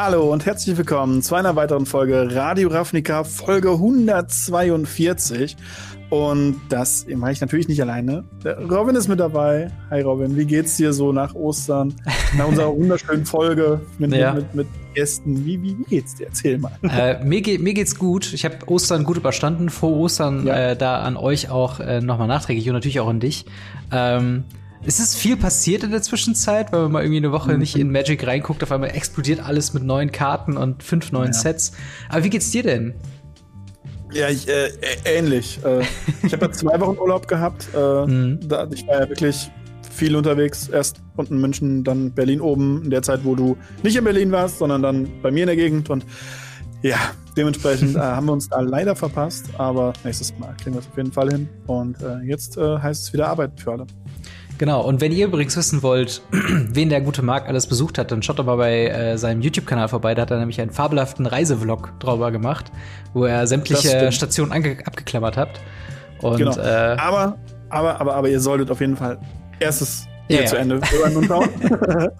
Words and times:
Hallo 0.00 0.32
und 0.32 0.46
herzlich 0.46 0.76
willkommen 0.76 1.22
zu 1.22 1.34
einer 1.34 1.56
weiteren 1.56 1.84
Folge 1.84 2.32
Radio 2.32 2.68
Ravnica, 2.68 3.24
Folge 3.24 3.70
142. 3.70 5.56
Und 6.08 6.60
das 6.68 7.04
mache 7.08 7.32
ich 7.32 7.40
natürlich 7.40 7.66
nicht 7.66 7.82
alleine. 7.82 8.22
Robin 8.70 8.94
ist 8.94 9.08
mit 9.08 9.18
dabei. 9.18 9.72
Hi 9.90 10.02
Robin, 10.02 10.36
wie 10.36 10.44
geht's 10.44 10.76
dir 10.76 10.92
so 10.92 11.10
nach 11.10 11.34
Ostern? 11.34 11.94
Nach 12.36 12.46
unserer 12.46 12.72
wunderschönen 12.76 13.26
Folge 13.26 13.80
mit, 13.98 14.14
ja. 14.14 14.34
mit, 14.34 14.54
mit, 14.54 14.68
Gästen. 14.94 15.44
Wie, 15.44 15.60
wie, 15.60 15.76
wie, 15.76 15.84
geht's 15.84 16.14
dir? 16.14 16.28
Erzähl 16.28 16.58
mal. 16.58 16.70
Äh, 16.82 17.24
mir, 17.24 17.40
geht, 17.40 17.60
mir 17.60 17.74
geht's 17.74 17.96
gut. 17.96 18.32
Ich 18.32 18.44
habe 18.44 18.56
Ostern 18.68 19.02
gut 19.02 19.16
überstanden. 19.16 19.68
Vor 19.68 19.96
Ostern 19.96 20.46
ja. 20.46 20.70
äh, 20.70 20.76
da 20.76 21.00
an 21.00 21.16
euch 21.16 21.50
auch 21.50 21.80
äh, 21.80 22.00
nochmal 22.00 22.28
nachträglich 22.28 22.68
und 22.68 22.74
natürlich 22.74 23.00
auch 23.00 23.08
an 23.08 23.18
dich. 23.18 23.46
Ähm, 23.90 24.44
es 24.86 25.00
ist 25.00 25.16
viel 25.16 25.36
passiert 25.36 25.82
in 25.82 25.90
der 25.90 26.02
Zwischenzeit, 26.02 26.72
weil 26.72 26.82
man 26.82 26.92
mal 26.92 27.02
irgendwie 27.02 27.18
eine 27.18 27.32
Woche 27.32 27.52
mhm. 27.52 27.58
nicht 27.58 27.76
in 27.76 27.90
Magic 27.90 28.26
reinguckt, 28.26 28.62
auf 28.62 28.72
einmal 28.72 28.90
explodiert 28.90 29.40
alles 29.40 29.74
mit 29.74 29.82
neuen 29.82 30.12
Karten 30.12 30.56
und 30.56 30.82
fünf 30.82 31.12
neuen 31.12 31.32
ja. 31.32 31.38
Sets. 31.38 31.72
Aber 32.08 32.24
wie 32.24 32.30
geht's 32.30 32.50
dir 32.50 32.62
denn? 32.62 32.94
Ja, 34.12 34.28
ich, 34.28 34.48
äh, 34.48 34.70
ähnlich. 35.04 35.60
Äh, 35.64 35.82
ich 36.22 36.32
habe 36.32 36.46
ja 36.46 36.52
zwei 36.52 36.80
Wochen 36.80 36.98
Urlaub 36.98 37.28
gehabt. 37.28 37.68
Äh, 37.74 38.06
mhm. 38.06 38.40
da, 38.48 38.66
ich 38.72 38.86
war 38.86 39.02
ja 39.02 39.08
wirklich 39.08 39.50
viel 39.90 40.16
unterwegs. 40.16 40.68
Erst 40.68 41.02
unten 41.16 41.34
in 41.34 41.40
München, 41.40 41.84
dann 41.84 42.12
Berlin 42.12 42.40
oben, 42.40 42.84
in 42.84 42.90
der 42.90 43.02
Zeit, 43.02 43.24
wo 43.24 43.34
du 43.34 43.56
nicht 43.82 43.96
in 43.96 44.04
Berlin 44.04 44.32
warst, 44.32 44.58
sondern 44.58 44.82
dann 44.82 45.08
bei 45.22 45.30
mir 45.30 45.42
in 45.42 45.48
der 45.48 45.56
Gegend. 45.56 45.90
Und 45.90 46.06
ja, 46.82 46.96
dementsprechend 47.36 47.96
äh, 47.96 48.00
haben 48.00 48.26
wir 48.26 48.32
uns 48.32 48.48
da 48.48 48.60
leider 48.60 48.96
verpasst. 48.96 49.46
Aber 49.58 49.92
nächstes 50.04 50.32
Mal 50.38 50.54
kriegen 50.56 50.74
wir 50.74 50.80
es 50.80 50.86
auf 50.86 50.96
jeden 50.96 51.12
Fall 51.12 51.30
hin. 51.30 51.48
Und 51.66 52.00
äh, 52.00 52.20
jetzt 52.20 52.56
äh, 52.56 52.78
heißt 52.78 53.02
es 53.02 53.12
wieder 53.12 53.28
Arbeit 53.28 53.60
für 53.60 53.72
alle. 53.72 53.86
Genau, 54.58 54.82
und 54.82 55.00
wenn 55.00 55.12
ihr 55.12 55.26
übrigens 55.26 55.56
wissen 55.56 55.82
wollt, 55.82 56.20
wen 56.32 56.88
der 56.88 57.00
gute 57.00 57.22
Marc 57.22 57.48
alles 57.48 57.68
besucht 57.68 57.96
hat, 57.96 58.10
dann 58.10 58.22
schaut 58.22 58.40
doch 58.40 58.44
mal 58.44 58.56
bei 58.56 58.88
äh, 58.88 59.16
seinem 59.16 59.40
YouTube-Kanal 59.40 59.88
vorbei. 59.88 60.14
Da 60.14 60.22
hat 60.22 60.32
er 60.32 60.38
nämlich 60.38 60.60
einen 60.60 60.72
fabelhaften 60.72 61.26
Reisevlog 61.26 61.92
drüber 62.00 62.32
gemacht, 62.32 62.72
wo 63.14 63.24
er 63.24 63.46
sämtliche 63.46 64.10
Stationen 64.10 64.52
abgeklammert 64.52 65.36
hat. 65.36 65.60
Und, 66.20 66.38
genau. 66.38 66.58
äh, 66.58 66.96
aber, 66.98 67.38
aber, 67.68 68.00
aber, 68.00 68.14
aber 68.14 68.28
ihr 68.28 68.40
solltet 68.40 68.70
auf 68.70 68.80
jeden 68.80 68.96
Fall 68.96 69.18
erstes 69.60 70.08
hier 70.26 70.42
ja, 70.42 70.46
zu 70.46 70.56
Ende 70.56 70.80
hören 70.90 71.16
und 71.16 71.26
schauen. 71.26 71.48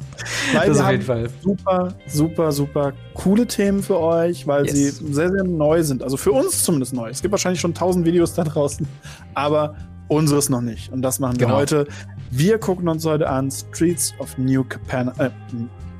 weil 0.54 0.68
das 0.68 0.80
auf 0.80 0.90
jeden 0.90 1.02
Fall. 1.02 1.28
Super, 1.42 1.94
super, 2.06 2.52
super 2.52 2.92
coole 3.14 3.46
Themen 3.46 3.82
für 3.82 3.98
euch, 3.98 4.46
weil 4.46 4.64
yes. 4.64 4.74
sie 4.74 4.90
sehr, 5.12 5.30
sehr 5.30 5.44
neu 5.44 5.82
sind. 5.82 6.02
Also 6.02 6.16
für 6.16 6.32
uns 6.32 6.62
zumindest 6.62 6.94
neu. 6.94 7.10
Es 7.10 7.20
gibt 7.20 7.32
wahrscheinlich 7.32 7.60
schon 7.60 7.74
tausend 7.74 8.06
Videos 8.06 8.34
da 8.34 8.44
draußen, 8.44 8.86
aber 9.34 9.74
unseres 10.08 10.48
noch 10.48 10.62
nicht. 10.62 10.90
Und 10.90 11.02
das 11.02 11.18
machen 11.18 11.38
wir 11.38 11.46
genau. 11.46 11.58
heute. 11.58 11.86
Wir 12.30 12.58
gucken 12.58 12.88
uns 12.88 13.06
heute 13.06 13.28
an 13.28 13.50
Streets 13.50 14.12
of 14.18 14.36
New 14.36 14.62
Capenna. 14.62 15.12
Äh, 15.18 15.30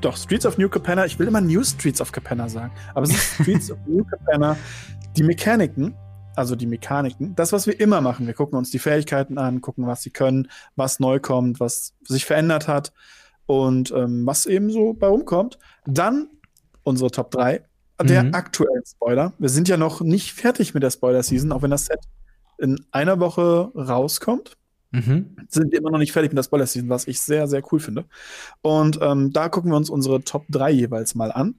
doch, 0.01 0.15
Streets 0.15 0.45
of 0.45 0.57
New 0.59 0.69
Capenna. 0.69 1.05
Ich 1.05 1.17
will 1.17 1.27
immer 1.27 1.41
New 1.41 1.63
Streets 1.63 1.99
of 2.01 2.11
Capenna 2.11 2.47
sagen. 2.47 2.71
Aber 2.93 3.03
es 3.03 3.11
ist 3.11 3.33
Streets 3.41 3.71
of 3.71 3.79
New 3.87 4.03
Capenna. 4.03 4.55
Die 5.17 5.23
Mechaniken, 5.23 5.95
also 6.35 6.55
die 6.55 6.67
Mechaniken, 6.67 7.35
das, 7.35 7.51
was 7.51 7.65
wir 7.65 7.79
immer 7.79 7.99
machen. 8.01 8.27
Wir 8.27 8.35
gucken 8.35 8.57
uns 8.59 8.69
die 8.69 8.77
Fähigkeiten 8.77 9.39
an, 9.39 9.59
gucken, 9.61 9.87
was 9.87 10.03
sie 10.03 10.11
können, 10.11 10.49
was 10.75 10.99
neu 10.99 11.19
kommt, 11.19 11.59
was 11.59 11.95
sich 12.03 12.25
verändert 12.25 12.67
hat 12.67 12.93
und 13.47 13.91
ähm, 13.91 14.25
was 14.27 14.45
eben 14.45 14.69
so 14.69 14.93
bei 14.93 15.07
rumkommt. 15.07 15.57
Dann 15.87 16.29
unsere 16.83 17.09
Top 17.09 17.31
3 17.31 17.63
der 18.03 18.23
mhm. 18.23 18.33
aktuellen 18.35 18.83
Spoiler. 18.85 19.33
Wir 19.39 19.49
sind 19.49 19.67
ja 19.67 19.77
noch 19.77 20.01
nicht 20.01 20.33
fertig 20.33 20.75
mit 20.75 20.83
der 20.83 20.91
Spoiler-Season, 20.91 21.51
auch 21.51 21.63
wenn 21.63 21.71
das 21.71 21.85
Set 21.85 21.99
in 22.59 22.85
einer 22.91 23.19
Woche 23.19 23.71
rauskommt. 23.75 24.58
Mhm. 24.91 25.35
Sind 25.49 25.73
immer 25.73 25.91
noch 25.91 25.99
nicht 25.99 26.11
fertig 26.11 26.31
mit 26.31 26.37
der 26.37 26.43
Spoiler-Season, 26.43 26.89
was 26.89 27.07
ich 27.07 27.21
sehr, 27.21 27.47
sehr 27.47 27.61
cool 27.71 27.79
finde. 27.79 28.05
Und 28.61 28.99
ähm, 29.01 29.31
da 29.31 29.49
gucken 29.49 29.71
wir 29.71 29.77
uns 29.77 29.89
unsere 29.89 30.23
Top 30.23 30.45
3 30.49 30.71
jeweils 30.71 31.15
mal 31.15 31.31
an. 31.31 31.55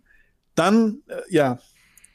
Dann, 0.54 0.98
äh, 1.06 1.20
ja, 1.28 1.58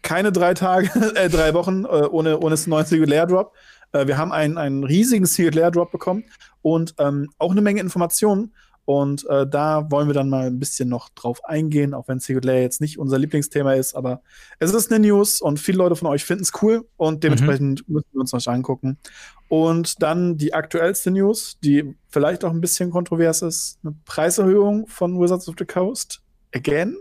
keine 0.01 0.31
drei 0.31 0.53
Tage, 0.53 0.89
äh, 1.15 1.29
drei 1.29 1.53
Wochen 1.53 1.85
äh, 1.85 1.87
ohne, 1.87 2.39
ohne 2.39 2.55
neuen 2.67 2.85
Single 2.85 3.27
Drop. 3.27 3.53
Äh, 3.91 4.07
wir 4.07 4.17
haben 4.17 4.31
einen, 4.31 4.57
einen 4.57 4.83
riesigen 4.83 5.25
Single 5.25 5.71
Drop 5.71 5.91
bekommen 5.91 6.25
und 6.61 6.95
ähm, 6.99 7.29
auch 7.37 7.51
eine 7.51 7.61
Menge 7.61 7.81
Informationen. 7.81 8.53
Und 8.85 9.27
äh, 9.29 9.47
da 9.47 9.89
wollen 9.89 10.07
wir 10.07 10.13
dann 10.13 10.29
mal 10.29 10.45
ein 10.45 10.59
bisschen 10.59 10.89
noch 10.89 11.09
drauf 11.09 11.43
eingehen, 11.43 11.95
auch 11.95 12.07
wenn 12.07 12.19
Secret 12.19 12.45
Layer 12.45 12.61
jetzt 12.61 12.81
nicht 12.81 12.99
unser 12.99 13.17
Lieblingsthema 13.17 13.73
ist, 13.73 13.95
aber 13.95 14.21
es 14.59 14.71
ist 14.71 14.91
eine 14.91 15.05
News 15.05 15.41
und 15.41 15.59
viele 15.59 15.79
Leute 15.79 15.95
von 15.95 16.07
euch 16.07 16.23
finden 16.23 16.43
es 16.43 16.51
cool 16.61 16.87
und 16.95 17.23
dementsprechend 17.23 17.87
mhm. 17.87 17.95
müssen 17.95 18.07
wir 18.13 18.21
uns 18.21 18.31
noch 18.31 18.45
angucken. 18.45 18.99
Und 19.47 20.01
dann 20.03 20.37
die 20.37 20.53
aktuellste 20.53 21.09
News, 21.09 21.57
die 21.63 21.95
vielleicht 22.09 22.45
auch 22.45 22.51
ein 22.51 22.61
bisschen 22.61 22.91
kontrovers 22.91 23.41
ist, 23.41 23.79
eine 23.83 23.95
Preiserhöhung 24.05 24.87
von 24.87 25.19
Wizards 25.19 25.47
of 25.49 25.55
the 25.57 25.65
Coast. 25.65 26.21
Again. 26.53 26.97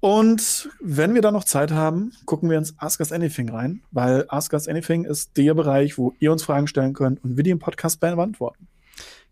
Und 0.00 0.68
wenn 0.80 1.14
wir 1.14 1.22
da 1.22 1.30
noch 1.30 1.44
Zeit 1.44 1.70
haben, 1.72 2.12
gucken 2.26 2.50
wir 2.50 2.58
ins 2.58 2.74
Ask 2.78 3.00
Us 3.00 3.10
Anything 3.10 3.48
rein, 3.48 3.82
weil 3.90 4.26
Ask 4.28 4.52
Us 4.52 4.68
Anything 4.68 5.04
ist 5.04 5.36
der 5.36 5.54
Bereich, 5.54 5.96
wo 5.98 6.12
ihr 6.18 6.30
uns 6.30 6.42
Fragen 6.42 6.66
stellen 6.66 6.92
könnt 6.92 7.24
und 7.24 7.36
wir 7.36 7.44
die 7.44 7.50
im 7.50 7.58
Podcast 7.58 8.00
beantworten. 8.00 8.68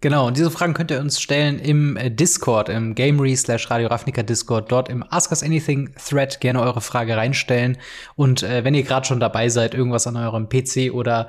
Genau, 0.03 0.27
und 0.27 0.37
diese 0.37 0.51
Fragen 0.51 0.75
könnt 0.75 0.91
ihr 0.91 0.99
uns 0.99 1.21
stellen 1.21 1.61
im 1.61 1.97
äh, 1.97 2.11
Discord, 2.11 2.69
im 2.69 2.97
Gamery 2.97 3.37
slash 3.37 3.71
Radio 3.71 3.87
Ravnica 3.87 4.25
Discord, 4.25 4.73
dort 4.73 4.89
im 4.89 5.05
Ask 5.09 5.31
Us 5.31 5.45
Anything 5.45 5.95
Thread 5.95 6.41
gerne 6.41 6.61
eure 6.61 6.81
Frage 6.81 7.17
reinstellen. 7.17 7.79
Und 8.17 8.43
äh, 8.43 8.65
wenn 8.65 8.75
ihr 8.75 8.83
gerade 8.83 9.07
schon 9.07 9.21
dabei 9.21 9.49
seid, 9.49 9.75
irgendwas 9.75 10.09
an 10.09 10.17
eurem 10.17 10.49
PC 10.49 10.93
oder 10.93 11.29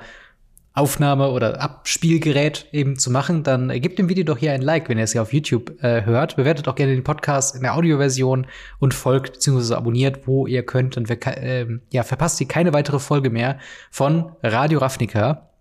Aufnahme 0.72 1.30
oder 1.30 1.60
Abspielgerät 1.60 2.66
eben 2.72 2.98
zu 2.98 3.12
machen, 3.12 3.44
dann 3.44 3.70
äh, 3.70 3.78
gebt 3.78 3.96
dem 4.00 4.08
Video 4.08 4.24
doch 4.24 4.38
hier 4.38 4.52
ein 4.52 4.60
Like, 4.60 4.88
wenn 4.88 4.98
ihr 4.98 5.04
es 5.04 5.12
hier 5.12 5.22
auf 5.22 5.32
YouTube 5.32 5.80
äh, 5.84 6.04
hört. 6.04 6.34
Bewertet 6.34 6.66
auch 6.66 6.74
gerne 6.74 6.94
den 6.94 7.04
Podcast 7.04 7.54
in 7.54 7.62
der 7.62 7.76
Audioversion 7.76 8.48
und 8.80 8.92
folgt 8.92 9.34
bzw. 9.34 9.74
abonniert, 9.74 10.26
wo 10.26 10.48
ihr 10.48 10.66
könnt. 10.66 10.96
Und 10.96 11.08
äh, 11.08 11.66
ja, 11.92 12.02
verpasst 12.02 12.40
ihr 12.40 12.48
keine 12.48 12.72
weitere 12.72 12.98
Folge 12.98 13.30
mehr 13.30 13.60
von 13.92 14.32
Radio 14.42 14.80
Ravnica. 14.80 15.53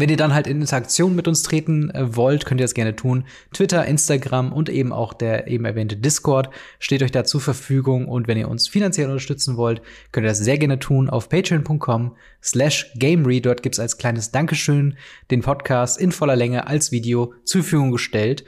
Wenn 0.00 0.08
ihr 0.08 0.16
dann 0.16 0.32
halt 0.32 0.46
in 0.46 0.62
Interaktion 0.62 1.14
mit 1.14 1.28
uns 1.28 1.42
treten 1.42 1.90
äh, 1.90 2.16
wollt, 2.16 2.46
könnt 2.46 2.58
ihr 2.60 2.64
das 2.64 2.72
gerne 2.72 2.96
tun. 2.96 3.24
Twitter, 3.52 3.84
Instagram 3.84 4.50
und 4.50 4.70
eben 4.70 4.94
auch 4.94 5.12
der 5.12 5.46
eben 5.46 5.66
erwähnte 5.66 5.96
Discord 5.96 6.48
steht 6.78 7.02
euch 7.02 7.12
da 7.12 7.24
zur 7.24 7.42
Verfügung. 7.42 8.08
Und 8.08 8.26
wenn 8.26 8.38
ihr 8.38 8.48
uns 8.48 8.66
finanziell 8.66 9.08
unterstützen 9.08 9.58
wollt, 9.58 9.82
könnt 10.10 10.24
ihr 10.24 10.30
das 10.30 10.38
sehr 10.38 10.56
gerne 10.56 10.78
tun 10.78 11.10
auf 11.10 11.28
patreon.com 11.28 12.16
slash 12.42 12.90
gamery. 12.96 13.42
Dort 13.42 13.62
gibt's 13.62 13.78
als 13.78 13.98
kleines 13.98 14.30
Dankeschön 14.30 14.96
den 15.30 15.42
Podcast 15.42 16.00
in 16.00 16.12
voller 16.12 16.36
Länge 16.36 16.66
als 16.66 16.92
Video 16.92 17.34
zur 17.44 17.62
Verfügung 17.62 17.90
gestellt. 17.90 18.44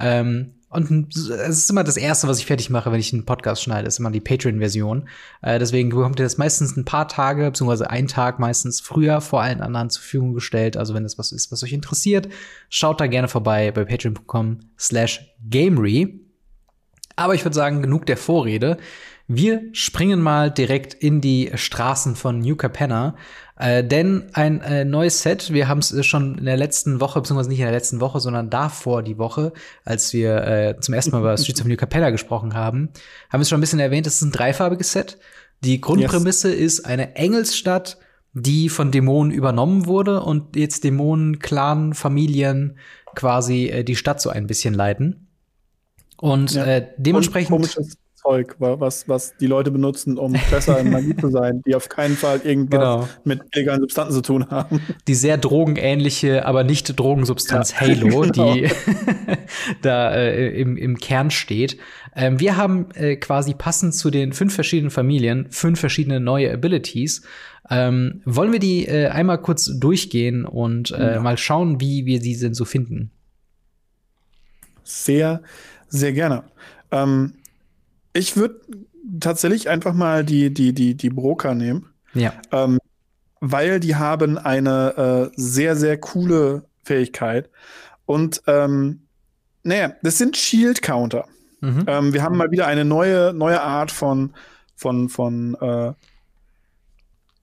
Ähm, 0.00 0.54
und 0.74 1.16
es 1.16 1.28
ist 1.28 1.70
immer 1.70 1.84
das 1.84 1.96
Erste, 1.96 2.26
was 2.26 2.38
ich 2.38 2.46
fertig 2.46 2.68
mache, 2.68 2.90
wenn 2.90 3.00
ich 3.00 3.12
einen 3.12 3.24
Podcast 3.24 3.62
schneide, 3.62 3.86
ist 3.86 3.98
immer 3.98 4.10
die 4.10 4.20
Patreon-Version. 4.20 5.08
Äh, 5.42 5.58
deswegen 5.58 5.90
bekommt 5.90 6.18
ihr 6.18 6.24
das 6.24 6.36
meistens 6.36 6.76
ein 6.76 6.84
paar 6.84 7.08
Tage, 7.08 7.44
beziehungsweise 7.46 7.90
einen 7.90 8.08
Tag 8.08 8.38
meistens 8.38 8.80
früher 8.80 9.20
vor 9.20 9.40
allen 9.40 9.60
anderen 9.60 9.90
zur 9.90 10.02
Verfügung 10.02 10.34
gestellt. 10.34 10.76
Also 10.76 10.92
wenn 10.94 11.04
das 11.04 11.18
was 11.18 11.32
ist, 11.32 11.52
was 11.52 11.62
euch 11.62 11.72
interessiert, 11.72 12.28
schaut 12.68 13.00
da 13.00 13.06
gerne 13.06 13.28
vorbei 13.28 13.70
bei 13.70 13.84
patreon.com 13.84 14.60
slash 14.78 15.34
gamery. 15.48 16.20
Aber 17.16 17.34
ich 17.34 17.44
würde 17.44 17.54
sagen, 17.54 17.80
genug 17.80 18.06
der 18.06 18.16
Vorrede. 18.16 18.78
Wir 19.26 19.62
springen 19.72 20.20
mal 20.20 20.50
direkt 20.50 20.92
in 20.92 21.22
die 21.22 21.50
Straßen 21.54 22.14
von 22.14 22.40
New 22.40 22.56
Capenna. 22.56 23.16
Äh, 23.56 23.84
denn 23.84 24.24
ein 24.32 24.60
äh, 24.62 24.84
neues 24.84 25.22
Set, 25.22 25.52
wir 25.52 25.68
haben 25.68 25.78
es 25.78 25.92
äh, 25.92 26.02
schon 26.02 26.38
in 26.38 26.44
der 26.44 26.56
letzten 26.56 27.00
Woche, 27.00 27.20
beziehungsweise 27.20 27.50
nicht 27.50 27.60
in 27.60 27.66
der 27.66 27.74
letzten 27.74 28.00
Woche, 28.00 28.18
sondern 28.18 28.50
davor 28.50 29.02
die 29.02 29.16
Woche, 29.16 29.52
als 29.84 30.12
wir 30.12 30.44
äh, 30.44 30.80
zum 30.80 30.94
ersten 30.94 31.12
Mal 31.12 31.20
über 31.20 31.36
Streets 31.38 31.60
of 31.60 31.66
New 31.66 31.76
Capella 31.76 32.10
gesprochen 32.10 32.54
haben, 32.54 32.90
haben 33.30 33.40
wir 33.40 33.42
es 33.42 33.48
schon 33.48 33.58
ein 33.58 33.60
bisschen 33.60 33.78
erwähnt, 33.78 34.06
es 34.08 34.16
ist 34.16 34.22
ein 34.22 34.32
dreifarbiges 34.32 34.90
Set. 34.90 35.18
Die 35.60 35.80
Grundprämisse 35.80 36.50
yes. 36.50 36.78
ist 36.78 36.86
eine 36.86 37.14
Engelsstadt, 37.14 37.98
die 38.32 38.68
von 38.68 38.90
Dämonen 38.90 39.32
übernommen 39.32 39.86
wurde 39.86 40.20
und 40.20 40.56
jetzt 40.56 40.82
Dämonen, 40.82 41.38
Clan, 41.38 41.94
Familien 41.94 42.76
quasi 43.14 43.66
äh, 43.66 43.84
die 43.84 43.94
Stadt 43.94 44.20
so 44.20 44.30
ein 44.30 44.48
bisschen 44.48 44.74
leiten. 44.74 45.28
Und 46.16 46.54
ja. 46.54 46.64
äh, 46.64 46.88
dementsprechend. 46.96 47.54
Und 47.54 47.98
Zeug, 48.24 48.56
was, 48.58 49.08
was 49.08 49.36
die 49.36 49.46
Leute 49.46 49.70
benutzen, 49.70 50.18
um 50.18 50.32
besser 50.50 50.78
in 50.78 50.90
Magie 50.90 51.16
zu 51.16 51.28
sein, 51.28 51.62
die 51.66 51.74
auf 51.74 51.88
keinen 51.88 52.16
Fall 52.16 52.40
irgendwas 52.42 52.80
genau. 52.80 53.08
mit 53.24 53.42
illegalen 53.52 53.80
Substanzen 53.82 54.14
zu 54.14 54.22
tun 54.22 54.50
haben. 54.50 54.80
Die 55.06 55.14
sehr 55.14 55.36
drogenähnliche, 55.36 56.46
aber 56.46 56.64
nicht 56.64 56.98
Drogensubstanz 56.98 57.72
ja, 57.72 57.80
Halo, 57.80 58.20
genau. 58.32 58.54
die 58.54 58.70
da 59.82 60.14
äh, 60.14 60.58
im, 60.58 60.76
im 60.76 60.98
Kern 60.98 61.30
steht. 61.30 61.76
Ähm, 62.16 62.40
wir 62.40 62.56
haben 62.56 62.90
äh, 62.94 63.16
quasi 63.16 63.54
passend 63.54 63.94
zu 63.94 64.10
den 64.10 64.32
fünf 64.32 64.54
verschiedenen 64.54 64.90
Familien 64.90 65.46
fünf 65.50 65.80
verschiedene 65.80 66.20
neue 66.20 66.52
Abilities. 66.52 67.22
Ähm, 67.70 68.22
wollen 68.24 68.52
wir 68.52 68.58
die 68.58 68.86
äh, 68.86 69.08
einmal 69.08 69.38
kurz 69.38 69.70
durchgehen 69.78 70.44
und 70.44 70.90
äh, 70.90 71.14
ja. 71.14 71.20
mal 71.20 71.38
schauen, 71.38 71.80
wie 71.80 72.06
wir 72.06 72.20
sie 72.20 72.38
denn 72.38 72.54
so 72.54 72.64
finden? 72.64 73.10
Sehr, 74.82 75.42
sehr 75.88 76.12
gerne. 76.12 76.44
Ähm, 76.90 77.34
ich 78.14 78.36
würde 78.36 78.60
tatsächlich 79.20 79.68
einfach 79.68 79.92
mal 79.92 80.24
die, 80.24 80.52
die, 80.54 80.72
die, 80.72 80.94
die 80.94 81.10
Broker 81.10 81.54
nehmen. 81.54 81.90
Ja. 82.14 82.32
Ähm, 82.52 82.78
weil 83.40 83.80
die 83.80 83.96
haben 83.96 84.38
eine 84.38 85.30
äh, 85.30 85.32
sehr, 85.36 85.76
sehr 85.76 85.98
coole 85.98 86.64
Fähigkeit. 86.84 87.50
Und 88.06 88.42
ähm, 88.46 89.02
naja, 89.62 89.92
das 90.02 90.16
sind 90.16 90.36
Shield-Counter. 90.36 91.26
Mhm. 91.60 91.84
Ähm, 91.86 92.12
wir 92.12 92.22
haben 92.22 92.36
mal 92.36 92.50
wieder 92.50 92.66
eine 92.66 92.84
neue, 92.84 93.34
neue 93.34 93.60
Art 93.60 93.90
von, 93.90 94.32
von, 94.76 95.08
von 95.08 95.54
äh, 95.60 95.92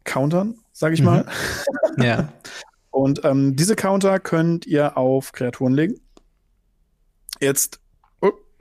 Countern, 0.04 0.56
sag 0.72 0.94
ich 0.94 1.02
mhm. 1.02 1.06
mal. 1.06 1.26
ja. 1.98 2.30
Und 2.92 3.24
ähm, 3.24 3.56
diese 3.56 3.76
Counter 3.76 4.20
könnt 4.20 4.66
ihr 4.66 4.98
auf 4.98 5.32
Kreaturen 5.32 5.74
legen. 5.74 6.02
Jetzt 7.40 7.80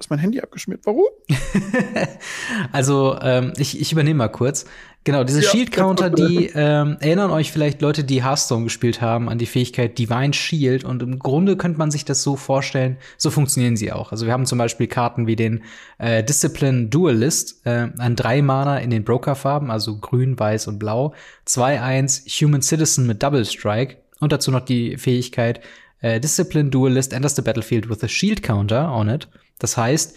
ist 0.00 0.10
mein 0.10 0.18
Handy 0.18 0.40
abgeschmiert. 0.40 0.80
Warum? 0.84 1.04
also, 2.72 3.18
ähm, 3.22 3.52
ich, 3.58 3.80
ich 3.80 3.92
übernehme 3.92 4.18
mal 4.18 4.28
kurz. 4.28 4.64
Genau, 5.04 5.24
diese 5.24 5.42
ja, 5.42 5.48
Shield 5.48 5.72
Counter, 5.72 6.10
die 6.10 6.50
ähm, 6.54 6.98
erinnern 7.00 7.30
euch 7.30 7.52
vielleicht 7.52 7.80
Leute, 7.80 8.04
die 8.04 8.22
Hearthstone 8.22 8.64
gespielt 8.64 9.00
haben, 9.00 9.30
an 9.30 9.38
die 9.38 9.46
Fähigkeit 9.46 9.98
Divine 9.98 10.34
Shield. 10.34 10.84
Und 10.84 11.02
im 11.02 11.18
Grunde 11.18 11.56
könnte 11.56 11.78
man 11.78 11.90
sich 11.90 12.04
das 12.04 12.22
so 12.22 12.36
vorstellen, 12.36 12.98
so 13.16 13.30
funktionieren 13.30 13.76
sie 13.76 13.92
auch. 13.92 14.12
Also 14.12 14.26
wir 14.26 14.32
haben 14.32 14.44
zum 14.44 14.58
Beispiel 14.58 14.88
Karten 14.88 15.26
wie 15.26 15.36
den 15.36 15.62
äh, 15.98 16.22
Discipline 16.22 16.88
Dualist, 16.88 17.64
äh, 17.64 17.88
ein 17.96 18.14
drei 18.14 18.42
Mana 18.42 18.78
in 18.78 18.90
den 18.90 19.04
Broker-Farben, 19.04 19.70
also 19.70 19.98
grün, 19.98 20.38
weiß 20.38 20.66
und 20.68 20.78
blau. 20.78 21.14
2-1 21.46 22.26
Human 22.42 22.60
Citizen 22.60 23.06
mit 23.06 23.22
Double 23.22 23.44
Strike. 23.44 23.96
Und 24.20 24.32
dazu 24.32 24.50
noch 24.50 24.60
die 24.60 24.98
Fähigkeit 24.98 25.60
äh, 26.00 26.20
Discipline 26.20 26.70
Dualist 26.70 27.12
enters 27.12 27.36
the 27.36 27.42
battlefield 27.42 27.88
with 27.88 28.02
a 28.02 28.08
Shield 28.08 28.42
Counter 28.42 28.92
on 28.92 29.08
it. 29.08 29.28
Das 29.58 29.76
heißt, 29.76 30.16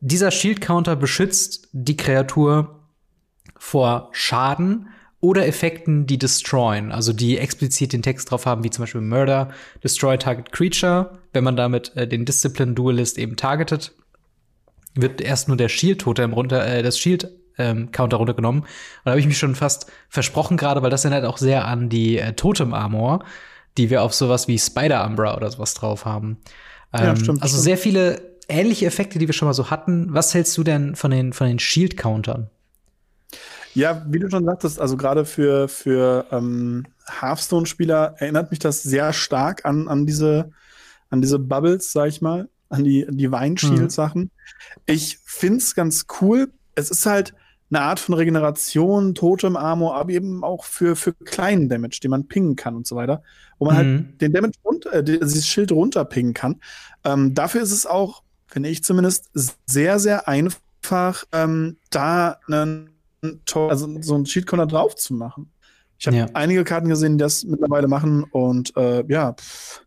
dieser 0.00 0.30
Shield 0.30 0.60
Counter 0.60 0.96
beschützt 0.96 1.68
die 1.72 1.96
Kreatur 1.96 2.80
vor 3.56 4.08
Schaden 4.12 4.88
oder 5.20 5.46
Effekten, 5.46 6.06
die 6.06 6.18
destroyen, 6.18 6.92
also 6.92 7.12
die 7.12 7.36
explizit 7.36 7.92
den 7.92 8.02
Text 8.02 8.30
drauf 8.30 8.46
haben, 8.46 8.64
wie 8.64 8.70
zum 8.70 8.84
Beispiel 8.84 9.02
Murder, 9.02 9.50
Destroy 9.84 10.16
Target 10.16 10.50
Creature. 10.50 11.18
Wenn 11.34 11.44
man 11.44 11.56
damit 11.56 11.94
äh, 11.94 12.08
den 12.08 12.24
Discipline 12.24 12.72
Duelist 12.72 13.18
eben 13.18 13.36
targetet, 13.36 13.92
wird 14.94 15.20
erst 15.20 15.48
nur 15.48 15.58
der 15.58 15.68
Shield 15.68 16.00
Totem 16.00 16.32
runter, 16.32 16.66
äh, 16.66 16.82
das 16.82 16.98
Shield 16.98 17.30
ähm, 17.58 17.92
Counter 17.92 18.16
runtergenommen. 18.16 18.62
Und 18.62 18.68
da 19.04 19.10
habe 19.10 19.20
ich 19.20 19.26
mich 19.26 19.38
schon 19.38 19.54
fast 19.54 19.92
versprochen 20.08 20.56
gerade, 20.56 20.82
weil 20.82 20.90
das 20.90 21.04
erinnert 21.04 21.26
auch 21.26 21.36
sehr 21.36 21.66
an 21.66 21.90
die 21.90 22.18
äh, 22.18 22.32
Totem 22.32 22.72
Armor, 22.72 23.22
die 23.78 23.90
wir 23.90 24.02
auf 24.02 24.14
sowas 24.14 24.48
wie 24.48 24.58
Spider 24.58 25.04
Umbra 25.06 25.36
oder 25.36 25.50
sowas 25.50 25.74
drauf 25.74 26.04
haben. 26.04 26.38
Ähm, 26.92 27.04
ja, 27.04 27.16
stimmt, 27.16 27.42
also 27.42 27.54
stimmt. 27.54 27.64
sehr 27.64 27.78
viele 27.78 28.30
ähnliche 28.48 28.86
Effekte, 28.86 29.18
die 29.18 29.26
wir 29.26 29.34
schon 29.34 29.46
mal 29.46 29.54
so 29.54 29.70
hatten. 29.70 30.12
Was 30.12 30.34
hältst 30.34 30.56
du 30.58 30.64
denn 30.64 30.96
von 30.96 31.10
den 31.10 31.32
von 31.32 31.46
den 31.46 31.58
Shield 31.58 31.96
Countern? 31.96 32.50
Ja, 33.74 34.04
wie 34.08 34.18
du 34.18 34.28
schon 34.28 34.44
sagtest, 34.44 34.80
also 34.80 34.96
gerade 34.96 35.24
für, 35.24 35.68
für 35.68 36.26
ähm, 36.32 36.86
Hearthstone-Spieler 37.20 38.16
erinnert 38.18 38.50
mich 38.50 38.58
das 38.58 38.82
sehr 38.82 39.12
stark 39.12 39.64
an, 39.64 39.88
an 39.88 40.06
diese, 40.06 40.50
an 41.10 41.20
diese 41.20 41.38
Bubbles, 41.38 41.92
sag 41.92 42.08
ich 42.08 42.20
mal, 42.20 42.48
an 42.68 42.82
die, 42.84 43.06
die 43.08 43.30
Weinshield-Sachen. 43.30 44.22
Mhm. 44.22 44.30
Ich 44.86 45.18
find's 45.24 45.74
ganz 45.74 46.06
cool. 46.20 46.52
Es 46.74 46.90
ist 46.90 47.06
halt 47.06 47.34
eine 47.70 47.82
Art 47.82 48.00
von 48.00 48.14
Regeneration, 48.14 49.14
Totem 49.14 49.56
Armor, 49.56 49.94
aber 49.96 50.10
eben 50.10 50.42
auch 50.42 50.64
für, 50.64 50.96
für 50.96 51.12
kleinen 51.12 51.68
Damage, 51.68 52.00
den 52.02 52.10
man 52.10 52.26
pingen 52.26 52.56
kann 52.56 52.74
und 52.74 52.86
so 52.86 52.96
weiter, 52.96 53.22
wo 53.58 53.66
man 53.66 53.76
halt 53.76 53.86
mhm. 53.86 53.96
halt 53.96 54.20
den 54.20 54.32
Damage 54.32 54.58
und 54.62 54.86
äh, 54.86 55.04
dieses 55.04 55.46
Schild 55.46 55.72
runterpingen 55.72 56.34
kann. 56.34 56.60
Ähm, 57.04 57.34
dafür 57.34 57.62
ist 57.62 57.72
es 57.72 57.86
auch, 57.86 58.22
finde 58.46 58.68
ich 58.68 58.82
zumindest, 58.82 59.30
sehr, 59.66 59.98
sehr 59.98 60.26
einfach, 60.26 61.24
ähm, 61.32 61.76
da 61.90 62.38
einen 62.48 62.90
also 63.54 64.00
so 64.00 64.14
ein 64.14 64.24
Cheat-Corner 64.24 64.66
drauf 64.66 64.96
zu 64.96 65.14
machen. 65.14 65.50
Ich 65.98 66.06
habe 66.06 66.16
ja. 66.16 66.26
einige 66.32 66.64
Karten 66.64 66.88
gesehen, 66.88 67.18
die 67.18 67.22
das 67.22 67.44
mittlerweile 67.44 67.86
machen 67.86 68.24
und 68.24 68.74
äh, 68.76 69.04
ja, 69.06 69.34
pff, 69.34 69.82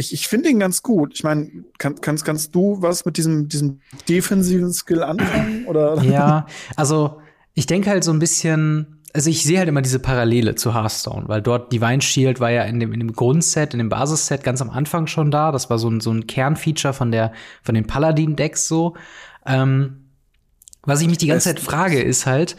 ich, 0.00 0.12
ich 0.12 0.26
finde 0.28 0.48
ihn 0.48 0.58
ganz 0.58 0.82
gut. 0.82 1.12
Ich 1.14 1.22
meine, 1.22 1.50
kann, 1.78 2.00
kannst, 2.00 2.24
kannst 2.24 2.54
du 2.54 2.80
was 2.80 3.04
mit 3.04 3.16
diesem, 3.16 3.48
diesem 3.48 3.80
defensiven 4.08 4.72
Skill 4.72 5.02
anfangen? 5.02 5.66
Oder? 5.66 6.02
Ja, 6.02 6.46
also 6.76 7.20
ich 7.54 7.66
denke 7.66 7.90
halt 7.90 8.02
so 8.02 8.12
ein 8.12 8.18
bisschen, 8.18 9.02
also 9.12 9.28
ich 9.28 9.44
sehe 9.44 9.58
halt 9.58 9.68
immer 9.68 9.82
diese 9.82 9.98
Parallele 9.98 10.54
zu 10.54 10.74
Hearthstone, 10.74 11.28
weil 11.28 11.42
dort 11.42 11.72
Divine 11.72 12.00
Shield 12.00 12.40
war 12.40 12.50
ja 12.50 12.64
in 12.64 12.80
dem, 12.80 12.92
in 12.92 13.00
dem 13.00 13.12
Grundset, 13.12 13.74
in 13.74 13.78
dem 13.78 13.90
Basisset 13.90 14.42
ganz 14.42 14.62
am 14.62 14.70
Anfang 14.70 15.06
schon 15.06 15.30
da. 15.30 15.52
Das 15.52 15.68
war 15.68 15.78
so 15.78 15.88
ein, 15.90 16.00
so 16.00 16.10
ein 16.10 16.26
Kernfeature 16.26 16.94
von 16.94 17.12
der, 17.12 17.32
von 17.62 17.74
den 17.74 17.86
Paladin-Decks 17.86 18.66
so. 18.66 18.96
Ähm, 19.46 20.06
was 20.82 21.02
ich 21.02 21.08
mich 21.08 21.18
die 21.18 21.26
ganze 21.26 21.50
Zeit 21.50 21.60
frage, 21.60 22.00
ist 22.00 22.24
halt, 22.24 22.56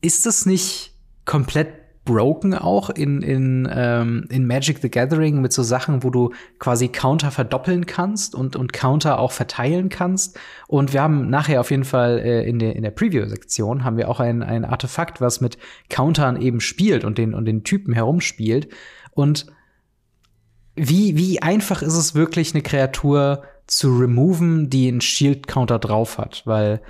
ist 0.00 0.24
das 0.24 0.46
nicht 0.46 0.94
komplett 1.26 1.83
broken 2.04 2.54
auch 2.54 2.90
in, 2.90 3.22
in, 3.22 3.68
ähm, 3.72 4.26
in 4.30 4.46
Magic 4.46 4.78
the 4.80 4.90
Gathering 4.90 5.40
mit 5.40 5.52
so 5.52 5.62
Sachen, 5.62 6.02
wo 6.02 6.10
du 6.10 6.32
quasi 6.58 6.88
Counter 6.88 7.30
verdoppeln 7.30 7.86
kannst 7.86 8.34
und, 8.34 8.56
und 8.56 8.72
Counter 8.72 9.18
auch 9.18 9.32
verteilen 9.32 9.88
kannst. 9.88 10.38
Und 10.68 10.92
wir 10.92 11.02
haben 11.02 11.30
nachher 11.30 11.60
auf 11.60 11.70
jeden 11.70 11.84
Fall 11.84 12.18
äh, 12.18 12.46
in 12.48 12.58
der, 12.58 12.76
in 12.76 12.82
der 12.82 12.90
Preview-Sektion 12.90 13.84
haben 13.84 13.96
wir 13.96 14.10
auch 14.10 14.20
ein, 14.20 14.42
ein 14.42 14.64
Artefakt, 14.64 15.20
was 15.20 15.40
mit 15.40 15.58
Countern 15.88 16.40
eben 16.40 16.60
spielt 16.60 17.04
und 17.04 17.16
den, 17.16 17.32
und 17.34 17.46
den 17.46 17.64
Typen 17.64 17.94
herumspielt. 17.94 18.68
Und 19.12 19.46
wie, 20.76 21.16
wie 21.16 21.40
einfach 21.40 21.82
ist 21.82 21.94
es 21.94 22.14
wirklich, 22.14 22.52
eine 22.52 22.62
Kreatur 22.62 23.44
zu 23.66 23.96
removen, 23.96 24.68
die 24.68 24.88
einen 24.88 25.00
Shield-Counter 25.00 25.78
drauf 25.78 26.18
hat? 26.18 26.42
Weil 26.44 26.82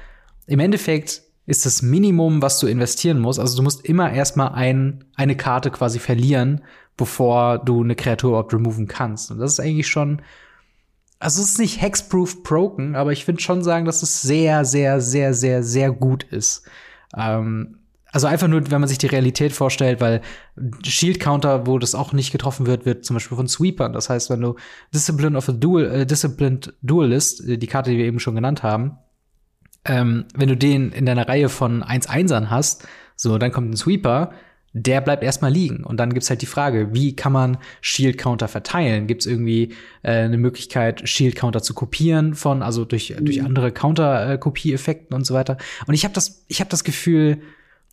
im 0.46 0.58
Endeffekt 0.58 1.23
ist 1.46 1.66
das 1.66 1.82
Minimum, 1.82 2.40
was 2.40 2.58
du 2.58 2.66
investieren 2.66 3.18
musst. 3.18 3.38
Also 3.38 3.56
du 3.56 3.62
musst 3.62 3.84
immer 3.84 4.12
erstmal 4.12 4.52
ein, 4.52 5.04
eine 5.14 5.36
Karte 5.36 5.70
quasi 5.70 5.98
verlieren, 5.98 6.62
bevor 6.96 7.58
du 7.58 7.82
eine 7.82 7.96
Kreatur 7.96 8.30
überhaupt 8.30 8.54
removen 8.54 8.88
kannst. 8.88 9.30
Und 9.30 9.38
das 9.38 9.52
ist 9.52 9.60
eigentlich 9.60 9.88
schon, 9.88 10.22
also 11.18 11.42
es 11.42 11.50
ist 11.50 11.58
nicht 11.58 11.82
hexproof 11.82 12.42
broken, 12.42 12.96
aber 12.96 13.12
ich 13.12 13.26
würde 13.26 13.40
schon 13.40 13.62
sagen, 13.62 13.84
dass 13.84 14.02
es 14.02 14.22
sehr, 14.22 14.64
sehr, 14.64 15.00
sehr, 15.00 15.34
sehr, 15.34 15.62
sehr 15.62 15.90
gut 15.90 16.22
ist. 16.24 16.64
Ähm, 17.16 17.78
also 18.10 18.28
einfach 18.28 18.46
nur, 18.46 18.70
wenn 18.70 18.80
man 18.80 18.88
sich 18.88 18.98
die 18.98 19.08
Realität 19.08 19.52
vorstellt, 19.52 20.00
weil 20.00 20.22
Shield 20.84 21.18
Counter, 21.18 21.66
wo 21.66 21.80
das 21.80 21.96
auch 21.96 22.12
nicht 22.12 22.30
getroffen 22.30 22.64
wird, 22.64 22.86
wird 22.86 23.04
zum 23.04 23.14
Beispiel 23.14 23.36
von 23.36 23.48
Sweepern. 23.48 23.92
Das 23.92 24.08
heißt, 24.08 24.30
wenn 24.30 24.40
du 24.40 24.54
Discipline 24.94 25.36
of 25.36 25.48
a 25.48 25.52
Dual, 25.52 25.86
äh, 25.86 26.06
Disciplined 26.06 26.72
Duelist, 26.80 27.44
äh, 27.46 27.58
die 27.58 27.66
Karte, 27.66 27.90
die 27.90 27.98
wir 27.98 28.04
eben 28.04 28.20
schon 28.20 28.36
genannt 28.36 28.62
haben, 28.62 28.98
ähm, 29.84 30.24
wenn 30.34 30.48
du 30.48 30.56
den 30.56 30.92
in 30.92 31.06
deiner 31.06 31.28
Reihe 31.28 31.48
von 31.48 31.82
1-1ern 31.82 32.50
hast, 32.50 32.86
so, 33.16 33.38
dann 33.38 33.52
kommt 33.52 33.70
ein 33.70 33.76
Sweeper, 33.76 34.32
der 34.74 35.00
bleibt 35.00 35.22
erstmal 35.22 35.52
liegen. 35.52 35.84
Und 35.84 35.98
dann 35.98 36.12
gibt's 36.12 36.28
halt 36.28 36.42
die 36.42 36.46
Frage, 36.46 36.92
wie 36.92 37.14
kann 37.14 37.32
man 37.32 37.58
Shield 37.80 38.18
Counter 38.18 38.48
verteilen? 38.48 39.06
Gibt's 39.06 39.24
irgendwie 39.24 39.72
äh, 40.02 40.10
eine 40.10 40.36
Möglichkeit, 40.36 41.08
Shield 41.08 41.36
Counter 41.36 41.62
zu 41.62 41.74
kopieren 41.74 42.34
von, 42.34 42.60
also 42.62 42.84
durch, 42.84 43.10
mhm. 43.10 43.24
durch 43.24 43.42
andere 43.42 43.70
Counter-Kopie-Effekten 43.70 45.14
und 45.14 45.24
so 45.24 45.32
weiter? 45.32 45.58
Und 45.86 45.94
ich 45.94 46.04
habe 46.04 46.12
das, 46.12 46.44
ich 46.48 46.58
habe 46.58 46.70
das 46.70 46.82
Gefühl, 46.82 47.40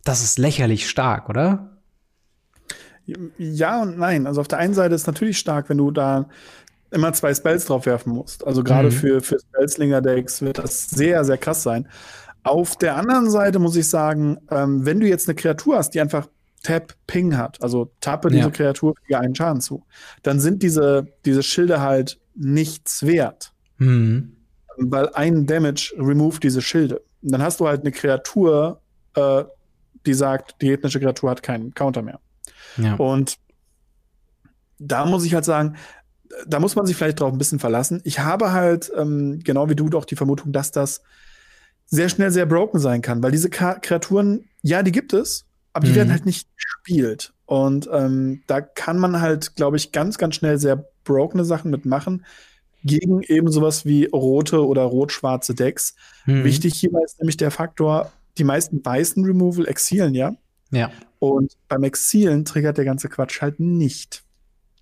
das 0.02 0.24
ist 0.24 0.38
lächerlich 0.38 0.88
stark, 0.88 1.28
oder? 1.28 1.78
Ja 3.38 3.82
und 3.82 3.98
nein. 3.98 4.26
Also 4.26 4.40
auf 4.40 4.48
der 4.48 4.58
einen 4.58 4.74
Seite 4.74 4.94
ist 4.94 5.06
natürlich 5.06 5.38
stark, 5.38 5.68
wenn 5.68 5.78
du 5.78 5.92
da 5.92 6.28
immer 6.92 7.12
zwei 7.12 7.34
Spells 7.34 7.64
drauf 7.64 7.86
werfen 7.86 8.12
musst. 8.12 8.46
Also 8.46 8.62
gerade 8.62 8.88
mhm. 8.88 8.92
für, 8.92 9.20
für 9.20 9.38
Spellslinger-Decks 9.38 10.42
wird 10.42 10.58
das 10.58 10.88
sehr, 10.90 11.24
sehr 11.24 11.38
krass 11.38 11.62
sein. 11.62 11.88
Auf 12.44 12.76
der 12.76 12.96
anderen 12.96 13.30
Seite 13.30 13.58
muss 13.58 13.76
ich 13.76 13.88
sagen, 13.88 14.38
ähm, 14.50 14.84
wenn 14.84 15.00
du 15.00 15.06
jetzt 15.06 15.28
eine 15.28 15.34
Kreatur 15.34 15.76
hast, 15.76 15.90
die 15.90 16.00
einfach 16.00 16.28
Tap 16.62 16.94
Ping 17.06 17.36
hat, 17.36 17.62
also 17.62 17.92
tappe 18.00 18.28
ja. 18.28 18.36
diese 18.36 18.50
Kreatur 18.50 18.94
für 19.04 19.18
einen 19.18 19.34
Schaden 19.34 19.60
zu, 19.60 19.84
dann 20.22 20.40
sind 20.40 20.62
diese, 20.62 21.06
diese 21.24 21.42
Schilde 21.42 21.80
halt 21.80 22.20
nichts 22.34 23.04
wert. 23.04 23.52
Mhm. 23.78 24.36
Weil 24.76 25.08
ein 25.14 25.46
Damage 25.46 25.94
removed 25.98 26.42
diese 26.42 26.62
Schilde. 26.62 27.02
Und 27.22 27.32
dann 27.32 27.42
hast 27.42 27.60
du 27.60 27.68
halt 27.68 27.82
eine 27.82 27.92
Kreatur, 27.92 28.80
äh, 29.14 29.44
die 30.06 30.14
sagt, 30.14 30.56
die 30.60 30.72
ethnische 30.72 31.00
Kreatur 31.00 31.30
hat 31.30 31.42
keinen 31.42 31.74
Counter 31.74 32.02
mehr. 32.02 32.20
Ja. 32.76 32.94
Und 32.94 33.38
da 34.78 35.04
muss 35.06 35.24
ich 35.24 35.34
halt 35.34 35.44
sagen, 35.44 35.76
da 36.46 36.60
muss 36.60 36.76
man 36.76 36.86
sich 36.86 36.96
vielleicht 36.96 37.20
drauf 37.20 37.32
ein 37.32 37.38
bisschen 37.38 37.58
verlassen. 37.58 38.00
Ich 38.04 38.20
habe 38.20 38.52
halt, 38.52 38.90
ähm, 38.96 39.40
genau 39.42 39.68
wie 39.68 39.76
du 39.76 39.88
doch, 39.88 40.04
die 40.04 40.16
Vermutung, 40.16 40.52
dass 40.52 40.70
das 40.70 41.02
sehr 41.86 42.08
schnell 42.08 42.30
sehr 42.30 42.46
broken 42.46 42.78
sein 42.78 43.02
kann, 43.02 43.22
weil 43.22 43.32
diese 43.32 43.50
Ka 43.50 43.74
Kreaturen, 43.74 44.44
ja, 44.62 44.82
die 44.82 44.92
gibt 44.92 45.12
es, 45.12 45.44
aber 45.72 45.86
die 45.86 45.92
mhm. 45.92 45.96
werden 45.96 46.12
halt 46.12 46.26
nicht 46.26 46.48
gespielt. 46.56 47.32
Und 47.46 47.88
ähm, 47.92 48.42
da 48.46 48.60
kann 48.60 48.98
man 48.98 49.20
halt, 49.20 49.56
glaube 49.56 49.76
ich, 49.76 49.92
ganz, 49.92 50.16
ganz 50.16 50.36
schnell 50.36 50.58
sehr 50.58 50.86
brokene 51.04 51.44
Sachen 51.44 51.70
mitmachen 51.70 52.24
gegen 52.84 53.22
eben 53.22 53.50
sowas 53.50 53.84
wie 53.84 54.06
rote 54.06 54.66
oder 54.66 54.82
rot-schwarze 54.82 55.54
Decks. 55.54 55.94
Mhm. 56.26 56.44
Wichtig 56.44 56.74
hierbei 56.74 57.00
ist 57.04 57.20
nämlich 57.20 57.36
der 57.36 57.50
Faktor, 57.50 58.10
die 58.38 58.44
meisten 58.44 58.84
weißen 58.84 59.24
Removal 59.24 59.68
exilen 59.68 60.14
ja. 60.14 60.34
Ja. 60.70 60.90
Und 61.18 61.52
beim 61.68 61.84
Exilen 61.84 62.44
triggert 62.44 62.78
der 62.78 62.84
ganze 62.84 63.08
Quatsch 63.08 63.42
halt 63.42 63.60
nicht. 63.60 64.24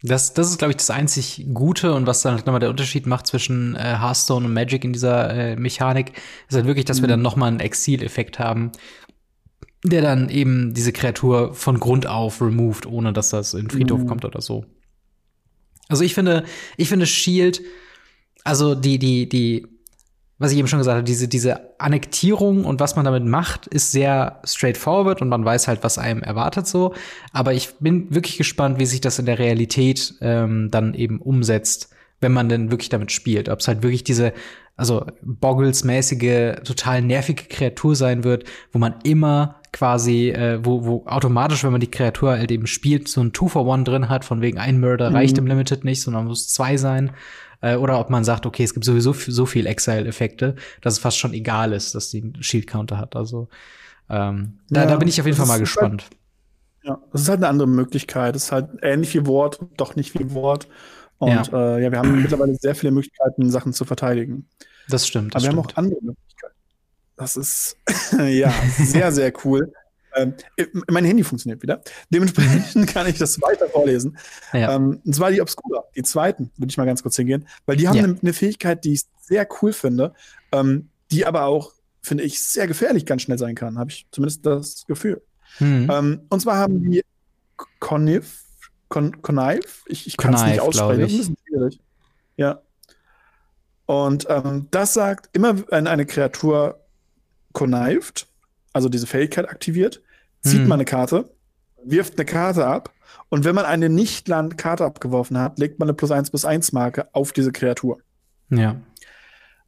Das, 0.02 0.32
das 0.32 0.48
ist, 0.48 0.58
glaube 0.58 0.72
ich, 0.72 0.78
das 0.78 0.90
einzig 0.90 1.46
Gute 1.52 1.92
und 1.92 2.06
was 2.06 2.22
dann 2.22 2.34
halt 2.34 2.46
nochmal 2.46 2.60
der 2.60 2.70
Unterschied 2.70 3.06
macht 3.06 3.26
zwischen 3.26 3.76
äh, 3.76 3.98
Hearthstone 3.98 4.46
und 4.46 4.54
Magic 4.54 4.82
in 4.84 4.94
dieser 4.94 5.30
äh, 5.30 5.56
Mechanik, 5.56 6.12
ist 6.48 6.54
halt 6.54 6.66
wirklich, 6.66 6.86
dass 6.86 6.98
mhm. 6.98 7.02
wir 7.02 7.08
dann 7.08 7.22
nochmal 7.22 7.48
einen 7.48 7.60
Exil-Effekt 7.60 8.38
haben, 8.38 8.72
der 9.84 10.00
dann 10.00 10.30
eben 10.30 10.72
diese 10.72 10.92
Kreatur 10.92 11.54
von 11.54 11.78
Grund 11.78 12.06
auf 12.06 12.40
removed, 12.40 12.86
ohne 12.86 13.12
dass 13.12 13.30
das 13.30 13.52
in 13.52 13.66
den 13.66 13.70
Friedhof 13.70 14.00
mhm. 14.00 14.06
kommt 14.06 14.24
oder 14.24 14.40
so. 14.40 14.64
Also 15.88 16.04
ich 16.04 16.14
finde, 16.14 16.44
ich 16.76 16.88
finde 16.88 17.04
Shield, 17.04 17.60
also 18.44 18.74
die, 18.74 18.98
die, 18.98 19.28
die, 19.28 19.66
was 20.40 20.52
ich 20.52 20.58
eben 20.58 20.68
schon 20.68 20.78
gesagt 20.78 20.96
habe, 20.96 21.04
diese, 21.04 21.28
diese 21.28 21.78
Annektierung 21.78 22.64
und 22.64 22.80
was 22.80 22.96
man 22.96 23.04
damit 23.04 23.26
macht, 23.26 23.66
ist 23.66 23.92
sehr 23.92 24.40
straightforward 24.42 25.20
und 25.20 25.28
man 25.28 25.44
weiß 25.44 25.68
halt, 25.68 25.84
was 25.84 25.98
einem 25.98 26.22
erwartet 26.22 26.66
so. 26.66 26.94
Aber 27.34 27.52
ich 27.52 27.74
bin 27.78 28.12
wirklich 28.12 28.38
gespannt, 28.38 28.78
wie 28.78 28.86
sich 28.86 29.02
das 29.02 29.18
in 29.18 29.26
der 29.26 29.38
Realität 29.38 30.14
ähm, 30.22 30.70
dann 30.70 30.94
eben 30.94 31.20
umsetzt, 31.20 31.90
wenn 32.22 32.32
man 32.32 32.48
denn 32.48 32.70
wirklich 32.70 32.88
damit 32.88 33.12
spielt. 33.12 33.50
Ob 33.50 33.60
es 33.60 33.68
halt 33.68 33.82
wirklich 33.82 34.02
diese, 34.02 34.32
also 34.78 35.04
Boggles-mäßige, 35.20 36.62
total 36.64 37.02
nervige 37.02 37.44
Kreatur 37.44 37.94
sein 37.94 38.24
wird, 38.24 38.44
wo 38.72 38.78
man 38.78 38.94
immer 39.04 39.60
quasi, 39.74 40.30
äh, 40.30 40.58
wo, 40.64 40.86
wo 40.86 41.04
automatisch, 41.06 41.64
wenn 41.64 41.72
man 41.72 41.82
die 41.82 41.90
Kreatur 41.90 42.30
halt 42.30 42.50
eben 42.50 42.66
spielt, 42.66 43.08
so 43.08 43.20
ein 43.20 43.34
Two-for-One 43.34 43.84
drin 43.84 44.08
hat, 44.08 44.24
von 44.24 44.40
wegen 44.40 44.56
ein 44.56 44.80
Murder 44.80 45.10
mhm. 45.10 45.16
reicht 45.16 45.36
im 45.36 45.46
Limited 45.46 45.84
nicht, 45.84 46.00
sondern 46.00 46.28
muss 46.28 46.48
zwei 46.48 46.78
sein. 46.78 47.12
Äh, 47.60 47.76
oder 47.76 48.00
ob 48.00 48.10
man 48.10 48.24
sagt, 48.24 48.46
okay, 48.46 48.64
es 48.64 48.74
gibt 48.74 48.84
sowieso 48.84 49.12
so 49.12 49.46
viel 49.46 49.66
Exile-Effekte, 49.66 50.56
dass 50.80 50.94
es 50.94 50.98
fast 50.98 51.18
schon 51.18 51.34
egal 51.34 51.72
ist, 51.72 51.94
dass 51.94 52.10
die 52.10 52.22
einen 52.22 52.42
Shield-Counter 52.42 52.98
hat. 52.98 53.16
Also 53.16 53.48
ähm, 54.08 54.58
ja, 54.70 54.84
da, 54.84 54.86
da 54.86 54.96
bin 54.96 55.08
ich 55.08 55.20
auf 55.20 55.26
jeden 55.26 55.36
Fall 55.36 55.46
mal 55.46 55.54
halt 55.54 55.62
gespannt. 55.62 56.02
Halt, 56.02 56.16
ja, 56.82 56.98
das 57.12 57.22
ist 57.22 57.28
halt 57.28 57.38
eine 57.38 57.48
andere 57.48 57.68
Möglichkeit. 57.68 58.34
Das 58.34 58.44
ist 58.44 58.52
halt 58.52 58.68
ähnlich 58.82 59.14
wie 59.14 59.26
Wort, 59.26 59.60
doch 59.76 59.96
nicht 59.96 60.18
wie 60.18 60.32
Wort. 60.32 60.68
Und 61.18 61.48
ja, 61.48 61.76
äh, 61.76 61.82
ja 61.82 61.92
wir 61.92 61.98
haben 61.98 62.22
mittlerweile 62.22 62.54
sehr 62.54 62.74
viele 62.74 62.92
Möglichkeiten, 62.92 63.50
Sachen 63.50 63.72
zu 63.72 63.84
verteidigen. 63.84 64.48
Das 64.88 65.06
stimmt. 65.06 65.34
Das 65.34 65.42
Aber 65.44 65.52
wir 65.56 65.62
stimmt. 65.62 65.68
haben 65.68 65.72
auch 65.72 65.76
andere 65.76 66.00
Möglichkeiten. 66.02 66.54
Das 67.16 67.36
ist 67.36 67.76
ja 68.18 68.52
sehr, 68.78 69.12
sehr 69.12 69.32
cool. 69.44 69.72
Ähm, 70.20 70.34
mein 70.88 71.04
Handy 71.04 71.24
funktioniert 71.24 71.62
wieder. 71.62 71.82
Dementsprechend 72.10 72.86
kann 72.92 73.06
ich 73.06 73.18
das 73.18 73.40
weiter 73.40 73.68
vorlesen. 73.68 74.18
Ja. 74.52 74.74
Ähm, 74.74 75.00
und 75.04 75.14
zwar 75.14 75.30
die 75.30 75.40
Obscura, 75.40 75.84
die 75.96 76.02
zweiten, 76.02 76.50
würde 76.56 76.70
ich 76.70 76.76
mal 76.76 76.86
ganz 76.86 77.02
kurz 77.02 77.16
hingehen, 77.16 77.46
weil 77.66 77.76
die 77.76 77.88
haben 77.88 77.98
eine 77.98 78.08
ja. 78.08 78.18
ne 78.20 78.32
Fähigkeit, 78.32 78.84
die 78.84 78.94
ich 78.94 79.04
sehr 79.20 79.46
cool 79.60 79.72
finde, 79.72 80.14
ähm, 80.52 80.88
die 81.10 81.26
aber 81.26 81.44
auch, 81.44 81.72
finde 82.02 82.24
ich, 82.24 82.42
sehr 82.42 82.66
gefährlich 82.66 83.06
ganz 83.06 83.22
schnell 83.22 83.38
sein 83.38 83.54
kann. 83.54 83.78
Habe 83.78 83.90
ich 83.90 84.06
zumindest 84.10 84.46
das 84.46 84.84
Gefühl. 84.86 85.22
Mhm. 85.58 86.20
Und 86.28 86.40
zwar 86.40 86.56
haben 86.56 86.90
die 86.90 87.02
Connive, 87.80 88.26
Con 88.88 89.22
Connive, 89.22 89.66
ich, 89.86 90.06
ich 90.06 90.16
kann 90.16 90.34
es 90.34 90.44
nicht 90.44 90.60
aussprechen, 90.60 91.00
das 91.00 91.12
ist 91.12 91.28
ein 91.28 91.34
bisschen 91.34 91.46
schwierig. 91.48 91.80
Ja. 92.36 92.60
Und 93.86 94.26
ähm, 94.28 94.68
das 94.70 94.94
sagt, 94.94 95.30
immer 95.32 95.68
wenn 95.70 95.86
eine 95.86 96.06
Kreatur 96.06 96.80
connived, 97.52 98.28
also 98.72 98.88
diese 98.88 99.06
Fähigkeit 99.06 99.48
aktiviert, 99.48 100.02
zieht 100.42 100.60
hm. 100.60 100.68
man 100.68 100.76
eine 100.78 100.84
Karte, 100.84 101.30
wirft 101.84 102.18
eine 102.18 102.26
Karte 102.26 102.66
ab 102.66 102.92
und 103.28 103.44
wenn 103.44 103.54
man 103.54 103.64
eine 103.64 103.88
Nicht-Land-Karte 103.88 104.84
abgeworfen 104.84 105.38
hat, 105.38 105.58
legt 105.58 105.78
man 105.78 105.88
eine 105.88 105.94
plus 105.94 106.10
1 106.10 106.30
plus 106.30 106.44
1 106.44 106.72
Marke 106.72 107.08
auf 107.14 107.32
diese 107.32 107.52
Kreatur. 107.52 107.98
Ja. 108.50 108.76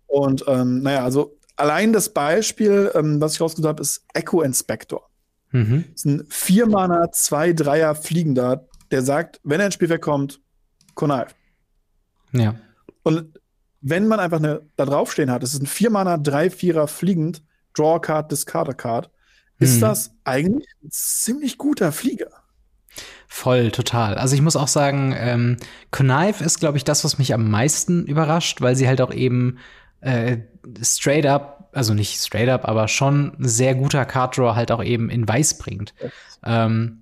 Und 0.07 0.45
ähm, 0.47 0.83
naja, 0.83 1.05
also 1.05 1.39
allein 1.57 1.93
das 1.93 2.11
Beispiel, 2.11 2.91
ähm, 2.95 3.21
was 3.21 3.35
ich 3.35 3.41
rausgesucht 3.41 3.69
habe, 3.69 3.83
ist 3.83 4.05
Echo 4.15 4.43
Inspector. 4.43 5.09
Mhm. 5.53 5.85
Das 5.93 6.05
ist 6.05 6.07
ein 6.07 6.27
4 6.29 6.67
Mana, 6.67 7.13
2 7.13 7.53
Dreier 7.53 7.95
Fliegender, 7.95 8.67
der 8.91 9.03
sagt, 9.03 9.41
wenn 9.45 9.61
er 9.61 9.67
ins 9.67 9.75
Spiel 9.75 9.99
kommt, 9.99 10.41
Connive. 10.95 11.29
Ja. 12.33 12.57
Und 13.03 13.39
wenn 13.81 14.07
man 14.07 14.21
einfach 14.21 14.39
eine 14.39 14.63
da 14.77 14.85
draufstehen 14.85 15.31
hat, 15.31 15.43
es 15.43 15.55
ist 15.55 15.63
ein 15.63 15.67
4 15.67 15.91
Mana, 15.91 16.19
3 16.19 16.51
Vierer 16.51 16.89
fliegend, 16.89 17.43
Draw 17.75 17.97
a 17.97 17.99
Card, 17.99 18.33
Discard 18.33 18.69
a 18.69 18.73
Card, 18.75 19.11
ist 19.63 19.75
hm. 19.75 19.81
das 19.81 20.11
eigentlich 20.25 20.69
ein 20.83 20.91
ziemlich 20.91 21.59
guter 21.59 21.93
Flieger. 21.93 22.29
Voll, 23.27 23.71
total. 23.71 24.17
Also 24.17 24.35
ich 24.35 24.43
muss 24.43 24.57
auch 24.57 24.69
sagen, 24.69 25.15
ähm, 25.17 25.57
Connive 25.91 26.45
ist, 26.45 26.61
glaube 26.61 26.77
ich, 26.77 26.85
das, 26.85 27.03
was 27.03 27.17
mich 27.17 27.33
am 27.33 27.51
meisten 27.51 28.05
überrascht, 28.05 28.61
weil 28.61 28.77
sie 28.77 28.87
halt 28.87 29.01
auch 29.01 29.13
eben 29.13 29.59
äh, 30.03 30.39
straight 30.83 31.25
up, 31.25 31.71
also 31.73 31.95
nicht 31.95 32.21
straight 32.21 32.51
up, 32.51 32.69
aber 32.69 32.89
schon 32.89 33.35
sehr 33.39 33.75
guter 33.75 34.05
Card 34.05 34.37
Draw 34.37 34.55
halt 34.55 34.71
auch 34.71 34.85
eben 34.85 35.09
in 35.09 35.27
Weiß 35.27 35.57
bringt. 35.57 35.95
Ähm, 36.45 37.02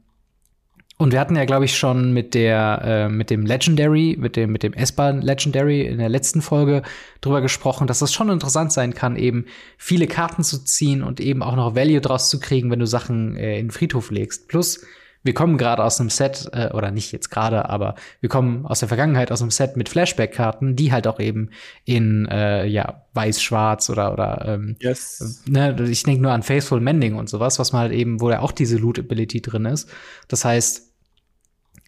und 1.01 1.13
wir 1.13 1.21
hatten 1.21 1.35
ja, 1.35 1.47
glaube 1.47 1.65
ich, 1.65 1.79
schon 1.79 2.13
mit 2.13 2.35
der, 2.35 2.83
äh, 2.85 3.09
mit 3.09 3.31
dem 3.31 3.47
Legendary, 3.47 4.19
mit 4.21 4.37
dem, 4.37 4.53
mit 4.53 4.63
dem 4.63 4.75
S-Bahn 4.75 5.23
Legendary 5.23 5.87
in 5.87 5.97
der 5.97 6.11
letzten 6.11 6.43
Folge 6.43 6.83
drüber 7.23 7.41
gesprochen, 7.41 7.87
dass 7.87 8.01
das 8.01 8.13
schon 8.13 8.29
interessant 8.29 8.71
sein 8.71 8.93
kann, 8.93 9.17
eben 9.17 9.47
viele 9.79 10.07
Karten 10.07 10.45
zu 10.45 10.63
ziehen 10.63 11.03
und 11.03 11.19
eben 11.19 11.43
auch 11.43 11.57
noch 11.57 11.75
Value 11.75 12.03
draus 12.03 12.29
zu 12.29 12.39
kriegen, 12.39 12.71
wenn 12.71 12.81
du 12.81 12.87
Sachen 12.87 13.35
äh, 13.37 13.59
in 13.59 13.69
den 13.69 13.71
Friedhof 13.71 14.11
legst. 14.11 14.47
Plus, 14.49 14.85
wir 15.23 15.33
kommen 15.33 15.57
gerade 15.57 15.83
aus 15.83 16.01
einem 16.01 16.11
Set, 16.11 16.51
äh, 16.53 16.69
oder 16.75 16.91
nicht 16.91 17.13
jetzt 17.13 17.31
gerade, 17.31 17.71
aber 17.71 17.95
wir 18.21 18.29
kommen 18.29 18.67
aus 18.67 18.81
der 18.81 18.89
Vergangenheit 18.89 19.33
aus 19.33 19.41
einem 19.41 19.51
Set 19.51 19.79
mit 19.79 19.89
Flashback-Karten, 19.89 20.77
die 20.77 20.93
halt 20.93 21.07
auch 21.07 21.19
eben 21.19 21.49
in 21.87 22.27
äh, 22.27 22.67
ja, 22.67 23.07
weiß-schwarz 23.15 23.89
oder 23.89 24.13
oder 24.13 24.45
ähm, 24.47 24.77
yes. 24.81 25.45
ne, 25.47 25.77
ich 25.89 26.03
denke 26.03 26.21
nur 26.21 26.33
an 26.33 26.43
Faithful 26.43 26.81
Mending 26.81 27.15
und 27.15 27.31
sowas, 27.31 27.59
was 27.59 27.73
man 27.73 27.83
halt 27.83 27.93
eben, 27.93 28.21
wo 28.21 28.31
ja 28.31 28.41
auch 28.41 28.53
diese 28.53 28.77
Loot-Ability 28.77 29.41
drin 29.41 29.65
ist. 29.65 29.91
Das 30.29 30.45
heißt, 30.45 30.90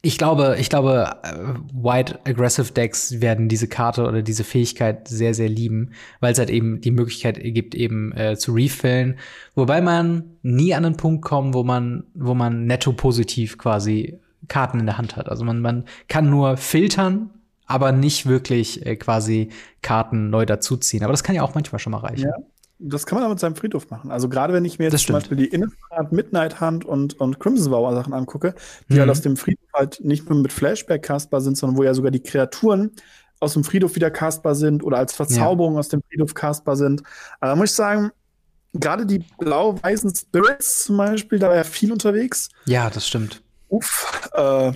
ich 0.04 0.18
glaube, 0.18 0.56
ich 0.58 0.68
glaube, 0.68 1.14
äh, 1.22 1.32
White 1.72 2.18
Aggressive 2.24 2.72
Decks 2.72 3.20
werden 3.20 3.48
diese 3.48 3.68
Karte 3.68 4.06
oder 4.06 4.22
diese 4.22 4.42
Fähigkeit 4.42 5.06
sehr, 5.06 5.32
sehr 5.32 5.48
lieben, 5.48 5.92
weil 6.18 6.32
es 6.32 6.40
halt 6.40 6.50
eben 6.50 6.80
die 6.80 6.90
Möglichkeit 6.90 7.38
gibt, 7.40 7.76
eben 7.76 8.12
äh, 8.12 8.36
zu 8.36 8.52
refillen. 8.52 9.18
Wobei 9.54 9.80
man 9.80 10.24
nie 10.42 10.74
an 10.74 10.84
einen 10.84 10.96
Punkt 10.96 11.22
kommt, 11.22 11.54
wo 11.54 11.62
man, 11.62 12.04
wo 12.14 12.34
man 12.34 12.66
netto 12.66 12.92
positiv 12.92 13.58
quasi 13.58 14.18
Karten 14.48 14.80
in 14.80 14.86
der 14.86 14.98
Hand 14.98 15.16
hat. 15.16 15.28
Also 15.28 15.44
man, 15.44 15.60
man 15.60 15.84
kann 16.08 16.28
nur 16.28 16.56
filtern, 16.56 17.30
aber 17.66 17.92
nicht 17.92 18.26
wirklich 18.26 18.84
äh, 18.84 18.96
quasi 18.96 19.50
Karten 19.82 20.30
neu 20.30 20.46
dazuziehen. 20.46 21.04
Aber 21.04 21.12
das 21.12 21.22
kann 21.22 21.36
ja 21.36 21.42
auch 21.42 21.54
manchmal 21.54 21.78
schon 21.78 21.92
mal 21.92 21.98
reichen. 21.98 22.28
Ja. 22.28 22.36
Das 22.78 23.06
kann 23.06 23.18
man 23.18 23.26
auch 23.26 23.30
mit 23.30 23.38
seinem 23.38 23.54
Friedhof 23.54 23.90
machen. 23.90 24.10
Also 24.10 24.28
gerade 24.28 24.52
wenn 24.52 24.64
ich 24.64 24.78
mir 24.78 24.90
jetzt 24.90 25.06
zum 25.06 25.12
Beispiel 25.12 25.36
die 25.36 25.46
Innistrad, 25.46 26.10
Midnight 26.10 26.60
Hunt 26.60 26.84
und, 26.84 27.20
und 27.20 27.38
Crimson 27.38 27.72
Vow 27.72 27.94
Sachen 27.94 28.12
angucke, 28.12 28.54
die 28.88 28.94
mhm. 28.94 29.00
halt 29.00 29.10
aus 29.10 29.20
dem 29.20 29.36
Friedhof 29.36 29.68
halt 29.72 30.00
nicht 30.02 30.28
nur 30.28 30.40
mit 30.40 30.52
Flashback 30.52 31.02
castbar 31.02 31.40
sind, 31.40 31.56
sondern 31.56 31.78
wo 31.78 31.84
ja 31.84 31.94
sogar 31.94 32.10
die 32.10 32.22
Kreaturen 32.22 32.90
aus 33.38 33.54
dem 33.54 33.64
Friedhof 33.64 33.94
wieder 33.96 34.10
castbar 34.10 34.54
sind 34.54 34.82
oder 34.84 34.98
als 34.98 35.12
Verzauberung 35.12 35.74
ja. 35.74 35.80
aus 35.80 35.88
dem 35.88 36.02
Friedhof 36.02 36.34
castbar 36.34 36.76
sind. 36.76 37.02
Aber 37.40 37.50
da 37.50 37.56
muss 37.56 37.70
ich 37.70 37.76
sagen, 37.76 38.10
gerade 38.72 39.06
die 39.06 39.24
blau-weißen 39.38 40.14
Spirits 40.14 40.84
zum 40.84 40.96
Beispiel, 40.96 41.38
da 41.38 41.48
war 41.48 41.56
ja 41.56 41.64
viel 41.64 41.92
unterwegs. 41.92 42.48
Ja, 42.66 42.88
das 42.90 43.06
stimmt. 43.06 43.42
Uff, 43.68 44.30
äh, 44.34 44.72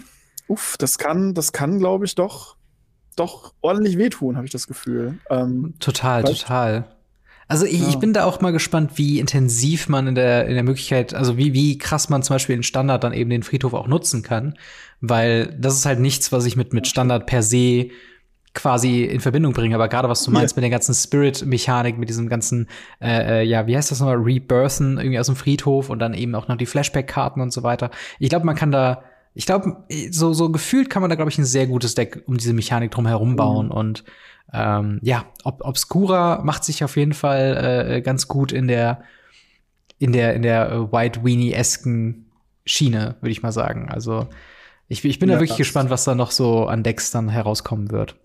uff, 0.49 0.77
das 0.79 0.99
kann, 0.99 1.35
das 1.35 1.53
kann, 1.53 1.79
glaube 1.79 2.05
ich, 2.05 2.15
doch, 2.15 2.57
doch 3.15 3.53
ordentlich 3.61 3.99
wehtun, 3.99 4.37
habe 4.37 4.47
ich 4.47 4.53
das 4.53 4.67
Gefühl. 4.67 5.19
Ähm, 5.31 5.75
total, 5.79 6.25
total. 6.25 6.96
Also 7.49 7.65
ich, 7.65 7.81
ja. 7.81 7.89
ich 7.89 7.97
bin 7.99 8.13
da 8.13 8.25
auch 8.25 8.41
mal 8.41 8.53
gespannt, 8.53 8.93
wie 8.97 9.21
intensiv 9.21 9.89
man 9.89 10.09
in 10.09 10.15
der, 10.15 10.47
in 10.47 10.55
der 10.55 10.65
Möglichkeit, 10.65 11.15
also 11.15 11.37
wie, 11.37 11.53
wie 11.53 11.79
krass 11.79 12.09
man 12.09 12.23
zum 12.23 12.35
Beispiel 12.35 12.57
in 12.57 12.65
Standard 12.65 13.05
dann 13.05 13.13
eben 13.13 13.31
den 13.31 13.45
Friedhof 13.45 13.73
auch 13.75 13.87
nutzen 13.87 14.23
kann. 14.23 14.55
Weil 15.01 15.55
das 15.59 15.75
ist 15.75 15.87
halt 15.87 16.01
nichts, 16.01 16.33
was 16.33 16.45
ich 16.47 16.57
mit, 16.57 16.73
mit 16.73 16.89
Standard 16.89 17.27
per 17.27 17.43
se 17.43 17.91
quasi 18.57 19.05
in 19.05 19.21
Verbindung 19.21 19.53
bringe. 19.53 19.75
Aber 19.77 19.89
gerade 19.89 20.09
was 20.09 20.25
du 20.25 20.33
meinst 20.33 20.57
ja. 20.57 20.61
mit 20.61 20.65
der 20.65 20.71
ganzen 20.71 20.95
Spirit-Mechanik, 20.95 21.99
mit 21.99 22.09
diesem 22.09 22.29
ganzen, 22.29 22.69
äh, 23.01 23.41
äh, 23.41 23.43
ja, 23.43 23.67
wie 23.69 23.77
heißt 23.77 23.91
das 23.91 24.01
nochmal, 24.01 24.17
Rebirthen 24.17 24.99
irgendwie 24.99 25.19
aus 25.19 25.27
dem 25.27 25.37
Friedhof 25.37 25.91
und 25.91 26.01
dann 26.01 26.15
eben 26.15 26.35
auch 26.35 26.49
noch 26.49 26.57
die 26.57 26.67
Flashback-Karten 26.67 27.41
und 27.41 27.53
so 27.53 27.63
weiter. 27.63 27.91
Ich 28.19 28.31
glaube, 28.31 28.47
man 28.47 28.57
kann 28.57 28.73
da, 28.73 29.05
ich 29.35 29.47
glaube, 29.47 29.85
so, 30.11 30.33
so 30.33 30.51
gefühlt 30.51 30.91
kann 30.91 31.03
man 31.03 31.11
da, 31.11 31.17
glaube 31.17 31.31
ich, 31.31 31.39
ein 31.39 31.45
sehr 31.45 31.67
gutes 31.67 31.95
Deck 31.95 32.25
um 32.27 32.39
diese 32.39 32.55
Mechanik 32.55 32.91
drum 32.91 33.07
herum 33.07 33.37
bauen. 33.37 33.67
Mhm. 33.67 33.73
Und 33.73 34.05
ähm, 34.53 34.99
ja, 35.03 35.25
Ob 35.45 35.65
Obscura 35.65 36.41
macht 36.43 36.65
sich 36.65 36.85
auf 36.85 36.97
jeden 36.97 37.15
Fall 37.15 37.91
äh, 37.91 38.01
ganz 38.01 38.29
gut 38.29 38.53
in 38.53 38.69
der 38.69 39.03
in 39.99 40.13
der 40.13 40.35
in 40.35 40.43
der 40.43 40.71
äh, 40.71 40.93
White 40.93 41.25
Weenie-esken 41.25 42.27
Schiene, 42.65 43.17
würde 43.21 43.31
ich 43.31 43.43
mal 43.43 43.53
sagen. 43.53 43.89
Also 43.91 44.29
ich, 44.89 45.05
ich 45.05 45.19
bin 45.19 45.29
ja, 45.29 45.37
da 45.37 45.41
wirklich 45.41 45.59
gespannt, 45.59 45.91
was 45.91 46.05
da 46.05 46.15
noch 46.15 46.31
so 46.31 46.67
an 46.67 46.83
Decks 46.83 47.11
dann 47.11 47.29
herauskommen 47.29 47.91
wird. 47.91 48.17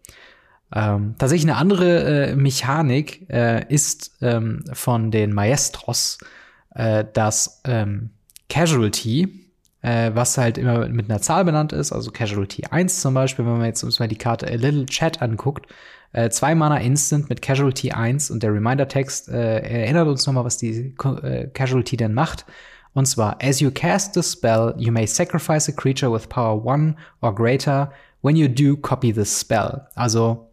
Ähm, 0.73 1.15
tatsächlich 1.17 1.49
eine 1.49 1.57
andere 1.57 2.29
äh, 2.29 2.35
Mechanik 2.35 3.29
äh, 3.29 3.65
ist 3.67 4.17
ähm, 4.21 4.63
von 4.71 5.11
den 5.11 5.33
Maestros 5.33 6.17
äh, 6.75 7.03
das 7.13 7.61
ähm, 7.65 8.11
Casualty, 8.49 9.47
äh, 9.81 10.11
was 10.13 10.37
halt 10.37 10.57
immer 10.57 10.87
mit 10.87 11.09
einer 11.09 11.21
Zahl 11.21 11.43
benannt 11.43 11.73
ist, 11.73 11.91
also 11.91 12.11
Casualty 12.11 12.65
1 12.69 13.01
zum 13.01 13.13
Beispiel, 13.13 13.45
wenn 13.45 13.57
man 13.57 13.65
jetzt 13.65 13.83
uns 13.83 13.99
mal 13.99 14.07
die 14.07 14.17
Karte 14.17 14.47
A 14.47 14.55
Little 14.55 14.85
Chat 14.85 15.21
anguckt, 15.21 15.67
äh, 16.13 16.29
zwei 16.29 16.55
Mana 16.55 16.77
Instant 16.77 17.29
mit 17.29 17.41
Casualty 17.41 17.91
1 17.91 18.31
und 18.31 18.43
der 18.43 18.53
Reminder-Text 18.53 19.29
äh, 19.29 19.59
erinnert 19.59 20.07
uns 20.07 20.25
nochmal, 20.25 20.45
was 20.45 20.57
die 20.57 20.95
äh, 21.23 21.47
Casualty 21.47 21.97
denn 21.97 22.13
macht. 22.13 22.45
Und 22.93 23.05
zwar, 23.05 23.37
as 23.41 23.61
you 23.61 23.71
cast 23.71 24.13
the 24.13 24.23
spell, 24.23 24.73
you 24.77 24.91
may 24.91 25.07
sacrifice 25.07 25.69
a 25.69 25.71
creature 25.71 26.11
with 26.11 26.27
power 26.27 26.61
1 26.69 26.95
or 27.21 27.33
greater. 27.33 27.91
When 28.21 28.35
you 28.35 28.47
do, 28.47 28.75
copy 28.75 29.13
the 29.13 29.25
spell. 29.25 29.87
Also 29.95 30.51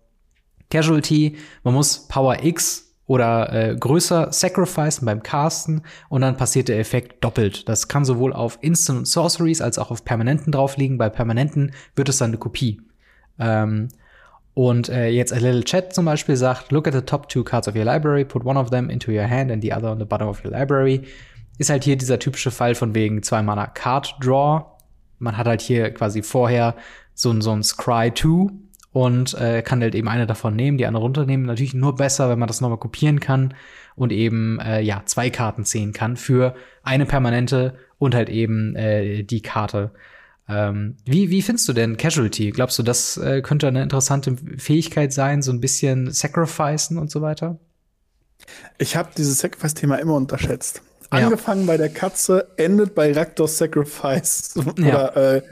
Casualty, 0.70 1.36
man 1.64 1.74
muss 1.74 2.06
Power 2.08 2.42
X 2.42 2.94
oder 3.06 3.52
äh, 3.52 3.74
größer 3.74 4.32
sacrificen 4.32 5.06
beim 5.06 5.22
Casten 5.22 5.82
und 6.10 6.20
dann 6.20 6.36
passiert 6.36 6.68
der 6.68 6.78
Effekt 6.78 7.24
doppelt. 7.24 7.68
Das 7.68 7.88
kann 7.88 8.04
sowohl 8.04 8.32
auf 8.32 8.58
Instant 8.60 9.08
Sorceries 9.08 9.62
als 9.62 9.78
auch 9.78 9.90
auf 9.90 10.04
Permanenten 10.04 10.52
drauf 10.52 10.76
liegen. 10.76 10.98
Bei 10.98 11.08
Permanenten 11.08 11.72
wird 11.96 12.10
es 12.10 12.18
dann 12.18 12.30
eine 12.30 12.38
Kopie. 12.38 12.82
Ähm, 13.38 13.88
Und 14.58 14.88
äh, 14.88 15.06
jetzt 15.10 15.32
a 15.32 15.36
little 15.36 15.62
chat 15.62 15.94
zum 15.94 16.04
Beispiel 16.04 16.34
sagt, 16.34 16.72
look 16.72 16.88
at 16.88 16.92
the 16.92 17.00
top 17.00 17.28
two 17.28 17.44
cards 17.44 17.68
of 17.68 17.76
your 17.76 17.84
library, 17.84 18.24
put 18.24 18.44
one 18.44 18.58
of 18.58 18.70
them 18.70 18.90
into 18.90 19.12
your 19.12 19.30
hand 19.30 19.52
and 19.52 19.62
the 19.62 19.72
other 19.72 19.88
on 19.88 20.00
the 20.00 20.04
bottom 20.04 20.26
of 20.26 20.44
your 20.44 20.50
library. 20.50 21.02
Ist 21.58 21.70
halt 21.70 21.84
hier 21.84 21.94
dieser 21.94 22.18
typische 22.18 22.50
Fall 22.50 22.74
von 22.74 22.92
wegen 22.92 23.22
zwei 23.22 23.40
Mana 23.40 23.68
Card 23.68 24.16
Draw. 24.20 24.64
Man 25.20 25.36
hat 25.36 25.46
halt 25.46 25.60
hier 25.60 25.94
quasi 25.94 26.24
vorher 26.24 26.74
so, 27.14 27.40
so 27.40 27.52
ein 27.52 27.62
Scry 27.62 28.12
2 28.12 28.52
und 28.90 29.34
äh, 29.34 29.62
kann 29.62 29.80
halt 29.80 29.94
eben 29.94 30.08
eine 30.08 30.26
davon 30.26 30.56
nehmen, 30.56 30.76
die 30.76 30.86
andere 30.86 31.04
runternehmen. 31.04 31.46
Natürlich 31.46 31.74
nur 31.74 31.94
besser, 31.94 32.28
wenn 32.28 32.40
man 32.40 32.48
das 32.48 32.60
nochmal 32.60 32.78
kopieren 32.78 33.20
kann 33.20 33.54
und 33.94 34.10
eben 34.10 34.58
äh, 34.58 34.80
ja 34.80 35.02
zwei 35.04 35.30
Karten 35.30 35.66
ziehen 35.66 35.92
kann 35.92 36.16
für 36.16 36.56
eine 36.82 37.06
permanente 37.06 37.76
und 37.98 38.12
halt 38.12 38.28
eben 38.28 38.74
äh, 38.74 39.22
die 39.22 39.40
Karte 39.40 39.92
ähm, 40.48 40.96
wie, 41.04 41.30
wie 41.30 41.42
findest 41.42 41.68
du 41.68 41.74
denn 41.74 41.96
Casualty? 41.96 42.50
Glaubst 42.50 42.78
du, 42.78 42.82
das 42.82 43.18
äh, 43.18 43.42
könnte 43.42 43.68
eine 43.68 43.82
interessante 43.82 44.36
Fähigkeit 44.56 45.12
sein, 45.12 45.42
so 45.42 45.52
ein 45.52 45.60
bisschen 45.60 46.10
Sacrificen 46.10 46.96
und 46.96 47.10
so 47.10 47.20
weiter? 47.20 47.58
Ich 48.78 48.96
habe 48.96 49.10
dieses 49.16 49.38
Sacrifice-Thema 49.38 49.96
immer 49.96 50.14
unterschätzt. 50.14 50.80
Ja. 51.12 51.24
Angefangen 51.24 51.66
bei 51.66 51.76
der 51.76 51.90
Katze, 51.90 52.48
endet 52.56 52.94
bei 52.94 53.12
Raktos 53.12 53.58
Sacrifice 53.58 54.54
oder 54.78 55.36
äh, 55.36 55.42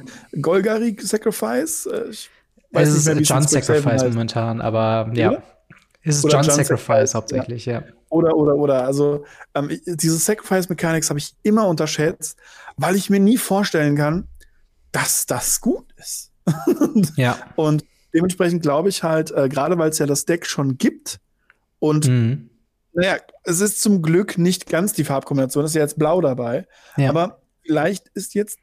Golgari 0.40 0.96
Sacrifice. 1.00 1.86
Äh, 1.86 2.10
ich 2.10 2.30
weiß 2.72 2.88
es 2.88 3.06
nicht 3.06 3.20
ist 3.20 3.28
John 3.28 3.46
Sacrifice 3.46 4.04
momentan, 4.04 4.60
aber 4.62 5.10
ja. 5.14 5.30
Oder? 5.30 5.42
Ist 6.02 6.18
es 6.18 6.22
John, 6.22 6.42
John 6.42 6.44
Sacrifice, 6.44 6.66
Sacrifice 6.66 7.14
hauptsächlich, 7.14 7.66
ja. 7.66 7.80
ja. 7.80 7.82
Oder, 8.08 8.36
oder, 8.36 8.54
oder. 8.54 8.84
Also, 8.84 9.24
ähm, 9.54 9.70
diese 9.86 10.16
Sacrifice-Mechanics 10.16 11.10
habe 11.10 11.18
ich 11.18 11.34
immer 11.42 11.66
unterschätzt, 11.66 12.38
weil 12.76 12.94
ich 12.94 13.10
mir 13.10 13.18
nie 13.18 13.36
vorstellen 13.36 13.96
kann, 13.96 14.28
dass 14.92 15.26
das 15.26 15.60
gut 15.60 15.86
ist. 15.96 16.32
ja. 17.16 17.38
Und 17.56 17.84
dementsprechend 18.14 18.62
glaube 18.62 18.88
ich 18.88 19.02
halt, 19.02 19.30
äh, 19.30 19.48
gerade 19.48 19.78
weil 19.78 19.90
es 19.90 19.98
ja 19.98 20.06
das 20.06 20.24
Deck 20.24 20.46
schon 20.46 20.78
gibt 20.78 21.20
und 21.78 22.08
mhm. 22.08 22.50
naja, 22.92 23.16
es 23.44 23.60
ist 23.60 23.82
zum 23.82 24.02
Glück 24.02 24.38
nicht 24.38 24.68
ganz 24.68 24.92
die 24.92 25.04
Farbkombination, 25.04 25.64
es 25.64 25.72
ist 25.72 25.76
ja 25.76 25.82
jetzt 25.82 25.98
blau 25.98 26.20
dabei, 26.20 26.66
ja. 26.96 27.10
aber 27.10 27.42
vielleicht 27.64 28.08
ist 28.08 28.34
jetzt 28.34 28.58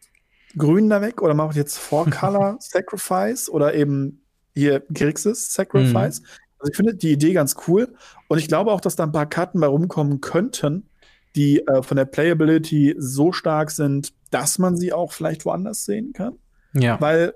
grün 0.57 0.89
da 0.89 1.01
weg 1.01 1.21
oder 1.21 1.33
macht 1.33 1.55
jetzt 1.55 1.77
Four 1.77 2.05
Color 2.09 2.57
Sacrifice 2.59 3.49
oder 3.49 3.73
eben 3.73 4.21
hier 4.55 4.83
Grixis 4.93 5.53
Sacrifice. 5.53 6.21
Mhm. 6.21 6.27
Also 6.59 6.71
ich 6.71 6.77
finde 6.77 6.95
die 6.95 7.11
Idee 7.11 7.33
ganz 7.33 7.55
cool 7.67 7.93
und 8.27 8.37
ich 8.37 8.47
glaube 8.47 8.71
auch, 8.71 8.81
dass 8.81 8.95
da 8.95 9.03
ein 9.03 9.11
paar 9.11 9.25
Karten 9.25 9.59
bei 9.59 9.67
rumkommen 9.67 10.21
könnten, 10.21 10.87
die 11.35 11.65
äh, 11.67 11.83
von 11.83 11.97
der 11.97 12.05
Playability 12.05 12.95
so 12.97 13.31
stark 13.31 13.71
sind, 13.71 14.13
dass 14.33 14.59
man 14.59 14.75
sie 14.75 14.93
auch 14.93 15.11
vielleicht 15.11 15.45
woanders 15.45 15.85
sehen 15.85 16.13
kann. 16.13 16.33
Ja. 16.73 16.99
Weil 16.99 17.33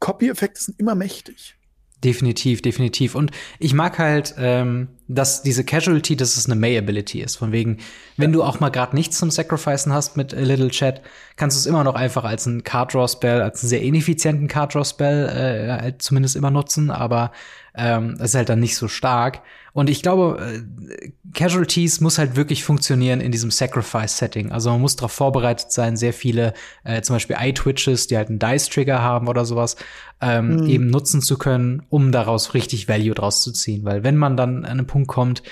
Copy-Effekte 0.00 0.60
sind 0.60 0.80
immer 0.80 0.94
mächtig. 0.94 1.56
Definitiv, 2.04 2.60
definitiv. 2.60 3.14
Und 3.14 3.30
ich 3.58 3.72
mag 3.72 3.98
halt, 3.98 4.34
ähm, 4.38 4.88
dass 5.08 5.42
diese 5.42 5.64
Casualty, 5.64 6.14
dass 6.14 6.36
es 6.36 6.44
eine 6.44 6.54
May-Ability 6.54 7.22
ist. 7.22 7.36
Von 7.36 7.52
wegen, 7.52 7.78
wenn 8.18 8.32
du 8.32 8.42
auch 8.42 8.60
mal 8.60 8.68
gerade 8.68 8.94
nichts 8.94 9.16
zum 9.16 9.30
Sacrificen 9.30 9.94
hast 9.94 10.14
mit 10.16 10.34
A 10.34 10.40
Little 10.40 10.68
Chat, 10.68 11.00
kannst 11.36 11.56
du 11.56 11.60
es 11.60 11.66
immer 11.66 11.84
noch 11.84 11.94
einfach 11.94 12.24
als 12.24 12.44
ein 12.44 12.64
Card-Draw-Spell, 12.64 13.40
als 13.40 13.62
einen 13.62 13.70
sehr 13.70 13.80
ineffizienten 13.80 14.46
Card-Draw-Spell 14.46 15.28
äh, 15.28 15.82
halt 15.82 16.02
zumindest 16.02 16.36
immer 16.36 16.50
nutzen, 16.50 16.90
aber 16.90 17.32
ähm, 17.76 18.16
ist 18.20 18.34
halt 18.34 18.48
dann 18.48 18.60
nicht 18.60 18.76
so 18.76 18.88
stark. 18.88 19.42
Und 19.72 19.90
ich 19.90 20.02
glaube, 20.02 20.38
äh, 20.40 21.10
Casualties 21.34 22.00
muss 22.00 22.18
halt 22.18 22.34
wirklich 22.34 22.64
funktionieren 22.64 23.20
in 23.20 23.30
diesem 23.30 23.50
Sacrifice-Setting. 23.50 24.50
Also 24.50 24.70
man 24.70 24.80
muss 24.80 24.96
darauf 24.96 25.12
vorbereitet 25.12 25.70
sein, 25.70 25.96
sehr 25.96 26.14
viele, 26.14 26.54
äh, 26.84 27.02
zum 27.02 27.16
Beispiel 27.16 27.36
Eye-Twitches, 27.38 28.06
die 28.06 28.16
halt 28.16 28.30
einen 28.30 28.38
Dice-Trigger 28.38 29.02
haben 29.02 29.28
oder 29.28 29.44
sowas, 29.44 29.76
ähm, 30.22 30.56
mhm. 30.56 30.66
eben 30.66 30.86
nutzen 30.86 31.20
zu 31.20 31.36
können, 31.36 31.82
um 31.90 32.10
daraus 32.10 32.54
richtig 32.54 32.88
Value 32.88 33.14
draus 33.14 33.42
zu 33.42 33.52
ziehen. 33.52 33.84
Weil 33.84 34.02
wenn 34.02 34.16
man 34.16 34.36
dann 34.36 34.64
an 34.64 34.78
einen 34.78 34.86
Punkt 34.86 35.08
kommt, 35.08 35.42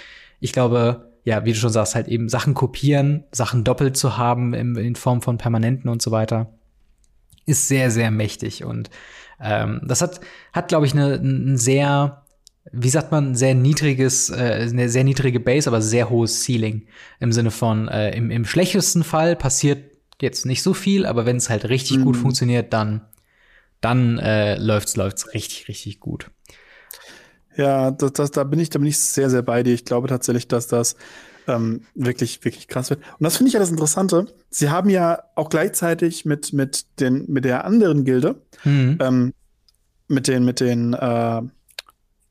ich 0.41 0.53
glaube, 0.53 1.11
ja, 1.25 1.45
wie 1.45 1.53
du 1.53 1.59
schon 1.59 1.71
sagst, 1.71 1.95
halt 1.95 2.09
eben 2.09 2.29
Sachen 2.29 2.55
kopieren, 2.55 3.25
Sachen 3.33 3.65
doppelt 3.65 3.97
zu 3.97 4.17
haben 4.17 4.55
in, 4.55 4.77
in 4.77 4.95
Form 4.95 5.21
von 5.21 5.39
Permanenten 5.39 5.91
und 5.91 6.01
so 6.01 6.11
weiter, 6.11 6.51
ist 7.47 7.69
sehr, 7.69 7.91
sehr 7.91 8.11
mächtig. 8.11 8.65
Und 8.65 8.91
ähm, 9.41 9.81
das 9.85 10.03
hat, 10.03 10.21
hat 10.53 10.69
glaube 10.69 10.87
ich, 10.87 10.93
eine, 10.93 11.15
ein 11.15 11.57
sehr 11.57 12.25
wie 12.73 12.89
sagt 12.89 13.13
man, 13.13 13.35
sehr 13.35 13.55
niedriges, 13.55 14.31
äh, 14.31 14.69
eine 14.71 14.89
sehr 14.89 15.05
niedrige 15.05 15.41
Base, 15.41 15.69
aber 15.69 15.83
sehr 15.83 16.11
hohes 16.11 16.45
Ceiling. 16.45 16.87
Im 17.21 17.33
Sinne 17.33 17.51
von, 17.51 17.89
äh, 17.89 18.17
im, 18.17 18.31
im 18.31 18.45
schlechtesten 18.45 19.05
Fall 19.05 19.37
passiert 19.37 19.93
jetzt 20.21 20.47
nicht 20.47 20.63
so 20.63 20.75
viel, 20.75 21.07
aber 21.07 21.27
wenn 21.27 21.37
es 21.37 21.51
halt 21.51 21.69
richtig 21.69 21.99
mhm. 21.99 22.05
gut 22.05 22.17
funktioniert, 22.17 22.73
dann, 22.73 23.03
dann 23.81 24.19
äh, 24.19 24.57
läuft's, 24.57 24.97
läuft's 24.97 25.35
richtig, 25.35 25.69
richtig 25.69 26.01
gut. 26.01 26.31
Ja, 27.57 27.91
das, 27.91 28.15
das, 28.15 28.31
da 28.31 28.45
bin 28.45 28.59
ich, 28.59 28.71
da 28.71 28.79
bin 28.79 28.89
ich 28.89 28.99
sehr, 28.99 29.31
sehr 29.31 29.43
bei 29.43 29.63
dir. 29.63 29.75
Ich 29.75 29.85
glaube 29.85 30.09
tatsächlich, 30.09 30.49
dass 30.49 30.67
das 30.67 30.97
ähm, 31.47 31.83
wirklich, 31.95 32.45
wirklich 32.45 32.69
krass 32.69 32.91
wird. 32.91 33.01
Und 33.19 33.25
das 33.25 33.37
finde 33.37 33.49
ich 33.49 33.55
ja 33.55 33.61
das 33.61 33.71
Interessante. 33.71 34.27
Sie 34.51 34.71
haben 34.71 34.91
ja 34.91 35.23
auch 35.35 35.49
gleichzeitig 35.49 36.25
mit, 36.25 36.53
mit, 36.53 37.01
den, 37.01 37.25
mit 37.29 37.45
der 37.45 37.65
anderen 37.65 38.05
Gilde, 38.05 38.43
mhm. 38.65 38.99
ähm, 39.01 39.35
mit 40.09 40.29
den, 40.29 40.45
mit 40.45 40.61
den, 40.61 40.95
äh, 40.95 41.43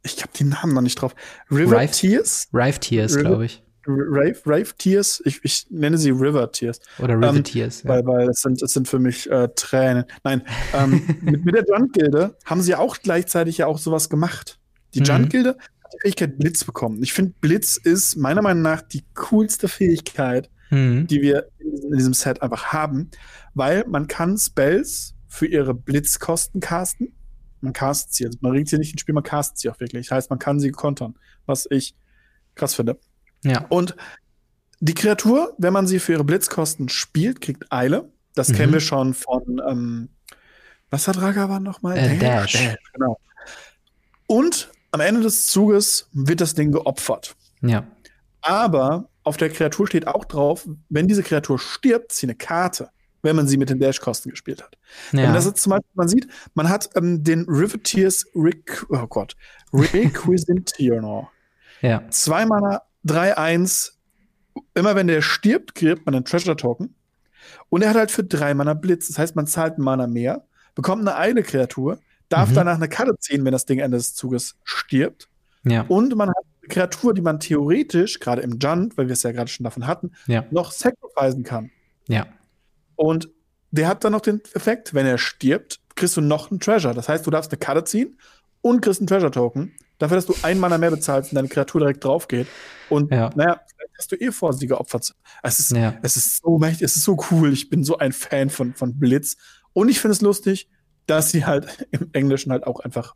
ich 0.04 0.22
habe 0.22 0.38
den 0.38 0.50
Namen 0.50 0.74
noch 0.74 0.82
nicht 0.82 0.96
drauf. 0.96 1.16
River 1.52 1.82
Rive, 1.82 1.92
Tears? 1.92 2.48
Rive 2.54 2.80
Tears, 2.80 3.18
glaube 3.18 3.46
ich. 3.46 3.64
Rave, 3.86 4.40
Rave 4.46 4.74
Tears, 4.78 5.22
ich, 5.26 5.40
ich 5.44 5.68
nenne 5.70 5.98
sie 5.98 6.12
River 6.12 6.52
Tears. 6.52 6.80
Oder 7.00 7.16
River 7.18 7.36
ähm, 7.36 7.44
Tears, 7.44 7.84
ja. 7.84 7.90
Weil, 7.90 8.06
weil 8.06 8.30
es 8.30 8.42
sind, 8.42 8.62
es 8.62 8.72
sind 8.72 8.88
für 8.88 9.00
mich 9.00 9.30
äh, 9.30 9.50
Tränen. 9.56 10.06
Nein, 10.24 10.44
ähm, 10.74 11.04
mit, 11.22 11.44
mit 11.46 11.56
der 11.56 11.66
Junt-Gilde 11.68 12.38
haben 12.46 12.62
sie 12.62 12.76
auch 12.76 12.98
gleichzeitig 13.02 13.58
ja 13.58 13.68
auch 13.68 13.78
sowas 13.78 14.10
gemacht. 14.10 14.60
Die 14.94 15.00
mhm. 15.00 15.06
Junt-Gilde 15.06 15.58
hat 15.83 15.83
die 15.94 16.00
Fähigkeit 16.02 16.38
Blitz 16.38 16.64
bekommen. 16.64 17.02
Ich 17.04 17.14
finde, 17.14 17.34
Blitz 17.40 17.78
ist 17.78 18.16
meiner 18.16 18.42
Meinung 18.42 18.64
nach 18.64 18.82
die 18.82 19.04
coolste 19.14 19.68
Fähigkeit, 19.68 20.50
mhm. 20.70 21.08
die 21.08 21.22
wir 21.22 21.48
in, 21.60 21.98
diesem 21.98 22.14
Set 22.14 22.42
einfach 22.42 22.74
haben, 22.74 23.10
weil 23.54 23.86
man 23.88 24.08
kann 24.08 24.38
Spells 24.38 25.16
für 25.28 25.46
ihre 25.46 25.74
Blitzkosten 25.74 26.60
casten 26.60 27.14
man 27.64 27.74
castet 27.74 28.14
sie. 28.14 28.26
Also 28.26 28.38
man 28.42 28.52
regt 28.52 28.70
sie 28.70 28.78
nicht 28.78 28.92
ins 28.92 29.02
Spiel, 29.02 29.16
man 29.16 29.24
castet 29.24 29.58
sie 29.58 29.70
auch 29.70 29.80
wirklich. 29.80 30.08
Das 30.08 30.16
heißt, 30.16 30.30
man 30.30 30.40
kann 30.40 30.60
sie 30.60 30.72
kontern, 30.72 31.16
was 31.46 31.68
ich 31.70 31.96
krass 32.56 32.76
finde. 32.76 33.00
Ja. 33.44 33.66
Und 33.70 33.96
die 34.80 34.94
Kreatur, 34.94 35.54
wenn 35.58 35.74
man 35.74 35.88
sie 35.88 36.00
für 36.00 36.12
ihre 36.12 36.26
Blitzkosten 36.26 36.90
spielt, 36.90 37.42
kriegt 37.42 37.72
Eile. 37.72 38.12
Das 38.36 38.50
mhm. 38.50 38.56
kennen 38.56 38.74
wir 38.74 38.80
schon 38.82 39.14
von, 39.14 39.62
ähm, 39.68 40.10
was 40.90 41.08
hat 41.08 41.22
Ragavan 41.22 41.64
nochmal? 41.64 41.98
Äh, 41.98 42.18
Dash. 42.18 42.52
Dash. 42.52 42.78
Genau. 42.94 43.18
Und 44.28 44.72
am 44.94 45.02
Ende 45.02 45.22
des 45.22 45.48
Zuges 45.48 46.08
wird 46.14 46.42
das 46.42 46.54
Ding 46.56 46.72
geopfert. 46.72 47.36
Ja. 47.62 47.86
Aber 48.42 49.10
auf 49.24 49.38
der 49.38 49.50
Kreatur 49.50 49.88
steht 49.88 50.08
auch 50.08 50.26
drauf, 50.26 50.68
wenn 50.90 51.08
diese 51.08 51.24
Kreatur 51.24 51.60
stirbt, 51.60 52.12
zieht 52.12 52.30
eine 52.30 52.36
Karte 52.36 52.90
wenn 53.24 53.36
man 53.38 53.48
sie 53.48 53.58
mit 53.58 53.70
den 53.70 53.80
Dash-Kosten 53.80 54.30
gespielt 54.30 54.62
hat. 54.62 54.78
Ja. 55.14 55.28
Und 55.28 55.34
das 55.34 55.46
ist 55.46 55.58
zum 55.58 55.72
Beispiel, 55.72 55.90
man 55.96 56.08
sieht, 56.08 56.28
man 56.54 56.70
hat 56.70 56.90
ähm, 56.96 57.24
den 57.24 57.46
Riveteers 57.48 58.28
Rick, 58.36 58.86
oh 58.90 59.08
Gott, 59.08 59.36
Requisitioner. 59.74 61.32
ja. 61.82 62.04
Zwei 62.10 62.46
Mana, 62.46 62.84
3-1. 63.08 63.94
Immer 64.76 64.96
wenn 64.96 65.08
der 65.08 65.22
stirbt, 65.22 65.74
kriegt 65.74 66.06
man 66.06 66.14
einen 66.14 66.26
Treasure 66.26 66.56
Token. 66.56 66.94
Und 67.70 67.82
er 67.82 67.90
hat 67.90 67.96
halt 67.96 68.12
für 68.12 68.24
drei 68.24 68.54
Mana 68.54 68.76
Blitz. 68.76 69.08
Das 69.08 69.18
heißt, 69.18 69.36
man 69.36 69.48
zahlt 69.48 69.76
einen 69.76 69.84
Mana 69.84 70.06
mehr, 70.06 70.46
bekommt 70.76 71.02
eine 71.02 71.16
eine 71.16 71.44
Kreatur, 71.44 72.00
darf 72.34 72.50
mhm. 72.50 72.56
danach 72.56 72.76
eine 72.76 72.90
Karte 72.90 73.16
ziehen, 73.20 73.46
wenn 73.46 73.52
das 73.52 73.66
Ding 73.66 73.80
Ende 73.80 73.98
des 73.98 74.16
Zuges 74.16 74.56
stirbt. 74.64 75.30
Ja. 75.64 75.86
Und 75.88 76.16
man 76.16 76.30
hat 76.30 76.36
eine 76.62 76.68
Kreatur, 76.68 77.14
die 77.14 77.22
man 77.22 77.40
theoretisch, 77.40 78.20
gerade 78.20 78.42
im 78.42 78.58
Junt, 78.60 78.98
weil 78.98 79.08
wir 79.08 79.14
es 79.14 79.24
ja 79.24 79.32
gerade 79.32 79.50
schon 79.50 79.64
davon 79.64 79.86
hatten, 79.86 80.12
ja. 80.26 80.44
noch 80.50 80.72
sacrificen 80.72 81.44
kann. 81.44 81.70
Ja. 82.08 82.26
Und 82.96 83.30
der 83.72 83.88
hat 83.88 84.04
dann 84.04 84.12
noch 84.14 84.22
den 84.22 84.42
Effekt, 84.54 84.94
wenn 84.94 85.06
er 85.06 85.18
stirbt, 85.18 85.80
kriegst 85.96 86.18
du 86.18 86.22
noch 86.22 86.50
einen 86.50 86.60
Treasure. 86.60 86.94
Das 86.94 87.08
heißt, 87.08 87.26
du 87.26 87.32
darfst 87.32 87.52
eine 87.52 87.60
Karte 87.60 87.84
ziehen 87.84 88.18
und 88.62 88.82
kriegst 88.82 89.00
einen 89.00 89.08
Treasure-Token. 89.08 89.74
Dafür, 90.00 90.18
dass 90.18 90.26
du 90.26 90.36
ein 90.42 90.60
Mana 90.60 90.78
mehr 90.78 90.92
bezahlst 90.92 91.32
und 91.32 91.36
deine 91.36 91.48
Kreatur 91.48 91.82
direkt 91.82 92.04
drauf 92.04 92.28
geht. 92.28 92.48
Und 92.90 93.12
ja. 93.12 93.30
naja, 93.36 93.62
hast 93.98 94.12
du 94.12 94.16
eh 94.16 94.32
vor, 94.32 94.54
sie 94.54 94.68
geopfert. 94.68 95.14
Es 95.44 95.60
ist, 95.60 95.72
ja. 95.72 95.96
es 96.02 96.18
ist 96.18 96.42
so 96.42 96.58
mächtig, 96.58 96.82
es 96.84 96.96
ist 96.96 97.04
so 97.04 97.18
cool. 97.32 97.54
Ich 97.54 97.70
bin 97.70 97.84
so 97.84 97.98
ein 97.98 98.12
Fan 98.12 98.50
von, 98.50 98.74
von 98.74 99.00
Blitz. 99.00 99.38
Und 99.74 99.90
ich 99.90 100.00
finde 100.00 100.14
es 100.14 100.22
lustig, 100.22 100.68
dass 101.08 101.32
sie 101.32 101.46
halt 101.46 101.88
im 101.92 102.10
Englischen 102.14 102.52
halt 102.52 102.66
auch 102.66 102.80
einfach 102.80 103.16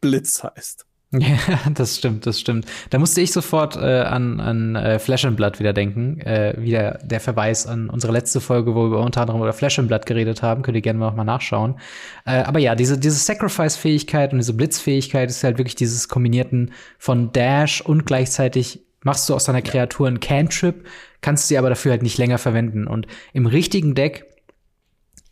Blitz 0.00 0.42
heißt. 0.42 0.86
Ja, 1.12 1.36
das 1.74 1.98
stimmt, 1.98 2.26
das 2.26 2.40
stimmt. 2.40 2.66
Da 2.90 2.98
musste 2.98 3.20
ich 3.20 3.32
sofort 3.32 3.76
äh, 3.76 4.00
an, 4.00 4.40
an 4.40 4.76
äh, 4.76 4.98
Flash 4.98 5.24
and 5.26 5.36
Blood 5.36 5.60
wieder 5.60 5.74
denken. 5.74 6.20
Äh, 6.20 6.54
wieder 6.56 6.98
der 7.02 7.20
Verweis 7.20 7.66
an 7.66 7.90
unsere 7.90 8.12
letzte 8.12 8.40
Folge, 8.40 8.74
wo 8.74 8.90
wir 8.90 8.98
unter 8.98 9.20
anderem 9.20 9.42
über 9.42 9.52
Flash 9.52 9.78
and 9.78 9.88
Blood 9.88 10.06
geredet 10.06 10.42
haben. 10.42 10.62
Könnt 10.62 10.76
ihr 10.76 10.82
gerne 10.82 10.98
noch 10.98 11.14
mal 11.14 11.24
nachschauen. 11.24 11.78
Äh, 12.24 12.42
aber 12.42 12.60
ja, 12.60 12.74
diese, 12.74 12.98
diese 12.98 13.16
Sacrifice-Fähigkeit 13.16 14.32
und 14.32 14.38
diese 14.38 14.54
Blitzfähigkeit 14.54 15.28
ist 15.28 15.44
halt 15.44 15.58
wirklich 15.58 15.76
dieses 15.76 16.08
Kombinierten 16.08 16.72
von 16.98 17.30
Dash 17.32 17.82
und 17.82 18.06
gleichzeitig 18.06 18.80
machst 19.04 19.28
du 19.28 19.34
aus 19.34 19.44
deiner 19.44 19.62
Kreatur 19.62 20.06
einen 20.06 20.20
Cantrip, 20.20 20.86
kannst 21.20 21.48
sie 21.48 21.58
aber 21.58 21.68
dafür 21.68 21.92
halt 21.92 22.02
nicht 22.02 22.18
länger 22.18 22.38
verwenden. 22.38 22.86
Und 22.86 23.06
im 23.34 23.46
richtigen 23.46 23.94
Deck 23.94 24.31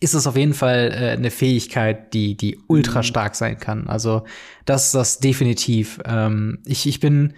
ist 0.00 0.14
es 0.14 0.26
auf 0.26 0.36
jeden 0.36 0.54
Fall 0.54 0.92
äh, 0.92 1.10
eine 1.10 1.30
Fähigkeit, 1.30 2.14
die, 2.14 2.36
die 2.36 2.58
ultra 2.66 3.00
mhm. 3.00 3.04
stark 3.04 3.34
sein 3.36 3.58
kann. 3.58 3.86
Also 3.86 4.24
das 4.64 4.86
ist 4.86 4.94
das 4.94 5.18
definitiv. 5.18 6.00
Ähm, 6.06 6.58
ich, 6.64 6.86
ich 6.86 7.00
bin 7.00 7.34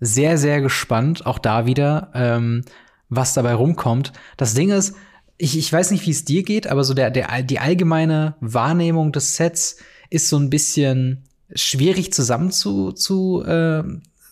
sehr, 0.00 0.38
sehr 0.38 0.62
gespannt, 0.62 1.26
auch 1.26 1.38
da 1.38 1.66
wieder, 1.66 2.10
ähm, 2.14 2.64
was 3.10 3.34
dabei 3.34 3.52
rumkommt. 3.52 4.12
Das 4.38 4.54
Ding 4.54 4.70
ist, 4.70 4.96
ich, 5.36 5.58
ich 5.58 5.70
weiß 5.72 5.90
nicht, 5.90 6.06
wie 6.06 6.10
es 6.10 6.24
dir 6.24 6.42
geht, 6.42 6.66
aber 6.66 6.84
so 6.84 6.94
der, 6.94 7.10
der, 7.10 7.42
die 7.42 7.58
allgemeine 7.58 8.34
Wahrnehmung 8.40 9.12
des 9.12 9.36
Sets 9.36 9.76
ist 10.08 10.28
so 10.28 10.38
ein 10.38 10.50
bisschen 10.50 11.24
schwierig 11.54 12.12
zusammen 12.12 12.50
zu, 12.50 12.92
zu, 12.92 13.42
äh, 13.44 13.82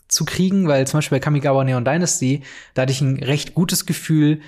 zu 0.08 0.24
kriegen, 0.24 0.68
weil 0.68 0.86
zum 0.86 0.98
Beispiel 0.98 1.16
bei 1.16 1.20
Kamigawa 1.24 1.64
Neon 1.64 1.84
Dynasty, 1.84 2.42
da 2.74 2.82
hatte 2.82 2.92
ich 2.92 3.00
ein 3.00 3.22
recht 3.22 3.54
gutes 3.54 3.84
Gefühl, 3.84 4.40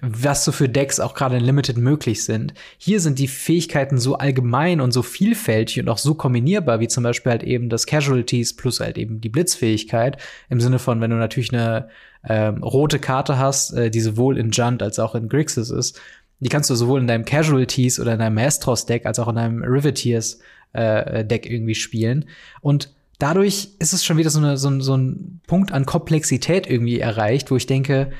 was 0.00 0.44
so 0.44 0.52
für 0.52 0.68
Decks 0.68 1.00
auch 1.00 1.14
gerade 1.14 1.36
in 1.36 1.44
Limited 1.44 1.76
möglich 1.76 2.24
sind. 2.24 2.54
Hier 2.78 3.00
sind 3.00 3.18
die 3.18 3.26
Fähigkeiten 3.26 3.98
so 3.98 4.16
allgemein 4.16 4.80
und 4.80 4.92
so 4.92 5.02
vielfältig 5.02 5.80
und 5.80 5.88
auch 5.88 5.98
so 5.98 6.14
kombinierbar, 6.14 6.78
wie 6.78 6.88
zum 6.88 7.02
Beispiel 7.02 7.32
halt 7.32 7.42
eben 7.42 7.68
das 7.68 7.86
Casualties 7.86 8.54
plus 8.54 8.78
halt 8.80 8.98
eben 8.98 9.20
die 9.20 9.28
Blitzfähigkeit. 9.28 10.16
Im 10.48 10.60
Sinne 10.60 10.78
von, 10.78 11.00
wenn 11.00 11.10
du 11.10 11.16
natürlich 11.16 11.52
eine 11.52 11.88
ähm, 12.28 12.62
rote 12.62 13.00
Karte 13.00 13.38
hast, 13.38 13.72
äh, 13.72 13.90
die 13.90 14.00
sowohl 14.00 14.38
in 14.38 14.50
Junt 14.50 14.82
als 14.82 14.98
auch 15.00 15.14
in 15.14 15.28
Grixis 15.28 15.70
ist, 15.70 16.00
die 16.38 16.48
kannst 16.48 16.70
du 16.70 16.74
sowohl 16.74 17.00
in 17.00 17.06
deinem 17.06 17.24
Casualties 17.24 17.98
oder 17.98 18.12
in 18.12 18.20
deinem 18.20 18.34
Maestros 18.34 18.86
Deck 18.86 19.06
als 19.06 19.18
auch 19.18 19.28
in 19.28 19.36
deinem 19.36 19.62
Riveteers 19.62 20.38
äh, 20.72 21.24
Deck 21.24 21.50
irgendwie 21.50 21.74
spielen. 21.74 22.26
Und 22.60 22.94
dadurch 23.18 23.70
ist 23.78 23.92
es 23.92 24.04
schon 24.04 24.16
wieder 24.16 24.30
so, 24.30 24.38
eine, 24.38 24.56
so, 24.56 24.80
so 24.80 24.96
ein 24.96 25.40
Punkt 25.46 25.72
an 25.72 25.84
Komplexität 25.84 26.70
irgendwie 26.70 27.00
erreicht, 27.00 27.50
wo 27.50 27.56
ich 27.56 27.66
denke, 27.66 28.12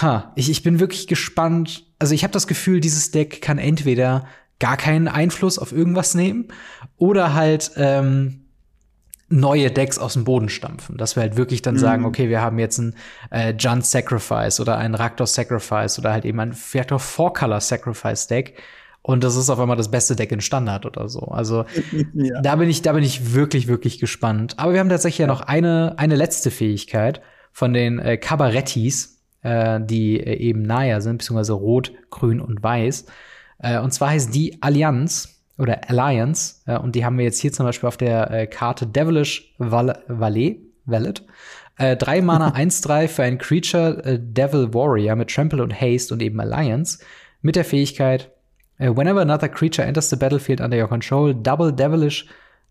Ha, 0.00 0.32
ich, 0.36 0.50
ich 0.50 0.62
bin 0.62 0.78
wirklich 0.78 1.06
gespannt. 1.06 1.84
Also 1.98 2.14
ich 2.14 2.22
habe 2.22 2.32
das 2.32 2.46
Gefühl, 2.46 2.80
dieses 2.80 3.10
Deck 3.10 3.40
kann 3.40 3.58
entweder 3.58 4.26
gar 4.58 4.76
keinen 4.76 5.08
Einfluss 5.08 5.58
auf 5.58 5.72
irgendwas 5.72 6.14
nehmen 6.14 6.48
oder 6.96 7.34
halt 7.34 7.72
ähm, 7.76 8.46
neue 9.28 9.70
Decks 9.70 9.98
aus 9.98 10.12
dem 10.14 10.24
Boden 10.24 10.48
stampfen. 10.48 10.96
Dass 10.98 11.16
wir 11.16 11.22
halt 11.22 11.36
wirklich 11.36 11.62
dann 11.62 11.74
mhm. 11.74 11.80
sagen, 11.80 12.04
okay, 12.04 12.28
wir 12.28 12.40
haben 12.40 12.58
jetzt 12.58 12.78
ein 12.78 12.94
äh, 13.30 13.54
Junt 13.58 13.86
Sacrifice 13.86 14.60
oder 14.60 14.76
ein 14.76 14.94
Raktor 14.94 15.26
Sacrifice 15.26 15.98
oder 15.98 16.12
halt 16.12 16.24
eben 16.24 16.40
ein 16.40 16.52
vielleicht 16.52 16.92
auch 16.92 17.00
Four-Color 17.00 17.60
Sacrifice 17.60 18.26
Deck. 18.26 18.60
Und 19.02 19.22
das 19.22 19.36
ist 19.36 19.50
auf 19.50 19.60
einmal 19.60 19.76
das 19.76 19.90
beste 19.90 20.16
Deck 20.16 20.32
in 20.32 20.40
Standard 20.40 20.84
oder 20.84 21.08
so. 21.08 21.20
Also 21.20 21.64
ja. 22.14 22.40
da 22.42 22.56
bin 22.56 22.68
ich, 22.68 22.82
da 22.82 22.92
bin 22.92 23.04
ich 23.04 23.34
wirklich, 23.34 23.66
wirklich 23.66 23.98
gespannt. 23.98 24.58
Aber 24.58 24.72
wir 24.72 24.80
haben 24.80 24.88
tatsächlich 24.88 25.18
ja 25.18 25.26
noch 25.26 25.40
eine, 25.40 25.94
eine 25.96 26.16
letzte 26.16 26.50
Fähigkeit 26.50 27.20
von 27.52 27.72
den 27.72 27.98
äh, 27.98 28.16
Cabarettis 28.18 29.15
äh, 29.46 29.80
die 29.80 30.20
äh, 30.20 30.36
eben 30.36 30.62
Naya 30.62 31.00
sind, 31.00 31.18
beziehungsweise 31.18 31.52
rot, 31.52 31.92
grün 32.10 32.40
und 32.40 32.62
weiß. 32.62 33.06
Äh, 33.60 33.78
und 33.78 33.92
zwar 33.92 34.10
heißt 34.10 34.34
die 34.34 34.60
Allianz 34.60 35.40
oder 35.56 35.88
Alliance. 35.88 36.56
Äh, 36.66 36.78
und 36.78 36.96
die 36.96 37.04
haben 37.04 37.16
wir 37.16 37.24
jetzt 37.24 37.40
hier 37.40 37.52
zum 37.52 37.64
Beispiel 37.64 37.86
auf 37.86 37.96
der 37.96 38.30
äh, 38.30 38.46
Karte 38.46 38.86
Devilish 38.86 39.54
Val 39.58 40.02
Valet, 40.08 40.58
Valet. 40.84 41.22
Äh, 41.78 41.96
drei 41.96 42.20
Mana 42.20 42.48
1-3 42.56 43.08
für 43.08 43.22
ein 43.22 43.38
Creature 43.38 44.04
äh, 44.04 44.18
Devil 44.20 44.74
Warrior 44.74 45.14
mit 45.14 45.30
Trample 45.30 45.62
und 45.62 45.80
Haste 45.80 46.12
und 46.12 46.22
eben 46.22 46.40
Alliance. 46.40 46.98
Mit 47.40 47.54
der 47.54 47.64
Fähigkeit, 47.64 48.32
äh, 48.78 48.90
whenever 48.90 49.20
another 49.20 49.48
creature 49.48 49.86
enters 49.86 50.10
the 50.10 50.16
battlefield 50.16 50.60
under 50.60 50.76
your 50.80 50.88
control, 50.88 51.32
double 51.32 51.72
Devilish, 51.72 52.26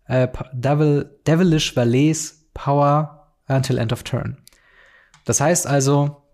äh, 0.08 0.28
Devil, 0.52 1.10
Devilish 1.26 1.74
Valets 1.74 2.44
Power 2.52 3.28
until 3.48 3.78
end 3.78 3.92
of 3.92 4.02
turn. 4.02 4.36
Das 5.24 5.40
heißt 5.40 5.66
also, 5.66 6.25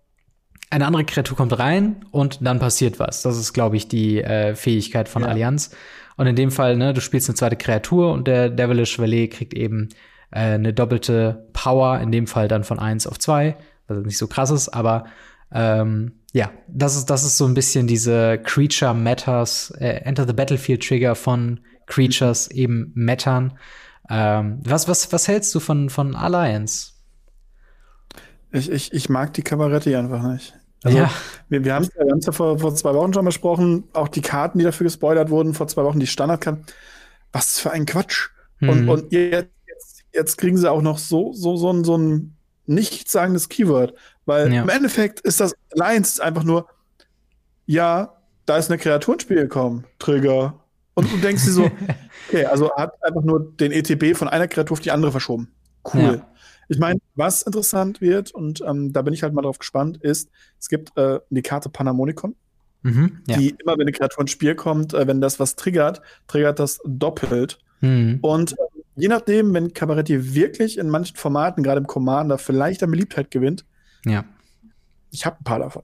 eine 0.73 0.85
andere 0.87 1.05
Kreatur 1.05 1.37
kommt 1.37 1.57
rein 1.57 2.05
und 2.11 2.45
dann 2.45 2.59
passiert 2.59 2.99
was. 2.99 3.21
Das 3.21 3.37
ist, 3.37 3.53
glaube 3.53 3.77
ich, 3.77 3.87
die 3.87 4.21
äh, 4.21 4.55
Fähigkeit 4.55 5.07
von 5.07 5.21
ja. 5.21 5.29
Allianz. 5.29 5.71
Und 6.17 6.27
in 6.27 6.35
dem 6.35 6.51
Fall, 6.51 6.77
ne, 6.77 6.93
du 6.93 7.01
spielst 7.01 7.29
eine 7.29 7.35
zweite 7.35 7.55
Kreatur 7.55 8.11
und 8.11 8.27
der 8.27 8.49
Devilish 8.49 8.99
Valet 8.99 9.31
kriegt 9.31 9.53
eben 9.53 9.89
äh, 10.31 10.39
eine 10.39 10.73
doppelte 10.73 11.47
Power, 11.53 11.99
in 11.99 12.11
dem 12.11 12.27
Fall 12.27 12.47
dann 12.47 12.63
von 12.63 12.79
eins 12.79 13.07
auf 13.07 13.19
zwei, 13.19 13.57
was 13.87 13.97
nicht 13.99 14.17
so 14.17 14.27
krass 14.27 14.49
ist, 14.49 14.69
aber 14.69 15.05
ähm, 15.51 16.13
ja, 16.33 16.51
das 16.67 16.95
ist, 16.95 17.09
das 17.09 17.23
ist 17.23 17.37
so 17.37 17.45
ein 17.45 17.53
bisschen 17.53 17.85
diese 17.85 18.39
Creature 18.39 18.95
Matters, 18.95 19.71
äh, 19.79 20.01
Enter 20.03 20.25
the 20.25 20.33
Battlefield 20.33 20.83
Trigger 20.83 21.13
von 21.13 21.59
Creatures 21.85 22.49
eben 22.49 22.91
Mattern. 22.95 23.53
Ähm, 24.09 24.59
was, 24.63 24.87
was, 24.87 25.11
was 25.13 25.27
hältst 25.27 25.53
du 25.53 25.59
von, 25.59 25.89
von 25.89 26.15
Alliance? 26.15 26.93
Ich, 28.51 28.71
ich, 28.71 28.93
ich 28.93 29.09
mag 29.09 29.33
die 29.33 29.43
Kabaretti 29.43 29.95
einfach 29.95 30.23
nicht. 30.23 30.53
Also, 30.83 30.97
ja. 30.97 31.11
Wir, 31.49 31.63
wir 31.63 31.73
haben 31.73 31.83
es 31.83 31.91
ja, 31.95 32.05
ja 32.05 32.31
vor, 32.31 32.59
vor 32.59 32.75
zwei 32.75 32.93
Wochen 32.93 33.13
schon 33.13 33.25
besprochen, 33.25 33.85
auch 33.93 34.07
die 34.07 34.21
Karten, 34.21 34.59
die 34.59 34.65
dafür 34.65 34.85
gespoilert 34.85 35.29
wurden, 35.29 35.53
vor 35.53 35.67
zwei 35.67 35.83
Wochen 35.83 35.99
die 35.99 36.07
Standardkarten. 36.07 36.65
Was 37.31 37.59
für 37.59 37.71
ein 37.71 37.85
Quatsch. 37.85 38.29
Mhm. 38.59 38.69
Und, 38.69 38.89
und 38.89 39.11
jetzt, 39.11 39.49
jetzt, 39.67 40.03
jetzt, 40.13 40.37
kriegen 40.37 40.57
sie 40.57 40.69
auch 40.69 40.81
noch 40.81 40.97
so, 40.97 41.33
so, 41.33 41.55
so, 41.55 41.71
ein, 41.71 41.83
so 41.83 41.97
ein 41.97 42.35
nichtssagendes 42.65 43.49
Keyword. 43.49 43.93
Weil 44.25 44.53
ja. 44.53 44.61
im 44.61 44.69
Endeffekt 44.69 45.19
ist 45.21 45.39
das 45.39 45.55
Alliance 45.71 46.23
einfach 46.23 46.43
nur, 46.43 46.67
ja, 47.65 48.15
da 48.45 48.57
ist 48.57 48.69
eine 48.69 48.77
Kreatur 48.77 49.15
ins 49.15 49.23
Spiel 49.23 49.37
gekommen, 49.37 49.85
Trigger. 49.99 50.59
Und 50.95 51.11
du 51.11 51.17
denkst 51.17 51.45
dir 51.45 51.51
so, 51.51 51.71
okay, 52.27 52.45
also 52.45 52.71
hat 52.75 52.93
einfach 53.03 53.23
nur 53.23 53.53
den 53.59 53.71
ETB 53.71 54.15
von 54.15 54.27
einer 54.27 54.47
Kreatur 54.47 54.75
auf 54.75 54.79
die 54.79 54.91
andere 54.91 55.11
verschoben. 55.11 55.51
Cool. 55.91 56.01
Ja. 56.01 56.27
Ich 56.69 56.79
meine, 56.79 56.99
was 57.15 57.41
interessant 57.41 58.01
wird, 58.01 58.31
und 58.31 58.61
ähm, 58.61 58.93
da 58.93 59.01
bin 59.01 59.13
ich 59.13 59.23
halt 59.23 59.33
mal 59.33 59.41
drauf 59.41 59.59
gespannt, 59.59 59.97
ist, 59.97 60.29
es 60.59 60.69
gibt 60.69 60.97
äh, 60.97 61.19
die 61.29 61.41
Karte 61.41 61.69
Panamonicon, 61.69 62.35
mhm, 62.83 63.21
ja. 63.27 63.37
die 63.37 63.49
immer, 63.49 63.73
wenn 63.73 63.81
eine 63.81 63.91
Kreatur 63.91 64.21
ins 64.21 64.31
Spiel 64.31 64.55
kommt, 64.55 64.93
äh, 64.93 65.05
wenn 65.05 65.21
das 65.21 65.39
was 65.39 65.55
triggert, 65.55 66.01
triggert 66.27 66.59
das 66.59 66.79
doppelt. 66.85 67.59
Mhm. 67.81 68.19
Und 68.21 68.53
äh, 68.53 68.55
je 68.95 69.07
nachdem, 69.07 69.53
wenn 69.53 69.73
Cabaretti 69.73 70.33
wirklich 70.33 70.77
in 70.77 70.89
manchen 70.89 71.17
Formaten, 71.17 71.63
gerade 71.63 71.79
im 71.79 71.87
Commander, 71.87 72.37
vielleicht 72.37 72.81
an 72.81 72.91
Beliebtheit 72.91 73.29
gewinnt, 73.29 73.65
ja. 74.05 74.25
ich 75.11 75.25
habe 75.25 75.37
ein 75.39 75.43
paar 75.43 75.59
davon. 75.59 75.83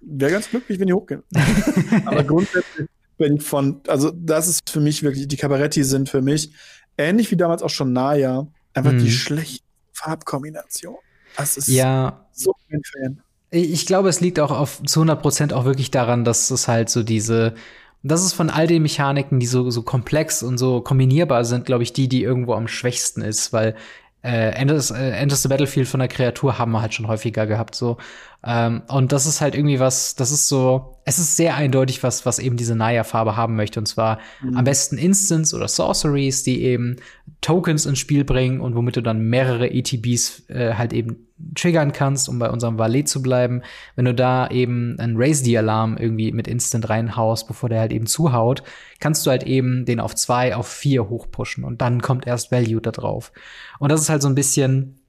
Wäre 0.00 0.32
ganz 0.32 0.48
glücklich, 0.48 0.78
wenn 0.78 0.86
die 0.86 0.94
hochgehen. 0.94 1.22
Aber 2.06 2.24
grundsätzlich 2.24 2.88
bin 3.18 3.36
ich 3.36 3.42
von, 3.42 3.80
also 3.86 4.10
das 4.10 4.48
ist 4.48 4.70
für 4.70 4.80
mich 4.80 5.02
wirklich, 5.02 5.28
die 5.28 5.36
Cabaretti 5.36 5.84
sind 5.84 6.08
für 6.08 6.22
mich, 6.22 6.52
ähnlich 6.96 7.30
wie 7.30 7.36
damals 7.36 7.62
auch 7.62 7.68
schon 7.70 7.92
Naya, 7.92 8.46
einfach 8.74 8.92
mhm. 8.92 8.98
die 8.98 9.10
schlechten 9.10 9.66
Farbkombination. 9.92 10.96
Das 11.36 11.56
ist 11.56 11.68
ja. 11.68 12.26
so 12.32 12.52
ein 12.70 12.82
Fan. 12.84 13.22
Ich 13.50 13.86
glaube, 13.86 14.08
es 14.08 14.20
liegt 14.20 14.38
auch 14.38 14.52
auf 14.52 14.82
zu 14.84 15.00
100 15.00 15.20
Prozent 15.20 15.52
auch 15.52 15.64
wirklich 15.64 15.90
daran, 15.90 16.24
dass 16.24 16.50
es 16.50 16.68
halt 16.68 16.88
so 16.88 17.02
diese, 17.02 17.54
das 18.02 18.24
ist 18.24 18.32
von 18.32 18.48
all 18.48 18.66
den 18.66 18.82
Mechaniken, 18.82 19.40
die 19.40 19.46
so, 19.46 19.70
so 19.70 19.82
komplex 19.82 20.42
und 20.42 20.58
so 20.58 20.80
kombinierbar 20.80 21.44
sind, 21.44 21.66
glaube 21.66 21.82
ich, 21.82 21.92
die, 21.92 22.08
die 22.08 22.22
irgendwo 22.22 22.54
am 22.54 22.68
schwächsten 22.68 23.22
ist, 23.22 23.52
weil 23.52 23.74
äh, 24.22 24.50
Endless, 24.50 24.90
äh, 24.90 25.10
Endless 25.10 25.42
the 25.42 25.48
Battlefield 25.48 25.88
von 25.88 26.00
der 26.00 26.08
Kreatur 26.08 26.58
haben 26.58 26.72
wir 26.72 26.80
halt 26.80 26.94
schon 26.94 27.08
häufiger 27.08 27.46
gehabt, 27.46 27.74
so. 27.74 27.96
Ähm, 28.44 28.82
und 28.88 29.12
das 29.12 29.26
ist 29.26 29.40
halt 29.40 29.54
irgendwie 29.54 29.80
was, 29.80 30.14
das 30.14 30.30
ist 30.30 30.48
so, 30.48 30.96
es 31.04 31.18
ist 31.18 31.36
sehr 31.36 31.56
eindeutig, 31.56 32.02
was, 32.02 32.24
was 32.24 32.38
eben 32.38 32.56
diese 32.56 32.74
Naya-Farbe 32.74 33.36
haben 33.36 33.56
möchte. 33.56 33.80
Und 33.80 33.86
zwar 33.86 34.18
mhm. 34.42 34.56
am 34.56 34.64
besten 34.64 34.96
Instants 34.96 35.52
oder 35.52 35.68
Sorceries, 35.68 36.42
die 36.42 36.62
eben 36.62 36.96
Tokens 37.42 37.86
ins 37.86 37.98
Spiel 37.98 38.24
bringen 38.24 38.60
und 38.60 38.74
womit 38.74 38.96
du 38.96 39.02
dann 39.02 39.20
mehrere 39.20 39.70
ETBs 39.70 40.48
äh, 40.48 40.74
halt 40.74 40.92
eben 40.92 41.26
triggern 41.54 41.92
kannst, 41.92 42.28
um 42.28 42.38
bei 42.38 42.50
unserem 42.50 42.78
Valet 42.78 43.08
zu 43.08 43.22
bleiben. 43.22 43.62
Wenn 43.96 44.04
du 44.04 44.14
da 44.14 44.48
eben 44.48 44.98
einen 44.98 45.16
Raise-D-Alarm 45.16 45.96
irgendwie 45.98 46.32
mit 46.32 46.48
Instant 46.48 46.88
reinhaust, 46.88 47.46
bevor 47.48 47.68
der 47.68 47.80
halt 47.80 47.92
eben 47.92 48.06
zuhaut, 48.06 48.62
kannst 49.00 49.26
du 49.26 49.30
halt 49.30 49.42
eben 49.44 49.84
den 49.84 50.00
auf 50.00 50.14
zwei, 50.14 50.54
auf 50.54 50.68
vier 50.68 51.08
hochpushen 51.08 51.64
und 51.64 51.80
dann 51.80 52.02
kommt 52.02 52.26
erst 52.26 52.52
Value 52.52 52.80
da 52.80 52.90
drauf. 52.90 53.32
Und 53.78 53.90
das 53.90 54.02
ist 54.02 54.10
halt 54.10 54.22
so 54.22 54.28
ein 54.28 54.34
bisschen 54.34 54.99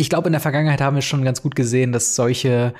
ich 0.00 0.10
glaube, 0.10 0.28
in 0.28 0.32
der 0.32 0.40
Vergangenheit 0.40 0.80
haben 0.80 0.96
wir 0.96 1.02
schon 1.02 1.24
ganz 1.24 1.42
gut 1.42 1.54
gesehen, 1.54 1.92
dass 1.92 2.14
solche 2.14 2.74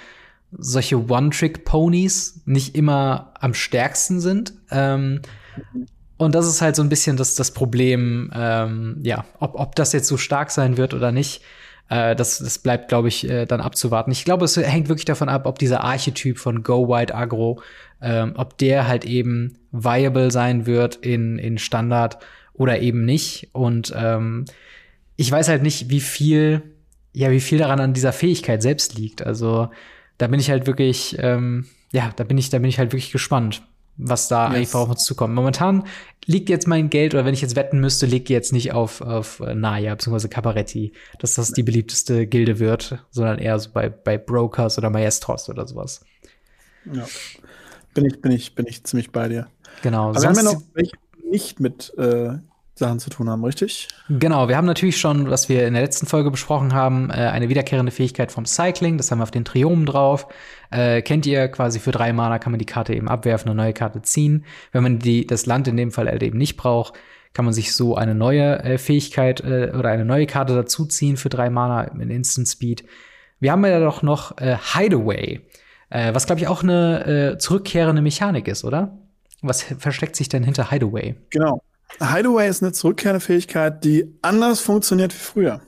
solche 0.58 0.96
One-Trick-Ponys 1.08 2.42
nicht 2.44 2.74
immer 2.74 3.32
am 3.38 3.54
stärksten 3.54 4.20
sind. 4.20 4.54
Ähm, 4.70 5.20
und 6.16 6.34
das 6.34 6.46
ist 6.46 6.60
halt 6.60 6.76
so 6.76 6.82
ein 6.82 6.88
bisschen 6.88 7.16
das, 7.16 7.34
das 7.34 7.52
Problem, 7.52 8.30
ähm, 8.34 8.98
ja, 9.02 9.24
ob, 9.38 9.58
ob 9.58 9.74
das 9.76 9.92
jetzt 9.92 10.08
so 10.08 10.16
stark 10.16 10.50
sein 10.50 10.76
wird 10.76 10.92
oder 10.92 11.12
nicht. 11.12 11.42
Äh, 11.88 12.16
das, 12.16 12.38
das 12.38 12.58
bleibt, 12.58 12.88
glaube 12.88 13.08
ich, 13.08 13.28
äh, 13.28 13.46
dann 13.46 13.60
abzuwarten. 13.60 14.10
Ich 14.10 14.24
glaube, 14.24 14.44
es 14.44 14.56
hängt 14.56 14.88
wirklich 14.88 15.04
davon 15.04 15.28
ab, 15.28 15.46
ob 15.46 15.58
dieser 15.58 15.82
Archetyp 15.84 16.38
von 16.38 16.62
Go 16.62 16.88
Wide 16.88 17.14
Agro, 17.14 17.62
ähm, 18.02 18.34
ob 18.36 18.58
der 18.58 18.86
halt 18.86 19.04
eben 19.04 19.58
viable 19.70 20.30
sein 20.30 20.66
wird 20.66 20.96
in, 20.96 21.38
in 21.38 21.58
Standard 21.58 22.18
oder 22.52 22.80
eben 22.80 23.04
nicht. 23.04 23.48
Und 23.52 23.94
ähm, 23.96 24.44
ich 25.16 25.30
weiß 25.30 25.48
halt 25.48 25.62
nicht, 25.62 25.90
wie 25.90 26.00
viel 26.00 26.62
ja, 27.12 27.30
wie 27.30 27.40
viel 27.40 27.58
daran 27.58 27.80
an 27.80 27.92
dieser 27.92 28.12
Fähigkeit 28.12 28.62
selbst 28.62 28.96
liegt. 28.96 29.22
Also 29.22 29.70
da 30.18 30.26
bin 30.26 30.40
ich 30.40 30.50
halt 30.50 30.66
wirklich, 30.66 31.16
ähm, 31.18 31.66
ja, 31.92 32.12
da 32.16 32.24
bin 32.24 32.38
ich, 32.38 32.50
da 32.50 32.58
bin 32.58 32.68
ich 32.68 32.78
halt 32.78 32.92
wirklich 32.92 33.12
gespannt, 33.12 33.62
was 33.96 34.28
da 34.28 34.48
yes. 34.48 34.56
eigentlich 34.56 34.74
auf 34.74 34.88
uns 34.88 35.04
zukommt. 35.04 35.34
Momentan 35.34 35.84
liegt 36.26 36.48
jetzt 36.48 36.68
mein 36.68 36.90
Geld, 36.90 37.14
oder 37.14 37.24
wenn 37.24 37.34
ich 37.34 37.42
jetzt 37.42 37.56
wetten 37.56 37.80
müsste, 37.80 38.06
liegt 38.06 38.28
jetzt 38.28 38.52
nicht 38.52 38.72
auf, 38.72 39.00
auf 39.00 39.40
Naya 39.40 39.94
bzw. 39.94 40.28
Caparetti, 40.28 40.92
dass 41.18 41.34
das 41.34 41.52
die 41.52 41.62
beliebteste 41.62 42.26
Gilde 42.26 42.58
wird, 42.58 43.04
sondern 43.10 43.38
eher 43.38 43.58
so 43.58 43.70
bei, 43.72 43.88
bei 43.88 44.18
Brokers 44.18 44.78
oder 44.78 44.90
Maestros 44.90 45.48
oder 45.48 45.66
sowas. 45.66 46.04
Ja. 46.92 47.06
Bin 47.94 48.06
ich, 48.06 48.20
bin 48.20 48.32
ich, 48.32 48.54
bin 48.54 48.66
ich 48.68 48.84
ziemlich 48.84 49.10
bei 49.10 49.28
dir. 49.28 49.48
Genau. 49.82 50.10
Aber 50.10 50.20
wir 50.20 50.28
haben 50.28 50.36
ja 50.36 50.42
noch 50.42 50.62
welche 50.74 50.92
nicht 51.30 51.60
mit 51.60 51.92
äh, 51.96 52.38
Sachen 52.74 52.98
zu 52.98 53.10
tun 53.10 53.28
haben, 53.28 53.44
richtig? 53.44 53.88
Genau, 54.08 54.48
wir 54.48 54.56
haben 54.56 54.66
natürlich 54.66 54.98
schon, 54.98 55.30
was 55.30 55.48
wir 55.48 55.66
in 55.66 55.74
der 55.74 55.82
letzten 55.82 56.06
Folge 56.06 56.30
besprochen 56.30 56.74
haben, 56.74 57.10
äh, 57.10 57.14
eine 57.14 57.48
wiederkehrende 57.48 57.92
Fähigkeit 57.92 58.32
vom 58.32 58.46
Cycling. 58.46 58.96
Das 58.96 59.10
haben 59.10 59.18
wir 59.18 59.24
auf 59.24 59.30
den 59.30 59.44
Triomen 59.44 59.86
drauf. 59.86 60.26
Äh, 60.70 61.02
kennt 61.02 61.26
ihr 61.26 61.48
quasi 61.48 61.78
für 61.78 61.92
drei 61.92 62.12
Mana 62.12 62.38
kann 62.38 62.52
man 62.52 62.58
die 62.58 62.66
Karte 62.66 62.94
eben 62.94 63.08
abwerfen, 63.08 63.50
eine 63.50 63.56
neue 63.56 63.72
Karte 63.72 64.02
ziehen. 64.02 64.44
Wenn 64.72 64.82
man 64.82 64.98
die, 64.98 65.26
das 65.26 65.46
Land 65.46 65.68
in 65.68 65.76
dem 65.76 65.90
Fall 65.90 66.08
halt 66.08 66.22
eben 66.22 66.38
nicht 66.38 66.56
braucht, 66.56 66.94
kann 67.32 67.44
man 67.44 67.54
sich 67.54 67.74
so 67.74 67.96
eine 67.96 68.14
neue 68.14 68.62
äh, 68.64 68.78
Fähigkeit 68.78 69.40
äh, 69.40 69.72
oder 69.76 69.90
eine 69.90 70.04
neue 70.04 70.26
Karte 70.26 70.54
dazuziehen 70.54 71.16
für 71.16 71.28
drei 71.28 71.50
Mana 71.50 71.84
in 71.84 72.10
Instant 72.10 72.48
Speed. 72.48 72.84
Wir 73.38 73.52
haben 73.52 73.64
ja 73.64 73.80
doch 73.80 74.02
noch 74.02 74.38
äh, 74.38 74.56
Hideaway, 74.74 75.40
äh, 75.90 76.14
was 76.14 76.26
glaube 76.26 76.40
ich 76.40 76.48
auch 76.48 76.62
eine 76.62 77.36
zurückkehrende 77.38 78.02
Mechanik 78.02 78.48
ist, 78.48 78.64
oder? 78.64 78.98
Was 79.42 79.62
versteckt 79.62 80.16
sich 80.16 80.28
denn 80.28 80.44
hinter 80.44 80.70
Hideaway? 80.70 81.14
Genau. 81.30 81.62
Hideaway 81.98 82.48
ist 82.48 82.62
eine 82.62 82.72
zurückkehrende 82.72 83.20
Fähigkeit, 83.20 83.84
die 83.84 84.14
anders 84.22 84.60
funktioniert 84.60 85.12
wie 85.12 85.18
früher. 85.18 85.60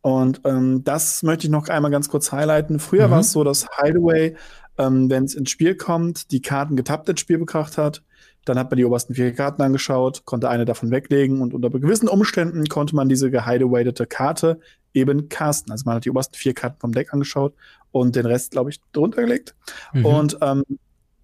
Und 0.00 0.42
ähm, 0.44 0.84
das 0.84 1.22
möchte 1.22 1.46
ich 1.46 1.50
noch 1.50 1.68
einmal 1.68 1.90
ganz 1.90 2.08
kurz 2.08 2.30
highlighten. 2.30 2.78
Früher 2.78 3.06
mhm. 3.08 3.12
war 3.12 3.20
es 3.20 3.32
so, 3.32 3.42
dass 3.42 3.66
Hideaway, 3.80 4.36
ähm, 4.76 5.08
wenn 5.08 5.24
es 5.24 5.34
ins 5.34 5.50
Spiel 5.50 5.76
kommt, 5.76 6.30
die 6.30 6.42
Karten 6.42 6.76
getappt 6.76 7.08
ins 7.08 7.20
Spiel 7.20 7.38
gebracht 7.38 7.78
hat. 7.78 8.02
Dann 8.44 8.58
hat 8.58 8.70
man 8.70 8.76
die 8.76 8.84
obersten 8.84 9.14
vier 9.14 9.32
Karten 9.32 9.62
angeschaut, 9.62 10.26
konnte 10.26 10.50
eine 10.50 10.66
davon 10.66 10.90
weglegen 10.90 11.40
und 11.40 11.54
unter 11.54 11.70
gewissen 11.70 12.08
Umständen 12.08 12.66
konnte 12.66 12.94
man 12.94 13.08
diese 13.08 13.30
gehideawayte 13.30 14.06
Karte 14.06 14.60
eben 14.92 15.30
casten. 15.30 15.72
Also 15.72 15.84
man 15.86 15.96
hat 15.96 16.04
die 16.04 16.10
obersten 16.10 16.36
vier 16.36 16.52
Karten 16.52 16.78
vom 16.78 16.92
Deck 16.92 17.14
angeschaut 17.14 17.54
und 17.90 18.14
den 18.14 18.26
Rest, 18.26 18.50
glaube 18.50 18.68
ich, 18.68 18.80
drunter 18.92 19.22
gelegt. 19.22 19.54
Mhm. 19.94 20.04
Und 20.04 20.38
ähm, 20.42 20.64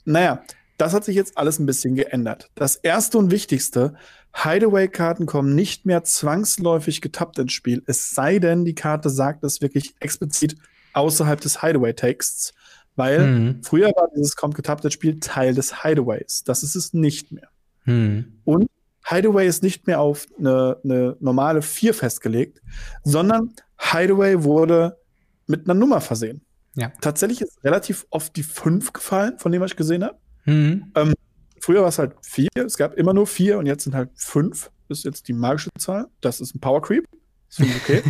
naja, 0.06 0.42
das 0.80 0.94
hat 0.94 1.04
sich 1.04 1.16
jetzt 1.16 1.36
alles 1.36 1.58
ein 1.58 1.66
bisschen 1.66 1.94
geändert. 1.94 2.50
Das 2.54 2.76
erste 2.76 3.18
und 3.18 3.30
wichtigste, 3.30 3.94
Hideaway-Karten 4.32 5.26
kommen 5.26 5.54
nicht 5.54 5.86
mehr 5.86 6.04
zwangsläufig 6.04 7.00
getappt 7.00 7.38
ins 7.38 7.52
Spiel, 7.52 7.82
es 7.86 8.10
sei 8.10 8.38
denn, 8.38 8.64
die 8.64 8.74
Karte 8.74 9.10
sagt 9.10 9.44
es 9.44 9.60
wirklich 9.60 9.94
explizit 10.00 10.56
außerhalb 10.92 11.40
des 11.40 11.60
Hideaway-Texts. 11.60 12.54
Weil 12.96 13.26
mhm. 13.26 13.62
früher 13.62 13.88
war 13.88 14.08
dieses 14.14 14.36
kommt 14.36 14.54
getappte 14.54 14.90
Spiel 14.90 15.20
Teil 15.20 15.54
des 15.54 15.82
Hideaways. 15.82 16.44
Das 16.44 16.62
ist 16.62 16.74
es 16.74 16.92
nicht 16.92 17.32
mehr. 17.32 17.48
Mhm. 17.84 18.40
Und 18.44 18.68
Hideaway 19.06 19.46
ist 19.46 19.62
nicht 19.62 19.86
mehr 19.86 20.00
auf 20.00 20.26
eine, 20.38 20.78
eine 20.84 21.16
normale 21.20 21.62
4 21.62 21.94
festgelegt, 21.94 22.60
sondern 23.04 23.54
Hideaway 23.78 24.44
wurde 24.44 24.98
mit 25.46 25.68
einer 25.68 25.78
Nummer 25.78 26.00
versehen. 26.00 26.42
Ja. 26.74 26.92
Tatsächlich 27.00 27.40
ist 27.40 27.64
relativ 27.64 28.06
oft 28.10 28.36
die 28.36 28.42
5 28.42 28.92
gefallen, 28.92 29.38
von 29.38 29.50
dem 29.52 29.62
was 29.62 29.72
ich 29.72 29.76
gesehen 29.76 30.04
habe. 30.04 30.18
Mhm. 30.50 30.92
Ähm, 30.94 31.14
früher 31.60 31.82
war 31.82 31.88
es 31.88 31.98
halt 31.98 32.14
4, 32.22 32.48
es 32.66 32.76
gab 32.76 32.94
immer 32.94 33.14
nur 33.14 33.26
4 33.26 33.58
und 33.58 33.66
jetzt 33.66 33.84
sind 33.84 33.94
halt 33.94 34.10
5. 34.14 34.70
Das 34.88 34.98
ist 34.98 35.04
jetzt 35.04 35.28
die 35.28 35.32
magische 35.32 35.70
Zahl. 35.78 36.08
Das 36.20 36.40
ist 36.40 36.54
ein 36.54 36.60
Power 36.60 36.82
Creep. 36.82 37.06
Das 37.48 37.56
finde 37.56 37.72
ich 37.72 37.82
okay. 37.82 38.02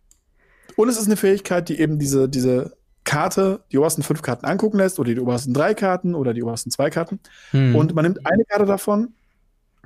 und 0.76 0.88
es 0.88 0.98
ist 0.98 1.06
eine 1.06 1.16
Fähigkeit, 1.16 1.68
die 1.68 1.78
eben 1.78 1.98
diese, 1.98 2.28
diese 2.28 2.76
Karte, 3.04 3.64
die 3.72 3.78
obersten 3.78 4.02
fünf 4.02 4.22
Karten 4.22 4.44
angucken 4.44 4.78
lässt 4.78 4.98
oder 4.98 5.14
die 5.14 5.20
obersten 5.20 5.54
drei 5.54 5.74
Karten 5.74 6.14
oder 6.14 6.34
die 6.34 6.42
obersten 6.42 6.70
zwei 6.70 6.90
Karten. 6.90 7.20
Hm. 7.52 7.74
Und 7.74 7.94
man 7.94 8.04
nimmt 8.04 8.26
eine 8.26 8.44
Karte 8.44 8.66
davon, 8.66 9.14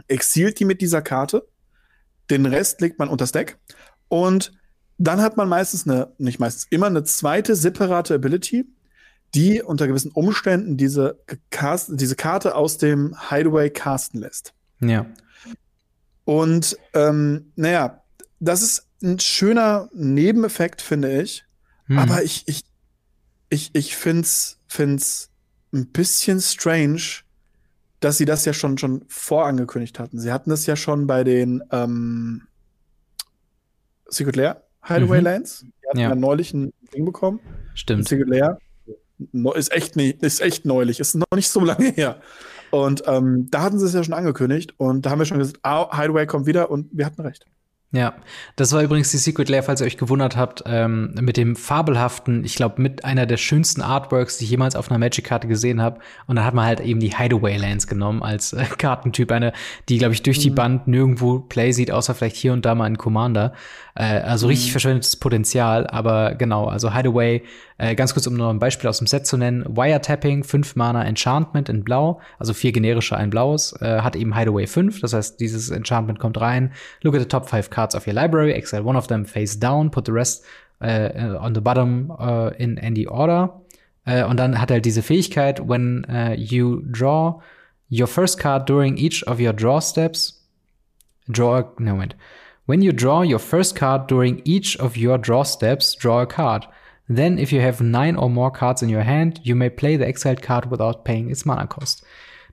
exilt 0.09 0.59
die 0.59 0.65
mit 0.65 0.81
dieser 0.81 1.03
Karte, 1.03 1.47
den 2.31 2.47
Rest 2.47 2.81
legt 2.81 2.99
man 2.99 3.09
unter 3.09 3.25
das 3.25 3.33
Deck 3.33 3.59
und 4.09 4.53
dann 4.99 5.21
hat 5.21 5.37
man 5.37 5.49
meistens 5.49 5.87
eine, 5.87 6.13
nicht 6.19 6.39
meistens, 6.39 6.67
immer 6.71 6.87
eine 6.87 7.05
zweite 7.05 7.57
separate 7.57 8.15
Ability, 8.15 8.67
die 9.35 9.63
unter 9.63 9.87
gewissen 9.87 10.11
Umständen 10.11 10.77
diese, 10.77 11.19
cast, 11.51 11.91
diese 11.93 12.17
Karte 12.17 12.55
aus 12.55 12.79
dem 12.79 13.17
Hideaway 13.31 13.71
casten 13.71 14.21
lässt. 14.21 14.53
Ja. 14.81 15.07
Und 16.25 16.77
ähm, 16.95 17.53
naja, 17.57 18.03
das 18.41 18.63
ist 18.63 18.89
ein 19.03 19.19
schöner 19.19 19.89
Nebeneffekt, 19.93 20.83
finde 20.83 21.23
ich. 21.23 21.45
Hm. 21.87 21.99
Aber 21.99 22.23
ich, 22.23 22.45
ich, 22.47 22.63
ich, 23.49 23.71
ich 23.75 23.97
find's, 23.97 24.61
find's 24.69 25.31
ein 25.73 25.89
bisschen 25.89 26.41
strange, 26.41 27.03
dass 28.01 28.19
sie 28.19 28.25
das 28.25 28.45
ja 28.45 28.53
schon, 28.53 28.79
schon 28.79 29.05
vorangekündigt 29.09 29.99
hatten. 29.99 30.19
Sie 30.19 30.33
hatten 30.33 30.51
es 30.51 30.67
ja 30.67 30.77
schon 30.77 31.07
bei 31.07 31.25
den 31.25 31.63
ähm, 31.71 32.43
Secret 34.07 34.37
Lair 34.37 34.63
Hideaway 34.83 35.19
mhm. 35.19 35.25
Lands. 35.25 35.61
Die 35.61 35.89
hatten 35.89 35.99
ja. 35.99 36.09
ja 36.11 36.15
neulich 36.15 36.53
ein 36.53 36.73
Ding 36.95 37.05
bekommen. 37.05 37.41
Stimmt. 37.75 38.09
Secret 38.09 38.29
Lair 38.29 38.59
ist 39.55 39.73
echt, 39.73 39.97
ist 39.97 40.41
echt 40.41 40.65
neulich, 40.65 41.01
ist 41.01 41.15
noch 41.15 41.27
nicht 41.35 41.49
so 41.49 41.61
lange 41.61 41.91
her. 41.91 42.21
Und 42.71 43.03
ähm, 43.07 43.49
da 43.51 43.63
hatten 43.63 43.79
sie 43.79 43.87
es 43.87 43.93
ja 43.93 44.03
schon 44.03 44.15
angekündigt 44.15 44.75
und 44.79 45.05
da 45.05 45.11
haben 45.11 45.19
wir 45.19 45.27
schon 45.27 45.39
gesagt, 45.39 45.59
ah, 45.63 45.95
Hideaway 45.95 46.27
kommt 46.27 46.47
wieder 46.47 46.71
und 46.71 46.89
wir 46.93 47.05
hatten 47.05 47.21
recht. 47.21 47.47
Ja, 47.95 48.15
das 48.57 48.73
war 48.73 48.83
übrigens 48.83 49.11
die 49.11 49.19
Secret 49.19 49.51
Lair, 49.51 49.63
falls 49.63 49.83
ihr 49.83 49.87
euch 49.87 49.99
gewundert 49.99 50.35
habt, 50.35 50.63
ähm, 50.65 51.15
mit 51.21 51.37
dem 51.37 51.57
fabelhaften, 51.57 52.43
ich 52.43 52.55
glaube, 52.55 52.81
mit 52.81 53.05
einer 53.05 53.27
der 53.27 53.37
schönsten 53.37 53.83
Artworks, 53.83 54.39
die 54.39 54.45
ich 54.45 54.51
jemals 54.51 54.77
auf 54.77 54.91
einer 54.91 54.99
Magic-Karte 54.99 55.47
gesehen 55.47 55.83
habe. 55.83 56.01
Und 56.27 56.37
da 56.37 56.45
hat 56.45 56.55
man 56.55 56.65
halt 56.65 56.81
eben 56.81 57.01
die 57.01 57.15
Hideaway 57.15 57.59
Lands 57.59 57.87
genommen 57.87 58.23
als 58.23 58.55
äh, 58.55 58.65
Kartentyp, 58.79 59.31
eine, 59.31 59.53
die, 59.91 59.99
glaube 59.99 60.15
ich, 60.15 60.23
durch 60.23 60.39
mhm. 60.39 60.43
die 60.43 60.51
Band 60.51 60.89
nirgendwo 60.89 61.41
Play 61.41 61.73
sieht, 61.73 61.91
außer 61.91 62.15
vielleicht 62.15 62.37
hier 62.37 62.55
und 62.55 62.65
da 62.65 62.75
mal 62.75 62.87
in 62.87 62.97
Commander. 62.97 63.53
Äh, 63.95 64.21
also 64.21 64.47
richtig 64.47 64.69
mhm. 64.69 64.73
verschwendetes 64.73 65.17
Potenzial, 65.17 65.87
aber 65.87 66.35
genau, 66.35 66.67
also 66.67 66.95
Hideaway, 66.95 67.43
äh, 67.79 67.95
ganz 67.95 68.15
kurz, 68.15 68.27
um 68.27 68.35
noch 68.35 68.49
ein 68.49 68.59
Beispiel 68.59 68.89
aus 68.89 68.99
dem 68.99 69.07
Set 69.07 69.27
zu 69.27 69.37
nennen, 69.37 69.65
Wiretapping, 69.69 70.45
5 70.45 70.77
Mana 70.77 71.05
Enchantment 71.05 71.69
in 71.69 71.85
Blau, 71.85 72.21
also 72.39 72.55
vier 72.55 72.73
generische, 72.73 73.17
ein 73.17 73.31
blaues, 73.31 73.75
äh, 73.83 74.01
hat 74.01 74.17
eben 74.17 74.37
Hideaway 74.37 74.67
5, 74.67 75.01
das 75.01 75.13
heißt, 75.13 75.41
dieses 75.41 75.71
Enchantment 75.71 76.19
kommt 76.19 76.41
rein, 76.41 76.73
look 77.03 77.15
at 77.15 77.21
the 77.21 77.29
top 77.29 77.49
5 77.49 77.69
cards 77.69 77.95
of 77.95 78.07
your 78.07 78.15
library, 78.15 78.53
exile 78.53 78.83
one 78.83 78.97
of 78.97 79.09
them 79.09 79.27
face 79.27 79.59
down, 79.59 79.91
put 79.91 80.07
the 80.07 80.13
rest 80.13 80.45
uh, 80.83 81.39
on 81.39 81.55
the 81.55 81.61
bottom 81.61 82.11
uh, 82.11 82.51
in 82.59 82.79
any 82.79 83.07
order. 83.07 83.61
Uh, 84.05 84.25
und 84.29 84.39
dann 84.39 84.61
hat 84.61 84.71
er 84.71 84.77
halt 84.77 84.85
diese 84.85 85.03
Fähigkeit, 85.03 85.61
when 85.69 86.05
you 86.37 86.83
draw 86.91 87.41
your 87.89 88.09
first 88.09 88.39
card 88.39 88.69
during 88.69 88.97
each 88.97 89.25
of 89.29 89.39
your 89.39 89.53
draw 89.53 89.81
steps, 89.81 90.45
draw, 91.29 91.63
no, 91.79 91.93
Moment. 91.93 92.17
When 92.67 92.83
you 92.83 92.93
draw 92.93 93.23
your 93.23 93.41
first 93.41 93.75
card 93.75 94.07
during 94.07 94.41
each 94.45 94.79
of 94.79 94.97
your 94.97 95.19
draw 95.19 95.43
steps, 95.43 95.95
draw 95.95 96.21
a 96.21 96.27
card. 96.27 96.67
Then, 97.09 97.39
if 97.39 97.53
you 97.53 97.61
have 97.61 97.81
nine 97.81 98.17
or 98.17 98.31
more 98.31 98.53
cards 98.53 98.83
in 98.83 98.89
your 98.89 99.03
hand, 99.03 99.41
you 99.43 99.57
may 99.57 99.69
play 99.69 99.97
the 99.97 100.07
exiled 100.07 100.41
card 100.41 100.71
without 100.71 101.05
paying 101.05 101.31
its 101.31 101.45
mana 101.45 101.67
cost. 101.67 102.05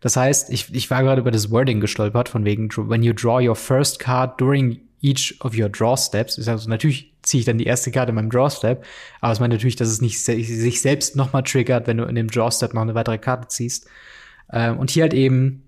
Das 0.02 0.16
heißt, 0.16 0.50
ich, 0.50 0.74
ich 0.74 0.90
war 0.90 1.04
gerade 1.04 1.22
über 1.22 1.32
das 1.32 1.52
Wording 1.52 1.80
gestolpert, 1.80 2.30
von 2.30 2.46
wegen, 2.46 2.70
when 2.70 3.04
you 3.04 3.14
draw 3.14 3.40
your 3.40 3.56
first 3.56 4.00
card 4.00 4.40
during 4.40 4.80
each 5.02 5.36
of 5.42 5.58
your 5.58 5.70
draw 5.70 5.96
steps. 5.96 6.48
Also 6.48 6.70
natürlich 6.70 7.14
ziehe 7.22 7.40
ich 7.40 7.46
dann 7.46 7.58
die 7.58 7.66
erste 7.66 7.92
Karte 7.92 8.10
in 8.10 8.16
meinem 8.16 8.30
Draw 8.30 8.50
Step, 8.50 8.86
aber 9.22 9.34
es 9.34 9.40
meint 9.40 9.54
natürlich, 9.54 9.76
dass 9.76 9.90
es 9.90 10.02
nicht 10.02 10.24
sich 10.24 10.82
selbst 10.82 11.16
nochmal 11.16 11.44
triggert, 11.44 11.88
wenn 11.88 11.98
du 11.98 12.06
in 12.06 12.16
dem 12.16 12.28
Draw 12.28 12.52
Step 12.52 12.74
noch 12.74 12.82
eine 12.82 12.96
weitere 12.96 13.18
Karte 13.18 13.48
ziehst. 13.48 13.88
Ähm, 14.52 14.78
und 14.78 14.90
hier 14.90 15.04
halt 15.04 15.14
eben 15.14 15.64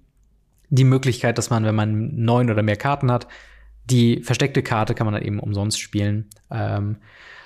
die 0.69 0.83
Möglichkeit, 0.85 1.37
dass 1.37 1.49
man, 1.49 1.65
wenn 1.65 1.75
man 1.75 2.15
neun 2.15 2.49
oder 2.49 2.63
mehr 2.63 2.77
Karten 2.77 3.11
hat, 3.11 3.27
die 3.85 4.21
versteckte 4.23 4.63
Karte 4.63 4.93
kann 4.93 5.05
man 5.05 5.13
dann 5.13 5.23
eben 5.23 5.39
umsonst 5.39 5.79
spielen. 5.79 6.29
Ähm, 6.51 6.97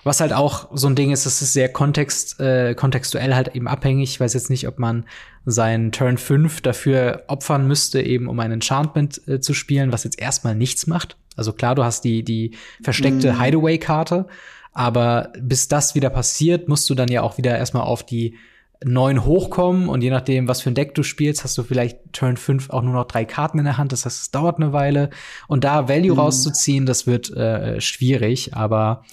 was 0.05 0.21
halt 0.21 0.33
auch 0.33 0.69
so 0.71 0.87
ein 0.87 0.95
Ding 0.95 1.11
ist, 1.11 1.25
das 1.25 1.41
ist 1.41 1.53
sehr 1.53 1.67
kontext, 1.67 2.39
äh, 2.39 2.75
kontextuell 2.75 3.33
halt 3.33 3.55
eben 3.55 3.67
abhängig. 3.67 4.11
Ich 4.11 4.19
weiß 4.19 4.35
jetzt 4.35 4.51
nicht, 4.51 4.67
ob 4.67 4.77
man 4.77 5.05
seinen 5.45 5.91
Turn 5.91 6.17
5 6.17 6.61
dafür 6.61 7.23
opfern 7.27 7.67
müsste, 7.67 8.01
eben 8.01 8.27
um 8.27 8.39
ein 8.39 8.51
Enchantment 8.51 9.27
äh, 9.27 9.39
zu 9.39 9.55
spielen, 9.55 9.91
was 9.91 10.03
jetzt 10.03 10.19
erstmal 10.19 10.53
nichts 10.53 10.85
macht. 10.85 11.17
Also 11.35 11.53
klar, 11.53 11.73
du 11.73 11.83
hast 11.83 12.03
die, 12.03 12.23
die 12.23 12.51
versteckte 12.83 13.33
mm. 13.33 13.41
Hideaway-Karte, 13.41 14.27
aber 14.73 15.33
bis 15.39 15.67
das 15.69 15.95
wieder 15.95 16.11
passiert, 16.11 16.67
musst 16.67 16.87
du 16.89 16.93
dann 16.93 17.09
ja 17.09 17.23
auch 17.23 17.39
wieder 17.39 17.57
erstmal 17.57 17.83
auf 17.83 18.05
die 18.05 18.35
neun 18.83 19.25
hochkommen 19.25 19.89
und 19.89 20.01
je 20.01 20.09
nachdem, 20.09 20.47
was 20.47 20.61
für 20.61 20.71
ein 20.71 20.75
Deck 20.75 20.95
du 20.95 21.03
spielst, 21.03 21.43
hast 21.43 21.57
du 21.57 21.63
vielleicht 21.63 21.99
Turn 22.13 22.37
5 22.37 22.69
auch 22.69 22.81
nur 22.81 22.93
noch 22.93 23.05
drei 23.05 23.25
Karten 23.25 23.59
in 23.59 23.65
der 23.65 23.77
Hand. 23.77 23.91
Das 23.91 24.05
heißt, 24.05 24.21
es 24.21 24.31
dauert 24.31 24.57
eine 24.57 24.73
Weile. 24.73 25.09
Und 25.47 25.63
da 25.63 25.87
Value 25.87 26.13
mhm. 26.13 26.19
rauszuziehen, 26.19 26.85
das 26.85 27.07
wird 27.07 27.31
äh, 27.31 27.79
schwierig, 27.81 28.53
aber 28.55 29.03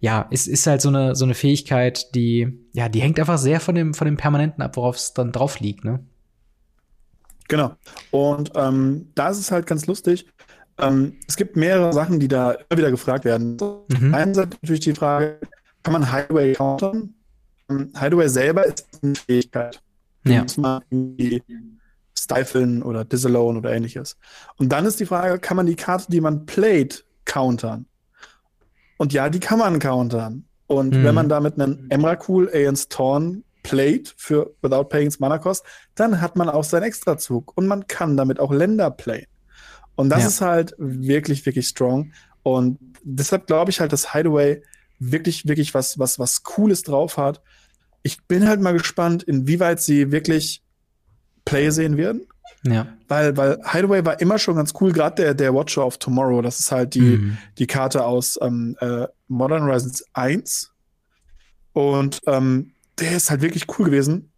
ja, 0.00 0.28
es 0.30 0.46
ist 0.46 0.66
halt 0.66 0.82
so 0.82 0.90
eine, 0.90 1.16
so 1.16 1.24
eine 1.24 1.34
Fähigkeit, 1.34 2.14
die, 2.14 2.66
ja, 2.72 2.88
die 2.88 3.00
hängt 3.00 3.18
einfach 3.18 3.38
sehr 3.38 3.60
von 3.60 3.74
dem, 3.74 3.94
von 3.94 4.04
dem 4.04 4.16
Permanenten 4.16 4.62
ab, 4.62 4.76
worauf 4.76 4.96
es 4.96 5.14
dann 5.14 5.32
drauf 5.32 5.60
liegt, 5.60 5.84
ne? 5.84 6.04
Genau. 7.48 7.72
Und 8.10 8.52
ähm, 8.54 9.10
da 9.14 9.28
ist 9.28 9.38
es 9.38 9.50
halt 9.50 9.66
ganz 9.66 9.86
lustig. 9.86 10.26
Ähm, 10.78 11.14
es 11.28 11.36
gibt 11.36 11.56
mehrere 11.56 11.92
Sachen, 11.92 12.20
die 12.20 12.28
da 12.28 12.52
immer 12.52 12.78
wieder 12.78 12.90
gefragt 12.90 13.24
werden. 13.24 13.56
Mhm. 13.88 14.14
Einerseits 14.14 14.56
natürlich 14.60 14.80
die 14.80 14.94
Frage, 14.94 15.38
kann 15.82 15.92
man 15.92 16.10
Highway 16.10 16.54
countern? 16.54 17.13
Ähm, 17.68 17.92
Hideaway 17.98 18.28
selber 18.28 18.66
ist 18.66 18.86
eine 19.02 19.14
Fähigkeit. 19.14 19.80
Ja. 20.26 20.42
muss 20.42 20.56
man 20.56 20.82
irgendwie 20.90 21.42
stiflen 22.18 22.82
oder 22.82 23.04
disallowen 23.04 23.58
oder 23.58 23.72
ähnliches. 23.72 24.16
Und 24.56 24.70
dann 24.70 24.86
ist 24.86 25.00
die 25.00 25.06
Frage, 25.06 25.38
kann 25.38 25.56
man 25.56 25.66
die 25.66 25.76
Karte, 25.76 26.06
die 26.08 26.20
man 26.20 26.46
played, 26.46 27.04
countern? 27.24 27.86
Und 28.96 29.12
ja, 29.12 29.28
die 29.28 29.40
kann 29.40 29.58
man 29.58 29.78
countern. 29.78 30.44
Und 30.66 30.94
mhm. 30.94 31.04
wenn 31.04 31.14
man 31.14 31.28
damit 31.28 31.60
einen 31.60 31.90
Emrakul, 31.90 32.48
Aeon's 32.52 32.88
Torn 32.88 33.44
played 33.62 34.14
für 34.16 34.54
Without 34.62 34.84
Paying 34.84 35.12
Mana 35.18 35.38
Cost, 35.38 35.64
dann 35.94 36.20
hat 36.20 36.36
man 36.36 36.48
auch 36.48 36.64
seinen 36.64 36.84
Extrazug 36.84 37.52
und 37.56 37.66
man 37.66 37.86
kann 37.86 38.16
damit 38.16 38.40
auch 38.40 38.52
Länder 38.52 38.90
playen. 38.90 39.26
Und 39.96 40.08
das 40.10 40.22
ja. 40.22 40.26
ist 40.28 40.40
halt 40.40 40.74
wirklich, 40.78 41.44
wirklich 41.46 41.68
strong. 41.68 42.12
Und 42.42 42.78
deshalb 43.02 43.46
glaube 43.46 43.70
ich 43.70 43.80
halt, 43.80 43.92
dass 43.92 44.12
Hideaway 44.12 44.62
wirklich, 44.98 45.46
wirklich 45.46 45.74
was, 45.74 45.98
was, 45.98 46.18
was 46.18 46.42
Cooles 46.42 46.82
drauf 46.82 47.16
hat. 47.16 47.42
Ich 48.04 48.24
bin 48.26 48.46
halt 48.46 48.60
mal 48.60 48.74
gespannt, 48.74 49.24
inwieweit 49.24 49.80
sie 49.80 50.12
wirklich 50.12 50.62
Play 51.44 51.70
sehen 51.70 51.96
werden. 51.96 52.26
Ja. 52.62 52.86
Weil, 53.08 53.36
weil 53.36 53.58
Hideaway 53.64 54.04
war 54.04 54.20
immer 54.20 54.38
schon 54.38 54.56
ganz 54.56 54.72
cool, 54.80 54.92
gerade 54.92 55.16
der, 55.16 55.34
der 55.34 55.54
Watcher 55.54 55.84
of 55.84 55.98
Tomorrow, 55.98 56.40
das 56.40 56.60
ist 56.60 56.72
halt 56.72 56.94
die, 56.94 57.00
mhm. 57.00 57.38
die 57.58 57.66
Karte 57.66 58.04
aus 58.04 58.38
ähm, 58.40 58.76
äh, 58.80 59.06
Modern 59.28 59.64
Horizons 59.64 60.04
1. 60.12 60.72
Und 61.72 62.20
ähm, 62.26 62.72
der 62.98 63.16
ist 63.16 63.30
halt 63.30 63.42
wirklich 63.42 63.66
cool 63.78 63.86
gewesen. 63.86 64.30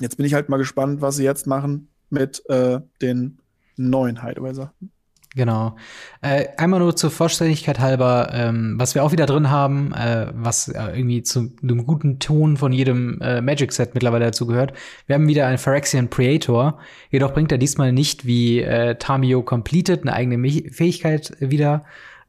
Jetzt 0.00 0.16
bin 0.16 0.26
ich 0.26 0.34
halt 0.34 0.48
mal 0.48 0.56
gespannt, 0.56 1.00
was 1.00 1.16
sie 1.16 1.24
jetzt 1.24 1.46
machen 1.46 1.88
mit 2.10 2.42
äh, 2.48 2.80
den 3.02 3.38
neuen 3.76 4.22
Hideaway-Sachen. 4.22 4.92
Genau. 5.38 5.76
Äh, 6.20 6.46
einmal 6.56 6.80
nur 6.80 6.96
zur 6.96 7.12
Vollständigkeit 7.12 7.78
halber, 7.78 8.30
ähm, 8.32 8.74
was 8.76 8.96
wir 8.96 9.04
auch 9.04 9.12
wieder 9.12 9.24
drin 9.24 9.50
haben, 9.50 9.92
äh, 9.92 10.26
was 10.34 10.66
äh, 10.66 10.96
irgendwie 10.96 11.22
zu 11.22 11.52
einem 11.62 11.86
guten 11.86 12.18
Ton 12.18 12.56
von 12.56 12.72
jedem 12.72 13.20
äh, 13.20 13.40
Magic-Set 13.40 13.94
mittlerweile 13.94 14.24
dazu 14.24 14.48
gehört. 14.48 14.72
Wir 15.06 15.14
haben 15.14 15.28
wieder 15.28 15.46
einen 15.46 15.58
Phyrexian 15.58 16.10
Creator, 16.10 16.80
jedoch 17.12 17.32
bringt 17.32 17.52
er 17.52 17.58
diesmal 17.58 17.92
nicht 17.92 18.26
wie 18.26 18.62
äh, 18.62 18.96
Tamio 18.96 19.42
Completed 19.42 20.02
eine 20.02 20.12
eigene 20.12 20.38
Me 20.38 20.64
Fähigkeit 20.72 21.36
wieder, 21.38 21.84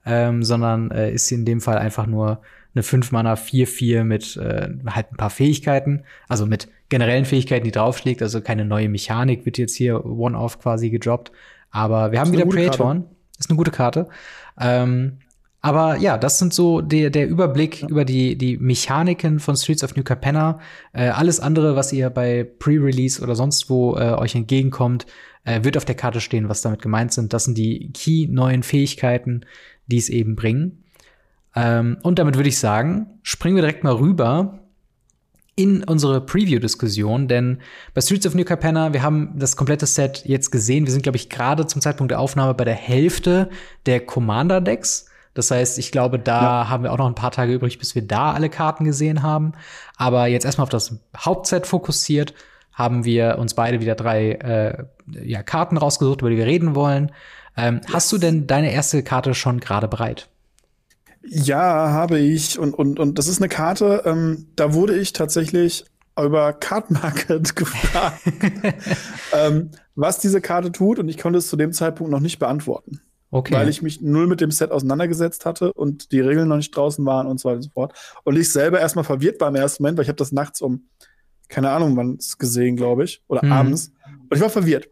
ähm, 0.06 0.44
sondern 0.44 0.92
äh, 0.92 1.12
ist 1.12 1.32
in 1.32 1.46
dem 1.46 1.62
Fall 1.62 1.80
einfach 1.80 2.06
nur 2.06 2.42
eine 2.76 2.84
5-Mana 2.84 3.34
4-4 3.34 4.04
mit 4.04 4.38
äh, 4.38 4.70
halt 4.86 5.12
ein 5.12 5.18
paar 5.18 5.32
Fähigkeiten, 5.32 6.04
also 6.28 6.46
mit 6.46 6.68
generellen 6.90 7.26
Fähigkeiten, 7.26 7.66
die 7.66 7.72
draufschlägt, 7.72 8.22
also 8.22 8.40
keine 8.42 8.66
neue 8.66 8.88
Mechanik 8.88 9.48
wird 9.48 9.58
jetzt 9.58 9.76
hier 9.76 10.06
One-Off 10.06 10.60
quasi 10.60 10.92
gedroppt. 10.92 11.32
Aber 11.72 12.12
wir 12.12 12.20
haben 12.20 12.32
wieder 12.32 12.46
Praetorn. 12.46 13.06
Ist 13.38 13.50
eine 13.50 13.58
gute 13.58 13.72
Karte. 13.72 14.10
Ähm, 14.60 15.20
aber 15.62 15.98
ja, 15.98 16.18
das 16.18 16.40
sind 16.40 16.54
so 16.54 16.82
der, 16.82 17.10
der 17.10 17.28
Überblick 17.28 17.82
ja. 17.82 17.88
über 17.90 18.06
die, 18.06 18.38
die 18.38 18.58
Mechaniken 18.58 19.40
von 19.40 19.58
Streets 19.58 19.84
of 19.84 19.96
New 19.96 20.04
Capenna. 20.04 20.60
Äh, 20.94 21.10
alles 21.10 21.40
andere, 21.40 21.76
was 21.76 21.92
ihr 21.92 22.10
bei 22.10 22.44
Pre-Release 22.44 23.22
oder 23.22 23.36
sonst 23.36 23.70
wo 23.70 23.96
äh, 23.98 24.14
euch 24.14 24.36
entgegenkommt, 24.36 25.06
äh, 25.44 25.64
wird 25.64 25.76
auf 25.76 25.86
der 25.86 25.96
Karte 25.96 26.22
stehen, 26.22 26.48
was 26.48 26.62
damit 26.62 26.82
gemeint 26.82 27.12
sind. 27.12 27.34
Das 27.34 27.44
sind 27.46 27.58
die 27.58 27.92
key 27.92 28.28
neuen 28.28 28.64
Fähigkeiten, 28.64 29.46
die 29.88 29.98
es 29.98 30.10
eben 30.10 30.36
bringen. 30.36 30.84
Ähm, 31.56 31.98
und 32.04 32.20
damit 32.20 32.36
würde 32.36 32.50
ich 32.50 32.60
sagen, 32.60 33.20
springen 33.22 33.56
wir 33.56 33.64
direkt 33.64 33.84
mal 33.84 33.96
rüber 33.96 34.60
in 35.60 35.84
unsere 35.84 36.22
Preview-Diskussion, 36.22 37.28
denn 37.28 37.60
bei 37.94 38.00
Streets 38.00 38.26
of 38.26 38.34
New 38.34 38.46
Capenna, 38.46 38.94
wir 38.94 39.04
haben 39.04 39.34
das 39.36 39.58
komplette 39.58 39.86
Set 39.86 40.24
jetzt 40.26 40.52
gesehen. 40.52 40.86
Wir 40.86 40.94
sind, 40.94 41.04
glaube 41.04 41.18
ich, 41.18 41.30
gerade 41.30 41.68
zum 41.68 41.82
Zeitpunkt 41.82 42.12
der 42.12 42.22
Aufnahme 42.22 42.54
bei 42.54 42.64
der 42.64 42.76
Hälfte 42.76 43.50
der 43.86 44.00
Commander-Decks. 44.00 45.08
Das 45.34 45.52
heißt, 45.52 45.78
ich 45.78 45.92
glaube, 45.92 46.18
da 46.18 46.42
ja. 46.42 46.70
haben 46.70 46.84
wir 46.84 46.94
auch 46.94 46.98
noch 46.98 47.08
ein 47.08 47.16
paar 47.16 47.32
Tage 47.32 47.54
übrig, 47.54 47.78
bis 47.78 47.94
wir 47.94 48.08
da 48.08 48.32
alle 48.32 48.50
Karten 48.50 48.86
gesehen 48.86 49.22
haben. 49.22 49.52
Aber 49.98 50.28
jetzt 50.28 50.46
erstmal 50.46 50.64
auf 50.64 50.70
das 50.70 50.98
Hauptset 51.18 51.68
fokussiert, 51.68 52.34
haben 52.72 53.04
wir 53.04 53.38
uns 53.38 53.54
beide 53.54 53.82
wieder 53.82 53.96
drei 53.96 54.32
äh, 54.32 54.86
ja, 55.22 55.44
Karten 55.44 55.76
rausgesucht, 55.76 56.22
über 56.22 56.30
die 56.30 56.38
wir 56.38 56.46
reden 56.46 56.74
wollen. 56.74 57.12
Ähm, 57.58 57.82
yes. 57.84 57.94
Hast 57.94 58.12
du 58.14 58.18
denn 58.18 58.48
deine 58.48 58.72
erste 58.72 59.04
Karte 59.04 59.34
schon 59.34 59.60
gerade 59.60 59.90
bereit? 59.90 60.30
Ja, 61.32 61.90
habe 61.90 62.20
ich. 62.20 62.58
Und, 62.58 62.74
und, 62.74 63.00
und 63.00 63.20
das 63.20 63.28
ist 63.28 63.40
eine 63.40 63.50
Karte, 63.50 64.04
ähm, 64.06 64.48
da 64.56 64.74
wurde 64.74 64.98
ich 64.98 65.14
tatsächlich 65.14 65.86
über 66.20 66.54
Card 66.54 66.92
Market 66.92 67.56
gefragt, 67.56 68.20
ähm, 69.34 69.72
was 69.96 70.20
diese 70.20 70.42
Karte 70.42 70.72
tut. 70.72 71.00
Und 71.00 71.08
ich 71.08 71.18
konnte 71.18 71.40
es 71.40 71.48
zu 71.48 71.56
dem 71.56 71.72
Zeitpunkt 71.72 72.12
noch 72.12 72.20
nicht 72.20 72.40
beantworten. 72.40 73.02
Okay. 73.32 73.54
Weil 73.54 73.70
ich 73.70 73.84
mich 73.84 74.02
null 74.02 74.26
mit 74.26 74.42
dem 74.42 74.50
Set 74.50 74.72
auseinandergesetzt 74.72 75.46
hatte 75.46 75.72
und 75.74 76.12
die 76.12 76.20
Regeln 76.20 76.48
noch 76.48 76.56
nicht 76.56 76.76
draußen 76.76 77.06
waren 77.06 77.28
und 77.28 77.40
so 77.40 77.48
weiter 77.48 77.58
und 77.58 77.64
so 77.64 77.70
fort. 77.70 77.94
Und 78.24 78.38
ich 78.38 78.52
selber 78.52 78.80
erstmal 78.80 79.06
verwirrt 79.06 79.40
war 79.40 79.50
im 79.50 79.56
ersten 79.56 79.84
Moment, 79.84 79.98
weil 79.98 80.04
ich 80.04 80.10
habe 80.10 80.18
das 80.18 80.32
nachts 80.32 80.62
um, 80.62 80.90
keine 81.48 81.70
Ahnung 81.70 81.96
wann 81.96 82.16
es 82.16 82.40
gesehen, 82.40 82.76
glaube 82.76 83.04
ich, 83.04 83.22
oder 83.28 83.46
mhm. 83.46 83.52
abends. 83.52 83.92
Und 84.08 84.36
ich 84.36 84.42
war 84.42 84.50
verwirrt. 84.50 84.90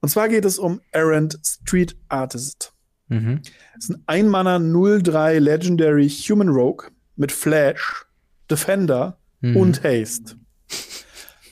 Und 0.00 0.10
zwar 0.10 0.28
geht 0.28 0.44
es 0.44 0.58
um 0.58 0.82
Errant 0.92 1.38
Street 1.42 1.96
Artist. 2.08 2.74
Mhm. 3.08 3.40
Das 3.74 3.84
ist 3.84 3.90
ein 3.90 4.02
Einmanner 4.06 4.58
03 4.58 5.38
Legendary 5.38 6.08
Human 6.08 6.48
Rogue 6.48 6.86
mit 7.16 7.32
Flash, 7.32 8.06
Defender 8.50 9.18
mhm. 9.40 9.56
und 9.56 9.82
Haste. 9.82 10.36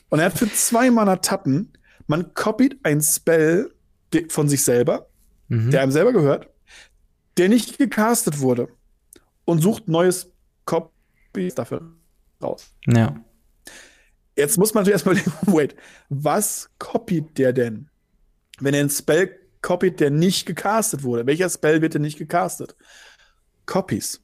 Und 0.08 0.20
er 0.20 0.26
hat 0.26 0.38
für 0.38 0.50
zwei 0.52 0.90
Mana 0.90 1.16
Tappen, 1.16 1.72
man 2.06 2.32
copied 2.34 2.78
ein 2.84 3.00
Spell 3.00 3.72
von 4.28 4.48
sich 4.48 4.62
selber, 4.62 5.08
mhm. 5.48 5.70
der 5.70 5.82
einem 5.82 5.92
selber 5.92 6.12
gehört, 6.12 6.48
der 7.36 7.48
nicht 7.48 7.78
gecastet 7.78 8.40
wurde 8.40 8.68
und 9.44 9.60
sucht 9.60 9.88
neues 9.88 10.32
Copies 10.64 11.54
dafür 11.54 11.92
raus. 12.42 12.72
Ja. 12.86 13.16
Jetzt 14.36 14.58
muss 14.58 14.74
man 14.74 14.82
natürlich 14.82 14.94
erstmal 14.94 15.14
denken, 15.16 15.32
wait, 15.46 15.76
was 16.08 16.70
copied 16.78 17.36
der 17.38 17.52
denn? 17.52 17.88
Wenn 18.60 18.74
er 18.74 18.80
ein 18.80 18.90
Spell 18.90 19.38
copied, 19.66 19.98
der 19.98 20.10
nicht 20.10 20.46
gecastet 20.46 21.02
wurde. 21.02 21.26
Welcher 21.26 21.50
Spell 21.50 21.82
wird 21.82 21.94
denn 21.94 22.02
nicht 22.02 22.18
gecastet? 22.18 22.76
Copies. 23.66 24.22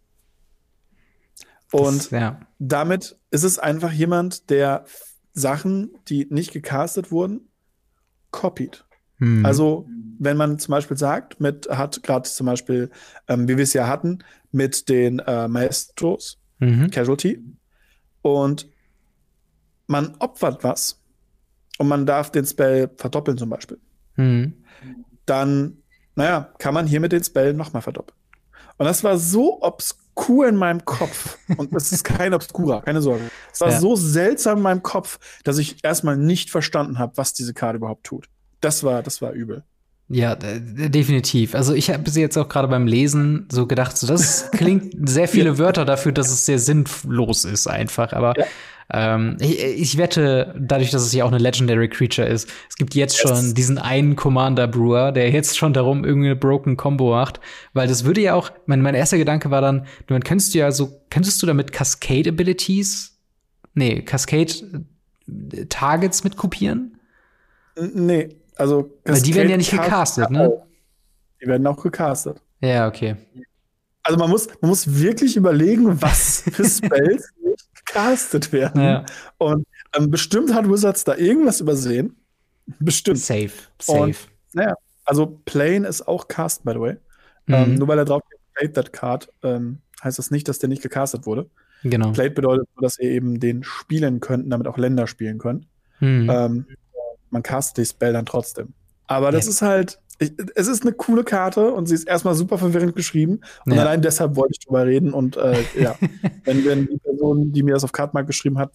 Und 1.72 1.96
das, 1.96 2.10
ja. 2.10 2.40
damit 2.60 3.18
ist 3.32 3.42
es 3.42 3.58
einfach 3.58 3.90
jemand, 3.90 4.50
der 4.50 4.84
Sachen, 5.32 5.90
die 6.06 6.28
nicht 6.30 6.52
gecastet 6.52 7.10
wurden, 7.10 7.48
copied. 8.30 8.84
Hm. 9.16 9.44
Also, 9.44 9.88
wenn 10.20 10.36
man 10.36 10.60
zum 10.60 10.70
Beispiel 10.70 10.96
sagt, 10.96 11.40
mit, 11.40 11.68
hat 11.68 12.04
gerade 12.04 12.30
zum 12.30 12.46
Beispiel, 12.46 12.90
ähm, 13.26 13.48
wie 13.48 13.56
wir 13.56 13.64
es 13.64 13.72
ja 13.72 13.88
hatten, 13.88 14.20
mit 14.52 14.88
den 14.88 15.18
äh, 15.18 15.48
Maestros, 15.48 16.38
mhm. 16.60 16.88
Casualty, 16.92 17.42
und 18.20 18.68
man 19.88 20.14
opfert 20.20 20.62
was 20.62 21.02
und 21.78 21.88
man 21.88 22.06
darf 22.06 22.30
den 22.30 22.46
Spell 22.46 22.92
verdoppeln 22.96 23.38
zum 23.38 23.50
Beispiel. 23.50 23.80
Mhm 24.14 24.62
dann, 25.26 25.82
naja, 26.14 26.52
kann 26.58 26.74
man 26.74 26.86
hier 26.86 27.00
mit 27.00 27.12
den 27.12 27.24
Spellen 27.24 27.56
nochmal 27.56 27.82
verdoppeln. 27.82 28.18
Und 28.78 28.86
das 28.86 29.04
war 29.04 29.18
so 29.18 29.62
obskur 29.62 30.48
in 30.48 30.56
meinem 30.56 30.84
Kopf. 30.84 31.38
Und 31.56 31.74
das 31.74 31.92
ist 31.92 32.04
kein 32.04 32.34
Obscura, 32.34 32.80
keine 32.80 33.02
Sorge. 33.02 33.30
Es 33.52 33.60
war 33.60 33.70
ja. 33.70 33.80
so 33.80 33.96
seltsam 33.96 34.58
in 34.58 34.62
meinem 34.62 34.82
Kopf, 34.82 35.18
dass 35.44 35.58
ich 35.58 35.84
erstmal 35.84 36.16
nicht 36.16 36.50
verstanden 36.50 36.98
habe, 36.98 37.16
was 37.16 37.32
diese 37.32 37.54
Karte 37.54 37.76
überhaupt 37.76 38.04
tut. 38.04 38.26
Das 38.60 38.82
war, 38.82 39.02
das 39.02 39.22
war 39.22 39.32
übel. 39.32 39.64
Ja, 40.12 40.36
definitiv. 40.36 41.54
Also 41.54 41.72
ich 41.72 41.88
habe 41.90 42.10
sie 42.10 42.20
jetzt 42.20 42.36
auch 42.36 42.48
gerade 42.48 42.68
beim 42.68 42.86
Lesen 42.86 43.46
so 43.50 43.66
gedacht, 43.66 43.96
so 43.96 44.06
das 44.06 44.50
klingt 44.52 45.08
sehr 45.08 45.26
viele 45.26 45.56
Wörter 45.56 45.86
dafür, 45.86 46.12
dass 46.12 46.30
es 46.30 46.44
sehr 46.44 46.58
sinnlos 46.58 47.46
ist 47.46 47.66
einfach. 47.66 48.12
Aber 48.12 48.34
ja. 48.38 48.44
Ähm, 48.92 49.38
ich, 49.40 49.58
ich, 49.62 49.96
wette, 49.96 50.54
dadurch, 50.58 50.90
dass 50.90 51.02
es 51.02 51.14
ja 51.14 51.24
auch 51.24 51.28
eine 51.28 51.38
Legendary 51.38 51.88
Creature 51.88 52.28
ist, 52.28 52.50
es 52.68 52.76
gibt 52.76 52.94
jetzt 52.94 53.16
yes. 53.16 53.22
schon 53.22 53.54
diesen 53.54 53.78
einen 53.78 54.16
Commander 54.16 54.68
Brewer, 54.68 55.12
der 55.12 55.30
jetzt 55.30 55.56
schon 55.56 55.72
darum 55.72 56.04
irgendwie 56.04 56.28
eine 56.28 56.36
Broken 56.36 56.76
Combo 56.76 57.12
macht, 57.12 57.40
weil 57.72 57.88
das 57.88 58.04
würde 58.04 58.20
ja 58.20 58.34
auch, 58.34 58.50
mein, 58.66 58.82
mein 58.82 58.94
erster 58.94 59.16
Gedanke 59.16 59.50
war 59.50 59.62
dann, 59.62 59.86
du 60.08 60.18
könntest 60.20 60.52
du 60.52 60.58
ja 60.58 60.70
so, 60.72 61.00
könntest 61.08 61.42
du 61.42 61.46
damit 61.46 61.72
Cascade 61.72 62.28
Abilities, 62.28 63.18
nee, 63.72 64.02
Cascade 64.02 64.52
äh, 65.54 65.64
Targets 65.70 66.22
mit 66.22 66.36
kopieren? 66.36 66.98
Nee, 67.94 68.36
also 68.56 68.90
Weil 69.04 69.20
die 69.20 69.34
werden 69.34 69.50
ja 69.50 69.56
nicht 69.56 69.70
gecastet, 69.70 70.30
ne? 70.30 70.62
Die 71.40 71.46
werden 71.46 71.66
auch 71.66 71.82
gecastet. 71.82 72.40
Ja, 72.60 72.86
okay. 72.86 73.16
Also 74.02 74.18
man 74.18 74.30
muss, 74.30 74.48
man 74.60 74.70
muss 74.70 75.00
wirklich 75.00 75.36
überlegen, 75.36 76.00
was 76.00 76.42
für 76.52 76.64
Spells 76.64 77.28
gecastet 77.74 78.52
werden. 78.52 78.82
Ja. 78.82 79.04
Und 79.38 79.66
ähm, 79.96 80.10
bestimmt 80.10 80.54
hat 80.54 80.68
Wizards 80.68 81.04
da 81.04 81.16
irgendwas 81.16 81.60
übersehen. 81.60 82.16
Bestimmt. 82.78 83.18
Safe. 83.18 83.50
Safe. 83.80 84.00
Und, 84.00 84.16
naja, 84.52 84.74
also 85.04 85.40
Plane 85.44 85.86
ist 85.86 86.06
auch 86.06 86.28
cast, 86.28 86.64
by 86.64 86.72
the 86.72 86.80
way. 86.80 86.90
Ähm, 86.90 86.96
mhm. 87.46 87.54
Ähm, 87.54 87.74
nur 87.74 87.88
weil 87.88 87.98
er 87.98 88.04
drauf 88.04 88.22
played 88.54 88.74
that 88.74 88.92
card, 88.92 89.32
ähm, 89.42 89.78
heißt 90.02 90.18
das 90.18 90.30
nicht, 90.30 90.48
dass 90.48 90.58
der 90.58 90.68
nicht 90.68 90.82
gecastet 90.82 91.26
wurde. 91.26 91.48
Genau. 91.82 92.12
Played 92.12 92.34
bedeutet 92.34 92.68
nur, 92.76 92.82
dass 92.82 92.98
ihr 92.98 93.10
eben 93.10 93.40
den 93.40 93.64
spielen 93.64 94.20
könnt, 94.20 94.50
damit 94.52 94.68
auch 94.68 94.78
Länder 94.78 95.06
spielen 95.06 95.38
könnt. 95.38 95.66
Mhm. 96.00 96.30
Ähm, 96.30 96.66
man 97.32 97.42
castet 97.42 97.78
die 97.78 97.88
Spell 97.88 98.12
dann 98.12 98.26
trotzdem. 98.26 98.74
Aber 99.06 99.32
das 99.32 99.46
ja. 99.46 99.50
ist 99.50 99.62
halt, 99.62 99.98
ich, 100.18 100.32
es 100.54 100.68
ist 100.68 100.82
eine 100.82 100.92
coole 100.92 101.24
Karte 101.24 101.72
und 101.72 101.86
sie 101.86 101.94
ist 101.94 102.04
erstmal 102.06 102.34
super 102.34 102.58
verwirrend 102.58 102.94
geschrieben. 102.94 103.40
Und 103.66 103.72
ja. 103.74 103.80
allein 103.80 104.02
deshalb 104.02 104.36
wollte 104.36 104.52
ich 104.52 104.64
drüber 104.64 104.86
reden. 104.86 105.12
Und 105.12 105.36
äh, 105.36 105.62
ja, 105.78 105.96
wenn, 106.44 106.64
wenn 106.64 106.86
die 106.86 106.98
Person, 106.98 107.52
die 107.52 107.62
mir 107.62 107.74
das 107.74 107.84
auf 107.84 107.92
Cardmark 107.92 108.26
geschrieben 108.26 108.58
hat, 108.58 108.72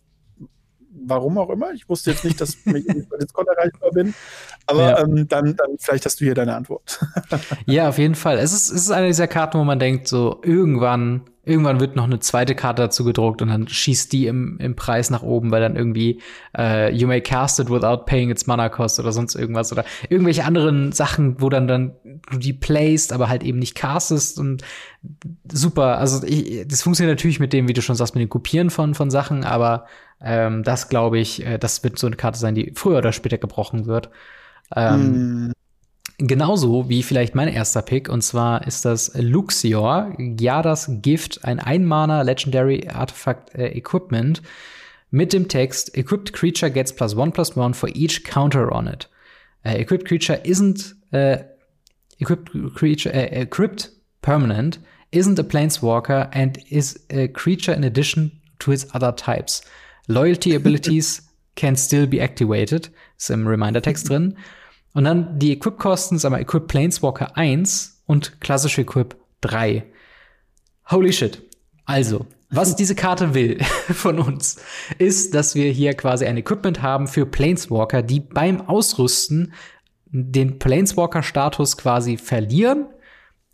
warum 1.06 1.38
auch 1.38 1.50
immer, 1.50 1.72
ich 1.72 1.88
wusste 1.88 2.12
jetzt 2.12 2.26
nicht, 2.26 2.42
dass 2.42 2.56
ich 2.56 2.66
bei 2.66 3.18
Discord 3.18 3.48
erreichbar 3.48 3.92
bin. 3.92 4.14
Aber 4.66 4.82
ja. 4.82 5.00
ähm, 5.00 5.28
dann, 5.28 5.56
dann 5.56 5.78
vielleicht 5.80 6.06
hast 6.06 6.20
du 6.20 6.26
hier 6.26 6.36
deine 6.36 6.56
Antwort. 6.56 7.00
ja, 7.66 7.88
auf 7.88 7.98
jeden 7.98 8.16
Fall. 8.16 8.38
Es 8.40 8.54
ist, 8.54 8.70
es 8.70 8.82
ist 8.82 8.92
eine 8.92 9.08
dieser 9.08 9.28
Karten, 9.28 9.58
wo 9.58 9.64
man 9.64 9.80
denkt, 9.80 10.08
so 10.08 10.42
irgendwann 10.44 11.22
Irgendwann 11.48 11.80
wird 11.80 11.96
noch 11.96 12.04
eine 12.04 12.20
zweite 12.20 12.56
Karte 12.56 12.82
dazu 12.84 13.06
gedruckt 13.06 13.42
und 13.42 13.48
dann 13.48 13.68
schießt 13.68 14.12
die 14.12 14.28
im, 14.28 14.58
im 14.60 14.76
Preis 14.76 15.10
nach 15.10 15.24
oben, 15.24 15.50
weil 15.52 15.62
dann 15.62 15.76
irgendwie 15.76 16.22
äh, 16.58 16.94
you 16.94 17.08
may 17.08 17.22
cast 17.22 17.60
it 17.60 17.70
without 17.70 18.06
paying 18.06 18.30
its 18.30 18.48
mana 18.48 18.68
cost 18.68 19.00
oder 19.00 19.12
sonst 19.12 19.36
irgendwas 19.36 19.72
oder 19.72 19.86
irgendwelche 20.10 20.44
anderen 20.44 20.92
Sachen, 20.92 21.42
wo 21.42 21.50
dann 21.50 21.68
dann 21.68 21.94
du 22.30 22.38
die 22.38 22.54
playst, 22.54 23.14
aber 23.14 23.30
halt 23.30 23.44
eben 23.44 23.60
nicht 23.60 23.76
castest 23.76 24.40
und 24.40 24.64
super. 25.50 25.98
Also 25.98 26.26
ich, 26.28 26.68
das 26.68 26.82
funktioniert 26.82 27.18
natürlich 27.18 27.40
mit 27.40 27.54
dem, 27.54 27.68
wie 27.68 27.74
du 27.74 27.82
schon 27.82 27.96
sagst, 27.96 28.14
mit 28.14 28.22
dem 28.22 28.30
Kopieren 28.30 28.70
von 28.70 28.94
von 28.94 29.10
Sachen, 29.10 29.46
aber 29.46 29.86
ähm, 30.22 30.64
das 30.64 30.90
glaube 30.90 31.18
ich, 31.20 31.46
äh, 31.46 31.58
das 31.58 31.84
wird 31.84 31.98
so 31.98 32.08
eine 32.08 32.18
Karte 32.18 32.40
sein, 32.40 32.56
die 32.56 32.74
früher 32.76 32.98
oder 32.98 33.14
später 33.14 33.38
gebrochen 33.38 33.86
wird. 33.86 34.10
Ähm, 34.76 35.48
mm. 35.48 35.54
Genauso 36.20 36.90
wie 36.90 37.04
vielleicht 37.04 37.36
mein 37.36 37.48
erster 37.48 37.84
Pick, 37.84 38.10
und 38.10 38.22
zwar 38.22 38.66
ist 38.66 38.86
das 38.86 39.12
Luxior, 39.14 40.16
Gyadas 40.18 40.90
Gift, 41.04 41.46
ein 41.46 41.60
Einmaner 41.60 42.24
Legendary 42.24 42.88
Artifact 42.88 43.54
äh, 43.54 43.68
Equipment 43.68 44.42
mit 45.12 45.32
dem 45.32 45.48
Text 45.48 45.96
Equipped 45.96 46.34
Creature 46.34 46.72
gets 46.72 46.94
plus 46.94 47.16
one 47.16 47.32
plus 47.32 47.56
one 47.56 47.74
for 47.74 47.90
each 47.96 48.24
counter 48.24 48.72
on 48.72 48.88
it. 48.88 49.08
Uh, 49.66 49.78
equipped 49.80 50.08
Creature 50.08 50.42
isn't 50.44 50.96
uh, 51.14 51.38
Equipped 52.20 52.52
Creature 52.76 53.12
uh, 53.14 53.42
Equipped 53.42 53.92
Permanent 54.22 54.80
isn't 55.12 55.40
a 55.40 55.44
Planeswalker 55.44 56.30
and 56.34 56.58
is 56.70 57.00
a 57.10 57.28
creature 57.30 57.74
in 57.74 57.84
addition 57.84 58.32
to 58.60 58.72
its 58.72 58.86
other 58.94 59.12
types. 59.12 59.62
Loyalty 60.08 60.56
abilities 60.56 61.22
can 61.56 61.76
still 61.76 62.08
be 62.08 62.20
activated. 62.20 62.90
Ist 63.18 63.30
im 63.30 63.48
Reminder-Text 63.48 64.10
drin. 64.10 64.36
Und 64.98 65.04
dann 65.04 65.38
die 65.38 65.52
Equip-Kosten, 65.52 66.18
sagen 66.18 66.34
wir 66.34 66.42
Equip 66.42 66.68
Planeswalker 66.68 67.38
1 67.38 68.02
und 68.08 68.42
klassische 68.42 68.82
Equip 68.82 69.16
3. 69.42 69.84
Holy 70.90 71.14
shit. 71.14 71.44
Also, 71.86 72.26
was 72.50 72.76
diese 72.76 72.96
Karte 72.96 73.36
will 73.36 73.62
von 73.94 74.18
uns, 74.18 74.56
ist, 74.98 75.36
dass 75.36 75.54
wir 75.54 75.72
hier 75.72 75.94
quasi 75.94 76.26
ein 76.26 76.38
Equipment 76.38 76.82
haben 76.82 77.08
für 77.08 77.28
Planeswalker, 77.28 78.02
die 78.02 78.22
beim 78.22 78.68
Ausrüsten 78.68 79.54
den 80.08 80.58
Planeswalker-Status 80.58 81.78
quasi 81.78 82.18
verlieren, 82.18 82.88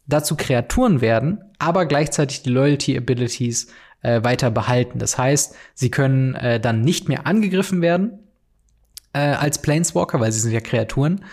dazu 0.07 0.37
Kreaturen 0.37 1.01
werden, 1.01 1.41
aber 1.59 1.87
gleichzeitig 1.87 2.43
die 2.43 2.51
Loyalty-Abilities 2.51 3.67
äh, 4.01 4.23
weiter 4.23 4.49
behalten. 4.49 4.97
Das 4.97 5.17
heißt, 5.17 5.57
sie 5.73 5.91
können 5.91 6.35
äh, 6.35 6.61
dann 6.61 6.79
nicht 6.79 7.09
mehr 7.09 7.27
angegriffen 7.27 7.81
werden, 7.81 8.22
äh, 9.13 9.19
als 9.19 9.61
Planeswalker, 9.61 10.19
weil 10.19 10.31
sie 10.31 10.39
sind 10.39 10.51
ja 10.51 10.59
Kreaturen. 10.59 11.23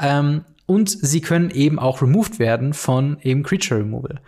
Ähm, 0.00 0.44
und 0.66 0.90
sie 0.90 1.20
können 1.20 1.50
eben 1.50 1.78
auch 1.78 2.02
removed 2.02 2.38
werden 2.38 2.74
von 2.74 3.18
eben 3.22 3.44
Creature 3.44 3.80
Removal. 3.80 4.20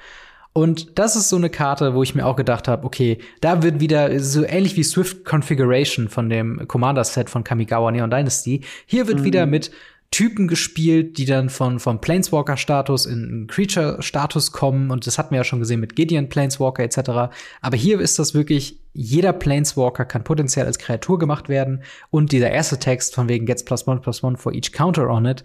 Und 0.52 0.98
das 0.98 1.14
ist 1.14 1.28
so 1.28 1.36
eine 1.36 1.50
Karte, 1.50 1.94
wo 1.94 2.02
ich 2.02 2.14
mir 2.14 2.26
auch 2.26 2.36
gedacht 2.36 2.68
habe, 2.68 2.84
okay, 2.84 3.18
da 3.40 3.62
wird 3.62 3.80
wieder 3.80 4.18
so 4.18 4.44
ähnlich 4.44 4.76
wie 4.76 4.82
Swift 4.82 5.24
Configuration 5.24 6.09
von 6.09 6.28
dem 6.28 6.66
Commander 6.66 7.04
Set 7.04 7.30
von 7.30 7.44
Kamigawa 7.44 7.92
Neon 7.92 8.11
Dynasty. 8.11 8.62
Hier 8.86 9.06
wird 9.06 9.20
mhm. 9.20 9.24
wieder 9.24 9.46
mit 9.46 9.70
Typen 10.11 10.48
gespielt, 10.48 11.18
die 11.18 11.26
dann 11.26 11.50
von 11.50 11.78
vom 11.78 12.00
Planeswalker 12.00 12.56
Status 12.56 13.06
in 13.06 13.46
Creature 13.46 14.02
Status 14.02 14.52
kommen 14.52 14.90
und 14.90 15.06
das 15.06 15.18
hatten 15.18 15.30
wir 15.32 15.38
ja 15.38 15.44
schon 15.44 15.59
gesehen 15.59 15.80
mit 15.80 15.96
Gideon 15.96 16.28
Planeswalker 16.28 16.82
etc. 16.82 17.32
Aber 17.61 17.76
hier 17.76 18.00
ist 18.00 18.18
das 18.18 18.34
wirklich 18.34 18.80
jeder 18.94 19.32
Planeswalker 19.32 20.04
kann 20.04 20.24
potenziell 20.24 20.66
als 20.66 20.78
Kreatur 20.78 21.18
gemacht 21.18 21.48
werden 21.48 21.82
und 22.11 22.32
dieser 22.32 22.50
erste 22.50 22.78
Text 22.78 23.14
von 23.14 23.28
wegen 23.28 23.46
gets 23.46 23.64
plus 23.64 23.86
one 23.86 24.00
plus 24.00 24.24
one 24.24 24.36
for 24.36 24.52
each 24.54 24.72
counter 24.72 25.09
on 25.11 25.26
it 25.26 25.44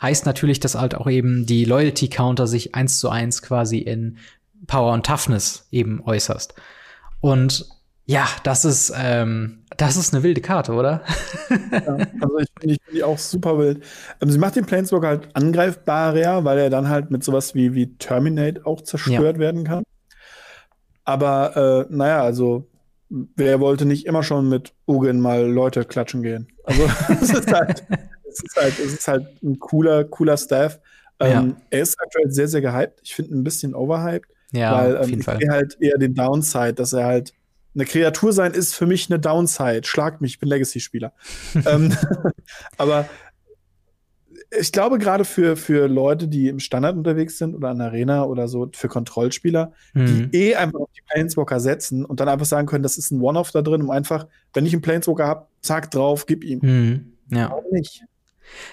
heißt 0.00 0.26
natürlich, 0.26 0.60
dass 0.60 0.74
halt 0.74 0.94
auch 0.94 1.08
eben 1.08 1.46
die 1.46 1.64
Loyalty 1.64 2.08
Counter 2.08 2.46
sich 2.46 2.74
eins 2.74 2.98
zu 2.98 3.08
eins 3.08 3.42
quasi 3.42 3.78
in 3.78 4.18
Power 4.66 4.92
und 4.92 5.06
Toughness 5.06 5.66
eben 5.70 6.02
äußerst. 6.04 6.54
Und 7.20 7.68
ja, 8.06 8.26
das 8.42 8.64
ist, 8.64 8.92
ähm, 8.96 9.64
das 9.76 9.96
ist 9.96 10.12
eine 10.12 10.22
wilde 10.22 10.40
Karte, 10.40 10.72
oder? 10.72 11.02
ja, 11.50 11.96
also 12.20 12.38
ich 12.38 12.48
finde 12.60 12.76
die 12.92 13.02
auch 13.02 13.18
super 13.18 13.58
wild. 13.58 13.82
Ähm, 14.20 14.30
sie 14.30 14.38
macht 14.38 14.56
den 14.56 14.66
Planeswalker 14.66 15.08
halt 15.08 15.28
angreifbarer, 15.32 16.44
weil 16.44 16.58
er 16.58 16.70
dann 16.70 16.88
halt 16.88 17.10
mit 17.10 17.24
sowas 17.24 17.54
wie, 17.54 17.74
wie 17.74 17.96
Terminate 17.96 18.66
auch 18.66 18.82
zerstört 18.82 19.36
ja. 19.36 19.38
werden 19.38 19.64
kann. 19.64 19.84
Aber 21.04 21.86
äh, 21.88 21.94
naja, 21.94 22.22
also 22.22 22.68
wer 23.08 23.60
wollte 23.60 23.86
nicht 23.86 24.06
immer 24.06 24.22
schon 24.22 24.48
mit 24.48 24.74
Ugin 24.86 25.20
mal 25.20 25.46
Leute 25.46 25.84
klatschen 25.84 26.22
gehen? 26.22 26.48
Also 26.64 26.82
es 27.22 27.30
ist 27.30 27.52
halt, 27.52 27.84
es 28.28 28.42
ist 28.42 28.56
halt, 28.56 28.78
es 28.78 28.92
ist 28.92 29.08
halt 29.08 29.42
ein 29.42 29.58
cooler, 29.58 30.04
cooler 30.04 30.36
Staff. 30.36 30.78
Ähm, 31.20 31.30
ja. 31.30 31.56
Er 31.70 31.80
ist 31.80 31.98
aktuell 32.00 32.30
sehr, 32.30 32.48
sehr 32.48 32.60
gehypt. 32.60 33.00
Ich 33.02 33.14
finde 33.14 33.34
ein 33.34 33.44
bisschen 33.44 33.74
overhyped. 33.74 34.28
Ja, 34.52 34.76
weil 34.76 34.96
ähm, 34.96 35.18
ich 35.18 35.24
sehe 35.24 35.50
halt 35.50 35.76
eher 35.80 35.98
den 35.98 36.14
Downside, 36.14 36.74
dass 36.74 36.92
er 36.92 37.06
halt 37.06 37.32
eine 37.74 37.84
Kreatur 37.84 38.32
sein 38.32 38.52
ist 38.52 38.74
für 38.74 38.86
mich 38.86 39.10
eine 39.10 39.18
Downside. 39.18 39.82
Schlagt 39.84 40.20
mich, 40.20 40.34
ich 40.34 40.38
bin 40.38 40.48
Legacy-Spieler. 40.48 41.12
ähm, 41.66 41.96
aber 42.78 43.08
ich 44.60 44.72
glaube, 44.72 44.98
gerade 44.98 45.24
für, 45.24 45.56
für 45.56 45.88
Leute, 45.88 46.28
die 46.28 46.48
im 46.48 46.60
Standard 46.60 46.96
unterwegs 46.96 47.38
sind 47.38 47.54
oder 47.54 47.70
an 47.70 47.80
Arena 47.80 48.24
oder 48.24 48.46
so, 48.48 48.68
für 48.72 48.88
Kontrollspieler, 48.88 49.72
mhm. 49.94 50.30
die 50.30 50.36
eh 50.36 50.54
einfach 50.54 50.80
auf 50.80 50.90
die 50.96 51.02
Planeswalker 51.08 51.60
setzen 51.60 52.04
und 52.04 52.20
dann 52.20 52.28
einfach 52.28 52.46
sagen 52.46 52.66
können, 52.66 52.82
das 52.82 52.96
ist 52.96 53.10
ein 53.10 53.20
One-Off 53.20 53.50
da 53.50 53.62
drin, 53.62 53.82
um 53.82 53.90
einfach, 53.90 54.26
wenn 54.52 54.66
ich 54.66 54.72
einen 54.72 54.82
Planeswalker 54.82 55.26
habe, 55.26 55.46
zack 55.60 55.90
drauf, 55.90 56.26
gib 56.26 56.44
ihm. 56.44 56.60
Mhm. 56.62 57.12
Ja. 57.36 57.50
Warum 57.50 57.64
nicht? 57.72 58.04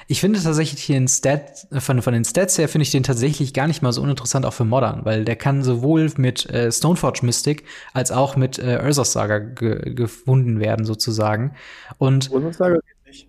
Ich 0.07 0.21
finde 0.21 0.41
tatsächlich 0.41 0.81
hier 0.81 0.97
in 0.97 1.07
Stat, 1.07 1.67
von, 1.71 2.01
von 2.01 2.13
den 2.13 2.25
Stats 2.25 2.57
her 2.57 2.67
finde 2.67 2.83
ich 2.83 2.91
den 2.91 3.03
tatsächlich 3.03 3.53
gar 3.53 3.67
nicht 3.67 3.81
mal 3.81 3.91
so 3.91 4.01
uninteressant 4.01 4.45
auch 4.45 4.53
für 4.53 4.65
Modern, 4.65 5.05
weil 5.05 5.25
der 5.25 5.35
kann 5.35 5.63
sowohl 5.63 6.11
mit 6.17 6.49
äh, 6.49 6.71
Stoneforge 6.71 7.25
Mystic 7.25 7.65
als 7.93 8.11
auch 8.11 8.35
mit 8.35 8.59
äh, 8.59 8.81
Ursus 8.83 9.13
Saga 9.13 9.39
ge 9.39 9.93
gefunden 9.93 10.59
werden 10.59 10.85
sozusagen. 10.85 11.55
Und 11.97 12.31
Ursus 12.31 12.57
Saga 12.57 12.75
geht 12.75 13.07
nicht. 13.07 13.27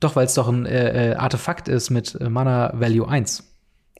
Doch, 0.00 0.16
weil 0.16 0.26
es 0.26 0.34
doch 0.34 0.48
ein 0.48 0.66
äh, 0.66 1.12
äh, 1.12 1.14
Artefakt 1.14 1.68
ist 1.68 1.90
mit 1.90 2.14
äh, 2.14 2.28
Mana 2.28 2.72
Value 2.74 3.08
1. 3.08 3.44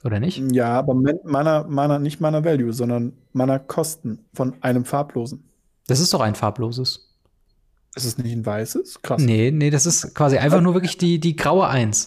Oder 0.05 0.21
nicht? 0.21 0.41
Ja, 0.53 0.79
aber 0.79 0.95
Mana, 0.95 1.65
Mana, 1.69 1.99
nicht 1.99 2.21
Mana 2.21 2.45
Value, 2.45 2.73
sondern 2.73 3.15
Mana 3.33 3.59
Kosten 3.59 4.25
von 4.33 4.55
einem 4.63 4.85
farblosen. 4.85 5.45
Das 5.89 6.01
ist 6.01 6.13
doch 6.15 6.21
ein 6.21 6.35
farbloses. 6.35 7.08
Ist 7.95 8.05
es 8.05 8.19
nicht 8.19 8.33
ein 8.33 8.47
weißes? 8.47 9.03
Krass. 9.03 9.21
Nee, 9.21 9.51
nee, 9.51 9.71
das 9.71 9.87
ist 9.87 10.15
quasi 10.15 10.39
einfach 10.39 10.61
nur 10.61 10.75
wirklich 10.75 10.99
die, 10.99 11.19
die 11.19 11.35
graue 11.35 11.67
Eins. 11.67 12.07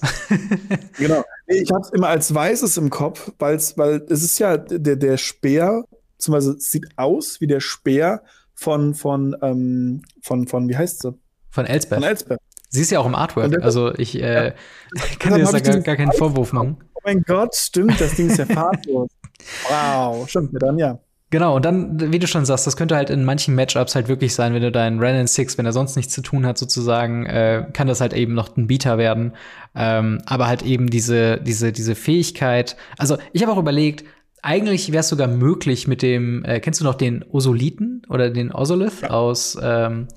genau. 0.98 1.24
Ich 1.48 1.72
habe 1.72 1.82
es 1.82 1.90
immer 1.90 2.08
als 2.08 2.34
weißes 2.34 2.78
im 2.78 2.90
Kopf, 2.90 3.32
weil's, 3.40 3.78
weil 3.78 4.06
es 4.10 4.24
ist 4.24 4.40
ja 4.40 4.58
der, 4.58 4.96
der 4.96 5.18
Speer, 5.18 5.84
beziehungsweise 6.18 6.58
sieht 6.60 6.88
aus 6.96 7.42
wie 7.42 7.48
der 7.48 7.60
Speer 7.60 8.24
von, 8.54 8.94
von, 8.94 9.36
ähm, 9.42 10.04
von, 10.22 10.48
von, 10.48 10.70
wie 10.70 10.78
heißt 10.78 11.02
sie? 11.02 11.14
Von 11.50 11.66
Elsbeth. 11.66 11.98
Von 11.98 12.08
Elsbeth. 12.08 12.40
Sie 12.70 12.82
ist 12.82 12.92
ja 12.92 13.00
auch 13.00 13.06
im 13.06 13.16
Artwork, 13.16 13.62
also 13.62 13.94
ich 13.96 14.16
äh, 14.16 14.46
ja. 14.46 14.54
kann 15.20 15.34
dir 15.34 15.44
da 15.44 15.60
gar, 15.60 15.80
gar 15.82 15.96
keinen 15.98 16.14
Vorwurf 16.14 16.54
machen. 16.54 16.78
Oh 16.94 17.00
mein 17.04 17.22
Gott, 17.24 17.54
stimmt, 17.54 18.00
das 18.00 18.16
Ding 18.16 18.30
ist 18.30 18.38
ja 18.38 18.46
farblos. 18.46 19.10
wow, 19.70 20.30
stimmt, 20.30 20.52
dann 20.62 20.78
ja. 20.78 21.00
Genau, 21.32 21.56
und 21.56 21.64
dann, 21.64 22.12
wie 22.12 22.20
du 22.20 22.28
schon 22.28 22.44
sagst, 22.44 22.68
das 22.68 22.76
könnte 22.76 22.98
halt 22.98 23.10
in 23.10 23.24
manchen 23.24 23.56
Matchups 23.56 23.96
halt 23.96 24.10
wirklich 24.10 24.36
sein, 24.36 24.54
wenn 24.54 24.62
du 24.62 24.70
deinen 24.70 25.00
Renan 25.00 25.28
Six, 25.28 25.58
wenn 25.58 25.66
er 25.66 25.72
sonst 25.72 25.96
nichts 25.96 26.14
zu 26.14 26.22
tun 26.22 26.46
hat, 26.46 26.58
sozusagen, 26.58 27.26
äh, 27.26 27.66
kann 27.72 27.88
das 27.88 28.02
halt 28.02 28.12
eben 28.12 28.34
noch 28.34 28.58
ein 28.58 28.68
Beater 28.68 28.98
werden. 28.98 29.32
Ähm, 29.74 30.22
aber 30.26 30.48
halt 30.48 30.62
eben 30.62 30.90
diese, 30.90 31.40
diese, 31.40 31.72
diese 31.72 31.96
Fähigkeit. 31.96 32.76
Also, 32.98 33.18
ich 33.32 33.42
habe 33.42 33.54
auch 33.54 33.58
überlegt, 33.58 34.04
eigentlich 34.42 34.92
wäre 34.92 35.00
es 35.00 35.08
sogar 35.08 35.30
möglich 35.30 35.88
mit 35.88 36.02
dem, 36.02 36.44
äh, 36.44 36.60
kennst 36.60 36.82
du 36.82 36.84
noch 36.84 36.96
den 36.96 37.24
Osolithen 37.24 38.02
oder 38.10 38.30
den 38.30 38.52
Osolith 38.52 39.02
ja. 39.04 39.12
aus, 39.12 39.58
ähm, 39.62 40.10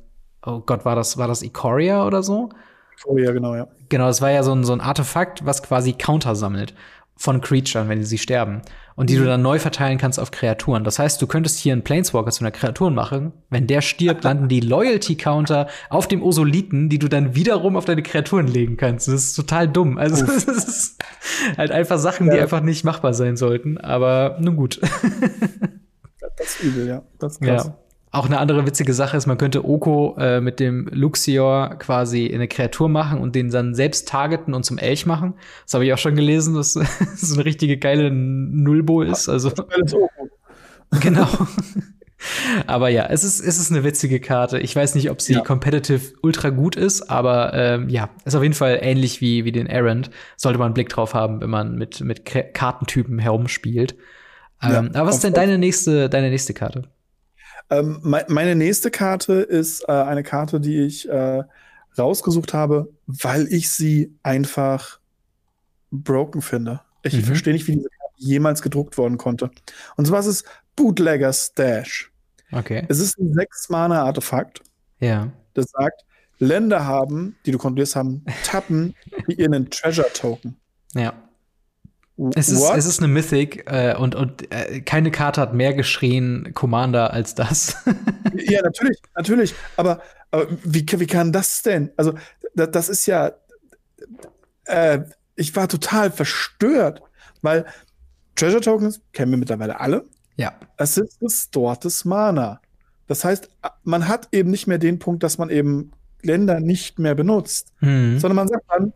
oh 0.44 0.62
Gott, 0.66 0.84
war 0.84 0.96
das, 0.96 1.16
war 1.16 1.28
das 1.28 1.42
Ikoria 1.42 2.04
oder 2.04 2.24
so? 2.24 2.48
Ikoria, 2.98 3.30
genau, 3.30 3.54
ja. 3.54 3.68
Genau, 3.88 4.06
das 4.06 4.20
war 4.20 4.32
ja 4.32 4.42
so 4.42 4.52
ein, 4.52 4.64
so 4.64 4.72
ein 4.72 4.80
Artefakt, 4.80 5.46
was 5.46 5.62
quasi 5.62 5.92
Counter 5.92 6.34
sammelt 6.34 6.74
von 7.16 7.40
Creaturen, 7.40 7.88
wenn 7.88 8.02
sie 8.02 8.18
sterben. 8.18 8.62
Und 8.96 9.10
die 9.10 9.16
du 9.16 9.22
mhm. 9.22 9.26
dann 9.26 9.42
neu 9.42 9.58
verteilen 9.58 9.98
kannst 9.98 10.20
auf 10.20 10.30
Kreaturen. 10.30 10.84
Das 10.84 11.00
heißt, 11.00 11.20
du 11.20 11.26
könntest 11.26 11.58
hier 11.58 11.72
einen 11.72 11.82
Planeswalker 11.82 12.30
zu 12.30 12.44
einer 12.44 12.52
Kreatur 12.52 12.90
machen. 12.90 13.32
Wenn 13.50 13.66
der 13.66 13.80
stirbt, 13.80 14.22
landen 14.24 14.48
die 14.48 14.60
Loyalty-Counter 14.60 15.68
auf 15.90 16.06
dem 16.06 16.22
Osoliten, 16.22 16.88
die 16.88 16.98
du 16.98 17.08
dann 17.08 17.34
wiederum 17.34 17.76
auf 17.76 17.84
deine 17.84 18.02
Kreaturen 18.02 18.46
legen 18.46 18.76
kannst. 18.76 19.08
Das 19.08 19.14
ist 19.14 19.34
total 19.34 19.68
dumm. 19.68 19.98
Also, 19.98 20.24
das 20.46 20.46
ist 20.46 21.02
halt 21.56 21.72
einfach 21.72 21.98
Sachen, 21.98 22.28
ja. 22.28 22.34
die 22.34 22.40
einfach 22.40 22.60
nicht 22.60 22.84
machbar 22.84 23.14
sein 23.14 23.36
sollten. 23.36 23.78
Aber 23.78 24.36
nun 24.40 24.56
gut. 24.56 24.80
das 26.36 26.46
ist 26.46 26.62
übel, 26.62 26.86
ja. 26.86 27.02
Das 27.18 27.32
ist 27.32 27.40
krass. 27.40 27.66
Ja. 27.66 27.83
Auch 28.14 28.26
eine 28.26 28.38
andere 28.38 28.64
witzige 28.64 28.94
Sache 28.94 29.16
ist, 29.16 29.26
man 29.26 29.38
könnte 29.38 29.64
Oko 29.64 30.14
äh, 30.20 30.40
mit 30.40 30.60
dem 30.60 30.86
Luxior 30.92 31.70
quasi 31.80 32.30
eine 32.32 32.46
Kreatur 32.46 32.88
machen 32.88 33.18
und 33.18 33.34
den 33.34 33.50
dann 33.50 33.74
selbst 33.74 34.06
targeten 34.06 34.54
und 34.54 34.64
zum 34.64 34.78
Elch 34.78 35.04
machen. 35.04 35.34
Das 35.64 35.74
habe 35.74 35.84
ich 35.84 35.92
auch 35.92 35.98
schon 35.98 36.14
gelesen, 36.14 36.54
dass 36.54 36.74
das 36.74 37.20
so 37.20 37.34
eine 37.34 37.44
richtige 37.44 37.76
geile 37.76 38.12
Nullbo 38.12 39.02
ist. 39.02 39.28
Also 39.28 39.50
genau. 41.00 41.26
aber 42.68 42.88
ja, 42.88 43.06
es 43.06 43.24
ist, 43.24 43.40
es 43.40 43.58
ist 43.58 43.72
eine 43.72 43.82
witzige 43.82 44.20
Karte. 44.20 44.60
Ich 44.60 44.76
weiß 44.76 44.94
nicht, 44.94 45.10
ob 45.10 45.20
sie 45.20 45.32
ja. 45.32 45.40
competitive 45.40 46.12
ultra 46.22 46.50
gut 46.50 46.76
ist, 46.76 47.10
aber 47.10 47.52
ähm, 47.52 47.88
ja, 47.88 48.10
ist 48.24 48.36
auf 48.36 48.44
jeden 48.44 48.54
Fall 48.54 48.78
ähnlich 48.80 49.22
wie, 49.22 49.44
wie 49.44 49.50
den 49.50 49.66
Errand. 49.66 50.10
Sollte 50.36 50.60
man 50.60 50.66
einen 50.66 50.74
Blick 50.74 50.88
drauf 50.88 51.14
haben, 51.14 51.40
wenn 51.40 51.50
man 51.50 51.74
mit, 51.74 52.00
mit 52.00 52.24
Kartentypen 52.24 53.18
herumspielt. 53.18 53.96
Ähm, 54.62 54.70
ja, 54.70 55.00
aber 55.00 55.08
was 55.08 55.16
ist 55.16 55.24
denn 55.24 55.34
deine 55.34 55.58
nächste, 55.58 56.08
deine 56.08 56.30
nächste 56.30 56.54
Karte? 56.54 56.94
Ähm, 57.70 58.00
me 58.02 58.24
meine 58.28 58.54
nächste 58.54 58.90
Karte 58.90 59.34
ist 59.34 59.88
äh, 59.88 59.92
eine 59.92 60.22
Karte, 60.22 60.60
die 60.60 60.80
ich 60.80 61.08
äh, 61.08 61.42
rausgesucht 61.98 62.52
habe, 62.54 62.92
weil 63.06 63.46
ich 63.52 63.70
sie 63.70 64.14
einfach 64.22 64.98
broken 65.90 66.42
finde. 66.42 66.80
Ich 67.02 67.14
mhm. 67.14 67.22
verstehe 67.22 67.52
nicht, 67.52 67.66
wie 67.66 67.76
diese 67.76 67.88
Karte 67.88 68.14
jemals 68.16 68.62
gedruckt 68.62 68.98
worden 68.98 69.18
konnte. 69.18 69.50
Und 69.96 70.06
zwar 70.06 70.20
ist 70.20 70.26
es 70.26 70.44
Bootlegger 70.76 71.32
Stash. 71.32 72.10
Okay. 72.52 72.84
Es 72.88 73.00
ist 73.00 73.18
ein 73.18 73.32
sechs 73.34 73.68
Mana 73.68 74.02
Artefakt. 74.02 74.60
Ja. 75.00 75.30
Das 75.54 75.66
sagt, 75.70 76.04
Länder 76.38 76.84
haben, 76.84 77.36
die 77.46 77.52
du 77.52 77.58
kontrollierst 77.58 77.96
haben, 77.96 78.24
tappen 78.44 78.94
wie 79.26 79.34
ihren 79.34 79.70
Treasure 79.70 80.12
Token. 80.12 80.56
Ja. 80.94 81.14
Es 82.36 82.48
ist, 82.48 82.62
es 82.62 82.86
ist 82.86 83.00
eine 83.00 83.08
Mythic 83.08 83.64
äh, 83.66 83.96
und, 83.96 84.14
und 84.14 84.52
äh, 84.52 84.80
keine 84.82 85.10
Karte 85.10 85.40
hat 85.40 85.52
mehr 85.52 85.74
geschrien 85.74 86.52
Commander 86.54 87.12
als 87.12 87.34
das. 87.34 87.76
ja, 88.34 88.62
natürlich, 88.62 88.98
natürlich. 89.16 89.54
Aber, 89.76 90.00
aber 90.30 90.46
wie, 90.62 90.86
wie 90.88 91.06
kann 91.06 91.32
das 91.32 91.62
denn? 91.62 91.90
Also, 91.96 92.14
das, 92.54 92.70
das 92.70 92.88
ist 92.88 93.06
ja. 93.06 93.32
Äh, 94.66 95.00
ich 95.34 95.56
war 95.56 95.66
total 95.66 96.12
verstört, 96.12 97.02
weil 97.42 97.66
Treasure 98.36 98.60
Tokens 98.60 99.00
kennen 99.12 99.32
wir 99.32 99.38
mittlerweile 99.38 99.80
alle. 99.80 100.04
Ja. 100.36 100.52
Es 100.76 100.96
ist 100.96 101.18
gestortes 101.18 102.04
Mana. 102.04 102.60
Das 103.08 103.24
heißt, 103.24 103.50
man 103.82 104.06
hat 104.06 104.28
eben 104.30 104.50
nicht 104.50 104.68
mehr 104.68 104.78
den 104.78 105.00
Punkt, 105.00 105.24
dass 105.24 105.38
man 105.38 105.50
eben 105.50 105.90
Länder 106.22 106.60
nicht 106.60 106.98
mehr 106.98 107.14
benutzt, 107.14 107.72
mhm. 107.80 108.18
sondern 108.18 108.36
man 108.36 108.48
sagt 108.48 108.64
dann, 108.68 108.92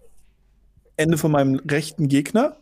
Ende 0.97 1.19
von 1.19 1.31
meinem 1.31 1.57
rechten 1.57 2.09
Gegner, 2.09 2.57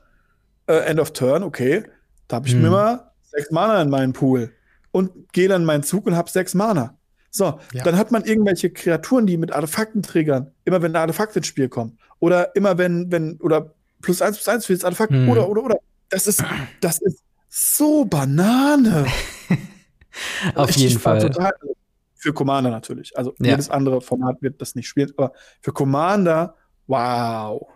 äh, 0.67 0.79
End 0.87 1.01
of 1.01 1.13
Turn, 1.13 1.43
okay, 1.43 1.85
da 2.29 2.37
habe 2.37 2.49
ich 2.49 2.55
mhm. 2.55 2.63
mir 2.63 2.71
mal 2.71 3.11
sechs 3.23 3.51
Mana 3.51 3.81
in 3.83 3.91
meinen 3.91 4.13
Pool 4.13 4.53
und 4.91 5.33
gehe 5.33 5.49
dann 5.49 5.65
meinen 5.65 5.83
Zug 5.83 6.07
und 6.07 6.17
habe 6.17 6.31
sechs 6.31 6.55
Mana. 6.55 6.97
So, 7.31 7.61
ja. 7.75 7.85
dann 7.85 7.99
hat 7.99 8.13
man 8.13 8.25
irgendwelche 8.25 8.71
Kreaturen, 8.71 9.27
die 9.27 9.37
mit 9.37 9.53
Artefakten 9.53 10.03
triggern, 10.03 10.53
immer 10.65 10.81
wenn 10.81 10.93
ein 10.93 11.03
Artefakt 11.03 11.37
ins 11.37 11.47
Spiel 11.47 11.69
kommt. 11.69 11.99
Oder 12.19 12.57
immer 12.57 12.79
wenn, 12.79 13.13
wenn, 13.13 13.37
oder 13.41 13.75
plus 14.01 14.23
eins 14.23 14.37
plus 14.39 14.49
eins 14.49 14.65
für 14.65 14.73
das 14.73 14.85
Artefakt, 14.85 15.13
mhm. 15.13 15.29
oder, 15.29 15.49
oder, 15.49 15.65
oder. 15.65 15.77
Das 16.09 16.27
ist, 16.27 16.43
das 16.81 16.99
ist 17.03 17.23
so 17.49 18.05
Banane. 18.07 19.07
Auf 20.55 20.71
ich, 20.71 20.77
jeden 20.77 20.97
ich 20.97 21.03
Fall. 21.03 21.21
Total, 21.21 21.53
für 22.15 22.33
Commander 22.33 22.71
natürlich. 22.71 23.17
Also 23.17 23.35
ja. 23.39 23.51
jedes 23.51 23.71
andere 23.71 24.01
Format 24.01 24.41
wird 24.41 24.61
das 24.61 24.75
nicht 24.75 24.89
spielen, 24.89 25.13
aber 25.17 25.33
für 25.61 25.73
Commander, 25.73 26.55
wow. 26.87 27.69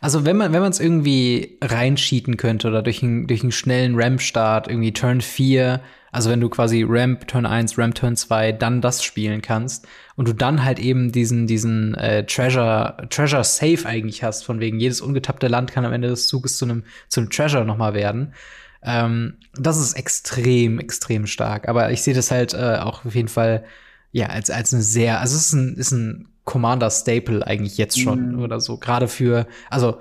Also 0.00 0.24
wenn 0.24 0.36
man 0.36 0.52
wenn 0.52 0.62
man 0.62 0.72
es 0.72 0.80
irgendwie 0.80 1.58
reinschieten 1.62 2.36
könnte 2.36 2.68
oder 2.68 2.82
durch, 2.82 3.02
ein, 3.02 3.26
durch 3.26 3.42
einen 3.42 3.52
schnellen 3.52 3.94
Ramp-Start, 3.94 4.68
irgendwie 4.68 4.92
Turn 4.92 5.20
4, 5.20 5.80
also 6.12 6.28
wenn 6.28 6.40
du 6.40 6.50
quasi 6.50 6.84
Ramp 6.86 7.26
Turn 7.26 7.46
1, 7.46 7.78
Ramp 7.78 7.94
Turn 7.94 8.16
2, 8.16 8.52
dann 8.52 8.82
das 8.82 9.02
spielen 9.02 9.40
kannst 9.40 9.88
und 10.14 10.28
du 10.28 10.34
dann 10.34 10.62
halt 10.62 10.78
eben 10.78 11.10
diesen, 11.10 11.46
diesen 11.46 11.94
äh, 11.94 12.26
Treasure, 12.26 13.08
Treasure 13.08 13.44
Safe 13.44 13.86
eigentlich 13.86 14.22
hast, 14.22 14.44
von 14.44 14.60
wegen 14.60 14.78
jedes 14.78 15.00
ungetappte 15.00 15.48
Land 15.48 15.72
kann 15.72 15.86
am 15.86 15.92
Ende 15.92 16.08
des 16.08 16.28
Zuges 16.28 16.58
zu 16.58 16.66
einem 16.66 16.84
zu 17.08 17.24
Treasure 17.24 17.64
nochmal 17.64 17.94
werden. 17.94 18.34
Ähm, 18.82 19.38
das 19.54 19.78
ist 19.78 19.94
extrem, 19.94 20.78
extrem 20.80 21.26
stark. 21.26 21.66
Aber 21.68 21.90
ich 21.90 22.02
sehe 22.02 22.14
das 22.14 22.30
halt 22.30 22.52
äh, 22.52 22.78
auch 22.80 23.06
auf 23.06 23.14
jeden 23.14 23.28
Fall 23.28 23.64
ja 24.10 24.26
als 24.26 24.50
als 24.50 24.74
eine 24.74 24.82
sehr, 24.82 25.20
also 25.20 25.36
es 25.36 25.46
ist 25.46 25.52
ein, 25.54 25.76
ist 25.76 25.92
ein 25.92 26.28
Commander 26.44 26.90
Staple 26.90 27.46
eigentlich 27.46 27.78
jetzt 27.78 28.00
schon 28.00 28.32
mhm. 28.32 28.42
oder 28.42 28.60
so. 28.60 28.76
Gerade 28.76 29.08
für, 29.08 29.46
also 29.70 29.98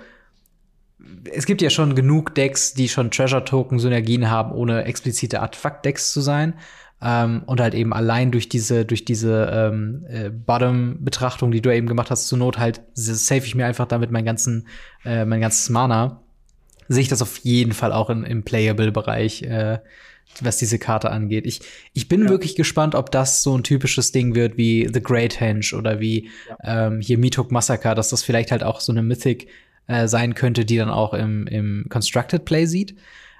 es 1.31 1.45
gibt 1.45 1.61
ja 1.61 1.69
schon 1.69 1.95
genug 1.95 2.35
Decks, 2.35 2.73
die 2.73 2.89
schon 2.89 3.11
Treasure 3.11 3.43
Token 3.43 3.79
Synergien 3.79 4.29
haben, 4.29 4.51
ohne 4.51 4.83
explizite 4.85 5.41
Artefakt 5.41 5.85
Decks 5.85 6.11
zu 6.11 6.21
sein. 6.21 6.55
Ähm, 7.03 7.41
und 7.47 7.59
halt 7.59 7.73
eben 7.73 7.93
allein 7.93 8.31
durch 8.31 8.47
diese, 8.47 8.85
durch 8.85 9.05
diese 9.05 9.49
ähm, 9.51 10.05
äh, 10.07 10.29
Bottom-Betrachtung, 10.29 11.51
die 11.51 11.61
du 11.61 11.73
eben 11.73 11.87
gemacht 11.87 12.11
hast, 12.11 12.27
zur 12.27 12.37
Not 12.37 12.59
halt 12.59 12.81
save 12.93 13.43
ich 13.43 13.55
mir 13.55 13.65
einfach 13.65 13.87
damit 13.87 14.11
mein 14.11 14.25
ganzen, 14.25 14.67
äh, 15.03 15.25
mein 15.25 15.41
ganzes 15.41 15.69
Mana. 15.69 16.21
Sehe 16.89 17.01
ich 17.01 17.07
das 17.07 17.23
auf 17.23 17.37
jeden 17.37 17.71
Fall 17.71 17.91
auch 17.91 18.11
in, 18.11 18.23
im 18.23 18.43
Playable-Bereich. 18.43 19.43
Äh, 19.43 19.79
was 20.39 20.57
diese 20.57 20.79
Karte 20.79 21.11
angeht. 21.11 21.45
Ich, 21.45 21.61
ich 21.93 22.07
bin 22.07 22.23
ja. 22.23 22.29
wirklich 22.29 22.55
gespannt, 22.55 22.95
ob 22.95 23.11
das 23.11 23.43
so 23.43 23.57
ein 23.57 23.63
typisches 23.63 24.11
Ding 24.11 24.35
wird 24.35 24.57
wie 24.57 24.89
The 24.91 25.01
Great 25.01 25.39
Henge 25.39 25.65
oder 25.77 25.99
wie 25.99 26.29
ja. 26.49 26.87
ähm, 26.87 27.01
hier 27.01 27.17
Mitok 27.17 27.51
Massacre, 27.51 27.95
dass 27.95 28.09
das 28.09 28.23
vielleicht 28.23 28.51
halt 28.51 28.63
auch 28.63 28.79
so 28.79 28.91
eine 28.91 29.03
Mythic 29.03 29.47
äh, 29.87 30.07
sein 30.07 30.35
könnte, 30.35 30.65
die 30.65 30.77
dann 30.77 30.89
auch 30.89 31.13
im, 31.13 31.47
im 31.47 31.85
Constructed 31.89 32.45
Play 32.45 32.65
sieht. 32.65 32.95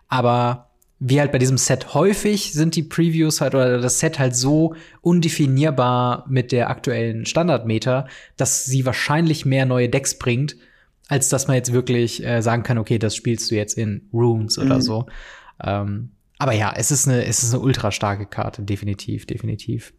Aber 0.08 0.72
wie 1.04 1.20
halt 1.20 1.32
bei 1.32 1.40
diesem 1.40 1.58
Set 1.58 1.96
häufig 1.96 2.54
sind 2.54 2.76
die 2.76 2.84
Previews 2.84 3.42
halt 3.42 3.56
oder 3.56 3.80
das 3.80 4.00
Set 4.00 4.20
halt 4.20 4.36
so 4.36 4.76
undefinierbar 5.02 6.26
mit 6.30 6.52
der 6.52 6.70
aktuellen 6.70 7.26
Standardmeter, 7.26 8.08
dass 8.38 8.66
sie 8.66 8.86
wahrscheinlich 8.86 9.44
mehr 9.44 9.66
neue 9.66 9.90
Decks 9.90 10.20
bringt, 10.20 10.58
als 11.08 11.30
dass 11.30 11.48
man 11.48 11.56
jetzt 11.56 11.74
wirklich 11.74 12.24
äh, 12.24 12.42
sagen 12.42 12.62
kann, 12.62 12.78
okay, 12.78 13.00
das 13.00 13.16
spielst 13.16 13.50
du 13.50 13.56
jetzt 13.56 13.78
in 13.78 14.10
Runes 14.14 14.58
mhm. 14.58 14.66
oder 14.66 14.82
so. 14.82 15.08
Ähm, 15.64 16.12
aber 16.42 16.54
ja, 16.54 16.74
es 16.76 16.90
ist 16.90 17.08
eine, 17.08 17.24
es 17.24 17.44
ist 17.44 17.54
eine 17.54 17.62
ultra 17.62 17.92
starke 17.92 18.26
Karte, 18.26 18.64
definitiv, 18.64 19.28
definitiv. 19.28 19.94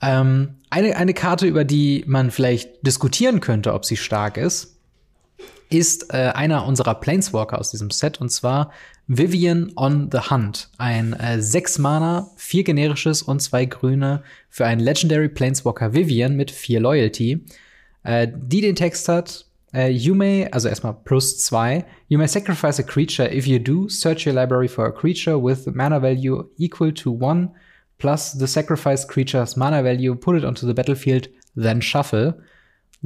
Ähm, 0.00 0.54
eine, 0.70 0.96
eine 0.96 1.12
Karte, 1.12 1.46
über 1.46 1.66
die 1.66 2.04
man 2.06 2.30
vielleicht 2.30 2.86
diskutieren 2.86 3.40
könnte, 3.40 3.74
ob 3.74 3.84
sie 3.84 3.98
stark 3.98 4.38
ist, 4.38 4.78
ist 5.68 6.14
äh, 6.14 6.32
einer 6.34 6.64
unserer 6.64 6.94
Planeswalker 6.94 7.58
aus 7.58 7.70
diesem 7.70 7.90
Set, 7.90 8.18
und 8.18 8.30
zwar 8.30 8.72
Vivian 9.06 9.72
on 9.76 10.08
the 10.10 10.30
Hunt. 10.30 10.70
Ein 10.78 11.12
äh, 11.12 11.38
6 11.38 11.80
Mana, 11.80 12.30
4 12.36 12.64
generisches 12.64 13.20
und 13.20 13.40
2 13.40 13.66
grüne 13.66 14.22
für 14.48 14.64
einen 14.64 14.80
Legendary 14.80 15.28
Planeswalker 15.28 15.92
Vivian 15.92 16.34
mit 16.34 16.50
4 16.50 16.80
Loyalty, 16.80 17.44
äh, 18.04 18.26
die 18.34 18.62
den 18.62 18.74
Text 18.74 19.06
hat, 19.10 19.43
Uh, 19.74 19.86
you 19.86 20.14
may, 20.14 20.48
also 20.50 20.70
erstmal 20.70 21.04
plus 21.04 21.36
zwei. 21.44 21.84
You 22.08 22.18
may 22.18 22.28
sacrifice 22.28 22.78
a 22.78 22.84
creature. 22.84 23.24
If 23.24 23.46
you 23.46 23.58
do, 23.58 23.88
search 23.88 24.24
your 24.24 24.34
library 24.34 24.68
for 24.68 24.86
a 24.86 24.92
creature 24.92 25.36
with 25.36 25.74
mana 25.74 25.98
value 25.98 26.48
equal 26.58 26.92
to 26.92 27.10
one 27.10 27.50
plus 27.98 28.32
the 28.32 28.46
sacrificed 28.46 29.08
creature's 29.08 29.56
mana 29.56 29.82
value, 29.82 30.14
put 30.14 30.36
it 30.36 30.44
onto 30.44 30.66
the 30.66 30.74
battlefield, 30.74 31.28
then 31.56 31.80
shuffle. 31.80 32.34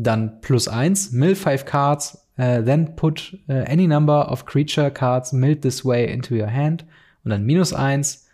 Dann 0.01 0.39
plus 0.43 0.69
eins, 0.69 1.13
mill 1.13 1.35
five 1.35 1.65
cards, 1.65 2.17
uh, 2.39 2.61
then 2.61 2.89
put 2.97 3.33
uh, 3.49 3.65
any 3.67 3.87
number 3.87 4.13
of 4.13 4.45
creature 4.45 4.91
cards 4.91 5.33
milled 5.33 5.63
this 5.63 5.85
way 5.85 6.09
into 6.09 6.37
your 6.37 6.49
hand. 6.49 6.85
Und 7.25 7.31
dann 7.31 7.47
minus 7.47 7.73
eins, 7.73 8.27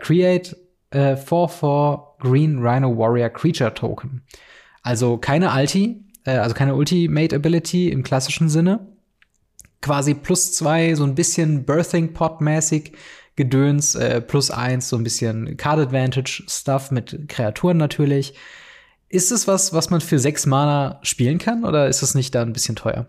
create 0.00 0.54
a 0.92 1.16
4-4 1.16 2.18
Green 2.18 2.58
Rhino 2.58 2.88
Warrior 2.88 3.30
Creature 3.30 3.74
Token. 3.74 4.22
Also 4.84 5.16
keine 5.16 5.50
Alti, 5.50 6.02
äh, 6.24 6.36
also 6.36 6.54
keine 6.54 6.74
Ultimate 6.74 7.34
Ability 7.34 7.88
im 7.88 8.02
klassischen 8.02 8.48
Sinne. 8.48 8.86
Quasi 9.80 10.14
plus 10.14 10.52
zwei, 10.52 10.94
so 10.94 11.04
ein 11.04 11.14
bisschen 11.14 11.64
Birthing 11.64 12.12
Pot-mäßig 12.12 12.92
Gedöns, 13.34 13.94
äh, 13.94 14.20
plus 14.20 14.50
eins, 14.50 14.88
so 14.88 14.96
ein 14.96 15.04
bisschen 15.04 15.56
Card 15.56 15.78
Advantage 15.78 16.42
Stuff 16.48 16.90
mit 16.90 17.28
Kreaturen 17.28 17.78
natürlich. 17.78 18.34
Ist 19.08 19.32
es 19.32 19.48
was, 19.48 19.72
was 19.72 19.90
man 19.90 20.00
für 20.00 20.18
sechs 20.18 20.44
Mana 20.46 20.98
spielen 21.02 21.38
kann 21.38 21.64
oder 21.64 21.88
ist 21.88 22.02
es 22.02 22.14
nicht 22.14 22.34
da 22.34 22.42
ein 22.42 22.52
bisschen 22.52 22.76
teuer? 22.76 23.06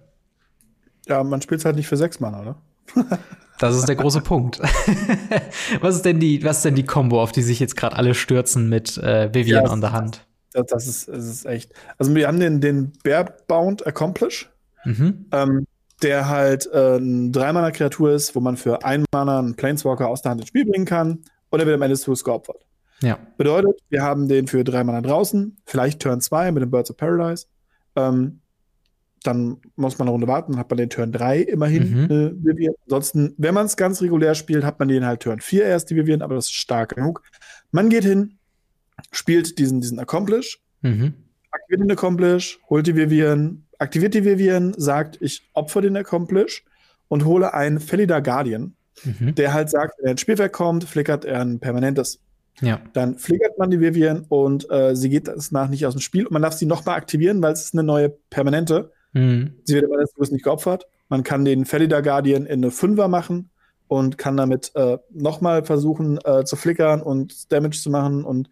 Ja, 1.08 1.24
man 1.24 1.42
spielt 1.42 1.64
halt 1.66 1.76
nicht 1.76 1.88
für 1.88 1.98
sechs 1.98 2.20
Mana, 2.20 2.42
oder? 2.42 2.62
Das 3.60 3.78
ist 3.78 3.88
der 3.88 3.96
große 3.96 4.22
Punkt. 4.22 4.60
was 5.80 5.96
ist 5.96 6.06
denn 6.06 6.20
die, 6.20 6.44
was 6.44 6.58
ist 6.58 6.66
denn 6.66 6.76
die 6.76 6.84
Combo, 6.84 7.22
auf 7.22 7.32
die 7.32 7.44
sich 7.44 7.60
jetzt 7.60 7.78
gerade 7.78 7.96
alle 7.96 8.16
stürzen 8.16 8.68
mit 8.68 8.98
äh, 8.98 9.34
Vivian 9.34 9.66
ja, 9.66 9.72
on 9.72 9.80
the 9.80 9.90
Hand? 9.90 10.26
Das, 10.54 10.66
das, 10.68 10.88
ist, 10.88 11.08
das 11.08 11.26
ist 11.26 11.46
echt. 11.46 11.74
Also 11.98 12.14
wir 12.16 12.28
haben 12.28 12.40
den, 12.40 12.62
den 12.62 12.94
Bearbound 13.04 13.86
Accomplish, 13.86 14.52
mhm. 14.86 15.26
ähm, 15.32 15.68
der 16.02 16.30
halt 16.30 16.70
äh, 16.72 16.98
ein 16.98 17.32
Dreimanner-Kreatur 17.32 18.12
ist, 18.12 18.36
wo 18.36 18.40
man 18.40 18.58
für 18.58 18.84
ein 18.84 19.06
Mana 19.12 19.40
einen 19.40 19.56
Planeswalker 19.56 20.08
aus 20.08 20.22
der 20.22 20.32
Hand 20.32 20.42
ins 20.42 20.50
Spiel 20.50 20.66
bringen 20.66 20.86
kann 20.86 21.24
und 21.50 21.60
er 21.60 21.66
wird 21.66 21.76
am 21.76 21.82
Ende 21.82 21.94
des 21.94 22.02
Zuges 22.02 22.24
geopfert. 22.24 22.66
Ja. 23.02 23.20
Bedeutet, 23.38 23.82
wir 23.90 24.02
haben 24.02 24.28
den 24.28 24.48
für 24.48 24.64
drei 24.64 24.84
Mana 24.84 25.02
draußen, 25.02 25.58
vielleicht 25.66 26.02
Turn 26.02 26.22
2 26.22 26.52
mit 26.52 26.64
den 26.64 26.72
Birds 26.72 26.90
of 26.90 26.98
Paradise. 26.98 27.48
Ähm, 27.96 28.40
dann 29.24 29.58
muss 29.76 29.98
man 29.98 30.08
eine 30.08 30.12
Runde 30.12 30.28
warten, 30.28 30.54
dann 30.54 30.60
hat 30.60 30.70
man 30.70 30.78
den 30.78 30.90
Turn 30.90 31.12
3 31.12 31.40
immerhin, 31.40 32.08
mhm. 32.08 32.46
äh, 32.46 32.70
Ansonsten, 32.86 33.34
wenn 33.38 33.54
man 33.54 33.66
es 33.66 33.78
ganz 33.78 34.02
regulär 34.02 34.36
spielt, 34.36 34.64
hat 34.64 34.80
man 34.80 34.88
den 34.88 35.06
halt 35.06 35.22
Turn 35.22 35.40
4 35.40 35.66
erst, 35.66 35.90
die 35.90 35.96
Vivian, 35.96 36.22
aber 36.22 36.36
das 36.36 36.46
ist 36.46 36.54
stark 36.54 36.96
genug. 36.96 37.22
Man 37.72 37.90
geht 37.90 38.04
hin, 38.04 38.38
spielt 39.12 39.60
diesen, 39.60 39.82
diesen 39.82 40.00
Accomplish, 40.00 40.62
mhm. 40.82 41.14
aktiviert 41.52 41.82
den 41.82 41.92
Accomplish, 41.92 42.60
holt 42.70 42.88
die 42.88 42.96
Vivian, 42.96 43.66
aktiviert 43.80 44.14
die 44.14 44.26
Vivian, 44.26 44.74
sagt, 44.78 45.18
ich 45.22 45.50
opfer 45.54 45.82
den 45.82 45.98
Accomplish 45.98 46.64
und 47.08 47.26
hole 47.26 47.54
einen 47.54 47.80
Felida 47.80 48.20
Guardian, 48.20 48.76
mhm. 49.04 49.36
der 49.36 49.54
halt 49.54 49.70
sagt, 49.70 49.98
wenn 50.00 50.06
er 50.08 50.12
ins 50.12 50.22
Spielwerk 50.22 50.54
kommt, 50.54 50.84
flickert 50.84 51.26
er 51.26 51.42
ein 51.42 51.60
permanentes. 51.60 52.20
Ja. 52.62 52.80
Dann 52.94 53.18
flickert 53.18 53.58
man 53.58 53.72
die 53.72 53.80
Vivian 53.80 54.26
und 54.30 54.70
äh, 54.70 54.96
sie 54.96 55.10
geht 55.10 55.28
danach 55.28 55.70
nicht 55.70 55.86
aus 55.86 55.96
dem 55.96 56.02
Spiel 56.02 56.26
und 56.26 56.34
man 56.34 56.42
darf 56.42 56.54
sie 56.54 56.66
nochmal 56.66 56.96
aktivieren, 56.98 57.42
weil 57.42 57.54
es 57.54 57.66
ist 57.66 57.74
eine 57.74 57.84
neue 57.84 58.10
permanente. 58.30 58.92
Mhm. 59.14 59.56
Sie 59.64 59.76
wird 59.76 59.86
aber 59.86 59.98
des 59.98 60.32
nicht 60.32 60.44
geopfert. 60.44 60.86
Man 61.10 61.24
kann 61.24 61.46
den 61.46 61.66
Felida 61.66 62.02
Guardian 62.02 62.46
in 62.46 62.64
eine 62.64 62.72
Fünfer 62.72 63.08
machen 63.08 63.50
und 63.88 64.18
kann 64.18 64.38
damit 64.38 64.72
äh, 64.76 64.98
nochmal 65.12 65.64
versuchen 65.64 66.20
äh, 66.24 66.46
zu 66.46 66.56
flickern 66.56 67.02
und 67.02 67.52
Damage 67.52 67.80
zu 67.80 67.90
machen. 67.90 68.24
Und 68.24 68.50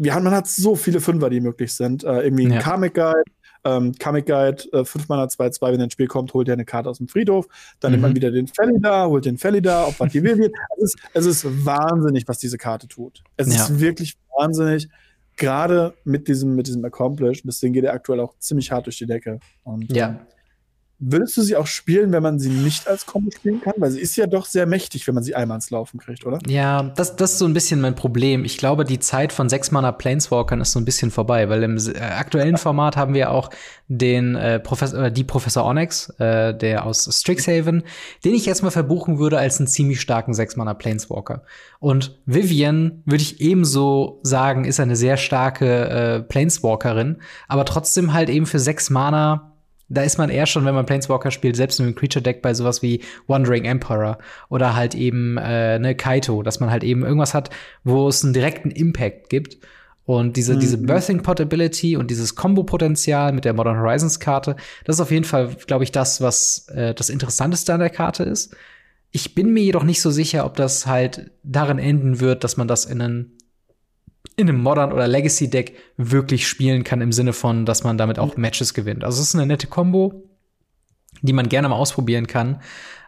wir 0.00 0.14
haben, 0.14 0.24
man 0.24 0.32
hat 0.32 0.48
so 0.48 0.76
viele 0.76 1.00
Fünfer, 1.00 1.28
die 1.28 1.40
möglich 1.40 1.74
sind. 1.74 2.04
Äh, 2.04 2.22
irgendwie 2.22 2.46
ein 2.46 2.52
ja. 2.52 2.60
Karmic 2.60 2.94
Guide, 2.94 3.22
ähm, 3.64 3.92
Karmic 3.98 4.26
Guide, 4.26 4.64
äh, 4.72 4.84
5 4.84 5.08
Mana 5.08 5.24
2-2, 5.24 5.72
wenn 5.72 5.80
er 5.80 5.84
ins 5.84 5.92
Spiel 5.92 6.06
kommt, 6.06 6.32
holt 6.32 6.48
er 6.48 6.54
eine 6.54 6.64
Karte 6.64 6.88
aus 6.88 6.98
dem 6.98 7.08
Friedhof. 7.08 7.46
Dann 7.80 7.90
mhm. 7.90 7.92
nimmt 7.92 8.02
man 8.02 8.10
mhm. 8.12 8.16
wieder 8.16 8.30
den 8.30 8.46
Felida, 8.46 9.06
holt 9.06 9.26
den 9.26 9.36
Felida, 9.36 9.86
ob 9.86 10.00
was 10.00 10.12
die 10.12 10.22
will. 10.22 10.50
Es 10.78 10.82
ist, 10.82 10.98
es 11.12 11.26
ist 11.26 11.66
wahnsinnig, 11.66 12.26
was 12.26 12.38
diese 12.38 12.56
Karte 12.56 12.88
tut. 12.88 13.22
Es 13.36 13.54
ja. 13.54 13.62
ist 13.62 13.78
wirklich 13.78 14.16
wahnsinnig. 14.36 14.88
Gerade 15.36 15.94
mit 16.04 16.28
diesem, 16.28 16.56
mit 16.56 16.66
diesem 16.66 16.84
Accomplish. 16.84 17.42
Deswegen 17.44 17.74
geht 17.74 17.84
er 17.84 17.92
aktuell 17.92 18.20
auch 18.20 18.34
ziemlich 18.38 18.72
hart 18.72 18.86
durch 18.86 18.96
die 18.96 19.06
Decke. 19.06 19.38
Und, 19.64 19.94
ja. 19.94 20.18
Würdest 21.02 21.34
du 21.38 21.42
sie 21.42 21.56
auch 21.56 21.66
spielen, 21.66 22.12
wenn 22.12 22.22
man 22.22 22.38
sie 22.38 22.50
nicht 22.50 22.86
als 22.86 23.06
Combo 23.06 23.30
spielen 23.30 23.62
kann? 23.62 23.72
Weil 23.78 23.90
sie 23.90 24.00
ist 24.00 24.16
ja 24.16 24.26
doch 24.26 24.44
sehr 24.44 24.66
mächtig, 24.66 25.06
wenn 25.06 25.14
man 25.14 25.24
sie 25.24 25.34
einmal 25.34 25.56
ins 25.56 25.70
Laufen 25.70 25.98
kriegt, 25.98 26.26
oder? 26.26 26.38
Ja, 26.46 26.82
das, 26.82 27.16
das 27.16 27.32
ist 27.32 27.38
so 27.38 27.46
ein 27.46 27.54
bisschen 27.54 27.80
mein 27.80 27.94
Problem. 27.94 28.44
Ich 28.44 28.58
glaube, 28.58 28.84
die 28.84 28.98
Zeit 28.98 29.32
von 29.32 29.48
sechs 29.48 29.70
Mana 29.70 29.92
Planeswalkern 29.92 30.60
ist 30.60 30.72
so 30.72 30.78
ein 30.78 30.84
bisschen 30.84 31.10
vorbei, 31.10 31.48
weil 31.48 31.62
im 31.62 31.78
äh, 31.78 31.98
aktuellen 31.98 32.58
Format 32.58 32.98
haben 32.98 33.14
wir 33.14 33.30
auch 33.30 33.48
den 33.88 34.36
äh, 34.36 34.60
Professor, 34.60 35.04
äh, 35.04 35.12
die 35.12 35.24
Professor 35.24 35.64
Onyx, 35.64 36.10
äh, 36.18 36.54
der 36.54 36.84
aus 36.84 37.08
Strixhaven, 37.10 37.82
den 38.24 38.34
ich 38.34 38.46
erstmal 38.46 38.70
verbuchen 38.70 39.18
würde 39.18 39.38
als 39.38 39.58
einen 39.58 39.68
ziemlich 39.68 40.02
starken 40.02 40.34
sechs 40.34 40.56
Mana 40.56 40.74
Planeswalker. 40.74 41.44
Und 41.78 42.20
Vivian 42.26 43.02
würde 43.06 43.22
ich 43.22 43.40
ebenso 43.40 44.20
sagen, 44.22 44.66
ist 44.66 44.80
eine 44.80 44.96
sehr 44.96 45.16
starke 45.16 45.88
äh, 45.88 46.20
Planeswalkerin, 46.20 47.22
aber 47.48 47.64
trotzdem 47.64 48.12
halt 48.12 48.28
eben 48.28 48.44
für 48.44 48.58
sechs 48.58 48.90
Mana 48.90 49.50
da 49.90 50.02
ist 50.02 50.18
man 50.18 50.30
eher 50.30 50.46
schon, 50.46 50.64
wenn 50.64 50.74
man 50.74 50.86
Planeswalker 50.86 51.30
spielt, 51.30 51.56
selbst 51.56 51.80
in 51.80 51.86
einem 51.86 51.94
Creature-Deck 51.96 52.40
bei 52.40 52.54
sowas 52.54 52.80
wie 52.80 53.02
Wandering 53.26 53.64
Emperor 53.64 54.18
oder 54.48 54.76
halt 54.76 54.94
eben 54.94 55.36
äh, 55.36 55.78
ne 55.78 55.94
Kaito, 55.94 56.42
dass 56.42 56.60
man 56.60 56.70
halt 56.70 56.84
eben 56.84 57.02
irgendwas 57.02 57.34
hat, 57.34 57.50
wo 57.84 58.08
es 58.08 58.24
einen 58.24 58.32
direkten 58.32 58.70
Impact 58.70 59.28
gibt. 59.28 59.58
Und 60.06 60.36
diese, 60.36 60.54
mhm. 60.54 60.60
diese 60.60 60.78
Birthing 60.78 61.22
Portability 61.22 61.96
und 61.96 62.10
dieses 62.10 62.34
Combo-Potenzial 62.34 63.32
mit 63.32 63.44
der 63.44 63.52
Modern 63.52 63.78
Horizons 63.78 64.20
Karte, 64.20 64.56
das 64.84 64.96
ist 64.96 65.00
auf 65.00 65.10
jeden 65.10 65.24
Fall, 65.24 65.56
glaube 65.66 65.84
ich, 65.84 65.92
das, 65.92 66.20
was 66.20 66.68
äh, 66.68 66.94
das 66.94 67.10
Interessanteste 67.10 67.74
an 67.74 67.80
der 67.80 67.90
Karte 67.90 68.22
ist. 68.22 68.56
Ich 69.10 69.34
bin 69.34 69.52
mir 69.52 69.64
jedoch 69.64 69.82
nicht 69.82 70.00
so 70.00 70.10
sicher, 70.10 70.46
ob 70.46 70.54
das 70.54 70.86
halt 70.86 71.32
darin 71.42 71.78
enden 71.78 72.20
wird, 72.20 72.44
dass 72.44 72.56
man 72.56 72.68
das 72.68 72.84
in 72.84 73.02
einen 73.02 73.38
in 74.40 74.48
einem 74.48 74.62
Modern- 74.62 74.92
oder 74.92 75.08
Legacy-Deck 75.08 75.74
wirklich 75.96 76.48
spielen 76.48 76.84
kann, 76.84 77.00
im 77.00 77.12
Sinne 77.12 77.32
von, 77.32 77.66
dass 77.66 77.84
man 77.84 77.98
damit 77.98 78.18
auch 78.18 78.36
Matches 78.36 78.74
gewinnt. 78.74 79.04
Also 79.04 79.20
es 79.20 79.28
ist 79.28 79.34
eine 79.34 79.46
nette 79.46 79.66
Combo, 79.66 80.24
die 81.22 81.32
man 81.32 81.48
gerne 81.48 81.68
mal 81.68 81.76
ausprobieren 81.76 82.26
kann. 82.26 82.60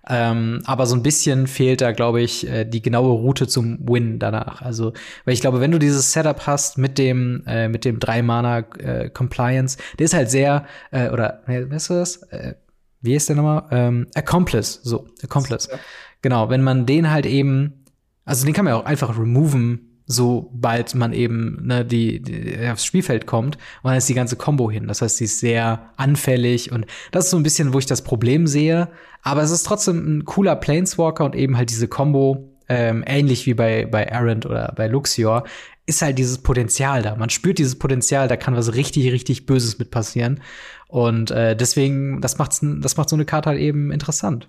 Ähm, 0.08 0.62
aber 0.64 0.86
so 0.86 0.96
ein 0.96 1.02
bisschen 1.02 1.46
fehlt 1.46 1.80
da, 1.80 1.92
glaube 1.92 2.22
ich, 2.22 2.46
äh, 2.48 2.64
die 2.64 2.82
genaue 2.82 3.12
Route 3.12 3.46
zum 3.46 3.78
Win 3.88 4.18
danach. 4.18 4.60
Also, 4.60 4.92
weil 5.24 5.34
ich 5.34 5.40
glaube, 5.40 5.60
wenn 5.60 5.70
du 5.70 5.78
dieses 5.78 6.12
Setup 6.12 6.44
hast 6.46 6.76
mit 6.76 6.98
dem 6.98 7.44
äh, 7.46 7.68
mit 7.68 7.84
dem 7.84 8.00
drei 8.00 8.20
Mana 8.20 8.64
äh, 8.78 9.10
Compliance, 9.10 9.78
der 9.98 10.06
ist 10.06 10.14
halt 10.14 10.28
sehr 10.28 10.66
äh, 10.90 11.10
oder 11.10 11.42
wie 11.46 11.76
ist 11.76 11.88
das? 11.88 12.16
Äh, 12.24 12.54
wie 13.00 13.14
ist 13.14 13.28
der 13.28 13.36
nochmal? 13.36 13.66
Ähm, 13.70 14.08
Accomplice, 14.14 14.80
so 14.82 15.06
Accomplice. 15.22 15.68
Ja. 15.70 15.78
Genau, 16.20 16.50
wenn 16.50 16.62
man 16.62 16.84
den 16.84 17.10
halt 17.10 17.26
eben, 17.26 17.84
also 18.24 18.44
den 18.44 18.54
kann 18.54 18.64
man 18.64 18.74
ja 18.74 18.80
auch 18.80 18.86
einfach 18.86 19.16
removen 19.16 19.91
sobald 20.12 20.94
man 20.94 21.12
eben 21.12 21.66
ne, 21.66 21.84
die, 21.84 22.20
die 22.20 22.68
aufs 22.68 22.84
Spielfeld 22.84 23.26
kommt. 23.26 23.56
Und 23.82 23.90
dann 23.90 23.98
ist 23.98 24.08
die 24.08 24.14
ganze 24.14 24.36
Combo 24.36 24.70
hin. 24.70 24.88
Das 24.88 25.02
heißt, 25.02 25.16
sie 25.16 25.24
ist 25.24 25.40
sehr 25.40 25.90
anfällig 25.96 26.72
und 26.72 26.86
das 27.10 27.24
ist 27.24 27.30
so 27.30 27.36
ein 27.36 27.42
bisschen, 27.42 27.72
wo 27.72 27.78
ich 27.78 27.86
das 27.86 28.02
Problem 28.02 28.46
sehe. 28.46 28.88
Aber 29.22 29.42
es 29.42 29.50
ist 29.50 29.64
trotzdem 29.64 30.18
ein 30.18 30.24
cooler 30.24 30.56
Planeswalker 30.56 31.24
und 31.24 31.34
eben 31.34 31.56
halt 31.56 31.70
diese 31.70 31.88
Combo, 31.88 32.48
ähm, 32.68 33.04
ähnlich 33.06 33.46
wie 33.46 33.54
bei, 33.54 33.86
bei 33.86 34.04
Errant 34.04 34.46
oder 34.46 34.72
bei 34.76 34.88
Luxior, 34.88 35.44
ist 35.86 36.02
halt 36.02 36.18
dieses 36.18 36.38
Potenzial 36.38 37.02
da. 37.02 37.16
Man 37.16 37.30
spürt 37.30 37.58
dieses 37.58 37.78
Potenzial, 37.78 38.28
da 38.28 38.36
kann 38.36 38.54
was 38.54 38.74
richtig, 38.74 39.10
richtig 39.12 39.46
Böses 39.46 39.78
mit 39.78 39.90
passieren. 39.90 40.40
Und 40.88 41.30
äh, 41.30 41.56
deswegen, 41.56 42.20
das 42.20 42.38
macht 42.38 42.52
das 42.62 42.96
macht 42.96 43.08
so 43.08 43.16
eine 43.16 43.24
Karte 43.24 43.50
halt 43.50 43.60
eben 43.60 43.90
interessant. 43.90 44.48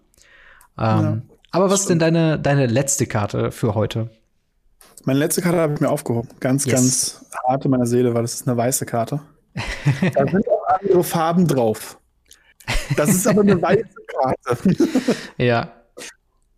Ähm, 0.78 1.02
ja, 1.02 1.22
aber 1.52 1.70
was 1.70 1.82
ist 1.82 1.90
denn 1.90 2.00
deine, 2.00 2.40
deine 2.40 2.68
letzte 2.68 3.06
Karte 3.06 3.52
für 3.52 3.76
heute? 3.76 4.10
Meine 5.06 5.20
letzte 5.20 5.42
Karte 5.42 5.58
habe 5.58 5.74
ich 5.74 5.82
mir 5.82 5.90
aufgehoben. 5.90 6.30
Ganz, 6.40 6.66
yes. 6.66 6.74
ganz 6.74 7.26
hart 7.46 7.66
in 7.66 7.72
meiner 7.72 7.86
Seele, 7.86 8.14
weil 8.14 8.22
das 8.22 8.36
ist 8.36 8.48
eine 8.48 8.56
weiße 8.56 8.86
Karte. 8.86 9.22
da 10.14 10.26
sind 10.26 10.48
auch 10.48 10.68
andere 10.68 11.04
Farben 11.04 11.48
drauf. 11.48 12.00
Das 12.96 13.10
ist 13.10 13.28
aber 13.28 13.42
eine 13.42 13.62
weiße 13.62 13.84
Karte. 14.08 14.76
ja. 15.38 15.74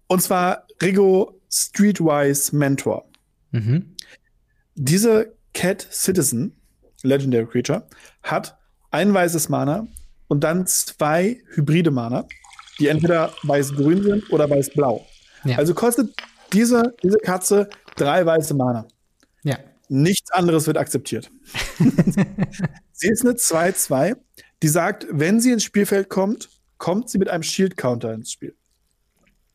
Und 0.07 0.21
zwar 0.21 0.67
Rigo 0.81 1.41
Streetwise 1.51 2.55
Mentor. 2.55 3.05
Mhm. 3.51 3.95
Diese 4.75 5.33
Cat 5.53 5.87
Citizen, 5.91 6.55
Legendary 7.01 7.47
Creature, 7.47 7.87
hat 8.21 8.57
ein 8.91 9.13
weißes 9.13 9.49
Mana 9.49 9.87
und 10.27 10.43
dann 10.43 10.67
zwei 10.67 11.41
hybride 11.55 11.91
Mana, 11.91 12.27
die 12.79 12.87
entweder 12.87 13.31
weiß-grün 13.43 14.03
sind 14.03 14.31
oder 14.31 14.49
weiß-blau. 14.49 15.05
Ja. 15.45 15.57
Also 15.57 15.73
kostet 15.73 16.13
diese, 16.53 16.93
diese 17.01 17.17
Katze 17.17 17.69
drei 17.95 18.25
weiße 18.25 18.53
Mana. 18.53 18.87
Ja. 19.43 19.57
Nichts 19.87 20.31
anderes 20.31 20.67
wird 20.67 20.77
akzeptiert. 20.77 21.31
sie 22.91 23.07
ist 23.07 23.23
eine 23.23 23.33
2-2, 23.35 24.15
die 24.63 24.67
sagt, 24.67 25.05
wenn 25.11 25.39
sie 25.39 25.51
ins 25.51 25.63
Spielfeld 25.63 26.09
kommt, 26.09 26.49
kommt 26.77 27.09
sie 27.09 27.17
mit 27.17 27.29
einem 27.29 27.43
Shield 27.43 27.77
Counter 27.77 28.13
ins 28.13 28.31
Spiel. 28.31 28.55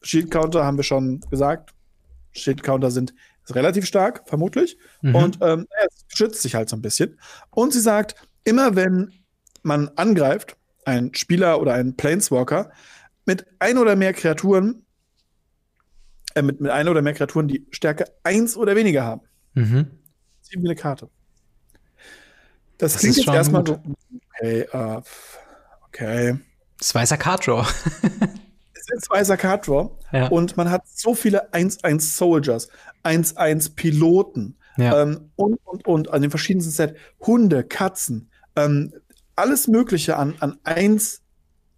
Shield 0.02 0.30
Counter 0.30 0.64
haben 0.64 0.76
wir 0.76 0.84
schon 0.84 1.20
gesagt. 1.30 1.74
Shield 2.32 2.62
Counter 2.62 2.90
sind 2.90 3.12
relativ 3.50 3.86
stark, 3.86 4.22
vermutlich. 4.26 4.78
Mhm. 5.02 5.14
Und 5.14 5.38
ähm, 5.42 5.66
es 5.86 6.04
schützt 6.08 6.42
sich 6.42 6.54
halt 6.54 6.68
so 6.68 6.76
ein 6.76 6.82
bisschen. 6.82 7.18
Und 7.50 7.72
sie 7.72 7.80
sagt, 7.80 8.14
immer 8.44 8.76
wenn 8.76 9.12
man 9.62 9.88
angreift, 9.96 10.56
ein 10.84 11.14
Spieler 11.14 11.60
oder 11.60 11.74
ein 11.74 11.96
Planeswalker, 11.96 12.70
mit 13.26 13.46
ein 13.58 13.78
oder 13.78 13.96
mehr 13.96 14.12
Kreaturen 14.12 14.86
äh, 16.34 16.42
mit, 16.42 16.60
mit 16.60 16.70
einer 16.70 16.90
oder 16.90 17.02
mehr 17.02 17.14
Kreaturen, 17.14 17.48
die 17.48 17.66
Stärke 17.70 18.04
1 18.22 18.56
oder 18.56 18.76
weniger 18.76 19.04
haben. 19.04 19.22
Mhm. 19.54 19.90
Ziehen 20.42 20.62
wir 20.62 20.70
eine 20.70 20.76
Karte. 20.76 21.08
Das, 22.78 22.92
das 22.92 23.00
klingt 23.00 23.16
jetzt 23.16 23.28
erstmal 23.28 23.66
so. 23.66 23.80
Okay, 24.38 24.66
uh, 24.72 25.02
okay. 25.88 26.38
Das 26.78 26.88
ist 26.88 26.94
weißer 26.94 27.16
Card 27.18 27.46
Draw. 27.46 27.60
es 28.72 28.88
ist 28.90 29.10
weißer 29.10 29.36
Card 29.36 29.66
Draw. 29.66 29.90
Ja. 30.12 30.28
Und 30.28 30.56
man 30.56 30.70
hat 30.70 30.82
so 30.88 31.14
viele 31.14 31.52
1-1 31.52 32.16
Soldiers, 32.16 32.68
1-1 33.04 33.74
Piloten 33.74 34.56
ja. 34.76 35.02
ähm, 35.02 35.30
und, 35.36 35.58
und, 35.64 35.86
und 35.86 36.10
an 36.10 36.22
den 36.22 36.30
verschiedensten 36.30 36.72
Set. 36.72 36.96
Hunde, 37.20 37.64
Katzen, 37.64 38.30
ähm, 38.56 38.94
alles 39.36 39.68
Mögliche 39.68 40.16
an, 40.16 40.34
an 40.40 40.58
1 40.64 41.22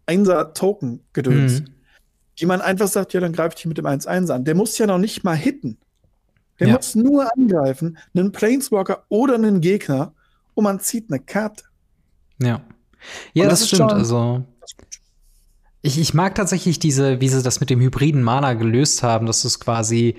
1er 0.06 0.54
Token 0.54 1.04
gedöns. 1.12 1.60
Mhm 1.60 1.74
die 2.38 2.46
man 2.46 2.60
einfach 2.60 2.88
sagt, 2.88 3.12
ja, 3.12 3.20
dann 3.20 3.32
greife 3.32 3.50
ich 3.50 3.54
dich 3.56 3.66
mit 3.66 3.78
dem 3.78 3.86
1-1 3.86 4.30
an. 4.30 4.44
Der 4.44 4.54
muss 4.54 4.78
ja 4.78 4.86
noch 4.86 4.98
nicht 4.98 5.24
mal 5.24 5.36
hitten. 5.36 5.78
Der 6.60 6.68
ja. 6.68 6.74
muss 6.74 6.94
nur 6.94 7.28
angreifen, 7.36 7.98
einen 8.14 8.32
Planeswalker 8.32 9.04
oder 9.08 9.34
einen 9.34 9.60
Gegner 9.60 10.12
und 10.54 10.64
man 10.64 10.80
zieht 10.80 11.10
eine 11.10 11.20
Karte. 11.20 11.64
Ja. 12.38 12.62
Ja, 13.34 13.48
das, 13.48 13.60
das 13.60 13.68
stimmt. 13.68 13.92
also 13.92 14.44
ich, 15.82 15.98
ich 15.98 16.14
mag 16.14 16.34
tatsächlich 16.36 16.78
diese, 16.78 17.20
wie 17.20 17.28
sie 17.28 17.42
das 17.42 17.58
mit 17.60 17.68
dem 17.68 17.80
hybriden 17.80 18.22
Mana 18.22 18.54
gelöst 18.54 19.02
haben, 19.02 19.26
dass 19.26 19.44
es 19.44 19.58
quasi 19.58 20.16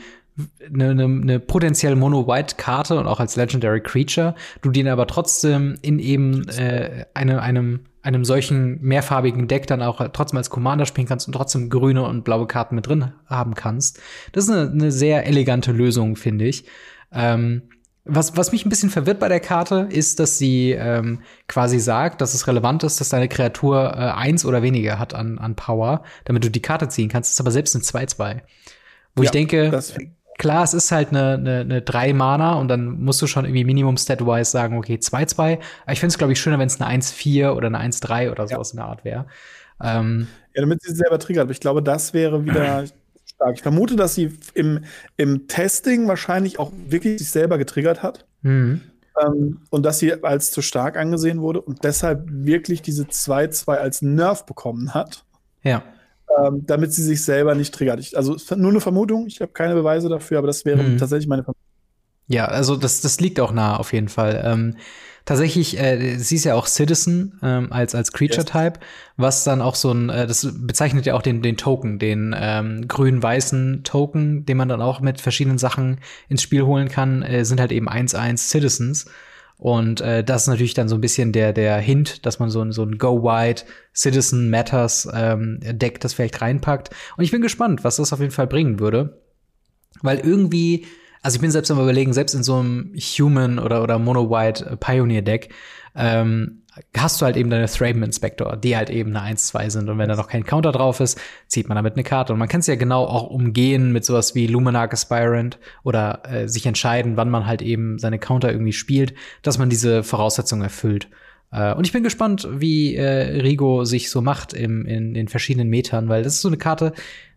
eine, 0.65 0.89
eine, 0.89 1.05
eine 1.05 1.39
potenziell 1.39 1.95
Mono-White-Karte 1.95 2.99
und 2.99 3.07
auch 3.07 3.19
als 3.19 3.35
Legendary 3.35 3.81
Creature, 3.81 4.35
du 4.61 4.71
den 4.71 4.87
aber 4.87 5.07
trotzdem 5.07 5.77
in 5.81 5.99
eben 5.99 6.47
äh, 6.49 7.05
eine, 7.13 7.41
einem 7.41 7.81
einem 8.03 8.25
solchen 8.25 8.81
mehrfarbigen 8.81 9.47
Deck 9.47 9.65
dann 9.65 9.81
auch 9.81 10.07
trotzdem 10.11 10.37
als 10.37 10.49
Commander 10.49 10.85
spielen 10.85 11.07
kannst 11.07 11.27
und 11.27 11.33
trotzdem 11.33 11.69
grüne 11.69 12.03
und 12.03 12.23
blaue 12.23 12.47
Karten 12.47 12.75
mit 12.75 12.87
drin 12.87 13.13
haben 13.25 13.55
kannst. 13.55 13.99
Das 14.33 14.43
ist 14.43 14.49
eine, 14.51 14.69
eine 14.69 14.91
sehr 14.91 15.25
elegante 15.25 15.71
Lösung, 15.71 16.15
finde 16.15 16.45
ich. 16.45 16.65
Ähm, 17.11 17.63
was, 18.05 18.35
was 18.35 18.51
mich 18.51 18.65
ein 18.65 18.69
bisschen 18.69 18.89
verwirrt 18.89 19.19
bei 19.19 19.29
der 19.29 19.39
Karte, 19.39 19.87
ist, 19.89 20.19
dass 20.19 20.37
sie 20.37 20.71
ähm, 20.71 21.21
quasi 21.47 21.79
sagt, 21.79 22.19
dass 22.19 22.33
es 22.33 22.47
relevant 22.47 22.83
ist, 22.83 22.99
dass 22.99 23.07
deine 23.07 23.29
Kreatur 23.29 23.93
äh, 23.95 24.11
eins 24.11 24.43
oder 24.43 24.61
weniger 24.61 24.99
hat 24.99 25.13
an, 25.13 25.39
an 25.39 25.55
Power, 25.55 26.03
damit 26.25 26.43
du 26.43 26.51
die 26.51 26.61
Karte 26.61 26.89
ziehen 26.89 27.07
kannst. 27.07 27.29
Das 27.29 27.35
ist 27.35 27.39
aber 27.39 27.51
selbst 27.51 27.75
ein 27.75 27.81
2-2. 27.81 28.41
Wo 29.15 29.23
ja, 29.23 29.27
ich 29.27 29.31
denke, 29.31 29.81
klar, 30.37 30.63
es 30.63 30.73
ist 30.73 30.91
halt 30.91 31.09
eine, 31.09 31.33
eine, 31.33 31.59
eine 31.61 31.81
3 31.81 32.13
Mana 32.13 32.55
und 32.55 32.67
dann 32.67 33.01
musst 33.01 33.21
du 33.21 33.27
schon 33.27 33.45
irgendwie 33.45 33.65
Minimum 33.65 33.97
Stat-wise 33.97 34.49
sagen, 34.49 34.77
okay, 34.77 34.95
2-2. 34.95 35.59
Aber 35.83 35.91
ich 35.91 35.99
finde 35.99 36.11
es, 36.11 36.17
glaube 36.17 36.33
ich, 36.33 36.39
schöner, 36.39 36.59
wenn 36.59 36.67
es 36.67 36.79
eine 36.81 37.01
1-4 37.01 37.51
oder 37.51 37.67
eine 37.67 37.79
1-3 37.79 38.31
oder 38.31 38.47
sowas 38.47 38.69
ja. 38.69 38.73
in 38.73 38.77
der 38.77 38.85
Art 38.85 39.05
wäre. 39.05 39.25
Ähm, 39.81 40.27
ja, 40.53 40.61
damit 40.61 40.81
sie 40.81 40.93
selber 40.93 41.19
triggert. 41.19 41.43
Aber 41.43 41.51
ich 41.51 41.59
glaube, 41.59 41.83
das 41.83 42.13
wäre 42.13 42.45
wieder 42.45 42.85
stark. 43.35 43.55
Ich 43.55 43.61
vermute, 43.61 43.95
dass 43.95 44.15
sie 44.15 44.37
im, 44.53 44.83
im 45.17 45.47
Testing 45.47 46.07
wahrscheinlich 46.07 46.59
auch 46.59 46.71
wirklich 46.87 47.19
sich 47.19 47.31
selber 47.31 47.57
getriggert 47.57 48.03
hat. 48.03 48.25
Mhm. 48.41 48.81
Ähm, 49.21 49.61
und 49.69 49.85
dass 49.85 49.99
sie 49.99 50.23
als 50.23 50.51
zu 50.51 50.61
stark 50.61 50.97
angesehen 50.97 51.41
wurde 51.41 51.61
und 51.61 51.83
deshalb 51.83 52.23
wirklich 52.27 52.81
diese 52.81 53.03
2-2 53.03 53.75
als 53.75 54.01
Nerv 54.01 54.45
bekommen 54.45 54.93
hat. 54.93 55.23
Ja. 55.61 55.83
Ähm, 56.41 56.65
damit 56.65 56.93
sie 56.93 57.03
sich 57.03 57.23
selber 57.23 57.55
nicht 57.55 57.73
triggert. 57.73 57.99
Ich, 57.99 58.17
also 58.17 58.35
nur 58.55 58.71
eine 58.71 58.81
Vermutung, 58.81 59.27
ich 59.27 59.41
habe 59.41 59.51
keine 59.51 59.75
Beweise 59.75 60.09
dafür, 60.09 60.37
aber 60.39 60.47
das 60.47 60.65
wäre 60.65 60.83
hm. 60.83 60.97
tatsächlich 60.97 61.27
meine 61.27 61.43
Vermutung. 61.43 61.63
Ja, 62.27 62.45
also 62.45 62.75
das, 62.75 63.01
das 63.01 63.19
liegt 63.19 63.39
auch 63.39 63.51
nah 63.51 63.77
auf 63.77 63.93
jeden 63.93 64.07
Fall. 64.07 64.41
Ähm, 64.45 64.77
tatsächlich, 65.25 65.79
äh, 65.79 66.17
sie 66.17 66.35
ist 66.35 66.45
ja 66.45 66.55
auch 66.55 66.67
Citizen 66.67 67.39
ähm, 67.43 67.71
als 67.71 67.95
als 67.95 68.11
Creature-Type, 68.11 68.79
was 69.17 69.43
dann 69.43 69.61
auch 69.61 69.75
so 69.75 69.91
ein, 69.91 70.09
äh, 70.09 70.25
das 70.25 70.47
bezeichnet 70.53 71.05
ja 71.05 71.15
auch 71.15 71.21
den 71.21 71.41
den 71.41 71.57
Token, 71.57 71.99
den 71.99 72.33
ähm, 72.37 72.87
grün-weißen 72.87 73.83
Token, 73.83 74.45
den 74.45 74.57
man 74.57 74.69
dann 74.69 74.81
auch 74.81 75.01
mit 75.01 75.19
verschiedenen 75.19 75.57
Sachen 75.57 75.99
ins 76.29 76.41
Spiel 76.41 76.63
holen 76.63 76.87
kann, 76.87 77.23
äh, 77.23 77.43
sind 77.45 77.59
halt 77.59 77.71
eben 77.71 77.89
1-1 77.89 78.37
Citizens. 78.37 79.05
Und 79.63 80.01
äh, 80.01 80.25
das 80.25 80.41
ist 80.41 80.47
natürlich 80.49 80.73
dann 80.73 80.89
so 80.89 80.95
ein 80.95 80.99
bisschen 80.99 81.31
der 81.31 81.53
der 81.53 81.77
Hint, 81.77 82.25
dass 82.25 82.37
man 82.37 82.49
so 82.49 82.61
ein 82.61 82.73
so 82.73 82.83
ein 82.83 82.97
Go 82.97 83.23
Wide 83.23 83.61
Citizen 83.95 84.49
Matters 84.49 85.07
ähm, 85.13 85.61
Deck 85.61 86.01
das 86.01 86.13
vielleicht 86.13 86.41
reinpackt. 86.41 86.89
Und 87.15 87.23
ich 87.23 87.31
bin 87.31 87.41
gespannt, 87.41 87.85
was 87.85 87.95
das 87.95 88.11
auf 88.11 88.19
jeden 88.19 88.33
Fall 88.33 88.45
bringen 88.45 88.81
würde, 88.81 89.21
weil 90.01 90.19
irgendwie 90.19 90.85
also 91.21 91.37
ich 91.37 91.41
bin 91.41 91.49
selbst 91.49 91.71
am 91.71 91.79
überlegen, 91.79 92.11
selbst 92.11 92.33
in 92.33 92.43
so 92.43 92.57
einem 92.57 92.93
Human 92.97 93.57
oder, 93.57 93.81
oder 93.81 93.99
Mono-White 93.99 94.79
Pioneer 94.81 95.21
Deck, 95.21 95.53
ähm, 95.95 96.62
hast 96.97 97.21
du 97.21 97.25
halt 97.25 97.37
eben 97.37 97.49
deine 97.49 97.67
Thraben 97.67 98.03
Inspector, 98.03 98.57
die 98.57 98.75
halt 98.75 98.89
eben 98.89 99.15
eine 99.15 99.35
1-2 99.35 99.69
sind. 99.69 99.89
Und 99.89 99.97
wenn 99.97 100.09
da 100.09 100.15
noch 100.15 100.27
kein 100.27 100.43
Counter 100.43 100.71
drauf 100.71 100.99
ist, 100.99 101.19
zieht 101.47 101.69
man 101.69 101.75
damit 101.75 101.93
eine 101.93 102.03
Karte. 102.03 102.33
Und 102.33 102.39
man 102.39 102.47
kann 102.47 102.61
es 102.61 102.67
ja 102.67 102.75
genau 102.75 103.05
auch 103.05 103.29
umgehen 103.29 103.91
mit 103.91 104.05
sowas 104.05 104.33
wie 104.35 104.47
Luminarch 104.47 104.91
Aspirant 104.91 105.59
oder 105.83 106.23
äh, 106.25 106.47
sich 106.47 106.65
entscheiden, 106.65 107.15
wann 107.17 107.29
man 107.29 107.45
halt 107.45 107.61
eben 107.61 107.99
seine 107.99 108.19
Counter 108.19 108.51
irgendwie 108.51 108.73
spielt, 108.73 109.13
dass 109.43 109.57
man 109.57 109.69
diese 109.69 110.03
Voraussetzungen 110.03 110.63
erfüllt. 110.63 111.09
Äh, 111.51 111.73
und 111.73 111.85
ich 111.85 111.93
bin 111.93 112.03
gespannt, 112.03 112.47
wie 112.51 112.95
äh, 112.95 113.41
Rigo 113.41 113.85
sich 113.85 114.09
so 114.09 114.21
macht 114.21 114.53
im, 114.53 114.85
in 114.85 115.13
den 115.13 115.27
verschiedenen 115.27 115.69
Metern, 115.69 116.09
weil 116.09 116.23
das 116.23 116.35
ist 116.35 116.41
so 116.41 116.49
eine 116.49 116.57
Karte, 116.57 116.93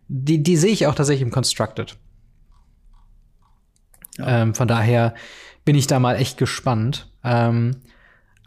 die, 0.07 0.41
die 0.41 0.57
sehe 0.57 0.71
ich 0.71 0.87
auch 0.87 0.95
tatsächlich 0.95 1.25
im 1.25 1.31
Constructed. 1.31 1.95
Ähm, 4.19 4.55
von 4.55 4.67
daher 4.67 5.13
bin 5.63 5.75
ich 5.75 5.85
da 5.85 5.99
mal 5.99 6.15
echt 6.15 6.37
gespannt. 6.37 7.11
Ähm, 7.23 7.81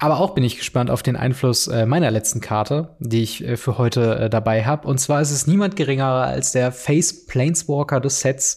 aber 0.00 0.18
auch 0.18 0.34
bin 0.34 0.42
ich 0.42 0.58
gespannt 0.58 0.90
auf 0.90 1.02
den 1.02 1.16
Einfluss 1.16 1.68
äh, 1.68 1.86
meiner 1.86 2.10
letzten 2.10 2.40
Karte, 2.40 2.96
die 2.98 3.22
ich 3.22 3.46
äh, 3.46 3.56
für 3.56 3.78
heute 3.78 4.18
äh, 4.18 4.30
dabei 4.30 4.64
habe. 4.64 4.88
Und 4.88 4.98
zwar 4.98 5.20
ist 5.20 5.30
es 5.30 5.46
niemand 5.46 5.76
geringerer 5.76 6.24
als 6.24 6.52
der 6.52 6.72
Face 6.72 7.26
Planeswalker 7.26 8.00
des 8.00 8.20
Sets 8.20 8.56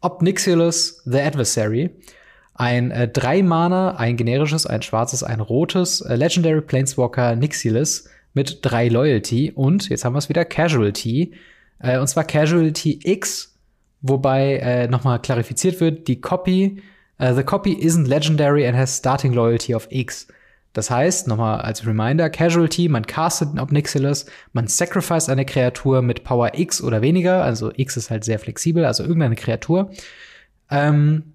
Obnixilis 0.00 1.02
the 1.04 1.20
Adversary. 1.20 1.90
Ein 2.54 2.90
äh, 2.92 3.08
drei 3.08 3.42
Mana, 3.42 3.96
ein 3.96 4.16
generisches, 4.16 4.66
ein 4.66 4.82
schwarzes, 4.82 5.22
ein 5.22 5.40
rotes 5.40 6.00
äh, 6.00 6.14
Legendary 6.14 6.60
Planeswalker 6.60 7.36
Nixilis 7.36 8.08
mit 8.32 8.60
drei 8.62 8.88
Loyalty 8.88 9.52
und 9.54 9.88
jetzt 9.88 10.04
haben 10.04 10.14
wir 10.14 10.18
es 10.18 10.28
wieder 10.28 10.44
Casualty. 10.44 11.34
Äh, 11.80 11.98
und 11.98 12.06
zwar 12.06 12.24
Casualty 12.24 13.00
X 13.02 13.54
wobei 14.04 14.56
äh, 14.58 14.86
nochmal 14.86 15.18
klarifiziert 15.18 15.80
wird, 15.80 16.06
die 16.08 16.20
Copy, 16.20 16.82
uh, 17.18 17.34
the 17.34 17.42
copy 17.42 17.72
isn't 17.72 18.06
legendary 18.06 18.66
and 18.66 18.76
has 18.76 18.96
starting 18.96 19.32
loyalty 19.32 19.74
of 19.74 19.88
X. 19.90 20.28
Das 20.74 20.90
heißt, 20.90 21.28
nochmal 21.28 21.60
als 21.60 21.86
Reminder, 21.86 22.28
Casualty, 22.28 22.88
man 22.88 23.06
castet 23.06 23.50
einen 23.50 23.60
Obnixilis, 23.60 24.26
man 24.52 24.66
sacrifice 24.66 25.28
eine 25.28 25.46
Kreatur 25.46 26.02
mit 26.02 26.24
Power 26.24 26.58
X 26.58 26.82
oder 26.82 27.00
weniger, 27.00 27.42
also 27.42 27.72
X 27.74 27.96
ist 27.96 28.10
halt 28.10 28.24
sehr 28.24 28.40
flexibel, 28.40 28.84
also 28.84 29.04
irgendeine 29.04 29.36
Kreatur. 29.36 29.90
Ähm, 30.70 31.32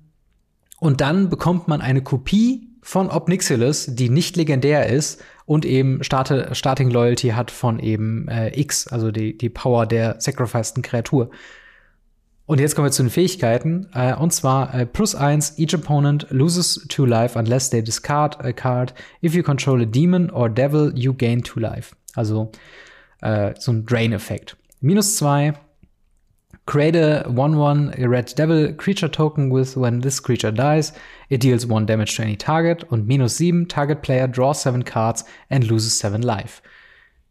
und 0.80 1.00
dann 1.02 1.30
bekommt 1.30 1.70
man 1.70 1.80
eine 1.82 2.02
Kopie 2.04 2.68
von 2.82 3.10
Obnixilis, 3.10 3.88
die 3.96 4.10
nicht 4.10 4.36
legendär 4.36 4.88
ist 4.88 5.24
und 5.46 5.66
eben 5.66 6.04
Start 6.04 6.56
Starting 6.56 6.90
Loyalty 6.90 7.30
hat 7.30 7.50
von 7.50 7.80
eben 7.80 8.28
äh, 8.28 8.60
X, 8.60 8.88
also 8.88 9.10
die, 9.10 9.38
die 9.38 9.50
Power 9.50 9.86
der 9.86 10.20
sacrificeden 10.20 10.84
Kreatur. 10.84 11.30
Und 12.50 12.60
jetzt 12.60 12.74
kommen 12.74 12.88
wir 12.88 12.92
zu 12.92 13.04
den 13.04 13.12
Fähigkeiten. 13.12 13.86
Äh, 13.94 14.16
und 14.16 14.34
zwar 14.34 14.74
äh, 14.74 14.88
plus 14.88 15.14
eins, 15.14 15.60
each 15.60 15.76
opponent 15.76 16.26
loses 16.32 16.84
two 16.90 17.06
life 17.06 17.38
unless 17.38 17.70
they 17.70 17.84
discard 17.84 18.44
a 18.44 18.52
card. 18.52 18.96
If 19.24 19.36
you 19.36 19.44
control 19.44 19.80
a 19.84 19.86
demon 19.86 20.32
or 20.32 20.50
devil, 20.50 20.92
you 20.96 21.14
gain 21.14 21.44
two 21.44 21.60
life. 21.60 21.96
Also 22.16 22.52
äh, 23.22 23.54
so 23.60 23.72
ein 23.72 23.86
Drain-Effekt. 23.86 24.58
Minus 24.82 25.18
zwei, 25.18 25.54
create 26.66 26.98
a 26.98 27.30
1-1 27.30 27.94
red 28.10 28.36
devil 28.40 28.74
creature 28.74 29.12
token 29.12 29.54
with 29.54 29.78
when 29.78 30.02
this 30.02 30.20
creature 30.20 30.52
dies, 30.52 30.92
it 31.30 31.44
deals 31.44 31.70
one 31.70 31.86
damage 31.86 32.16
to 32.16 32.24
any 32.24 32.36
target. 32.36 32.84
Und 32.86 33.06
minus 33.06 33.38
sieben, 33.38 33.68
target 33.68 34.02
player 34.02 34.28
draws 34.28 34.60
seven 34.60 34.84
cards 34.84 35.24
and 35.52 35.70
loses 35.70 36.00
seven 36.00 36.24
life 36.24 36.64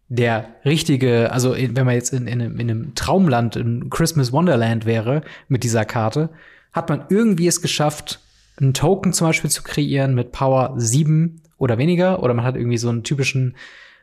der 0.09 0.55
richtige, 0.65 1.31
also 1.33 1.55
wenn 1.55 1.85
man 1.85 1.95
jetzt 1.95 2.13
in, 2.13 2.27
in, 2.27 2.41
in, 2.41 2.61
einem 2.61 2.95
Traumland, 2.95 3.57
in 3.57 3.91
Christmas 3.91 4.33
Wonderland 4.33 4.87
wäre 4.87 5.23
mit 5.49 5.65
dieser 5.65 5.85
Karte, 5.85 6.31
hat 6.73 6.89
man 6.89 7.05
irgendwie 7.11 7.47
es 7.47 7.61
geschafft, 7.61 8.21
einen 8.61 8.75
Token 8.75 9.13
zum 9.13 9.27
Beispiel 9.27 9.51
zu 9.51 9.63
kreieren 9.63 10.15
mit 10.15 10.33
Power 10.33 10.75
7 10.77 11.43
oder 11.59 11.79
weniger, 11.79 12.23
oder 12.23 12.35
man 12.35 12.45
hat 12.45 12.57
irgendwie 12.57 12.79
so 12.79 12.89
einen 12.89 13.05
typischen, 13.05 13.57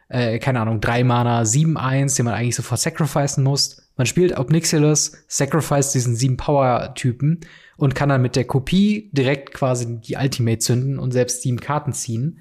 äh, 0.10 0.40
keine 0.40 0.60
Ahnung, 0.62 0.80
3 0.80 1.04
Mana 1.04 1.42
7-1, 1.42 2.16
den 2.18 2.26
man 2.26 2.36
eigentlich 2.36 2.56
sofort 2.56 2.80
sacrificen 2.80 3.44
muss. 3.44 3.82
Man 3.98 4.06
spielt 4.06 4.38
Obnixilis, 4.38 5.24
sacrifice 5.28 5.92
diesen 5.92 6.16
7 6.16 6.38
Power-Typen 6.38 7.40
und 7.78 7.96
kann 7.96 8.10
dann 8.10 8.22
mit 8.22 8.36
der 8.36 8.46
Kopie 8.46 9.10
direkt 9.12 9.54
quasi 9.54 10.00
die 10.00 10.16
Ultimate 10.16 10.60
zünden 10.60 11.00
und 11.00 11.12
selbst 11.12 11.42
7 11.42 11.60
Karten 11.60 11.94
ziehen. 11.94 12.40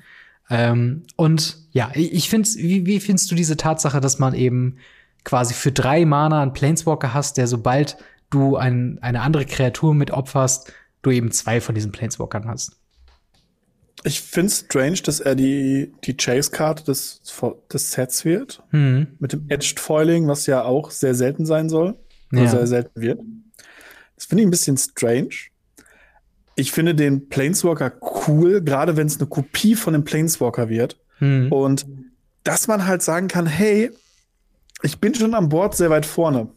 Ähm, 0.51 1.03
und 1.17 1.59
ja, 1.71 1.91
ich 1.95 2.29
finde, 2.29 2.49
wie, 2.57 2.87
wie 2.87 3.01
findest 3.01 3.31
du 3.31 3.35
diese 3.35 3.57
Tatsache, 3.57 4.01
dass 4.01 4.19
man 4.19 4.35
eben 4.35 4.77
quasi 5.25 5.55
für 5.55 5.73
drei 5.73 6.05
Mana 6.05 6.43
einen 6.43 6.53
Planeswalker 6.53 7.15
hast, 7.15 7.37
der 7.37 7.47
sobald 7.47 7.97
du 8.31 8.57
ein, 8.57 8.99
eine 9.01 9.23
andere 9.23 9.47
Kreatur 9.47 9.95
mit 9.95 10.11
opferst, 10.11 10.73
du 11.03 11.11
eben 11.11 11.31
zwei 11.31 11.61
von 11.61 11.75
diesen 11.75 11.93
Planeswalkern 11.93 12.47
hast? 12.47 12.77
Ich 14.03 14.21
finde 14.21 14.49
es 14.49 14.61
strange, 14.61 15.01
dass 15.05 15.21
er 15.21 15.35
die, 15.35 15.93
die 16.05 16.17
Chase-Karte 16.17 16.85
des, 16.85 17.23
des 17.73 17.93
Sets 17.93 18.25
wird. 18.27 18.63
Mhm. 18.71 19.09
Mit 19.19 19.33
dem 19.33 19.47
Edged 19.49 19.81
Foiling, 19.81 20.29
was 20.29 20.47
ja 20.47 20.63
auch 20.63 20.91
sehr 20.91 21.15
selten 21.15 21.47
sein 21.47 21.69
soll. 21.71 21.97
Ja. 22.33 22.49
sehr 22.49 22.67
selten 22.67 23.01
wird. 23.01 23.21
Das 24.17 24.27
finde 24.27 24.43
ich 24.43 24.49
ein 24.49 24.51
bisschen 24.51 24.77
strange 24.77 25.31
ich 26.57 26.73
finde 26.73 26.95
den 26.95 27.29
Planeswalker 27.29 27.93
cool, 28.27 28.63
gerade 28.63 28.97
wenn 28.97 29.07
es 29.07 29.19
eine 29.19 29.29
Kopie 29.29 29.75
von 29.75 29.93
dem 29.93 30.05
Planeswalker 30.05 30.69
wird. 30.69 30.99
Hm. 31.19 31.51
Und 31.53 31.87
dass 32.45 32.69
man 32.69 32.87
halt 32.87 33.03
sagen 33.03 33.29
kann, 33.29 33.47
hey, 33.47 33.91
ich 34.83 34.99
bin 35.01 35.15
schon 35.15 35.35
an 35.35 35.49
Bord 35.49 35.77
sehr 35.77 35.91
weit 35.91 36.07
vorne. 36.07 36.49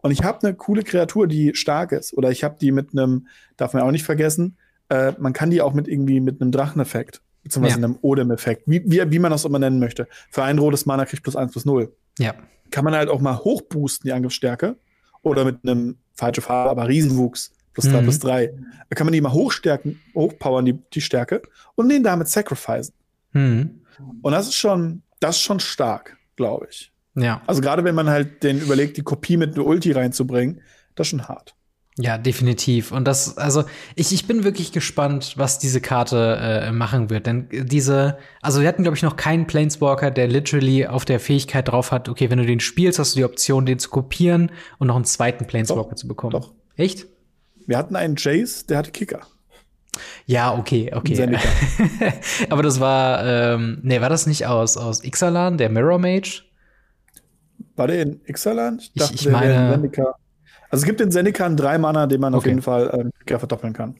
Und 0.00 0.12
ich 0.12 0.22
habe 0.22 0.46
eine 0.46 0.56
coole 0.56 0.84
Kreatur, 0.84 1.26
die 1.26 1.54
stark 1.54 1.92
ist. 1.92 2.16
Oder 2.16 2.30
ich 2.30 2.44
habe 2.44 2.56
die 2.60 2.72
mit 2.72 2.92
einem, 2.92 3.26
darf 3.56 3.72
man 3.74 3.82
auch 3.82 3.90
nicht 3.90 4.04
vergessen, 4.04 4.56
äh, 4.88 5.12
man 5.18 5.32
kann 5.32 5.50
die 5.50 5.60
auch 5.60 5.74
mit 5.74 5.88
irgendwie 5.88 6.20
mit 6.20 6.40
einem 6.40 6.52
Dracheneffekt, 6.52 7.20
beziehungsweise 7.42 7.80
ja. 7.80 7.84
einem 7.84 7.98
Odem-Effekt, 8.00 8.62
wie, 8.66 8.82
wie, 8.86 9.10
wie 9.10 9.18
man 9.18 9.32
das 9.32 9.44
immer 9.44 9.58
nennen 9.58 9.80
möchte. 9.80 10.06
Für 10.30 10.44
ein 10.44 10.58
rotes 10.58 10.86
Mana 10.86 11.04
kriegt 11.04 11.24
plus 11.24 11.36
eins 11.36 11.52
plus 11.52 11.64
null. 11.64 11.92
Ja. 12.18 12.34
Kann 12.70 12.84
man 12.84 12.94
halt 12.94 13.08
auch 13.08 13.20
mal 13.20 13.36
hochboosten, 13.36 14.08
die 14.08 14.12
Angriffsstärke. 14.12 14.76
Oder 15.22 15.44
mit 15.44 15.58
einem, 15.64 15.98
falsche 16.18 16.40
Farbe, 16.40 16.70
aber 16.70 16.88
Riesenwuchs 16.88 17.52
plus 17.78 17.92
3 17.92 18.00
mhm. 18.00 18.04
plus 18.04 18.18
3. 18.18 18.52
Da 18.88 18.94
kann 18.96 19.06
man 19.06 19.12
die 19.12 19.20
mal 19.20 19.32
hochstärken, 19.32 20.00
hochpowern, 20.14 20.64
die, 20.64 20.78
die 20.92 21.00
Stärke, 21.00 21.42
und 21.74 21.88
den 21.88 22.02
damit 22.02 22.28
sacrificen. 22.28 22.94
Mhm. 23.32 23.82
Und 24.22 24.32
das 24.32 24.48
ist 24.48 24.54
schon, 24.54 25.02
das 25.20 25.36
ist 25.36 25.42
schon 25.42 25.60
stark, 25.60 26.16
glaube 26.36 26.68
ich. 26.70 26.92
Ja. 27.14 27.42
Also 27.46 27.60
gerade 27.60 27.84
wenn 27.84 27.94
man 27.94 28.08
halt 28.08 28.42
den 28.42 28.60
überlegt, 28.60 28.96
die 28.96 29.02
Kopie 29.02 29.36
mit 29.36 29.54
einer 29.54 29.66
Ulti 29.66 29.92
reinzubringen, 29.92 30.60
das 30.94 31.06
ist 31.06 31.10
schon 31.10 31.28
hart. 31.28 31.54
Ja, 32.00 32.16
definitiv. 32.16 32.92
Und 32.92 33.06
das, 33.06 33.38
also 33.38 33.64
ich, 33.96 34.12
ich 34.12 34.28
bin 34.28 34.44
wirklich 34.44 34.70
gespannt, 34.70 35.34
was 35.36 35.58
diese 35.58 35.80
Karte 35.80 36.38
äh, 36.40 36.70
machen 36.70 37.10
wird. 37.10 37.26
Denn 37.26 37.48
diese, 37.50 38.18
also 38.40 38.60
wir 38.60 38.68
hatten, 38.68 38.84
glaube 38.84 38.96
ich, 38.96 39.02
noch 39.02 39.16
keinen 39.16 39.48
Planeswalker, 39.48 40.12
der 40.12 40.28
literally 40.28 40.86
auf 40.86 41.04
der 41.04 41.18
Fähigkeit 41.18 41.66
drauf 41.66 41.90
hat, 41.90 42.08
okay, 42.08 42.30
wenn 42.30 42.38
du 42.38 42.46
den 42.46 42.60
spielst, 42.60 43.00
hast 43.00 43.16
du 43.16 43.18
die 43.18 43.24
Option, 43.24 43.66
den 43.66 43.80
zu 43.80 43.90
kopieren 43.90 44.52
und 44.78 44.86
noch 44.86 44.94
einen 44.94 45.06
zweiten 45.06 45.46
Planeswalker 45.46 45.90
doch, 45.90 45.96
zu 45.96 46.06
bekommen. 46.06 46.30
Doch. 46.30 46.52
Echt? 46.76 47.08
Wir 47.68 47.76
hatten 47.76 47.96
einen 47.96 48.16
Jace, 48.16 48.64
der 48.64 48.78
hatte 48.78 48.90
Kicker. 48.92 49.20
Ja, 50.24 50.56
okay, 50.56 50.90
okay. 50.94 51.38
Aber 52.50 52.62
das 52.62 52.80
war, 52.80 53.26
ähm, 53.26 53.80
nee, 53.82 54.00
war 54.00 54.08
das 54.08 54.26
nicht 54.26 54.46
aus, 54.46 54.78
aus 54.78 55.04
Ixalan, 55.04 55.58
der 55.58 55.68
Mirror 55.68 55.98
Mage? 55.98 56.44
War 57.76 57.88
der 57.88 58.02
in 58.02 58.20
Ixalan? 58.26 58.78
Ich, 58.78 58.92
dachte, 58.94 59.14
ich, 59.14 59.26
ich 59.26 59.32
meine. 59.32 59.82
Also 60.70 60.82
es 60.82 60.84
gibt 60.84 61.02
in 61.02 61.10
Zendika 61.10 61.44
einen 61.44 61.58
drei 61.58 61.76
Mana, 61.76 62.06
den 62.06 62.22
man 62.22 62.34
okay. 62.34 62.38
auf 62.38 62.46
jeden 62.46 62.62
Fall 62.62 62.90
ähm, 62.94 63.10
Kicker 63.20 63.38
verdoppeln 63.38 63.74
kann. 63.74 63.96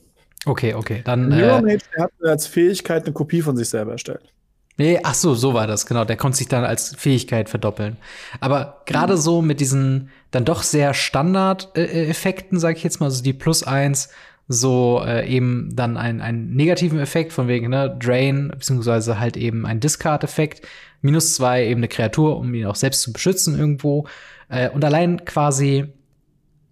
Okay, 0.46 0.72
okay. 0.72 1.02
Dann. 1.04 1.28
Mirror 1.28 1.58
äh, 1.58 1.62
Mage, 1.62 1.84
der 1.94 2.04
hat 2.04 2.12
als 2.22 2.46
Fähigkeit 2.46 3.04
eine 3.04 3.12
Kopie 3.12 3.42
von 3.42 3.54
sich 3.56 3.68
selber 3.68 3.92
erstellt. 3.92 4.32
Nee, 4.78 5.00
ach 5.02 5.14
so, 5.14 5.34
so 5.34 5.54
war 5.54 5.66
das, 5.66 5.86
genau. 5.86 6.04
Der 6.04 6.16
konnte 6.16 6.38
sich 6.38 6.46
dann 6.46 6.64
als 6.64 6.94
Fähigkeit 6.96 7.50
verdoppeln. 7.50 7.96
Aber 8.38 8.82
gerade 8.86 9.14
mhm. 9.14 9.18
so 9.18 9.42
mit 9.42 9.60
diesen 9.60 10.10
dann 10.30 10.44
doch 10.44 10.62
sehr 10.62 10.94
Standard-Effekten, 10.94 12.60
sag 12.60 12.76
ich 12.76 12.84
jetzt 12.84 13.00
mal, 13.00 13.06
also 13.06 13.22
die 13.22 13.32
plus 13.32 13.64
eins, 13.64 14.08
so 14.46 15.02
äh, 15.04 15.28
eben 15.28 15.70
dann 15.74 15.96
einen, 15.96 16.20
einen 16.20 16.54
negativen 16.54 17.00
Effekt 17.00 17.32
von 17.32 17.48
wegen, 17.48 17.68
ne, 17.68 17.94
Drain, 17.98 18.50
beziehungsweise 18.50 19.18
halt 19.18 19.36
eben 19.36 19.66
ein 19.66 19.80
Discard-Effekt. 19.80 20.66
Minus 21.02 21.34
zwei 21.34 21.66
eben 21.66 21.80
eine 21.80 21.88
Kreatur, 21.88 22.38
um 22.38 22.54
ihn 22.54 22.66
auch 22.66 22.76
selbst 22.76 23.02
zu 23.02 23.12
beschützen 23.12 23.58
irgendwo. 23.58 24.06
Äh, 24.48 24.70
und 24.70 24.84
allein 24.84 25.24
quasi 25.24 25.92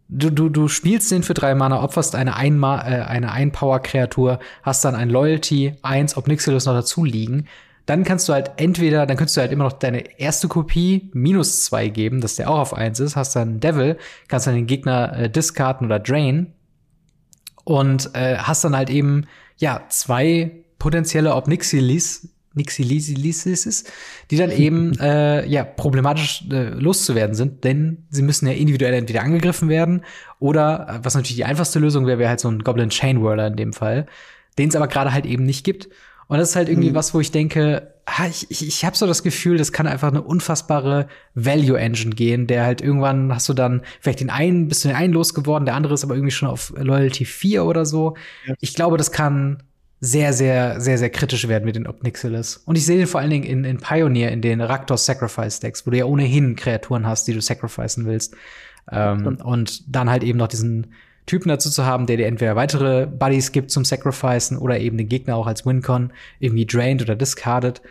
Du, 0.09 0.31
du, 0.31 0.49
du 0.49 0.69
spielst 0.69 1.11
den 1.11 1.25
für 1.25 1.35
drei 1.35 1.57
Mana, 1.57 1.83
opferst 1.83 2.15
eine 2.15 2.37
Einma 2.37 2.79
äh, 2.87 3.03
eine 3.03 3.33
Ein-Power-Kreatur, 3.33 4.39
hast 4.63 4.85
dann 4.85 4.95
ein 4.95 5.11
Loyalty, 5.11 5.75
eins 5.83 6.17
Obnixilis 6.17 6.67
noch 6.67 6.75
dazu 6.75 7.05
liegen. 7.05 7.49
Dann 7.87 8.03
kannst 8.05 8.29
du 8.29 8.33
halt 8.33 8.53
entweder, 8.57 9.07
dann 9.07 9.17
könntest 9.17 9.37
du 9.37 9.41
halt 9.41 9.53
immer 9.53 9.65
noch 9.65 9.73
deine 9.73 10.19
erste 10.19 10.49
Kopie 10.49 11.11
minus 11.15 11.65
zwei 11.65 11.89
geben, 11.89 12.21
dass 12.21 12.37
der 12.37 12.51
auch 12.51 12.59
auf 12.59 12.75
eins 12.75 13.01
ist, 13.01 13.17
hast 13.17 13.37
dann 13.37 13.61
Devil, 13.61 13.97
kannst 14.29 14.47
dann 14.47 14.55
den 14.55 14.67
Gegner 14.67 15.17
äh, 15.17 15.31
discarden 15.31 15.87
oder 15.87 16.01
drain. 16.01 16.53
Und 17.65 18.11
äh, 18.15 18.37
hast 18.39 18.65
dann 18.65 18.77
halt 18.77 18.91
eben, 18.91 19.27
ja, 19.57 19.85
zwei 19.89 20.65
potenzielle 20.79 21.35
Obnixilis 21.35 22.29
Nixilisis, 22.57 23.85
die 24.31 24.37
dann 24.37 24.51
eben 24.51 24.99
äh, 25.01 25.47
ja 25.47 25.63
problematisch 25.63 26.45
äh, 26.51 26.71
loszuwerden 26.71 27.35
sind, 27.35 27.65
denn 27.65 28.07
sie 28.11 28.23
müssen 28.23 28.47
ja 28.47 28.55
individuell 28.55 28.95
entweder 28.95 29.23
angegriffen 29.23 29.69
werden 29.69 30.03
oder 30.39 30.87
äh, 30.89 31.05
was 31.05 31.15
natürlich 31.15 31.37
die 31.37 31.45
einfachste 31.45 31.79
Lösung 31.79 32.07
wäre, 32.07 32.19
wäre 32.19 32.31
halt 32.31 32.41
so 32.41 32.49
ein 32.51 32.61
Goblin 32.61 32.89
Chain 32.89 33.23
Whirler 33.23 33.49
in 33.49 33.57
dem 33.57 33.73
Fall, 33.73 34.07
den 34.59 34.71
es 34.71 34.77
aber 34.77 34.89
gerade 34.89 35.13
halt 35.13 35.27
eben 35.27 35.45
nicht 35.45 35.65
gibt. 35.65 35.89
Und 36.29 36.39
das 36.39 36.51
ist 36.51 36.57
halt 36.57 36.69
irgendwie 36.69 36.91
mhm. 36.91 36.95
was, 36.95 37.15
wo 37.15 37.21
ich 37.21 37.31
denke, 37.31 37.93
ah, 38.05 38.27
ich, 38.29 38.51
ich, 38.51 38.67
ich 38.67 38.85
habe 38.85 38.97
so 38.97 39.07
das 39.07 39.23
Gefühl, 39.23 39.59
das 39.59 39.73
kann 39.73 39.87
einfach 39.87 40.09
eine 40.09 40.23
unfassbare 40.23 41.09
Value 41.35 41.79
Engine 41.79 42.15
gehen, 42.15 42.47
der 42.47 42.65
halt 42.65 42.81
irgendwann 42.81 43.33
hast 43.33 43.49
du 43.49 43.53
dann 43.53 43.83
vielleicht 44.01 44.21
den 44.21 44.31
einen, 44.31 44.69
bist 44.69 44.85
du 44.85 44.89
den 44.89 44.97
einen 44.97 45.13
losgeworden, 45.13 45.67
der 45.67 45.75
andere 45.75 45.95
ist 45.95 46.05
aber 46.05 46.15
irgendwie 46.15 46.33
schon 46.33 46.49
auf 46.49 46.73
Loyalty 46.77 47.25
4 47.25 47.65
oder 47.65 47.87
so. 47.87 48.17
Ja. 48.47 48.55
Ich 48.61 48.75
glaube, 48.75 48.97
das 48.97 49.13
kann 49.13 49.63
sehr, 50.01 50.33
sehr, 50.33 50.81
sehr, 50.81 50.99
sehr 50.99 51.11
kritisch 51.11 51.49
werden 51.49 51.65
mit 51.65 51.77
den 51.77 51.87
Obnixilis. 51.87 52.59
Und 52.59 52.77
ich 52.77 52.85
sehe 52.85 52.99
den 52.99 53.07
vor 53.07 53.21
allen 53.21 53.31
Dingen 53.31 53.45
in, 53.45 53.65
in 53.65 53.79
Pioneer, 53.79 54.31
in 54.31 54.43
den 54.43 54.61
Raktos 54.61 55.07
Sacrifice 55.07 55.61
Decks, 55.61 55.87
wo 55.87 55.91
du 55.91 55.97
ja 55.97 56.05
ohnehin 56.05 56.55
Kreaturen 56.55 57.07
hast, 57.07 57.27
die 57.29 57.33
du 57.33 57.41
sacrificen 57.41 58.05
willst. 58.05 58.37
Ähm, 58.91 59.39
und 59.43 59.95
dann 59.95 60.11
halt 60.11 60.23
eben 60.23 60.39
noch 60.39 60.49
diesen 60.49 60.93
Typen 61.27 61.49
dazu 61.49 61.71
zu 61.71 61.85
haben, 61.85 62.07
der 62.07 62.17
dir 62.17 62.27
entweder 62.27 62.57
weitere 62.57 63.07
Buddies 63.07 63.53
gibt 63.53 63.71
zum 63.71 63.85
Sacrificen 63.85 64.57
oder 64.57 64.79
eben 64.79 64.97
den 64.97 65.09
Gegner 65.09 65.37
auch 65.37 65.47
als 65.47 65.67
Wincon 65.67 66.13
irgendwie 66.39 66.67
drained 66.67 67.03
oder 67.03 67.17
discarded. 67.17 67.83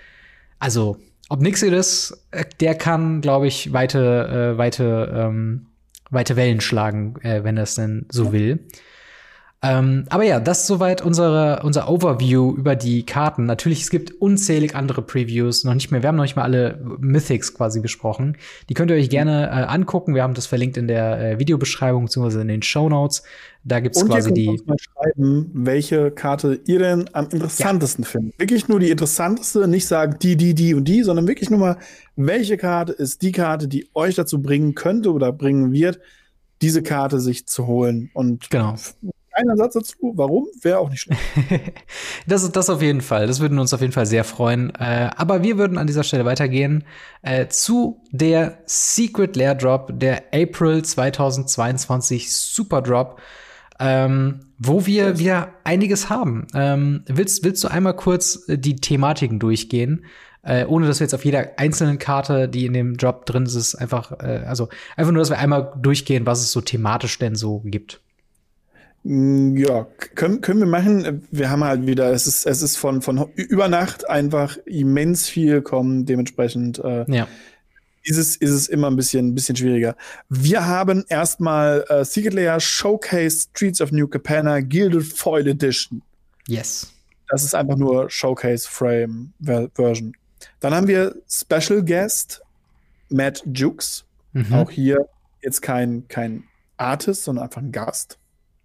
Also, 0.59 0.97
Obnixilis, 1.29 2.25
äh, 2.31 2.45
der 2.59 2.75
kann, 2.75 3.21
glaube 3.21 3.47
ich, 3.47 3.73
weite, 3.73 4.53
äh, 4.53 4.57
weite, 4.57 5.11
ähm, 5.13 5.67
weite 6.09 6.35
Wellen 6.35 6.61
schlagen, 6.61 7.15
äh, 7.21 7.43
wenn 7.43 7.57
er 7.57 7.63
es 7.63 7.75
denn 7.75 8.05
so 8.09 8.31
will. 8.31 8.59
Ähm, 9.61 10.05
aber 10.09 10.23
ja, 10.23 10.39
das 10.39 10.61
ist 10.61 10.67
soweit 10.67 11.01
unsere, 11.01 11.61
unser 11.63 11.89
Overview 11.89 12.53
über 12.55 12.75
die 12.75 13.03
Karten. 13.03 13.45
Natürlich, 13.45 13.81
es 13.81 13.89
gibt 13.89 14.11
unzählig 14.11 14.75
andere 14.75 15.01
Previews, 15.01 15.63
noch 15.63 15.73
nicht 15.73 15.91
mehr, 15.91 16.03
wir 16.03 16.09
haben 16.09 16.17
noch 16.17 16.23
nicht 16.23 16.35
mal 16.35 16.43
alle 16.43 16.79
Mythics 16.99 17.53
quasi 17.53 17.79
besprochen. 17.79 18.37
Die 18.69 18.73
könnt 18.73 18.91
ihr 18.91 18.97
euch 18.97 19.09
gerne 19.09 19.47
äh, 19.47 19.49
angucken. 19.49 20.13
Wir 20.13 20.23
haben 20.23 20.35
das 20.35 20.45
verlinkt 20.45 20.77
in 20.77 20.87
der 20.87 21.19
äh, 21.19 21.39
Videobeschreibung 21.39 22.05
bzw. 22.05 22.41
in 22.41 22.49
den 22.49 22.61
Show 22.61 22.89
Notes. 22.89 23.23
Da 23.63 23.79
gibt's 23.79 24.03
Und 24.03 24.09
quasi 24.09 24.31
die. 24.33 24.49
Uns 24.49 24.65
mal 24.67 24.77
schreiben, 24.77 25.49
welche 25.53 26.11
Karte 26.11 26.59
ihr 26.65 26.77
denn 26.77 27.09
am 27.13 27.29
interessantesten 27.29 28.03
ja. 28.03 28.09
findet. 28.09 28.39
Wirklich 28.39 28.67
nur 28.67 28.79
die 28.79 28.91
interessanteste, 28.91 29.67
nicht 29.67 29.87
sagen 29.87 30.17
die, 30.21 30.35
die, 30.35 30.53
die 30.53 30.75
und 30.75 30.87
die, 30.87 31.01
sondern 31.01 31.27
wirklich 31.27 31.49
nur 31.49 31.59
mal, 31.59 31.77
welche 32.15 32.57
Karte 32.57 32.91
ist 32.91 33.23
die 33.23 33.31
Karte, 33.31 33.67
die 33.67 33.89
euch 33.95 34.13
dazu 34.13 34.43
bringen 34.43 34.75
könnte 34.75 35.11
oder 35.11 35.31
bringen 35.31 35.71
wird, 35.71 35.99
diese 36.61 36.83
Karte 36.83 37.19
sich 37.19 37.47
zu 37.47 37.65
holen. 37.65 38.11
Und 38.13 38.51
genau 38.51 38.75
keiner 39.35 39.57
Satz 39.57 39.73
dazu. 39.73 40.13
Warum? 40.15 40.47
Wäre 40.61 40.79
auch 40.79 40.89
nicht 40.89 41.01
schlecht. 41.01 41.21
das, 42.27 42.51
das 42.51 42.69
auf 42.69 42.81
jeden 42.81 43.01
Fall. 43.01 43.27
Das 43.27 43.39
würden 43.39 43.59
uns 43.59 43.73
auf 43.73 43.81
jeden 43.81 43.93
Fall 43.93 44.05
sehr 44.05 44.23
freuen. 44.23 44.73
Äh, 44.75 45.09
aber 45.15 45.43
wir 45.43 45.57
würden 45.57 45.77
an 45.77 45.87
dieser 45.87 46.03
Stelle 46.03 46.25
weitergehen 46.25 46.83
äh, 47.21 47.47
zu 47.47 48.01
der 48.11 48.59
Secret 48.65 49.35
Lair 49.35 49.55
Drop, 49.55 49.91
der 49.93 50.23
April 50.33 50.83
2022 50.83 52.33
Super 52.33 52.81
Drop. 52.81 53.19
Ähm, 53.77 54.39
wo 54.57 54.85
wir 54.85 55.19
wieder 55.19 55.49
einiges 55.65 56.09
haben. 56.09 56.47
Ähm, 56.53 57.03
willst, 57.07 57.43
willst 57.43 57.61
du 57.61 57.67
einmal 57.67 57.93
kurz 57.93 58.47
äh, 58.47 58.57
die 58.57 58.77
Thematiken 58.77 59.37
durchgehen? 59.37 60.05
Äh, 60.43 60.65
ohne 60.65 60.87
dass 60.87 60.99
wir 60.99 61.05
jetzt 61.05 61.13
auf 61.13 61.25
jeder 61.25 61.57
einzelnen 61.57 61.97
Karte, 61.97 62.47
die 62.47 62.67
in 62.67 62.73
dem 62.73 62.95
Drop 62.95 63.25
drin 63.25 63.45
ist, 63.45 63.55
ist 63.55 63.75
einfach, 63.75 64.13
äh, 64.21 64.43
also 64.47 64.69
einfach 64.95 65.11
nur, 65.11 65.19
dass 65.19 65.29
wir 65.29 65.39
einmal 65.39 65.73
durchgehen, 65.81 66.25
was 66.25 66.39
es 66.39 66.53
so 66.53 66.61
thematisch 66.61 67.17
denn 67.19 67.35
so 67.35 67.61
gibt. 67.65 67.99
Mm, 69.07 69.55
ja, 69.55 69.85
können, 70.15 70.41
können 70.41 70.61
wir 70.61 70.67
machen. 70.67 71.27
Wir 71.29 71.51
haben 71.51 71.63
halt 71.63 71.85
wieder, 71.85 72.11
es 72.11 72.25
ist, 72.25 72.47
es 72.47 72.63
ist 72.63 72.75
von, 72.75 73.03
von 73.03 73.31
über 73.35 73.67
Nacht 73.67 74.09
einfach 74.09 74.57
immens 74.65 75.29
viel 75.29 75.61
kommen, 75.61 76.07
dementsprechend. 76.07 76.79
Äh, 76.79 77.05
ja. 77.11 77.27
Ist 78.01 78.17
es, 78.17 78.35
ist 78.35 78.49
es 78.49 78.67
immer 78.67 78.89
ein 78.89 78.95
bisschen, 78.95 79.27
ein 79.27 79.35
bisschen 79.35 79.55
schwieriger. 79.55 79.95
Wir 80.29 80.65
haben 80.65 81.05
erstmal 81.07 81.85
äh, 81.89 82.03
Secret 82.03 82.33
Layer 82.33 82.59
Showcase 82.59 83.47
Streets 83.51 83.79
of 83.79 83.91
New 83.91 84.07
Capenna 84.07 84.59
Gilded 84.59 85.03
Foil 85.03 85.47
Edition. 85.47 86.01
Yes. 86.47 86.91
Das 87.29 87.43
ist 87.43 87.53
einfach 87.53 87.77
nur 87.77 88.09
Showcase 88.09 88.67
Frame 88.67 89.33
Version. 89.39 90.15
Dann 90.59 90.73
haben 90.73 90.87
wir 90.87 91.15
Special 91.29 91.83
Guest 91.83 92.41
Matt 93.09 93.43
Jukes. 93.53 94.03
Mhm. 94.33 94.53
Auch 94.53 94.71
hier 94.71 95.07
jetzt 95.43 95.61
kein, 95.61 96.07
kein 96.07 96.43
Artist, 96.77 97.23
sondern 97.23 97.45
einfach 97.45 97.61
ein 97.61 97.71
Gast. 97.71 98.17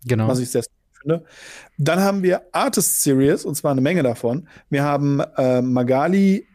Genau. 0.05 0.28
Was 0.28 0.38
ich 0.38 0.51
sehr 0.51 0.62
finde. 1.01 1.24
Dann 1.78 2.01
haben 2.01 2.22
wir 2.22 2.42
Artist 2.53 3.03
Series, 3.03 3.44
und 3.44 3.55
zwar 3.55 3.72
eine 3.72 3.80
Menge 3.80 4.03
davon. 4.03 4.48
Wir 4.68 4.84
haben 4.84 5.20
äh, 5.36 5.62
Magali 5.62 6.46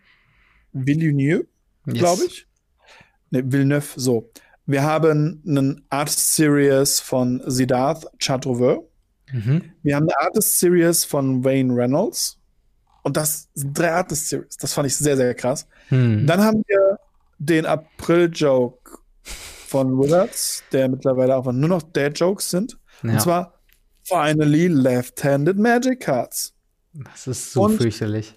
Villeneuve, 0.74 1.48
yes. 1.86 1.96
glaube 1.96 2.26
ich. 2.26 2.48
Ne, 3.32 3.52
Villeneuve, 3.52 3.88
so. 3.96 4.30
Wir 4.66 4.84
haben 4.84 5.44
einen 5.48 5.86
Artist 5.90 6.36
Series 6.36 7.00
von 7.00 7.42
Siddharth 7.46 8.08
Chaturvedi. 8.20 8.82
Mhm. 9.32 9.72
Wir 9.84 9.96
haben 9.96 10.10
eine 10.10 10.20
Artist 10.20 10.60
Series 10.60 11.06
von 11.06 11.44
Wayne 11.44 11.76
Reynolds. 11.76 12.40
Und 13.04 13.18
das 13.18 13.50
sind 13.54 13.78
drei 13.78 13.92
Artist 13.92 14.30
Series. 14.30 14.58
Das 14.58 14.74
fand 14.74 14.88
ich 14.88 14.96
sehr, 14.98 15.16
sehr 15.16 15.34
krass. 15.36 15.68
Mhm. 15.90 16.26
Dann 16.26 16.42
haben 16.42 16.64
wir 16.68 16.98
den 17.38 17.66
April-Joke 17.66 19.00
von 19.22 20.00
Wizards, 20.00 20.64
der 20.72 20.90
mittlerweile 20.90 21.36
auch 21.36 21.52
nur 21.52 21.70
noch 21.70 21.84
Dead-Jokes 21.84 22.50
sind. 22.50 22.80
Ja. 23.04 23.12
Und 23.12 23.22
zwar 23.22 23.54
Finally 24.04 24.68
Left-Handed 24.68 25.58
Magic 25.58 26.02
Cards. 26.02 26.54
Das 26.94 27.28
ist 27.28 27.52
so 27.52 27.64
Und 27.64 27.78
fürchterlich. 27.78 28.34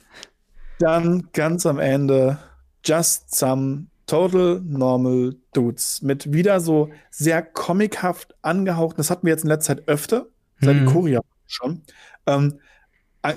Dann 0.79 1.29
ganz 1.33 1.67
am 1.67 1.79
Ende 1.79 2.39
Just 2.85 3.35
Some 3.35 3.87
Total 4.07 4.61
Normal 4.65 5.37
Dudes 5.53 6.01
mit 6.03 6.33
wieder 6.33 6.61
so 6.61 6.91
sehr 7.11 7.43
comichaft 7.43 8.35
angehauchten, 8.43 8.97
das 8.97 9.11
hatten 9.11 9.27
wir 9.27 9.33
jetzt 9.33 9.45
in 9.45 9.51
letzter 9.51 9.77
Zeit 9.77 9.89
öfter, 9.89 10.27
seit 10.61 10.77
hm. 10.77 10.87
Korea 10.87 11.21
schon, 11.47 11.83
ähm, 12.27 12.59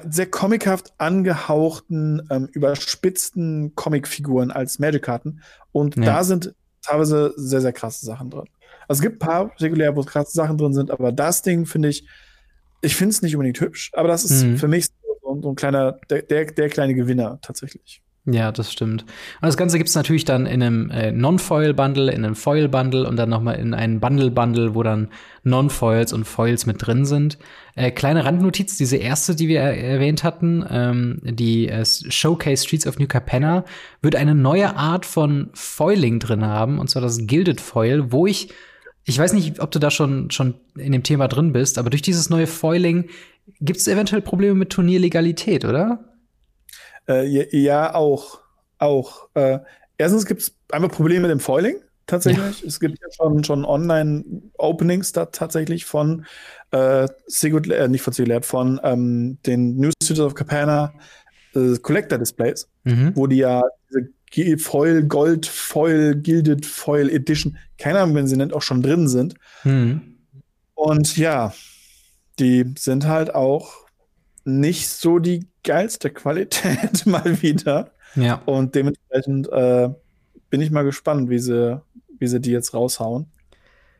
sehr 0.09 0.29
comichaft 0.29 0.93
angehauchten, 0.97 2.25
ähm, 2.29 2.47
überspitzten 2.51 3.75
Comicfiguren 3.75 4.51
als 4.51 4.79
Magic-Karten. 4.79 5.41
Und 5.71 5.97
ja. 5.97 6.03
da 6.03 6.23
sind 6.23 6.55
teilweise 6.81 7.33
sehr, 7.35 7.61
sehr 7.61 7.73
krasse 7.73 8.05
Sachen 8.05 8.29
drin. 8.29 8.45
Also 8.91 8.99
es 8.99 9.03
gibt 9.03 9.23
ein 9.23 9.25
paar 9.25 9.51
regulär, 9.61 9.95
wo 9.95 10.03
krasse 10.03 10.33
Sachen 10.33 10.57
drin 10.57 10.73
sind, 10.73 10.91
aber 10.91 11.13
das 11.13 11.43
Ding 11.43 11.65
finde 11.65 11.87
ich, 11.87 12.05
ich 12.81 12.93
finde 12.93 13.11
es 13.11 13.21
nicht 13.21 13.37
unbedingt 13.37 13.61
hübsch, 13.61 13.89
aber 13.93 14.09
das 14.09 14.25
ist 14.25 14.43
mhm. 14.43 14.57
für 14.57 14.67
mich 14.67 14.87
so, 15.21 15.39
so, 15.41 15.49
ein 15.49 15.55
kleiner, 15.55 15.97
der, 16.09 16.23
der, 16.23 16.47
der 16.47 16.67
kleine 16.67 16.93
Gewinner 16.93 17.39
tatsächlich. 17.41 18.01
Ja, 18.25 18.51
das 18.51 18.69
stimmt. 18.69 19.03
Und 19.03 19.47
das 19.47 19.55
Ganze 19.55 19.77
gibt 19.77 19.87
es 19.87 19.95
natürlich 19.95 20.25
dann 20.25 20.45
in 20.45 20.61
einem 20.61 20.89
äh, 20.89 21.13
Non-Foil-Bundle, 21.13 22.11
in 22.11 22.25
einem 22.25 22.35
Foil-Bundle 22.35 23.07
und 23.07 23.15
dann 23.15 23.29
nochmal 23.29 23.59
in 23.59 23.73
einem 23.73 24.01
Bundle-Bundle, 24.01 24.75
wo 24.75 24.83
dann 24.83 25.07
Non-Foils 25.43 26.11
und 26.11 26.25
Foils 26.25 26.65
mit 26.65 26.85
drin 26.85 27.05
sind. 27.05 27.37
Äh, 27.75 27.91
kleine 27.91 28.25
Randnotiz, 28.25 28.75
diese 28.75 28.97
erste, 28.97 29.37
die 29.37 29.47
wir 29.47 29.61
erwähnt 29.61 30.25
hatten, 30.25 30.65
ähm, 30.69 31.21
die 31.23 31.69
äh, 31.69 31.85
Showcase 31.85 32.65
Streets 32.65 32.87
of 32.87 32.99
New 32.99 33.07
Capenna, 33.07 33.63
wird 34.01 34.17
eine 34.17 34.35
neue 34.35 34.75
Art 34.75 35.05
von 35.05 35.49
Foiling 35.53 36.19
drin 36.19 36.45
haben, 36.45 36.77
und 36.77 36.89
zwar 36.89 37.01
das 37.01 37.25
Gilded 37.25 37.61
Foil, 37.61 38.11
wo 38.11 38.27
ich 38.27 38.49
ich 39.03 39.17
weiß 39.17 39.33
nicht, 39.33 39.59
ob 39.59 39.71
du 39.71 39.79
da 39.79 39.89
schon, 39.89 40.29
schon 40.31 40.55
in 40.77 40.91
dem 40.91 41.03
Thema 41.03 41.27
drin 41.27 41.53
bist, 41.53 41.77
aber 41.77 41.89
durch 41.89 42.01
dieses 42.01 42.29
neue 42.29 42.47
Foiling 42.47 43.09
gibt 43.59 43.79
es 43.79 43.87
eventuell 43.87 44.21
Probleme 44.21 44.55
mit 44.55 44.69
Turnierlegalität, 44.69 45.65
oder? 45.65 46.05
Äh, 47.07 47.27
ja, 47.27 47.43
ja, 47.51 47.95
auch. 47.95 48.39
Auch. 48.77 49.29
Äh, 49.33 49.59
erstens 49.97 50.25
gibt 50.25 50.41
es 50.41 50.55
einfach 50.71 50.91
Probleme 50.91 51.21
mit 51.21 51.31
dem 51.31 51.39
Foiling, 51.39 51.77
tatsächlich. 52.07 52.61
Ja. 52.61 52.67
Es 52.67 52.79
gibt 52.79 52.99
ja 52.99 53.07
schon, 53.15 53.43
schon 53.43 53.65
Online-Openings 53.65 55.11
da 55.13 55.25
tatsächlich 55.25 55.85
von 55.85 56.25
äh, 56.71 57.07
Sigurd, 57.27 57.69
äh, 57.69 57.87
nicht 57.87 58.01
von 58.01 58.13
Sigurd, 58.13 58.45
von 58.45 58.79
ähm, 58.83 59.39
den 59.45 59.77
New 59.77 59.91
Studios 60.01 60.27
of 60.27 60.35
Capenna 60.35 60.93
äh, 61.55 61.77
Collector 61.81 62.17
Displays, 62.17 62.67
mhm. 62.83 63.11
wo 63.15 63.27
die 63.27 63.37
ja 63.37 63.63
diese 63.89 64.09
Foil, 64.57 65.03
Gold, 65.03 65.45
Foil, 65.45 66.15
Gilded 66.15 66.65
Foil 66.65 67.09
Edition, 67.09 67.57
keine 67.77 67.99
Ahnung, 67.99 68.15
wenn 68.15 68.27
sie 68.27 68.37
nicht 68.37 68.53
auch 68.53 68.61
schon 68.61 68.81
drin 68.81 69.07
sind. 69.07 69.35
Mhm. 69.63 70.17
Und 70.73 71.17
ja, 71.17 71.53
die 72.39 72.73
sind 72.77 73.07
halt 73.07 73.35
auch 73.35 73.73
nicht 74.45 74.87
so 74.89 75.19
die 75.19 75.47
geilste 75.63 76.09
Qualität 76.09 77.05
mal 77.05 77.41
wieder. 77.41 77.91
Ja. 78.15 78.41
Und 78.45 78.75
dementsprechend 78.75 79.47
äh, 79.51 79.89
bin 80.49 80.61
ich 80.61 80.71
mal 80.71 80.83
gespannt, 80.83 81.29
wie 81.29 81.39
sie, 81.39 81.81
wie 82.19 82.27
sie 82.27 82.39
die 82.39 82.51
jetzt 82.51 82.73
raushauen. 82.73 83.27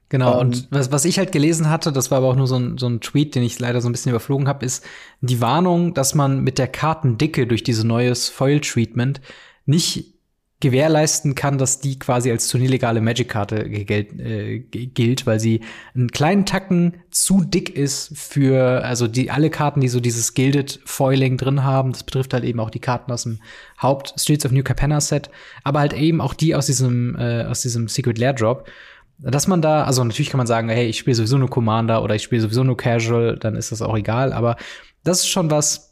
Genau, 0.10 0.34
um, 0.34 0.40
und 0.48 0.58
ähm, 0.58 0.68
was, 0.72 0.92
was 0.92 1.06
ich 1.06 1.18
halt 1.18 1.32
gelesen 1.32 1.70
hatte, 1.70 1.94
das 1.94 2.12
war 2.12 2.18
aber 2.18 2.28
auch 2.28 2.36
nur 2.36 2.48
so 2.48 2.58
ein, 2.58 2.78
so 2.78 2.88
ein 2.88 3.00
Tweet, 3.00 3.34
den 3.34 3.44
ich 3.44 3.58
leider 3.60 3.80
so 3.80 3.88
ein 3.88 3.94
bisschen 3.94 4.10
überflogen 4.10 4.50
habe, 4.50 4.66
ist 4.66 4.84
die 5.22 5.40
Warnung, 5.40 5.94
dass 5.94 6.16
man 6.16 6.42
mit 6.42 6.58
der 6.58 6.68
Kartendicke 6.68 7.48
durch 7.48 7.64
diese 7.64 7.88
neues 7.88 8.28
Foil-Treatment 8.28 9.22
nicht 9.66 10.14
gewährleisten 10.62 11.36
kann, 11.36 11.58
dass 11.58 11.82
die 11.82 12.00
quasi 12.00 12.32
als 12.32 12.48
turnierlegale 12.48 13.02
Magic-Karte 13.02 13.66
äh, 13.66 14.60
gilt, 14.60 15.26
weil 15.26 15.40
sie 15.40 15.62
einen 15.94 16.12
kleinen 16.12 16.46
Tacken 16.46 17.02
zu 17.10 17.44
dick 17.44 17.76
ist 17.76 18.16
für, 18.16 18.84
also 18.86 19.08
die 19.08 19.32
alle 19.32 19.50
Karten, 19.50 19.82
die 19.82 19.90
so 19.90 20.00
dieses 20.00 20.34
Gilded 20.34 20.80
Foiling 20.86 21.36
drin 21.38 21.64
haben. 21.64 21.92
Das 21.92 22.04
betrifft 22.04 22.34
halt 22.34 22.46
eben 22.46 22.60
auch 22.60 22.70
die 22.70 22.80
Karten 22.80 23.12
aus 23.12 23.24
dem 23.24 23.40
Haupt 23.82 24.14
Streets 24.18 24.46
of 24.46 24.52
New 24.52 24.64
Capenna 24.64 25.02
Set, 25.02 25.30
aber 25.64 25.80
halt 25.80 25.94
eben 25.94 26.22
auch 26.22 26.34
die 26.34 26.56
aus 26.56 26.68
diesem 26.68 27.16
äh, 27.18 27.44
aus 27.44 27.62
diesem 27.62 27.88
Secret 27.88 28.18
Lair 28.18 28.34
Drop. 28.34 28.70
Dass 29.18 29.48
man 29.48 29.62
da, 29.62 29.84
also 29.84 30.04
natürlich 30.04 30.32
kann 30.32 30.40
man 30.40 30.48
sagen, 30.48 30.70
hey, 30.70 30.88
ich 30.88 30.98
spiele 30.98 31.16
sowieso 31.16 31.38
nur 31.38 31.50
Commander 31.50 32.04
oder 32.04 32.16
ich 32.16 32.24
spiele 32.24 32.42
sowieso 32.42 32.64
nur 32.64 32.78
Casual, 32.78 33.38
dann 33.38 33.56
ist 33.56 33.72
das 33.72 33.82
auch 33.84 33.96
egal. 33.96 34.34
Aber 34.34 34.56
das 35.04 35.20
ist 35.20 35.28
schon 35.28 35.52
was, 35.52 35.91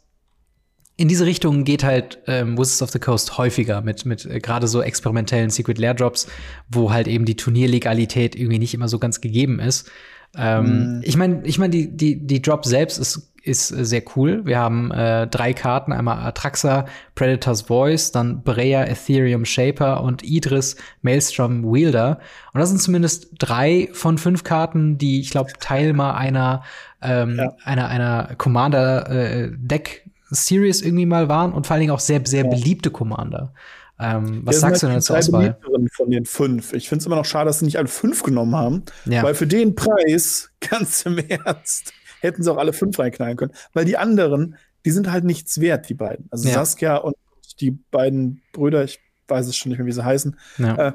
in 1.00 1.08
diese 1.08 1.24
Richtung 1.24 1.64
geht 1.64 1.82
halt 1.82 2.18
ähm, 2.26 2.58
Wizards 2.58 2.82
of 2.82 2.90
the 2.90 2.98
Coast 2.98 3.38
häufiger 3.38 3.80
mit, 3.80 4.04
mit 4.04 4.26
äh, 4.26 4.38
gerade 4.38 4.68
so 4.68 4.82
experimentellen 4.82 5.48
Secret 5.48 5.78
Lair 5.78 5.94
Drops, 5.94 6.26
wo 6.68 6.92
halt 6.92 7.08
eben 7.08 7.24
die 7.24 7.36
Turnierlegalität 7.36 8.36
irgendwie 8.36 8.58
nicht 8.58 8.74
immer 8.74 8.86
so 8.86 8.98
ganz 8.98 9.22
gegeben 9.22 9.60
ist. 9.60 9.90
Ähm, 10.36 10.98
mm. 10.98 11.02
Ich 11.02 11.16
meine, 11.16 11.40
ich 11.44 11.58
meine, 11.58 11.70
die, 11.70 11.96
die, 11.96 12.26
die 12.26 12.42
Drop 12.42 12.66
selbst 12.66 12.98
ist, 12.98 13.32
ist 13.42 13.68
sehr 13.68 14.02
cool. 14.14 14.44
Wir 14.44 14.58
haben 14.58 14.90
äh, 14.90 15.26
drei 15.26 15.54
Karten, 15.54 15.94
einmal 15.94 16.18
Atraxa, 16.18 16.84
Predator's 17.14 17.62
Voice, 17.62 18.12
dann 18.12 18.42
Breya, 18.42 18.84
Ethereum 18.84 19.46
Shaper 19.46 20.02
und 20.02 20.22
Idris, 20.22 20.76
Maelstrom 21.00 21.64
Wielder. 21.64 22.18
Und 22.52 22.60
das 22.60 22.68
sind 22.68 22.82
zumindest 22.82 23.28
drei 23.38 23.88
von 23.94 24.18
fünf 24.18 24.44
Karten, 24.44 24.98
die, 24.98 25.20
ich 25.20 25.30
glaube, 25.30 25.52
Teil 25.60 25.94
mal 25.94 26.12
einer, 26.12 26.62
ähm, 27.00 27.36
ja. 27.38 27.56
einer, 27.64 27.88
einer 27.88 28.34
Commander-Deck 28.36 30.02
äh, 30.04 30.09
Series 30.30 30.82
irgendwie 30.82 31.06
mal 31.06 31.28
waren 31.28 31.52
und 31.52 31.66
vor 31.66 31.74
allen 31.74 31.80
Dingen 31.80 31.92
auch 31.92 32.00
sehr, 32.00 32.22
sehr 32.24 32.44
ja. 32.44 32.50
beliebte 32.50 32.90
Commander. 32.90 33.52
Ähm, 33.98 34.40
was 34.44 34.60
sagst 34.60 34.82
halt 34.82 34.90
du 34.90 34.94
denn 34.94 35.02
zur 35.02 35.18
Auswahl? 35.18 35.58
Von 35.92 36.10
den 36.10 36.24
fünf. 36.24 36.72
Ich 36.72 36.88
finde 36.88 37.00
es 37.02 37.06
immer 37.06 37.16
noch 37.16 37.26
schade, 37.26 37.46
dass 37.46 37.58
sie 37.58 37.66
nicht 37.66 37.76
alle 37.76 37.88
fünf 37.88 38.22
genommen 38.22 38.56
haben, 38.56 38.84
ja. 39.04 39.22
weil 39.22 39.34
für 39.34 39.46
den 39.46 39.74
Preis, 39.74 40.50
ganz 40.60 41.02
im 41.02 41.18
Ernst, 41.18 41.92
hätten 42.20 42.42
sie 42.42 42.50
auch 42.50 42.56
alle 42.56 42.72
fünf 42.72 42.98
reinknallen 42.98 43.36
können, 43.36 43.52
weil 43.74 43.84
die 43.84 43.98
anderen, 43.98 44.56
die 44.84 44.90
sind 44.90 45.12
halt 45.12 45.24
nichts 45.24 45.60
wert, 45.60 45.88
die 45.88 45.94
beiden. 45.94 46.28
Also 46.30 46.48
ja. 46.48 46.54
Saskia 46.54 46.96
und 46.96 47.14
die 47.60 47.72
beiden 47.72 48.42
Brüder, 48.52 48.84
ich 48.84 49.00
weiß 49.28 49.46
es 49.46 49.56
schon 49.56 49.70
nicht 49.70 49.78
mehr, 49.78 49.86
wie 49.86 49.92
sie 49.92 50.04
heißen, 50.04 50.36
ja. 50.58 50.88
äh, 50.88 50.92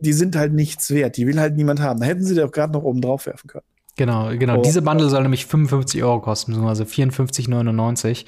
die 0.00 0.12
sind 0.12 0.36
halt 0.36 0.52
nichts 0.52 0.90
wert. 0.90 1.16
Die 1.16 1.26
will 1.26 1.40
halt 1.40 1.56
niemand 1.56 1.80
haben. 1.80 2.00
Da 2.00 2.06
hätten 2.06 2.24
sie 2.24 2.34
doch 2.34 2.50
gerade 2.50 2.72
noch 2.72 2.82
oben 2.82 3.00
drauf 3.00 3.26
werfen 3.26 3.48
können. 3.48 3.64
Genau, 3.96 4.30
genau. 4.36 4.58
Oh. 4.58 4.62
Diese 4.62 4.82
Bundle 4.82 5.08
soll 5.08 5.22
nämlich 5.22 5.46
55 5.46 6.02
Euro 6.02 6.20
kosten, 6.20 6.54
also 6.64 6.84
54,99. 6.84 8.24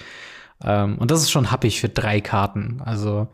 Ähm, 0.64 0.98
und 0.98 1.10
das 1.10 1.22
ist 1.22 1.30
schon 1.30 1.50
happig 1.50 1.80
für 1.80 1.88
drei 1.88 2.20
Karten. 2.20 2.80
Also, 2.84 3.28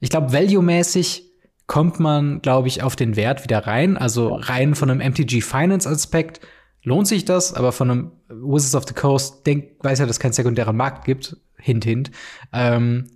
ich 0.00 0.10
glaube, 0.10 0.32
value-mäßig 0.32 1.26
kommt 1.66 2.00
man, 2.00 2.40
glaube 2.42 2.68
ich, 2.68 2.82
auf 2.82 2.96
den 2.96 3.16
Wert 3.16 3.44
wieder 3.44 3.66
rein. 3.66 3.96
Also 3.96 4.34
rein 4.34 4.74
von 4.74 4.90
einem 4.90 5.00
MTG 5.00 5.40
Finance 5.40 5.88
Aspekt 5.88 6.40
lohnt 6.82 7.08
sich 7.08 7.24
das, 7.24 7.52
aber 7.54 7.72
von 7.72 7.90
einem 7.90 8.12
Wizards 8.28 8.74
of 8.76 8.84
the 8.86 8.94
Coast 8.94 9.46
denk, 9.46 9.72
weiß 9.82 9.98
ja, 9.98 10.06
dass 10.06 10.16
es 10.16 10.20
keinen 10.20 10.32
sekundären 10.32 10.76
Markt 10.76 11.04
gibt. 11.04 11.36
Hint, 11.58 11.84
hint. 11.84 12.10
Ähm, 12.52 13.08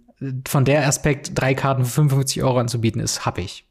von 0.47 0.65
der 0.65 0.87
Aspekt, 0.87 1.33
drei 1.35 1.55
Karten 1.55 1.85
für 1.85 1.93
55 1.93 2.43
Euro 2.43 2.59
anzubieten, 2.59 3.01
ist 3.01 3.25
happig. 3.25 3.65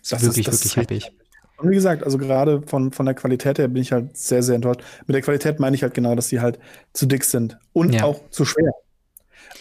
Ist 0.00 0.12
das 0.12 0.22
wirklich, 0.22 0.46
ist, 0.46 0.76
wirklich 0.76 1.04
happig. 1.04 1.23
Und 1.56 1.70
wie 1.70 1.74
gesagt, 1.74 2.02
also 2.02 2.18
gerade 2.18 2.62
von, 2.66 2.90
von 2.92 3.06
der 3.06 3.14
Qualität 3.14 3.58
her 3.58 3.68
bin 3.68 3.82
ich 3.82 3.92
halt 3.92 4.16
sehr, 4.16 4.42
sehr 4.42 4.56
enttäuscht. 4.56 4.82
Mit 5.06 5.14
der 5.14 5.22
Qualität 5.22 5.60
meine 5.60 5.76
ich 5.76 5.82
halt 5.82 5.94
genau, 5.94 6.14
dass 6.14 6.28
sie 6.28 6.40
halt 6.40 6.58
zu 6.92 7.06
dick 7.06 7.24
sind 7.24 7.58
und 7.72 7.94
ja. 7.94 8.04
auch 8.04 8.28
zu 8.30 8.44
schwer. 8.44 8.72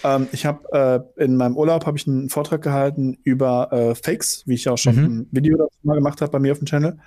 Ähm, 0.04 0.28
ich 0.32 0.46
habe 0.46 1.06
äh, 1.18 1.24
in 1.24 1.36
meinem 1.36 1.56
Urlaub 1.56 1.86
habe 1.86 1.98
ich 1.98 2.08
einen 2.08 2.30
Vortrag 2.30 2.62
gehalten 2.62 3.18
über 3.24 3.72
äh, 3.72 3.96
Fakes, 3.96 4.44
wie 4.46 4.56
ich 4.56 4.68
auch 4.70 4.78
schon 4.78 4.96
mhm. 4.96 5.04
ein 5.04 5.28
Video 5.32 5.58
dazu 5.58 5.78
mal 5.84 5.96
gemacht 5.96 6.22
habe 6.22 6.32
bei 6.32 6.40
mir 6.40 6.52
auf 6.52 6.60
dem 6.60 6.68
Channel. 6.68 6.98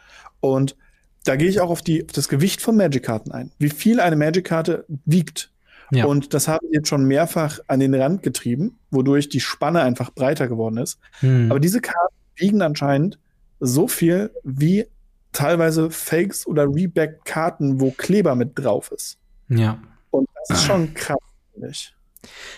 Und 0.41 0.77
da 1.25 1.37
gehe 1.37 1.49
ich 1.49 1.61
auch 1.61 1.71
auf, 1.71 1.83
die, 1.83 2.05
auf 2.05 2.13
das 2.13 2.29
Gewicht 2.29 2.63
von 2.63 2.77
Magic-Karten 2.77 3.33
ein. 3.33 3.51
Wie 3.59 3.71
viel 3.71 4.01
eine 4.01 4.17
Magic-Karte 4.17 4.85
wiegt. 5.05 5.51
Ja. 5.91 6.07
Und 6.07 6.35
das 6.35 6.49
haben 6.49 6.67
wir 6.69 6.79
jetzt 6.79 6.89
schon 6.89 7.05
mehrfach 7.05 7.59
an 7.67 7.81
den 7.81 7.95
Rand 7.95 8.23
getrieben, 8.23 8.79
wodurch 8.91 9.29
die 9.29 9.41
Spanne 9.41 9.83
einfach 9.83 10.11
breiter 10.11 10.49
geworden 10.49 10.79
ist. 10.79 10.99
Mhm. 11.21 11.51
Aber 11.51 11.61
diese 11.61 11.81
Karten 11.81 12.15
wiegen 12.37 12.63
anscheinend 12.63 13.19
so 13.61 13.89
viel 13.89 14.31
wie 14.43 14.87
teilweise 15.33 15.91
Fakes 15.91 16.47
oder 16.47 16.67
Reback-Karten, 16.67 17.81
wo 17.81 17.91
Kleber 17.91 18.35
mit 18.35 18.53
drauf 18.59 18.91
ist. 18.93 19.19
Ja. 19.49 19.79
Und 20.11 20.29
das 20.35 20.59
ist 20.59 20.67
schon 20.67 20.95
krass, 20.95 21.19
finde 21.53 21.69
ich. 21.71 21.95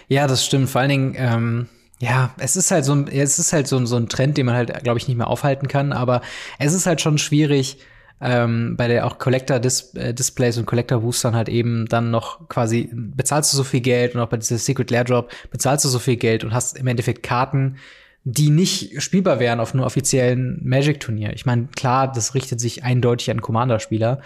Ja, 0.06 0.26
das 0.26 0.44
stimmt. 0.44 0.70
Vor 0.70 0.80
allen 0.80 0.90
Dingen, 0.90 1.14
ähm, 1.16 1.66
ja, 1.98 2.34
es 2.38 2.56
ist 2.56 2.70
halt 2.70 2.84
so 2.84 2.94
ein, 2.94 3.08
es 3.08 3.38
ist 3.38 3.52
halt 3.52 3.66
so, 3.66 3.84
so 3.84 3.96
ein 3.96 4.08
Trend, 4.08 4.36
den 4.36 4.46
man 4.46 4.54
halt, 4.54 4.84
glaube 4.84 4.98
ich, 4.98 5.08
nicht 5.08 5.16
mehr 5.16 5.26
aufhalten 5.26 5.66
kann, 5.68 5.92
aber 5.92 6.22
es 6.58 6.72
ist 6.72 6.86
halt 6.86 7.00
schon 7.00 7.18
schwierig, 7.18 7.78
ähm, 8.20 8.76
bei 8.76 8.88
der 8.88 9.06
auch 9.06 9.18
Collector 9.18 9.58
-Dis 9.58 9.96
äh, 9.96 10.12
Displays 10.12 10.58
und 10.58 10.66
Collector 10.66 11.00
Boostern 11.00 11.36
halt 11.36 11.48
eben 11.48 11.86
dann 11.86 12.10
noch 12.10 12.48
quasi 12.48 12.90
bezahlst 12.92 13.52
du 13.52 13.56
so 13.56 13.64
viel 13.64 13.80
Geld 13.80 14.14
und 14.14 14.20
auch 14.20 14.28
bei 14.28 14.36
dieser 14.36 14.58
Secret 14.58 14.90
Lair 14.90 15.04
Drop 15.04 15.30
bezahlst 15.50 15.84
du 15.84 15.88
so 15.88 15.98
viel 15.98 16.16
Geld 16.16 16.42
und 16.42 16.52
hast 16.52 16.76
im 16.76 16.86
Endeffekt 16.86 17.22
Karten, 17.22 17.76
die 18.24 18.50
nicht 18.50 19.00
spielbar 19.02 19.40
wären 19.40 19.60
auf 19.60 19.72
einem 19.72 19.84
offiziellen 19.84 20.60
Magic-Turnier. 20.62 21.32
Ich 21.32 21.46
meine, 21.46 21.68
klar, 21.68 22.10
das 22.12 22.34
richtet 22.34 22.60
sich 22.60 22.84
eindeutig 22.84 23.30
an 23.30 23.40
Commander-Spieler, 23.40 24.20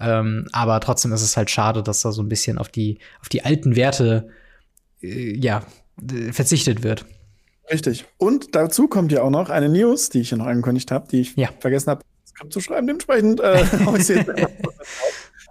ähm, 0.00 0.46
aber 0.52 0.80
trotzdem 0.80 1.12
ist 1.12 1.22
es 1.22 1.36
halt 1.36 1.50
schade, 1.50 1.82
dass 1.82 2.02
da 2.02 2.12
so 2.12 2.22
ein 2.22 2.28
bisschen 2.28 2.58
auf 2.58 2.68
die, 2.68 2.98
auf 3.20 3.28
die 3.28 3.42
alten 3.42 3.74
Werte 3.74 4.28
äh, 5.02 5.36
ja, 5.36 5.62
verzichtet 6.30 6.82
wird. 6.82 7.04
Richtig. 7.70 8.06
Und 8.16 8.54
dazu 8.54 8.88
kommt 8.88 9.12
ja 9.12 9.22
auch 9.22 9.30
noch 9.30 9.50
eine 9.50 9.68
News, 9.68 10.08
die 10.08 10.20
ich 10.20 10.30
hier 10.30 10.38
noch 10.38 10.46
angekündigt 10.46 10.90
habe, 10.90 11.08
die 11.08 11.20
ich 11.20 11.36
ja. 11.36 11.48
vergessen 11.60 11.90
habe, 11.90 12.02
zu 12.50 12.60
schreiben. 12.60 12.86
Dementsprechend 12.86 13.40
äh, 13.40 13.64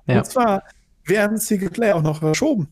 ja. 0.07 0.17
Und 0.19 0.25
zwar 0.25 0.63
werden 1.05 1.37
Secret 1.37 1.77
Layer 1.77 1.95
auch 1.95 2.01
noch 2.01 2.19
verschoben. 2.19 2.69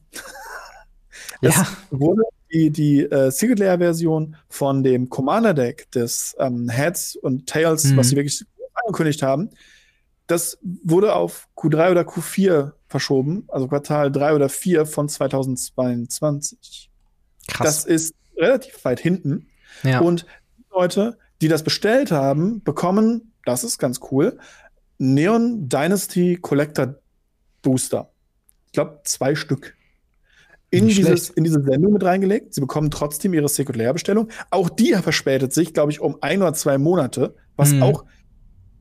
Es 1.41 1.55
ja. 1.55 1.67
wurde 1.91 2.23
die, 2.51 2.69
die 2.69 3.01
äh, 3.03 3.31
Secret 3.31 3.59
Layer-Version 3.59 4.35
von 4.49 4.83
dem 4.83 5.09
Commander-Deck 5.09 5.91
des 5.91 6.35
ähm, 6.39 6.69
Heads 6.69 7.15
und 7.15 7.47
Tails, 7.47 7.85
mhm. 7.85 7.97
was 7.97 8.09
sie 8.09 8.15
wirklich 8.15 8.45
angekündigt 8.73 9.23
haben, 9.23 9.49
das 10.27 10.57
wurde 10.61 11.13
auf 11.13 11.47
Q3 11.55 11.91
oder 11.91 12.01
Q4 12.01 12.73
verschoben, 12.87 13.45
also 13.47 13.67
Quartal 13.67 14.11
3 14.11 14.33
oder 14.33 14.49
4 14.49 14.85
von 14.85 15.07
2022. 15.07 16.89
Krass. 17.47 17.65
Das 17.65 17.85
ist 17.85 18.15
relativ 18.37 18.83
weit 18.85 18.99
hinten. 18.99 19.47
Ja. 19.83 19.99
Und 19.99 20.25
Leute, 20.71 21.17
die 21.41 21.47
das 21.47 21.63
bestellt 21.63 22.11
haben, 22.11 22.63
bekommen, 22.63 23.33
das 23.45 23.63
ist 23.63 23.77
ganz 23.77 23.99
cool, 24.11 24.39
Neon 24.97 25.69
Dynasty 25.69 26.37
Collector 26.41 26.95
Booster. 27.61 28.09
Ich 28.67 28.71
glaube, 28.73 29.01
zwei 29.03 29.35
Stück 29.35 29.74
in, 30.77 30.87
dieses, 30.87 31.29
in 31.29 31.43
diese 31.43 31.61
Sendung 31.63 31.93
mit 31.93 32.03
reingelegt. 32.03 32.53
Sie 32.53 32.61
bekommen 32.61 32.91
trotzdem 32.91 33.33
ihre 33.33 33.49
Sekundärbestellung. 33.49 34.29
Auch 34.51 34.69
die 34.69 34.93
verspätet 34.93 35.53
sich, 35.53 35.73
glaube 35.73 35.91
ich, 35.91 35.99
um 35.99 36.17
ein 36.21 36.41
oder 36.41 36.53
zwei 36.53 36.77
Monate, 36.77 37.35
was 37.55 37.71
hm. 37.71 37.83
auch 37.83 38.05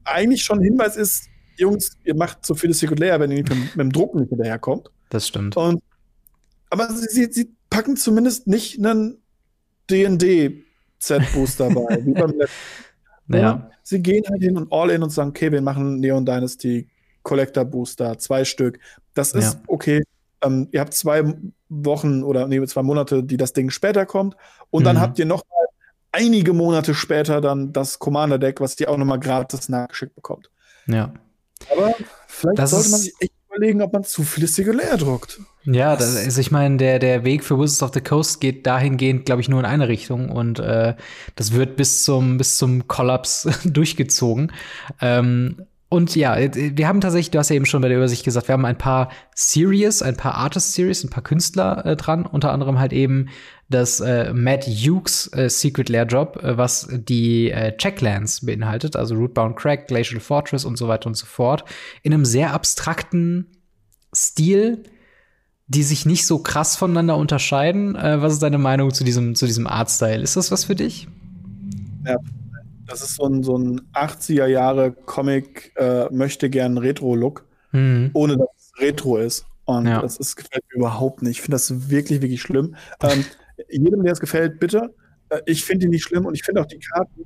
eigentlich 0.04 0.42
schon 0.42 0.58
ein 0.58 0.64
Hinweis 0.64 0.96
ist, 0.96 1.28
Jungs, 1.56 1.96
ihr 2.04 2.16
macht 2.16 2.44
so 2.44 2.54
viele 2.54 2.74
Sekundär, 2.74 3.18
wenn 3.20 3.30
ihr 3.30 3.38
mit, 3.38 3.50
mit, 3.50 3.76
dem 3.76 3.92
Drucken 3.92 4.20
nicht 4.20 4.30
hinterherkommt. 4.30 4.90
Das 5.08 5.28
stimmt. 5.28 5.56
Und, 5.56 5.82
aber 6.70 6.92
sie, 6.92 7.06
sie, 7.08 7.32
sie 7.32 7.54
packen 7.70 7.96
zumindest 7.96 8.46
nicht 8.46 8.78
einen 8.78 9.18
D&D-Z-Booster 9.90 11.70
bei, 11.70 12.04
wie 12.04 12.12
beim 12.12 12.30
letzten. 12.38 12.56
Naja. 13.26 13.70
Sie 13.82 14.02
gehen 14.02 14.24
halt 14.28 14.42
hin 14.42 14.56
und 14.56 14.72
all 14.72 14.90
in 14.90 15.02
und 15.02 15.10
sagen, 15.10 15.30
okay, 15.30 15.52
wir 15.52 15.62
machen 15.62 16.00
Neon 16.00 16.24
Dynasty 16.24 16.88
Collector 17.22 17.64
Booster, 17.64 18.18
zwei 18.18 18.44
Stück. 18.44 18.78
Das 19.14 19.32
ist 19.32 19.54
ja. 19.54 19.62
okay. 19.66 20.02
Ähm, 20.42 20.68
ihr 20.72 20.80
habt 20.80 20.94
zwei 20.94 21.22
Wochen 21.84 22.22
oder 22.22 22.46
nee, 22.46 22.64
zwei 22.66 22.82
Monate, 22.82 23.22
die 23.22 23.36
das 23.36 23.52
Ding 23.52 23.70
später 23.70 24.06
kommt. 24.06 24.36
Und 24.70 24.82
mhm. 24.82 24.86
dann 24.86 25.00
habt 25.00 25.18
ihr 25.18 25.26
noch 25.26 25.42
mal 25.44 25.66
einige 26.12 26.52
Monate 26.52 26.94
später 26.94 27.40
dann 27.40 27.72
das 27.72 27.98
Commander-Deck, 27.98 28.60
was 28.60 28.78
ihr 28.78 28.90
auch 28.90 28.96
noch 28.96 29.04
mal 29.04 29.18
gratis 29.18 29.68
nachgeschickt 29.68 30.14
bekommt. 30.14 30.50
Ja. 30.86 31.12
Aber 31.72 31.94
vielleicht 32.26 32.58
das 32.58 32.70
sollte 32.70 32.90
man 32.90 33.00
sich 33.00 33.14
echt 33.18 33.32
überlegen, 33.48 33.82
ob 33.82 33.92
man 33.92 34.04
zu 34.04 34.22
viele 34.22 34.46
Singular 34.46 34.96
druckt. 34.96 35.40
Ja, 35.64 35.96
das, 35.96 36.16
also 36.16 36.40
ich 36.40 36.50
meine, 36.50 36.76
der, 36.76 36.98
der 36.98 37.24
Weg 37.24 37.42
für 37.42 37.58
Wizards 37.58 37.82
of 37.82 37.90
the 37.94 38.00
Coast 38.00 38.40
geht 38.40 38.66
dahingehend, 38.66 39.24
glaube 39.24 39.40
ich, 39.40 39.48
nur 39.48 39.60
in 39.60 39.66
eine 39.66 39.88
Richtung 39.88 40.28
und 40.30 40.58
äh, 40.58 40.94
das 41.36 41.52
wird 41.52 41.76
bis 41.76 42.04
zum, 42.04 42.36
bis 42.36 42.58
zum 42.58 42.86
Kollaps 42.86 43.48
durchgezogen. 43.64 44.52
Ähm, 45.00 45.66
und 45.94 46.16
ja, 46.16 46.36
wir 46.36 46.88
haben 46.88 47.00
tatsächlich, 47.00 47.30
du 47.30 47.38
hast 47.38 47.50
ja 47.50 47.54
eben 47.56 47.66
schon 47.66 47.80
bei 47.80 47.86
der 47.86 47.98
Übersicht 47.98 48.24
gesagt, 48.24 48.48
wir 48.48 48.54
haben 48.54 48.64
ein 48.64 48.76
paar 48.76 49.10
Series, 49.36 50.02
ein 50.02 50.16
paar 50.16 50.34
Artist-Series, 50.34 51.04
ein 51.04 51.10
paar 51.10 51.22
Künstler 51.22 51.86
äh, 51.86 51.94
dran, 51.94 52.26
unter 52.26 52.50
anderem 52.50 52.80
halt 52.80 52.92
eben 52.92 53.28
das 53.68 54.00
äh, 54.00 54.32
Matt 54.32 54.64
Hughes 54.64 55.32
äh, 55.34 55.48
Secret 55.48 55.88
Lair 55.88 56.06
Job, 56.06 56.42
äh, 56.42 56.58
was 56.58 56.88
die 56.90 57.52
äh, 57.52 57.76
Checklands 57.76 58.44
beinhaltet, 58.44 58.96
also 58.96 59.14
Rootbound 59.14 59.54
Crack, 59.54 59.86
Glacial 59.86 60.20
Fortress 60.20 60.64
und 60.64 60.76
so 60.76 60.88
weiter 60.88 61.06
und 61.06 61.14
so 61.14 61.26
fort, 61.26 61.64
in 62.02 62.12
einem 62.12 62.24
sehr 62.24 62.54
abstrakten 62.54 63.46
Stil, 64.12 64.82
die 65.68 65.84
sich 65.84 66.06
nicht 66.06 66.26
so 66.26 66.40
krass 66.40 66.74
voneinander 66.74 67.16
unterscheiden. 67.16 67.94
Äh, 67.94 68.20
was 68.20 68.32
ist 68.32 68.42
deine 68.42 68.58
Meinung 68.58 68.92
zu 68.92 69.04
diesem, 69.04 69.36
zu 69.36 69.46
diesem 69.46 69.68
Artstyle? 69.68 70.22
Ist 70.22 70.36
das 70.36 70.50
was 70.50 70.64
für 70.64 70.74
dich? 70.74 71.06
Ja, 72.04 72.16
das 72.86 73.02
ist 73.02 73.16
so 73.16 73.24
ein, 73.24 73.42
so 73.42 73.56
ein 73.56 73.80
80er 73.92 74.46
Jahre 74.46 74.92
Comic, 74.92 75.72
äh, 75.76 76.06
möchte 76.10 76.50
gern 76.50 76.78
Retro-Look, 76.78 77.46
mhm. 77.72 78.10
ohne 78.12 78.36
dass 78.36 78.48
es 78.56 78.72
Retro 78.80 79.18
ist. 79.18 79.46
Und 79.64 79.86
ja. 79.86 80.02
das 80.02 80.18
ist, 80.18 80.36
gefällt 80.36 80.64
mir 80.72 80.80
überhaupt 80.80 81.22
nicht. 81.22 81.38
Ich 81.38 81.42
finde 81.42 81.54
das 81.54 81.90
wirklich, 81.90 82.20
wirklich 82.20 82.42
schlimm. 82.42 82.76
Ähm, 83.02 83.24
jedem, 83.68 84.02
der 84.02 84.12
es 84.12 84.20
gefällt, 84.20 84.60
bitte. 84.60 84.94
Äh, 85.30 85.40
ich 85.46 85.64
finde 85.64 85.86
die 85.86 85.90
nicht 85.90 86.04
schlimm 86.04 86.26
und 86.26 86.34
ich 86.34 86.42
finde 86.42 86.60
auch 86.60 86.66
die 86.66 86.78
Karten 86.78 87.24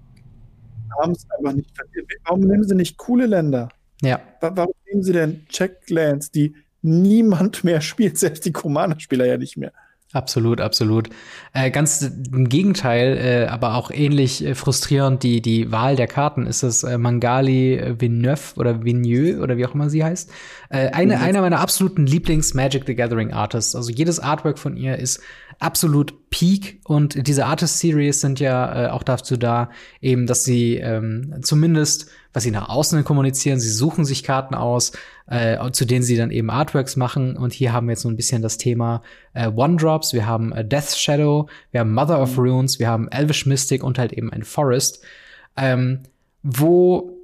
haben 1.01 1.13
es 1.13 1.27
einfach 1.37 1.53
nicht 1.53 1.75
verdient. 1.75 2.13
Warum 2.25 2.41
nehmen 2.41 2.65
sie 2.65 2.75
nicht 2.75 2.97
coole 2.97 3.27
Länder? 3.27 3.69
Ja. 4.01 4.21
Warum 4.41 4.73
nehmen 4.87 5.03
sie 5.03 5.13
denn 5.13 5.47
Checklands, 5.49 6.31
die 6.31 6.55
niemand 6.83 7.65
mehr 7.65 7.81
spielt, 7.81 8.19
selbst 8.19 8.45
die 8.45 8.53
Commander-Spieler 8.53 9.27
ja 9.27 9.37
nicht 9.37 9.57
mehr? 9.57 9.73
Absolut, 10.15 10.63
absolut. 10.63 11.11
Äh, 11.53 11.71
ganz 11.71 12.01
im 12.01 12.49
Gegenteil, 12.49 13.19
äh, 13.19 13.47
aber 13.47 13.75
auch 13.75 13.91
ähnlich 13.91 14.43
äh, 14.43 14.55
frustrierend 14.55 15.23
die, 15.23 15.43
die 15.43 15.71
Wahl 15.71 15.97
der 15.97 16.07
Karten 16.07 16.47
ist 16.47 16.63
es 16.63 16.83
äh, 16.83 16.97
Mangali 16.97 17.95
Villeneuve 17.99 18.55
oder 18.57 18.85
Vigneux 18.85 19.39
oder 19.39 19.59
wie 19.59 19.67
auch 19.67 19.75
immer 19.75 19.91
sie 19.91 20.03
heißt. 20.03 20.31
Äh, 20.71 20.93
eine, 20.93 21.17
mhm. 21.17 21.23
einer 21.23 21.41
meiner 21.43 21.61
absoluten 21.61 22.07
Lieblings-Magic 22.07 22.85
the 22.87 22.95
Gathering 22.95 23.35
Artists. 23.35 23.77
Also 23.77 23.91
jedes 23.91 24.19
Artwork 24.19 24.59
von 24.59 24.79
ihr 24.79 24.97
ist 24.97 25.21
absolut 25.59 26.28
peak 26.31 26.81
und 26.85 27.27
diese 27.27 27.47
Artist-Series 27.47 28.21
sind 28.21 28.41
ja 28.41 28.87
äh, 28.87 28.91
auch 28.91 29.03
dazu 29.03 29.37
da, 29.37 29.71
eben, 30.01 30.27
dass 30.27 30.45
sie 30.45 30.77
ähm, 30.77 31.37
zumindest 31.43 32.11
was 32.33 32.45
sie 32.45 32.51
nach 32.51 32.69
außen 32.69 33.03
kommunizieren. 33.05 33.59
Sie 33.59 33.71
suchen 33.71 34.05
sich 34.05 34.23
Karten 34.23 34.55
aus, 34.55 34.93
äh, 35.27 35.59
zu 35.73 35.85
denen 35.85 36.05
sie 36.05 36.17
dann 36.17 36.31
eben 36.31 36.51
Artworks 36.51 36.95
machen. 36.95 37.37
Und 37.37 37.53
hier 37.53 37.73
haben 37.73 37.89
wir 37.89 37.93
jetzt 37.93 38.03
so 38.03 38.09
ein 38.09 38.17
bisschen 38.17 38.43
das 38.43 38.59
Thema 38.59 39.03
äh, 39.35 39.49
One-Drops. 39.49 40.13
Wir 40.13 40.27
haben 40.27 40.53
äh, 40.53 40.65
Death 40.65 40.97
Shadow, 40.97 41.49
wir 41.73 41.81
haben 41.81 41.93
Mother 41.93 42.21
of 42.23 42.39
Runes, 42.39 42.79
wir 42.79 42.89
haben 42.89 43.09
Elvish 43.09 43.47
Mystic 43.47 43.83
und 43.83 43.99
halt 43.99 44.13
eben 44.13 44.33
ein 44.33 44.45
Forest, 44.45 45.03
ähm, 45.57 46.05
wo 46.45 47.19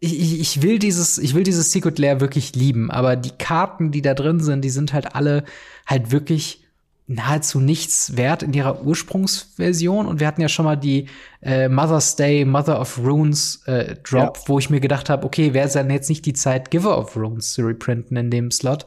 ich, 0.00 0.40
ich 0.40 0.62
will 0.62 0.78
dieses, 0.78 1.18
ich 1.18 1.34
will 1.34 1.42
dieses 1.42 1.72
Secret 1.72 1.98
Lair 1.98 2.20
wirklich 2.20 2.54
lieben, 2.54 2.92
aber 2.92 3.16
die 3.16 3.36
Karten, 3.36 3.90
die 3.90 4.02
da 4.02 4.14
drin 4.14 4.38
sind, 4.38 4.64
die 4.64 4.70
sind 4.70 4.92
halt 4.92 5.16
alle 5.16 5.42
halt 5.86 6.12
wirklich 6.12 6.67
nahezu 7.08 7.58
nichts 7.58 8.16
wert 8.16 8.42
in 8.42 8.52
ihrer 8.52 8.82
Ursprungsversion. 8.84 10.06
Und 10.06 10.20
wir 10.20 10.26
hatten 10.26 10.42
ja 10.42 10.48
schon 10.48 10.66
mal 10.66 10.76
die 10.76 11.06
äh, 11.42 11.68
Mother's 11.68 12.16
Day, 12.16 12.44
Mother 12.44 12.80
of 12.80 12.98
Runes 12.98 13.62
äh, 13.66 13.96
Drop, 14.04 14.36
ja. 14.36 14.42
wo 14.46 14.58
ich 14.58 14.70
mir 14.70 14.80
gedacht 14.80 15.08
habe, 15.08 15.26
okay, 15.26 15.54
wäre 15.54 15.66
es 15.66 15.72
dann 15.72 15.90
jetzt 15.90 16.10
nicht 16.10 16.26
die 16.26 16.34
Zeit, 16.34 16.70
Giver 16.70 16.98
of 16.98 17.16
Runes 17.16 17.54
zu 17.54 17.62
reprinten 17.62 18.16
in 18.16 18.30
dem 18.30 18.50
Slot? 18.50 18.84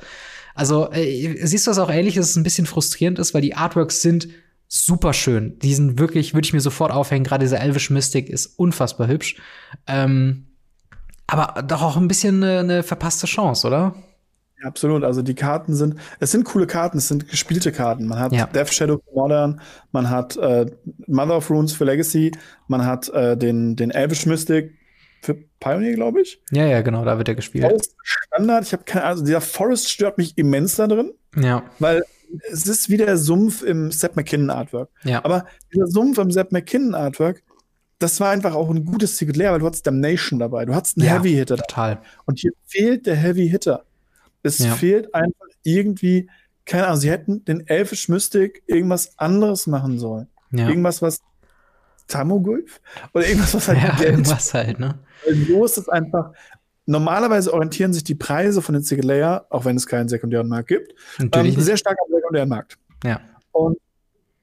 Also, 0.53 0.91
äh, 0.91 1.35
siehst 1.45 1.65
du 1.65 1.71
das 1.71 1.79
auch 1.79 1.89
ähnlich, 1.89 2.15
dass 2.15 2.29
es 2.29 2.35
ein 2.35 2.43
bisschen 2.43 2.67
frustrierend 2.67 3.17
ist, 3.17 3.33
weil 3.33 3.41
die 3.41 3.55
Artworks 3.55 4.01
sind 4.01 4.27
super 4.67 5.13
schön. 5.13 5.57
Die 5.59 5.73
sind 5.73 5.97
wirklich, 5.97 6.35
würde 6.35 6.45
ich 6.45 6.53
mir 6.53 6.61
sofort 6.61 6.91
aufhängen. 6.91 7.23
Gerade 7.23 7.43
dieser 7.43 7.59
Elvish 7.59 7.89
Mystic 7.89 8.29
ist 8.29 8.45
unfassbar 8.59 9.07
hübsch. 9.07 9.35
Ähm, 9.87 10.45
aber 11.25 11.63
doch 11.63 11.81
auch 11.81 11.97
ein 11.97 12.07
bisschen 12.07 12.43
eine, 12.43 12.59
eine 12.59 12.83
verpasste 12.83 13.25
Chance, 13.25 13.65
oder? 13.65 13.95
Absolut. 14.63 15.03
Also 15.03 15.21
die 15.21 15.35
Karten 15.35 15.73
sind, 15.73 15.95
es 16.19 16.31
sind 16.31 16.45
coole 16.45 16.67
Karten, 16.67 16.97
es 16.97 17.07
sind 17.07 17.27
gespielte 17.27 17.71
Karten. 17.71 18.07
Man 18.07 18.19
hat 18.19 18.31
ja. 18.31 18.45
Death 18.47 18.73
Shadow 18.73 18.97
für 18.97 19.13
Modern, 19.13 19.61
man 19.91 20.09
hat 20.09 20.37
äh, 20.37 20.65
Mother 21.07 21.37
of 21.37 21.49
Runes 21.49 21.73
für 21.73 21.85
Legacy, 21.85 22.31
man 22.67 22.85
hat 22.85 23.09
äh, 23.09 23.37
den, 23.37 23.75
den 23.75 23.91
Elvish 23.91 24.25
Mystic 24.25 24.73
für 25.21 25.35
Pioneer, 25.59 25.93
glaube 25.93 26.21
ich. 26.21 26.41
Ja, 26.51 26.65
ja, 26.65 26.81
genau, 26.81 27.05
da 27.05 27.17
wird 27.17 27.27
er 27.27 27.35
gespielt. 27.35 27.65
Forest 27.65 27.95
Standard, 28.03 28.65
ich 28.65 28.73
habe 28.73 28.83
keine 28.83 29.05
also 29.05 29.23
dieser 29.23 29.41
Forest 29.41 29.89
stört 29.89 30.17
mich 30.17 30.37
immens 30.37 30.75
da 30.75 30.87
drin. 30.87 31.13
Ja. 31.35 31.63
Weil 31.79 32.03
es 32.51 32.65
ist 32.65 32.89
wie 32.89 32.97
der 32.97 33.17
Sumpf 33.17 33.61
im 33.61 33.91
Seth 33.91 34.15
McKinnon 34.15 34.49
Artwork. 34.49 34.89
Ja. 35.03 35.23
Aber 35.23 35.45
dieser 35.73 35.87
Sumpf 35.87 36.17
im 36.17 36.31
Seth 36.31 36.51
McKinnon 36.51 36.95
Artwork, 36.95 37.43
das 37.99 38.19
war 38.19 38.31
einfach 38.31 38.55
auch 38.55 38.69
ein 38.69 38.85
gutes 38.85 39.17
Secret 39.17 39.37
Lair, 39.37 39.51
weil 39.51 39.59
du 39.59 39.65
hattest 39.65 39.85
Damnation 39.85 40.39
dabei, 40.39 40.65
du 40.65 40.73
hattest 40.73 40.97
einen 40.97 41.07
ja, 41.07 41.13
Heavy 41.13 41.33
Hitter. 41.33 41.57
Total. 41.57 42.01
Und 42.25 42.39
hier 42.39 42.51
fehlt 42.65 43.05
der 43.05 43.15
Heavy 43.15 43.47
Hitter. 43.47 43.83
Es 44.43 44.59
ja. 44.59 44.73
fehlt 44.73 45.13
einfach 45.13 45.47
irgendwie, 45.63 46.29
keine 46.65 46.87
Ahnung, 46.87 46.99
sie 46.99 47.11
hätten 47.11 47.45
den 47.45 47.67
Elfisch 47.67 48.09
Mystic 48.09 48.63
irgendwas 48.67 49.17
anderes 49.17 49.67
machen 49.67 49.99
sollen. 49.99 50.27
Ja. 50.51 50.67
Irgendwas, 50.67 51.01
was 51.01 51.21
Tamogulf? 52.07 52.81
Oder 53.13 53.27
irgendwas, 53.27 53.53
was 53.53 53.67
halt 53.67 53.81
ja, 53.81 53.95
Geld. 53.95 54.11
irgendwas 54.11 54.53
halt, 54.53 54.79
ne? 54.79 54.99
So 55.47 55.65
ist 55.65 55.77
es 55.77 55.89
einfach. 55.89 56.31
Normalerweise 56.85 57.53
orientieren 57.53 57.93
sich 57.93 58.03
die 58.03 58.15
Preise 58.15 58.61
von 58.61 58.73
den 58.73 58.83
Single 58.83 59.05
Layer, 59.05 59.45
auch 59.49 59.65
wenn 59.65 59.77
es 59.77 59.85
keinen 59.85 60.09
sekundären 60.09 60.47
Markt 60.47 60.67
gibt, 60.67 60.93
ähm, 61.19 61.59
sehr 61.59 61.77
stark 61.77 61.97
am 62.03 62.13
sekundären 62.13 62.49
Markt. 62.49 62.77
Ja. 63.03 63.21
Und 63.51 63.77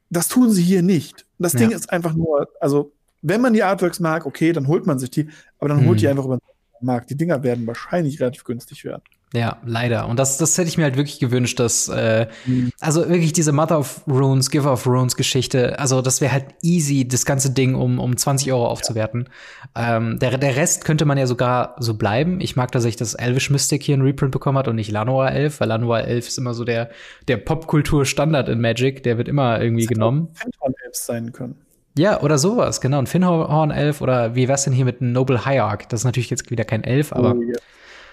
das 0.08 0.28
tun 0.28 0.50
sie 0.50 0.62
hier 0.62 0.82
nicht. 0.82 1.26
Das 1.38 1.52
ja. 1.54 1.60
Ding 1.60 1.70
ist 1.72 1.92
einfach 1.92 2.14
nur, 2.14 2.48
also, 2.60 2.92
wenn 3.22 3.40
man 3.40 3.52
die 3.52 3.62
Artworks 3.62 4.00
mag, 4.00 4.24
okay, 4.24 4.52
dann 4.52 4.68
holt 4.68 4.86
man 4.86 4.98
sich 4.98 5.10
die, 5.10 5.28
aber 5.58 5.68
dann 5.68 5.80
hm. 5.80 5.88
holt 5.88 6.00
die 6.00 6.08
einfach 6.08 6.24
über 6.24 6.38
den 6.38 6.86
Markt. 6.86 7.10
Die 7.10 7.16
Dinger 7.16 7.42
werden 7.42 7.66
wahrscheinlich 7.66 8.20
relativ 8.20 8.44
günstig 8.44 8.84
werden. 8.84 9.02
Ja, 9.34 9.58
leider. 9.66 10.08
Und 10.08 10.18
das, 10.18 10.38
das 10.38 10.56
hätte 10.56 10.68
ich 10.68 10.78
mir 10.78 10.84
halt 10.84 10.96
wirklich 10.96 11.18
gewünscht, 11.18 11.60
dass, 11.60 11.88
äh, 11.88 12.28
mhm. 12.46 12.72
also 12.80 13.08
wirklich 13.08 13.34
diese 13.34 13.52
Mother 13.52 13.78
of 13.78 14.00
Runes, 14.06 14.50
Giver 14.50 14.72
of 14.72 14.86
Runes 14.86 15.16
Geschichte, 15.16 15.78
also 15.78 16.00
das 16.00 16.22
wäre 16.22 16.32
halt 16.32 16.46
easy, 16.62 17.06
das 17.06 17.26
ganze 17.26 17.50
Ding 17.50 17.74
um, 17.74 17.98
um 17.98 18.16
20 18.16 18.50
Euro 18.52 18.66
aufzuwerten. 18.66 19.28
Ja. 19.76 19.98
Ähm, 19.98 20.18
der, 20.18 20.38
der 20.38 20.56
Rest 20.56 20.84
könnte 20.86 21.04
man 21.04 21.18
ja 21.18 21.26
sogar 21.26 21.76
so 21.78 21.94
bleiben. 21.94 22.40
Ich 22.40 22.56
mag, 22.56 22.72
dass 22.72 22.86
ich 22.86 22.96
das 22.96 23.14
Elvish 23.14 23.50
Mystic 23.50 23.82
hier 23.82 23.96
in 23.96 24.02
Reprint 24.02 24.32
bekommen 24.32 24.56
hat 24.56 24.66
und 24.66 24.76
nicht 24.76 24.90
Lanoa 24.90 25.28
11, 25.28 25.60
weil 25.60 25.68
Lanoa 25.68 26.00
11 26.00 26.28
ist 26.28 26.38
immer 26.38 26.54
so 26.54 26.64
der, 26.64 26.88
der 27.28 27.36
Popkultur-Standard 27.36 28.48
in 28.48 28.62
Magic, 28.62 29.02
der 29.02 29.18
wird 29.18 29.28
immer 29.28 29.60
irgendwie 29.60 29.84
das 29.84 29.92
genommen. 29.92 30.28
Finhorn 30.32 30.74
11 30.86 30.94
sein 30.94 31.32
können. 31.32 31.56
Ja, 31.98 32.22
oder 32.22 32.38
sowas, 32.38 32.80
genau. 32.80 32.98
Ein 32.98 33.06
Finhorn 33.06 33.72
11 33.72 34.00
oder 34.00 34.34
wie 34.34 34.48
wär's 34.48 34.64
denn 34.64 34.72
hier 34.72 34.84
mit 34.86 35.02
einem 35.02 35.12
Noble 35.12 35.44
Hierarch? 35.44 35.86
Das 35.88 36.00
ist 36.00 36.04
natürlich 36.04 36.30
jetzt 36.30 36.50
wieder 36.50 36.64
kein 36.64 36.82
Elf, 36.84 37.12
aber. 37.12 37.34
Oh, 37.34 37.42
yeah. 37.42 37.58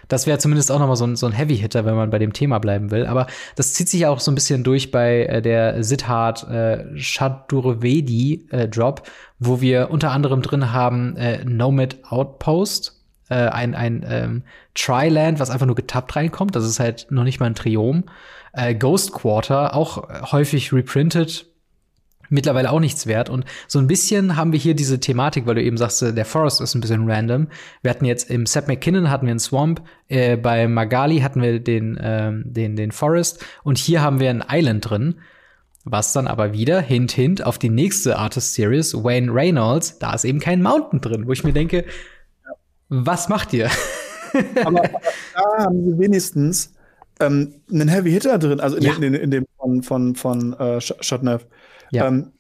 Das 0.08 0.28
wäre 0.28 0.38
zumindest 0.38 0.72
auch 0.72 0.80
nochmal 0.80 0.96
so 0.96 1.06
ein, 1.06 1.16
so 1.16 1.26
ein 1.26 1.32
Heavy-Hitter, 1.32 1.86
wenn 1.86 1.96
man 1.96 2.10
bei 2.10 2.20
dem 2.20 2.34
Thema 2.34 2.60
bleiben 2.60 2.92
will. 2.92 3.06
Aber 3.06 3.28
das 3.56 3.74
zieht 3.74 3.90
sich 3.90 4.06
auch 4.06 4.20
so 4.20 4.32
ein 4.32 4.36
bisschen 4.36 4.64
durch 4.64 4.92
bei 4.92 5.26
äh, 5.26 5.42
der 5.42 5.84
Siddharth 5.84 6.48
äh, 6.50 6.98
Shadurvedi 6.98 8.48
äh, 8.52 8.68
Drop, 8.68 9.04
wo 9.40 9.62
wir 9.62 9.90
unter 9.92 10.12
anderem 10.12 10.42
drin 10.42 10.72
haben 10.72 11.16
äh, 11.18 11.44
Nomad 11.46 11.98
Outpost, 12.10 13.02
äh, 13.30 13.36
ein, 13.36 13.76
ein 13.76 14.06
ähm, 14.08 14.44
Triland, 14.76 15.40
was 15.40 15.50
einfach 15.50 15.66
nur 15.66 15.76
getappt 15.76 16.16
reinkommt. 16.16 16.56
Das 16.56 16.66
ist 16.66 16.80
halt 16.80 17.08
noch 17.10 17.24
nicht 17.24 17.40
mal 17.40 17.48
ein 17.48 17.56
Triom. 17.56 18.04
Äh, 18.54 18.76
Ghost 18.76 19.12
Quarter, 19.12 19.76
auch 19.76 20.32
häufig 20.32 20.72
reprinted, 20.72 21.48
mittlerweile 22.30 22.72
auch 22.72 22.80
nichts 22.80 23.08
wert. 23.08 23.30
Und 23.30 23.46
so 23.68 23.80
ein 23.80 23.88
bisschen 23.88 24.36
haben 24.36 24.52
wir 24.52 24.60
hier 24.60 24.76
diese 24.76 25.00
Thematik, 25.00 25.46
weil 25.46 25.56
du 25.56 25.64
eben 25.64 25.78
sagst, 25.78 26.02
der 26.02 26.26
Forest 26.26 26.62
ist 26.62 26.76
ein 26.76 26.82
bisschen 26.82 27.10
random. 27.10 27.48
Wir 27.82 27.92
hatten 27.92 28.06
jetzt 28.06 28.30
im 28.30 28.46
Seth 28.46 28.68
McKinnon 28.68 29.10
hatten 29.10 29.26
wir 29.26 29.32
einen 29.32 29.40
Swamp, 29.40 29.82
äh, 30.08 30.38
bei 30.38 30.68
Magali 30.68 31.20
hatten 31.20 31.42
wir 31.42 31.60
den, 31.60 31.98
ähm, 32.02 32.44
den, 32.46 32.76
den 32.76 32.92
Forest 32.92 33.44
und 33.64 33.78
hier 33.78 34.02
haben 34.02 34.20
wir 34.20 34.30
ein 34.30 34.44
Island 34.50 34.90
drin. 34.90 35.16
Was 35.88 36.14
dann 36.14 36.26
aber 36.26 36.52
wieder, 36.52 36.82
hint, 36.82 37.12
hint, 37.12 37.46
auf 37.46 37.60
die 37.60 37.70
nächste 37.70 38.18
Artist 38.18 38.56
Series, 38.56 38.96
Wayne 38.96 39.32
Reynolds, 39.32 40.00
da 40.00 40.16
ist 40.16 40.26
eben 40.26 40.40
kein 40.40 40.64
Mountain 40.64 41.00
drin, 41.00 41.28
wo 41.28 41.32
ich 41.32 41.44
mir 41.44 41.54
denke, 41.54 41.86
was 42.90 43.30
macht 43.30 43.54
ihr? 43.54 43.70
aber, 44.66 44.84
aber 44.84 45.02
da 45.36 45.64
haben 45.64 45.86
sie 45.86 46.00
wenigstens 46.00 46.74
ähm, 47.20 47.54
einen 47.72 47.88
Heavy 47.88 48.12
Hitter 48.12 48.38
drin, 48.38 48.60
also 48.60 48.78
in, 48.78 48.84
ja. 48.84 48.96
in, 48.96 49.14
in, 49.14 49.32
dem 49.32 49.46
von, 49.58 49.84
von, 49.84 50.16
von 50.16 50.54
äh, 50.54 50.82
Shotnev. 50.82 51.46
Ja. 51.96 52.08
Ähm, 52.08 52.32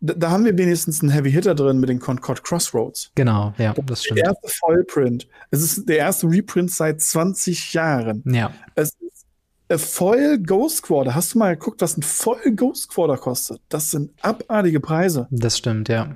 da, 0.00 0.14
da, 0.14 0.30
haben 0.30 0.44
wir 0.44 0.56
wenigstens 0.58 1.00
einen 1.00 1.10
Heavy 1.10 1.32
Hitter 1.32 1.54
drin 1.54 1.80
mit 1.80 1.88
den 1.88 1.98
Concord 1.98 2.44
Crossroads. 2.44 3.10
Genau, 3.14 3.54
ja, 3.56 3.74
das, 3.86 4.04
stimmt. 4.04 4.18
Der 4.18 4.26
erste 4.26 4.48
Vollprint. 4.60 5.28
Es 5.50 5.62
ist 5.62 5.88
der 5.88 5.98
erste 5.98 6.28
Reprint 6.28 6.70
seit 6.70 7.00
20 7.00 7.72
Jahren. 7.72 8.22
Ja. 8.26 8.52
Es 8.74 8.90
ist 9.00 9.26
ein 9.68 9.78
Voll 9.78 10.38
Ghost 10.38 10.82
Quarter. 10.82 11.14
Hast 11.14 11.34
du 11.34 11.38
mal 11.38 11.56
geguckt, 11.56 11.80
was 11.80 11.96
ein 11.96 12.02
Voll 12.02 12.52
Ghost 12.54 12.90
Quarter 12.90 13.16
kostet? 13.16 13.62
Das 13.70 13.90
sind 13.90 14.10
abartige 14.20 14.80
Preise. 14.80 15.26
Das 15.30 15.56
stimmt, 15.56 15.88
ja. 15.88 16.14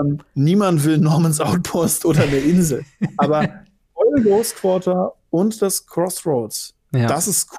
Ähm, 0.00 0.18
niemand 0.34 0.84
will 0.84 0.98
Normans 0.98 1.40
Outpost 1.40 2.06
oder 2.06 2.22
eine 2.22 2.38
Insel. 2.38 2.84
Aber 3.18 3.42
Voll 3.94 4.22
Ghost 4.22 4.56
Quarter 4.56 5.12
und 5.30 5.60
das 5.60 5.86
Crossroads, 5.86 6.74
ja. 6.92 7.06
das 7.06 7.28
ist 7.28 7.50
cool. 7.52 7.58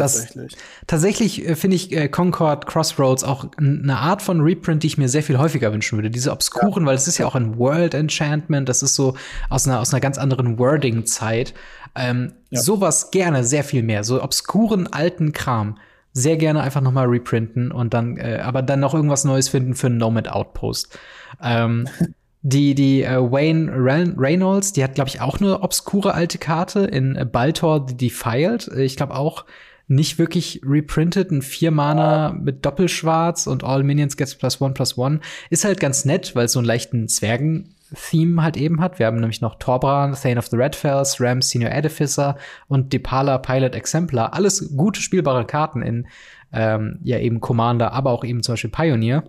Tatsächlich. 0.00 0.52
Das, 0.52 0.60
tatsächlich 0.86 1.48
äh, 1.48 1.56
finde 1.56 1.76
ich 1.76 1.92
äh, 1.92 2.08
Concord 2.08 2.66
Crossroads 2.66 3.24
auch 3.24 3.46
eine 3.56 3.96
Art 3.96 4.22
von 4.22 4.40
Reprint, 4.40 4.82
die 4.82 4.88
ich 4.88 4.98
mir 4.98 5.08
sehr 5.08 5.22
viel 5.22 5.38
häufiger 5.38 5.72
wünschen 5.72 5.98
würde. 5.98 6.10
Diese 6.10 6.32
obskuren, 6.32 6.82
ja. 6.82 6.86
weil 6.86 6.94
es 6.94 7.08
ist 7.08 7.18
ja 7.18 7.26
auch 7.26 7.34
ein 7.34 7.58
World 7.58 7.94
Enchantment, 7.94 8.68
das 8.68 8.82
ist 8.82 8.94
so 8.94 9.16
aus 9.48 9.66
einer, 9.66 9.80
aus 9.80 9.92
einer 9.92 10.00
ganz 10.00 10.18
anderen 10.18 10.58
Wording-Zeit. 10.58 11.54
Ähm, 11.94 12.32
ja. 12.50 12.60
Sowas 12.60 13.10
gerne 13.10 13.44
sehr 13.44 13.64
viel 13.64 13.82
mehr. 13.82 14.04
So 14.04 14.22
obskuren 14.22 14.86
alten 14.92 15.32
Kram. 15.32 15.78
Sehr 16.14 16.36
gerne 16.36 16.62
einfach 16.62 16.82
noch 16.82 16.92
mal 16.92 17.06
reprinten 17.06 17.72
und 17.72 17.94
dann, 17.94 18.18
äh, 18.18 18.40
aber 18.42 18.60
dann 18.60 18.80
noch 18.80 18.94
irgendwas 18.94 19.24
Neues 19.24 19.48
finden 19.48 19.74
für 19.74 19.86
einen 19.86 19.96
Nomad 19.96 20.28
Outpost. 20.28 20.98
Ähm, 21.42 21.88
Die, 22.44 22.74
die 22.74 23.04
äh, 23.04 23.18
Wayne 23.18 23.70
Reynolds, 23.72 24.72
die 24.72 24.82
hat, 24.82 24.96
glaube 24.96 25.08
ich, 25.08 25.20
auch 25.20 25.40
eine 25.40 25.62
obskure 25.62 26.12
alte 26.12 26.38
Karte 26.38 26.80
in 26.80 27.28
Baltor 27.30 27.86
the 27.86 27.96
Defiled. 27.96 28.66
Äh, 28.66 28.82
ich 28.82 28.96
glaube 28.96 29.14
auch 29.14 29.44
nicht 29.88 30.18
wirklich 30.18 30.60
reprinted, 30.64 31.30
ein 31.30 31.42
Vier-Mana 31.42 32.32
mit 32.32 32.64
Doppelschwarz 32.64 33.46
und 33.46 33.64
All 33.64 33.82
Minions 33.82 34.16
gets 34.16 34.34
plus 34.34 34.60
one 34.60 34.74
plus 34.74 34.96
one. 34.96 35.20
Ist 35.50 35.64
halt 35.64 35.80
ganz 35.80 36.04
nett, 36.04 36.34
weil 36.34 36.46
es 36.46 36.52
so 36.52 36.58
einen 36.58 36.66
leichten 36.66 37.08
Zwergen-Theme 37.08 38.42
halt 38.42 38.56
eben 38.56 38.80
hat. 38.80 38.98
Wir 38.98 39.06
haben 39.06 39.18
nämlich 39.18 39.40
noch 39.40 39.56
Torbran, 39.56 40.14
Thane 40.14 40.38
of 40.38 40.46
the 40.46 40.56
Redfells, 40.56 41.20
Ram 41.20 41.42
Senior 41.42 41.72
Edificer 41.72 42.36
und 42.68 42.92
Depala 42.92 43.38
Pilot 43.38 43.74
Exemplar. 43.74 44.32
Alles 44.34 44.74
gute 44.76 45.00
spielbare 45.00 45.46
Karten 45.46 45.82
in 45.82 46.06
ähm, 46.52 46.98
ja 47.02 47.18
eben 47.18 47.40
Commander, 47.40 47.92
aber 47.92 48.10
auch 48.10 48.24
eben 48.24 48.42
zum 48.42 48.54
Beispiel 48.54 48.70
Pioneer. 48.70 49.24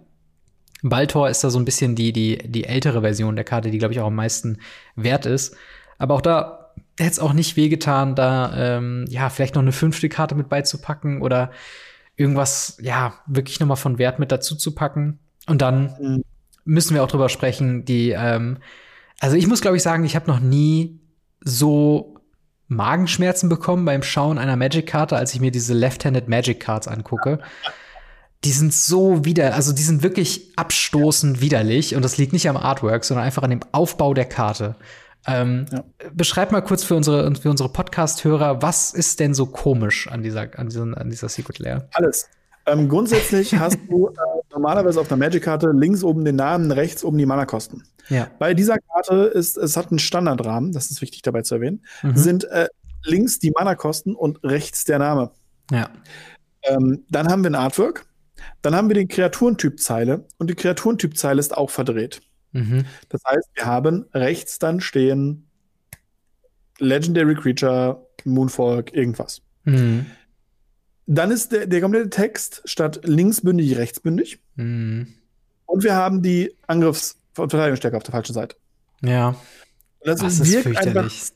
Baltor 0.83 1.29
ist 1.29 1.43
da 1.43 1.49
so 1.49 1.57
ein 1.57 1.65
bisschen 1.65 1.95
die, 1.95 2.11
die, 2.11 2.37
die 2.37 2.65
ältere 2.65 3.01
Version 3.01 3.35
der 3.35 3.45
Karte, 3.45 3.71
die, 3.71 3.77
glaube 3.77 3.93
ich, 3.93 4.01
auch 4.01 4.07
am 4.07 4.15
meisten 4.15 4.59
wert 4.95 5.25
ist. 5.25 5.55
Aber 5.97 6.13
auch 6.13 6.21
da 6.21 6.62
hätte 6.97 7.11
es 7.11 7.19
auch 7.19 7.33
nicht 7.33 7.55
wehgetan, 7.55 8.15
da 8.15 8.77
ähm, 8.77 9.05
ja 9.09 9.29
vielleicht 9.29 9.55
noch 9.55 9.61
eine 9.61 9.71
fünfte 9.71 10.09
Karte 10.09 10.35
mit 10.35 10.49
beizupacken 10.49 11.21
oder 11.21 11.51
irgendwas, 12.15 12.77
ja, 12.81 13.13
wirklich 13.25 13.59
noch 13.59 13.67
mal 13.67 13.75
von 13.75 13.97
Wert 13.97 14.19
mit 14.19 14.31
dazu 14.31 14.55
zu 14.55 14.75
packen. 14.75 15.19
Und 15.47 15.61
dann 15.61 15.95
mhm. 15.99 16.23
müssen 16.65 16.93
wir 16.93 17.03
auch 17.03 17.07
drüber 17.07 17.29
sprechen, 17.29 17.85
die, 17.85 18.11
ähm, 18.11 18.57
also 19.19 19.35
ich 19.35 19.47
muss, 19.47 19.61
glaube 19.61 19.77
ich, 19.77 19.83
sagen, 19.83 20.03
ich 20.03 20.15
habe 20.15 20.29
noch 20.29 20.39
nie 20.39 20.99
so 21.43 22.19
Magenschmerzen 22.67 23.49
bekommen 23.49 23.85
beim 23.85 24.03
Schauen 24.03 24.37
einer 24.37 24.55
Magic-Karte, 24.55 25.17
als 25.17 25.33
ich 25.33 25.41
mir 25.41 25.51
diese 25.51 25.73
Left-Handed 25.73 26.29
Magic 26.29 26.59
Cards 26.59 26.87
angucke 26.87 27.39
die 28.43 28.51
sind 28.51 28.73
so 28.73 29.23
wieder, 29.23 29.55
also 29.55 29.71
die 29.71 29.83
sind 29.83 30.03
wirklich 30.03 30.51
abstoßend 30.57 31.39
widerlich 31.39 31.95
und 31.95 32.03
das 32.03 32.17
liegt 32.17 32.33
nicht 32.33 32.49
am 32.49 32.57
Artwork, 32.57 33.05
sondern 33.05 33.25
einfach 33.25 33.43
an 33.43 33.51
dem 33.51 33.61
Aufbau 33.71 34.13
der 34.13 34.25
Karte. 34.25 34.75
Ähm, 35.25 35.65
ja. 35.71 35.83
Beschreib 36.13 36.51
mal 36.51 36.61
kurz 36.61 36.83
für 36.83 36.95
unsere, 36.95 37.33
für 37.35 37.49
unsere 37.49 37.69
Podcast-Hörer, 37.69 38.61
was 38.61 38.93
ist 38.93 39.19
denn 39.19 39.33
so 39.33 39.45
komisch 39.45 40.07
an 40.07 40.21
dieser, 40.21 40.47
an 40.57 40.67
diesen, 40.67 40.95
an 40.95 41.09
dieser 41.09 41.29
Secret 41.29 41.59
Layer? 41.59 41.87
Alles. 41.93 42.29
Ähm, 42.65 42.89
grundsätzlich 42.89 43.55
hast 43.59 43.77
du 43.89 44.09
äh, 44.09 44.13
normalerweise 44.51 44.99
auf 44.99 45.07
der 45.07 45.17
Magic-Karte 45.17 45.71
links 45.71 46.03
oben 46.03 46.25
den 46.25 46.35
Namen, 46.35 46.71
rechts 46.71 47.03
oben 47.03 47.17
die 47.17 47.25
Mana-Kosten. 47.25 47.83
Ja. 48.09 48.27
Bei 48.39 48.53
dieser 48.53 48.77
Karte 48.79 49.25
ist, 49.25 49.57
es 49.57 49.77
hat 49.77 49.91
einen 49.91 49.99
Standardrahmen, 49.99 50.71
das 50.73 50.91
ist 50.91 51.01
wichtig 51.01 51.21
dabei 51.21 51.41
zu 51.41 51.55
erwähnen, 51.55 51.85
mhm. 52.01 52.15
sind 52.15 52.43
äh, 52.45 52.67
links 53.03 53.39
die 53.39 53.51
Mana-Kosten 53.51 54.15
und 54.15 54.43
rechts 54.43 54.83
der 54.85 54.99
Name. 54.99 55.31
Ja. 55.71 55.89
Ähm, 56.63 57.05
dann 57.09 57.27
haben 57.27 57.43
wir 57.43 57.51
ein 57.51 57.55
Artwork. 57.55 58.05
Dann 58.61 58.75
haben 58.75 58.89
wir 58.89 58.95
die 58.95 59.07
Kreaturentypzeile 59.07 60.25
und 60.37 60.49
die 60.49 60.55
Kreaturentypzeile 60.55 61.39
ist 61.39 61.55
auch 61.55 61.69
verdreht. 61.69 62.21
Mhm. 62.53 62.85
Das 63.09 63.21
heißt, 63.25 63.49
wir 63.55 63.65
haben 63.65 64.05
rechts 64.13 64.59
dann 64.59 64.79
stehen 64.79 65.47
Legendary 66.79 67.35
Creature, 67.35 68.07
Moonfolk, 68.23 68.93
irgendwas. 68.93 69.41
Mhm. 69.65 70.05
Dann 71.05 71.31
ist 71.31 71.51
der, 71.51 71.67
der 71.67 71.81
komplette 71.81 72.09
Text 72.09 72.61
statt 72.65 73.01
linksbündig 73.03 73.77
rechtsbündig. 73.77 74.39
Mhm. 74.55 75.13
Und 75.65 75.83
wir 75.83 75.95
haben 75.95 76.21
die 76.21 76.55
Angriffs- 76.67 77.17
und 77.37 77.49
Verteidigungsstärke 77.49 77.97
auf 77.97 78.03
der 78.03 78.13
falschen 78.13 78.33
Seite. 78.33 78.55
Ja. 79.01 79.35
Das, 80.01 80.19
das 80.19 80.39
ist 80.39 80.55
fürchterlich 80.57 81.33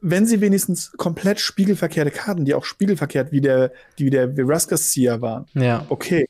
wenn 0.00 0.26
sie 0.26 0.40
wenigstens 0.40 0.92
komplett 0.92 1.40
spiegelverkehrte 1.40 2.10
Karten, 2.10 2.44
die 2.44 2.54
auch 2.54 2.64
spiegelverkehrt 2.64 3.32
wie 3.32 3.40
der, 3.40 3.72
die 3.98 4.06
wie 4.06 4.10
der 4.10 4.34
Veraskers 4.34 4.92
Seer 4.92 5.20
waren, 5.20 5.46
ja. 5.54 5.86
okay. 5.88 6.28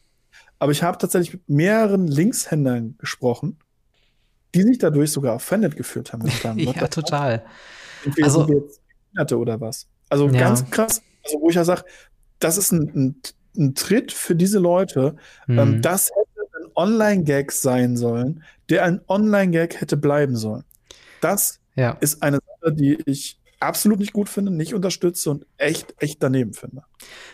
Aber 0.58 0.72
ich 0.72 0.82
habe 0.82 0.98
tatsächlich 0.98 1.34
mit 1.34 1.48
mehreren 1.48 2.06
Linkshändlern 2.06 2.96
gesprochen, 2.98 3.58
die 4.54 4.62
sich 4.62 4.78
dadurch 4.78 5.12
sogar 5.12 5.34
offended 5.34 5.76
gefühlt 5.76 6.12
haben. 6.12 6.26
ja, 6.58 6.88
total. 6.88 7.44
Entweder 8.04 8.26
also, 8.26 8.70
jetzt 9.14 9.32
oder 9.32 9.60
was. 9.60 9.86
Also 10.08 10.28
ja. 10.28 10.40
ganz 10.40 10.70
krass, 10.70 11.02
also 11.24 11.40
wo 11.40 11.50
ich 11.50 11.56
ja 11.56 11.64
sage, 11.64 11.84
das 12.38 12.58
ist 12.58 12.72
ein, 12.72 12.92
ein, 12.94 13.22
ein, 13.56 13.74
Tritt 13.74 14.12
für 14.12 14.34
diese 14.34 14.58
Leute. 14.58 15.16
Mhm. 15.46 15.58
Ähm, 15.58 15.82
das 15.82 16.10
hätte 16.10 16.64
ein 16.64 16.70
Online-Gag 16.74 17.52
sein 17.52 17.96
sollen, 17.96 18.42
der 18.68 18.84
ein 18.84 19.00
Online-Gag 19.08 19.80
hätte 19.80 19.96
bleiben 19.96 20.36
sollen. 20.36 20.64
Das 21.20 21.60
ja. 21.74 21.96
ist 22.00 22.22
eine 22.22 22.38
Sache, 22.60 22.72
die 22.72 22.98
ich 23.06 23.38
absolut 23.60 23.98
nicht 23.98 24.12
gut 24.12 24.28
finde, 24.28 24.52
nicht 24.52 24.74
unterstütze 24.74 25.30
und 25.30 25.46
echt, 25.56 25.94
echt 25.98 26.22
daneben 26.22 26.52
finde. 26.52 26.82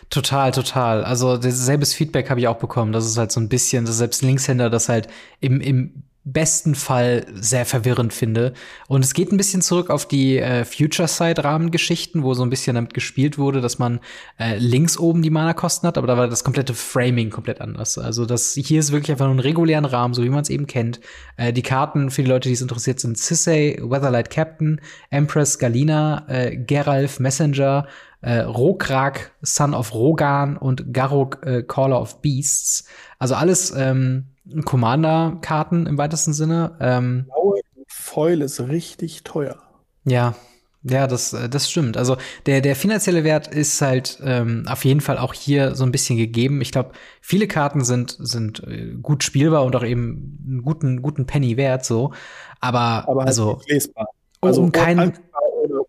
Total, 0.09 0.51
total. 0.51 1.03
Also 1.03 1.37
selbes 1.41 1.93
Feedback 1.93 2.29
habe 2.29 2.39
ich 2.39 2.47
auch 2.47 2.59
bekommen. 2.59 2.93
Das 2.93 3.05
ist 3.05 3.17
halt 3.17 3.31
so 3.31 3.39
ein 3.39 3.49
bisschen, 3.49 3.85
dass 3.85 3.97
selbst 3.97 4.21
Linkshänder 4.21 4.69
das 4.69 4.89
halt 4.89 5.07
im, 5.39 5.59
im 5.61 6.03
besten 6.25 6.73
Fall 6.73 7.25
sehr 7.33 7.65
verwirrend 7.65 8.13
finde. 8.13 8.53
Und 8.87 9.03
es 9.03 9.13
geht 9.13 9.31
ein 9.31 9.37
bisschen 9.37 9.61
zurück 9.61 9.89
auf 9.89 10.07
die 10.07 10.37
äh, 10.37 10.63
Future-Side-Rahmengeschichten, 10.63 12.23
wo 12.23 12.33
so 12.33 12.43
ein 12.43 12.49
bisschen 12.49 12.75
damit 12.75 12.93
gespielt 12.93 13.37
wurde, 13.37 13.59
dass 13.59 13.77
man 13.77 13.99
äh, 14.39 14.57
links 14.57 14.97
oben 14.97 15.21
die 15.21 15.29
Mana-Kosten 15.29 15.87
hat, 15.87 15.97
aber 15.97 16.07
da 16.07 16.17
war 16.17 16.27
das 16.29 16.43
komplette 16.45 16.73
Framing 16.73 17.29
komplett 17.29 17.59
anders. 17.59 17.97
Also 17.97 18.25
das 18.25 18.53
hier 18.53 18.79
ist 18.79 18.93
wirklich 18.93 19.11
einfach 19.11 19.25
nur 19.25 19.35
ein 19.35 19.39
regulären 19.39 19.85
Rahmen, 19.85 20.13
so 20.13 20.23
wie 20.23 20.29
man 20.29 20.41
es 20.41 20.49
eben 20.49 20.65
kennt. 20.65 21.01
Äh, 21.35 21.51
die 21.51 21.61
Karten 21.61 22.09
für 22.09 22.23
die 22.23 22.29
Leute, 22.29 22.47
die 22.47 22.53
es 22.53 22.61
interessiert, 22.61 23.01
sind 23.01 23.17
Sissay, 23.17 23.77
Weatherlight 23.81 24.29
Captain, 24.29 24.79
Empress 25.09 25.59
Galina, 25.59 26.25
äh, 26.29 26.55
Geralf 26.55 27.19
Messenger, 27.19 27.85
äh, 28.21 28.39
Rokrak, 28.39 29.33
Son 29.41 29.73
of 29.73 29.93
Rogan 29.93 30.55
und 30.55 30.93
Garok, 30.93 31.45
äh, 31.45 31.63
Caller 31.63 32.01
of 32.01 32.21
Beasts. 32.21 32.85
Also 33.19 33.35
alles 33.35 33.73
ähm, 33.75 34.32
Commander-Karten 34.65 35.85
im 35.85 35.97
weitesten 35.97 36.33
Sinne. 36.33 36.77
Ähm, 36.79 37.25
Blaue 37.27 37.61
Foil 37.87 38.41
ist 38.41 38.59
richtig 38.59 39.23
teuer. 39.23 39.57
Ja, 40.03 40.35
ja, 40.83 41.07
das, 41.07 41.31
äh, 41.31 41.47
das 41.47 41.71
stimmt. 41.71 41.95
Also 41.95 42.17
der, 42.45 42.59
der 42.61 42.75
finanzielle 42.75 43.23
Wert 43.23 43.47
ist 43.47 43.81
halt 43.81 44.19
ähm, 44.23 44.65
auf 44.67 44.83
jeden 44.83 44.99
Fall 44.99 45.17
auch 45.17 45.33
hier 45.33 45.75
so 45.75 45.85
ein 45.85 45.91
bisschen 45.91 46.17
gegeben. 46.17 46.61
Ich 46.61 46.71
glaube, 46.71 46.91
viele 47.21 47.47
Karten 47.47 47.85
sind, 47.85 48.17
sind 48.19 48.61
äh, 48.67 48.95
gut 49.01 49.23
spielbar 49.23 49.63
und 49.63 49.75
auch 49.75 49.85
eben 49.85 50.39
einen 50.45 50.61
guten, 50.63 51.01
guten 51.01 51.25
Penny 51.25 51.55
wert 51.55 51.85
so. 51.85 52.11
Aber, 52.59 53.07
Aber 53.07 53.21
halt 53.21 53.27
also, 53.29 53.61
lesbar. 53.67 54.07
Also 54.41 54.61
um 54.61 54.73
keinen 54.73 55.13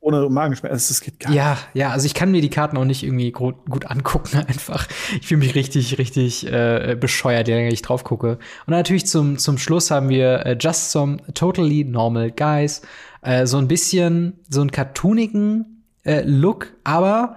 ohne 0.05 0.29
Magenschmerzen. 0.29 0.93
Es 0.93 1.01
geht 1.01 1.19
gar 1.19 1.31
nicht. 1.31 1.39
Ja, 1.39 1.59
ja, 1.73 1.91
also 1.91 2.07
ich 2.07 2.15
kann 2.15 2.31
mir 2.31 2.43
die 2.43 2.51
Karten 2.51 2.77
auch 2.77 2.85
nicht 2.85 3.03
irgendwie 3.03 3.33
gut 3.33 3.87
angucken 3.87 4.39
einfach. 4.47 4.87
Ich 5.19 5.27
fühle 5.27 5.39
mich 5.39 5.55
richtig, 5.55 5.99
richtig 5.99 6.47
äh, 6.47 6.97
bescheuert, 6.99 7.49
je 7.49 7.55
länger 7.55 7.73
ich 7.73 7.83
drauf 7.83 8.05
gucke. 8.05 8.39
Und 8.67 8.71
natürlich 8.73 9.07
zum, 9.07 9.39
zum 9.39 9.59
Schluss 9.59 9.91
haben 9.91 10.11
wir 10.11 10.45
äh, 10.47 10.57
Just 10.61 10.91
Some 10.91 11.17
Totally 11.33 11.85
Normal 11.85 12.31
Guys. 12.31 12.83
Äh, 13.23 13.47
so 13.47 13.57
ein 13.59 13.67
bisschen, 13.67 14.41
so 14.49 14.61
einen 14.61 14.71
cartoonigen 14.71 15.85
äh, 16.05 16.23
Look, 16.23 16.75
aber 16.85 17.37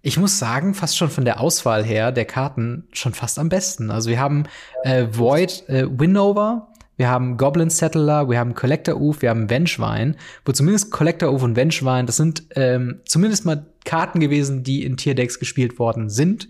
ich 0.00 0.18
muss 0.18 0.38
sagen, 0.38 0.72
fast 0.72 0.96
schon 0.96 1.10
von 1.10 1.24
der 1.24 1.40
Auswahl 1.40 1.84
her 1.84 2.12
der 2.12 2.24
Karten 2.24 2.86
schon 2.92 3.12
fast 3.12 3.38
am 3.38 3.48
besten. 3.48 3.90
Also 3.90 4.08
wir 4.08 4.20
haben 4.20 4.44
äh, 4.84 5.06
Void 5.10 5.68
äh, 5.68 5.86
Winover, 5.90 6.68
wir 6.96 7.10
haben 7.10 7.36
Goblin 7.36 7.70
Settler, 7.70 8.28
wir 8.28 8.38
haben 8.38 8.54
Collector 8.54 9.00
Oof, 9.00 9.22
wir 9.22 9.30
haben 9.30 9.50
Vengewine, 9.50 10.14
wo 10.44 10.52
zumindest 10.52 10.90
Collector 10.90 11.32
Oof 11.32 11.42
und 11.42 11.56
Vengewine, 11.56 12.06
das 12.06 12.16
sind 12.16 12.44
ähm, 12.54 13.00
zumindest 13.04 13.44
mal 13.44 13.66
Karten 13.84 14.20
gewesen, 14.20 14.62
die 14.62 14.84
in 14.84 14.96
Tierdecks 14.96 15.38
gespielt 15.38 15.78
worden 15.78 16.08
sind. 16.08 16.48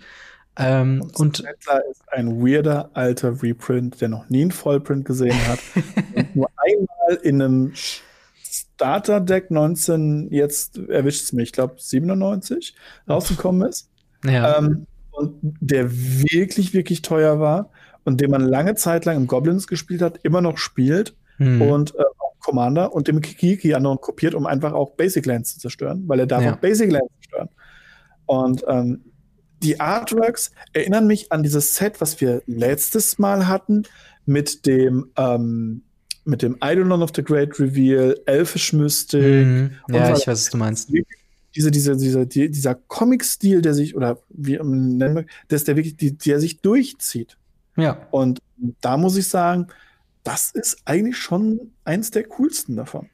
Ähm, 0.58 1.10
und, 1.18 1.38
Settler 1.38 1.82
ist 1.90 2.02
ein 2.12 2.40
weirder 2.40 2.90
alter 2.94 3.42
Reprint, 3.42 4.00
der 4.00 4.08
noch 4.08 4.30
nie 4.30 4.42
einen 4.42 4.52
Vollprint 4.52 5.04
gesehen 5.04 5.36
hat 5.46 5.58
nur 6.34 6.48
einmal 6.56 7.22
in 7.22 7.42
einem 7.42 7.72
Starter-Deck 8.76 9.50
19, 9.50 10.28
jetzt 10.30 10.78
erwischt 10.78 11.24
es 11.24 11.32
mich, 11.32 11.48
ich 11.48 11.52
glaube 11.52 11.74
97, 11.78 12.74
rausgekommen 13.08 13.68
ist. 13.68 13.90
Ja. 14.24 14.58
Ähm, 14.58 14.86
und 15.10 15.34
der 15.42 15.90
wirklich, 15.90 16.74
wirklich 16.74 17.02
teuer 17.02 17.40
war 17.40 17.70
und 18.06 18.20
den 18.20 18.30
man 18.30 18.40
lange 18.40 18.74
Zeit 18.76 19.04
lang 19.04 19.16
im 19.16 19.26
Goblins 19.26 19.66
gespielt 19.66 20.00
hat, 20.00 20.20
immer 20.22 20.40
noch 20.40 20.56
spielt 20.56 21.14
hm. 21.36 21.60
und 21.60 21.94
äh, 21.96 22.02
Commander 22.40 22.94
und 22.94 23.08
dem 23.08 23.20
Kiki 23.20 23.74
anderen 23.74 24.00
kopiert, 24.00 24.34
um 24.34 24.46
einfach 24.46 24.72
auch 24.72 24.92
Basic 24.92 25.26
Lands 25.26 25.54
zu 25.54 25.60
zerstören, 25.60 26.04
weil 26.06 26.20
er 26.20 26.26
darf 26.26 26.42
ja. 26.42 26.54
auch 26.54 26.58
Basic 26.58 26.90
Lands 26.90 27.12
zerstören. 27.20 27.48
Und 28.26 28.64
ähm, 28.68 29.04
die 29.62 29.80
Artworks 29.80 30.52
erinnern 30.72 31.06
mich 31.06 31.32
an 31.32 31.42
dieses 31.42 31.74
Set, 31.74 32.00
was 32.00 32.20
wir 32.20 32.42
letztes 32.46 33.18
Mal 33.18 33.48
hatten, 33.48 33.82
mit 34.24 34.64
dem 34.66 35.10
ähm, 35.16 35.82
mit 36.24 36.42
dem 36.42 36.56
Eidolon 36.60 37.02
of 37.02 37.10
the 37.14 37.22
Great 37.22 37.58
Reveal, 37.58 38.16
Elfisch 38.26 38.72
Mystic. 38.72 39.46
Mhm. 39.46 39.70
Ja, 39.88 40.12
ich 40.12 40.26
weiß, 40.26 40.26
was 40.26 40.50
du 40.50 40.56
meinst. 40.56 40.92
diese, 41.54 41.70
diese, 41.70 41.96
diese, 41.96 42.26
die, 42.26 42.50
dieser 42.50 42.74
Comic-Stil, 42.74 43.62
der 43.62 43.74
sich, 43.74 43.96
oder 43.96 44.18
wie 44.28 44.58
man 44.58 44.96
nennen 44.96 45.14
wir, 45.14 45.26
der, 45.50 45.58
der 45.60 45.76
wirklich, 45.76 45.96
die, 45.96 46.18
der 46.18 46.40
sich 46.40 46.60
durchzieht. 46.60 47.38
Ja. 47.76 47.98
Und 48.10 48.40
da 48.80 48.96
muss 48.96 49.16
ich 49.16 49.28
sagen, 49.28 49.68
das 50.24 50.50
ist 50.50 50.78
eigentlich 50.84 51.16
schon 51.16 51.72
eins 51.84 52.10
der 52.10 52.24
coolsten 52.24 52.76
davon. 52.76 53.08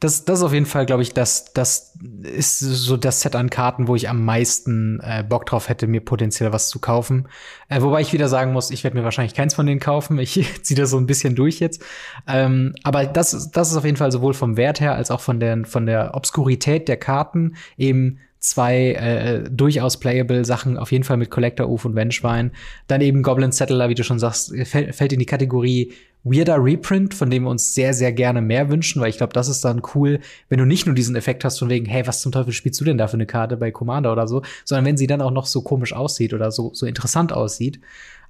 Das, 0.00 0.24
das 0.24 0.38
ist 0.38 0.44
auf 0.44 0.54
jeden 0.54 0.64
Fall, 0.64 0.86
glaube 0.86 1.02
ich, 1.02 1.12
das, 1.12 1.52
das 1.52 1.94
ist 2.22 2.60
so 2.60 2.96
das 2.96 3.20
Set 3.20 3.36
an 3.36 3.50
Karten, 3.50 3.86
wo 3.86 3.96
ich 3.96 4.08
am 4.08 4.24
meisten 4.24 5.00
äh, 5.00 5.22
Bock 5.28 5.44
drauf 5.44 5.68
hätte, 5.68 5.86
mir 5.86 6.00
potenziell 6.00 6.52
was 6.52 6.70
zu 6.70 6.78
kaufen. 6.78 7.28
Äh, 7.68 7.82
wobei 7.82 8.00
ich 8.00 8.12
wieder 8.12 8.28
sagen 8.28 8.52
muss, 8.52 8.70
ich 8.70 8.82
werde 8.82 8.96
mir 8.96 9.04
wahrscheinlich 9.04 9.34
keins 9.34 9.54
von 9.54 9.66
denen 9.66 9.80
kaufen. 9.80 10.18
Ich 10.18 10.40
ziehe 10.62 10.78
das 10.78 10.90
so 10.90 10.96
ein 10.96 11.06
bisschen 11.06 11.34
durch 11.34 11.60
jetzt. 11.60 11.84
Ähm, 12.26 12.74
aber 12.82 13.04
das, 13.06 13.50
das 13.50 13.70
ist 13.70 13.76
auf 13.76 13.84
jeden 13.84 13.98
Fall 13.98 14.12
sowohl 14.12 14.32
vom 14.32 14.56
Wert 14.56 14.80
her 14.80 14.94
als 14.94 15.10
auch 15.10 15.20
von 15.20 15.38
der, 15.38 15.66
von 15.66 15.84
der 15.84 16.14
Obskurität 16.14 16.88
der 16.88 16.96
Karten 16.96 17.56
eben 17.76 18.20
zwei 18.38 18.92
äh, 18.92 19.50
durchaus 19.50 19.98
playable 19.98 20.44
Sachen, 20.44 20.76
auf 20.76 20.92
jeden 20.92 21.04
Fall 21.04 21.16
mit 21.16 21.30
Collector 21.30 21.68
Uf 21.68 21.84
und 21.84 21.94
Wenschwein. 21.94 22.52
Dann 22.86 23.00
eben 23.00 23.22
Goblin 23.22 23.52
Settler, 23.52 23.88
wie 23.88 23.94
du 23.94 24.04
schon 24.04 24.18
sagst, 24.18 24.54
fällt, 24.64 24.94
fällt 24.94 25.12
in 25.12 25.18
die 25.18 25.26
Kategorie 25.26 25.92
weirder 26.24 26.62
Reprint, 26.62 27.14
von 27.14 27.30
dem 27.30 27.44
wir 27.44 27.50
uns 27.50 27.74
sehr, 27.74 27.94
sehr 27.94 28.12
gerne 28.12 28.40
mehr 28.40 28.68
wünschen, 28.70 29.00
weil 29.00 29.08
ich 29.08 29.18
glaube, 29.18 29.32
das 29.32 29.48
ist 29.48 29.64
dann 29.64 29.82
cool, 29.94 30.20
wenn 30.48 30.58
du 30.58 30.64
nicht 30.64 30.86
nur 30.86 30.94
diesen 30.94 31.16
Effekt 31.16 31.44
hast 31.44 31.58
von 31.58 31.70
wegen, 31.70 31.86
hey, 31.86 32.06
was 32.06 32.20
zum 32.20 32.32
Teufel 32.32 32.52
spielst 32.52 32.80
du 32.80 32.84
denn 32.84 32.98
da 32.98 33.08
für 33.08 33.14
eine 33.14 33.26
Karte 33.26 33.56
bei 33.56 33.70
Commander 33.70 34.12
oder 34.12 34.26
so, 34.26 34.42
sondern 34.64 34.84
wenn 34.84 34.96
sie 34.96 35.06
dann 35.06 35.22
auch 35.22 35.30
noch 35.30 35.46
so 35.46 35.62
komisch 35.62 35.92
aussieht 35.92 36.34
oder 36.34 36.50
so, 36.50 36.72
so 36.74 36.86
interessant 36.86 37.32
aussieht. 37.32 37.80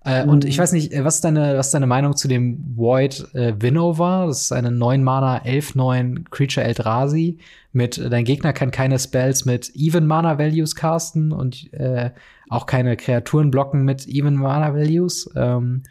Äh, 0.04 0.24
mhm. 0.24 0.30
Und 0.30 0.44
ich 0.44 0.58
weiß 0.58 0.72
nicht, 0.72 0.92
äh, 0.92 1.04
was 1.04 1.16
ist 1.16 1.24
deine, 1.24 1.56
was 1.56 1.66
ist 1.66 1.74
deine 1.74 1.86
Meinung 1.86 2.16
zu 2.16 2.28
dem 2.28 2.76
Void 2.76 3.34
äh, 3.34 3.54
Winnover? 3.58 4.26
Das 4.26 4.42
ist 4.42 4.52
eine 4.52 4.70
9 4.70 5.02
Mana 5.02 5.42
11-9 5.42 6.30
Creature 6.30 6.64
Eldrazi 6.64 7.38
mit, 7.72 7.98
äh, 7.98 8.08
dein 8.08 8.24
Gegner 8.24 8.52
kann 8.52 8.70
keine 8.70 8.98
Spells 8.98 9.44
mit 9.44 9.72
Even 9.74 10.06
Mana 10.06 10.38
Values 10.38 10.74
casten 10.74 11.32
und 11.32 11.72
äh, 11.72 12.10
auch 12.48 12.66
keine 12.66 12.96
Kreaturen 12.96 13.50
blocken 13.50 13.84
mit 13.84 14.06
Even 14.06 14.34
Mana 14.34 14.74
Values. 14.74 15.30
Ähm, 15.36 15.82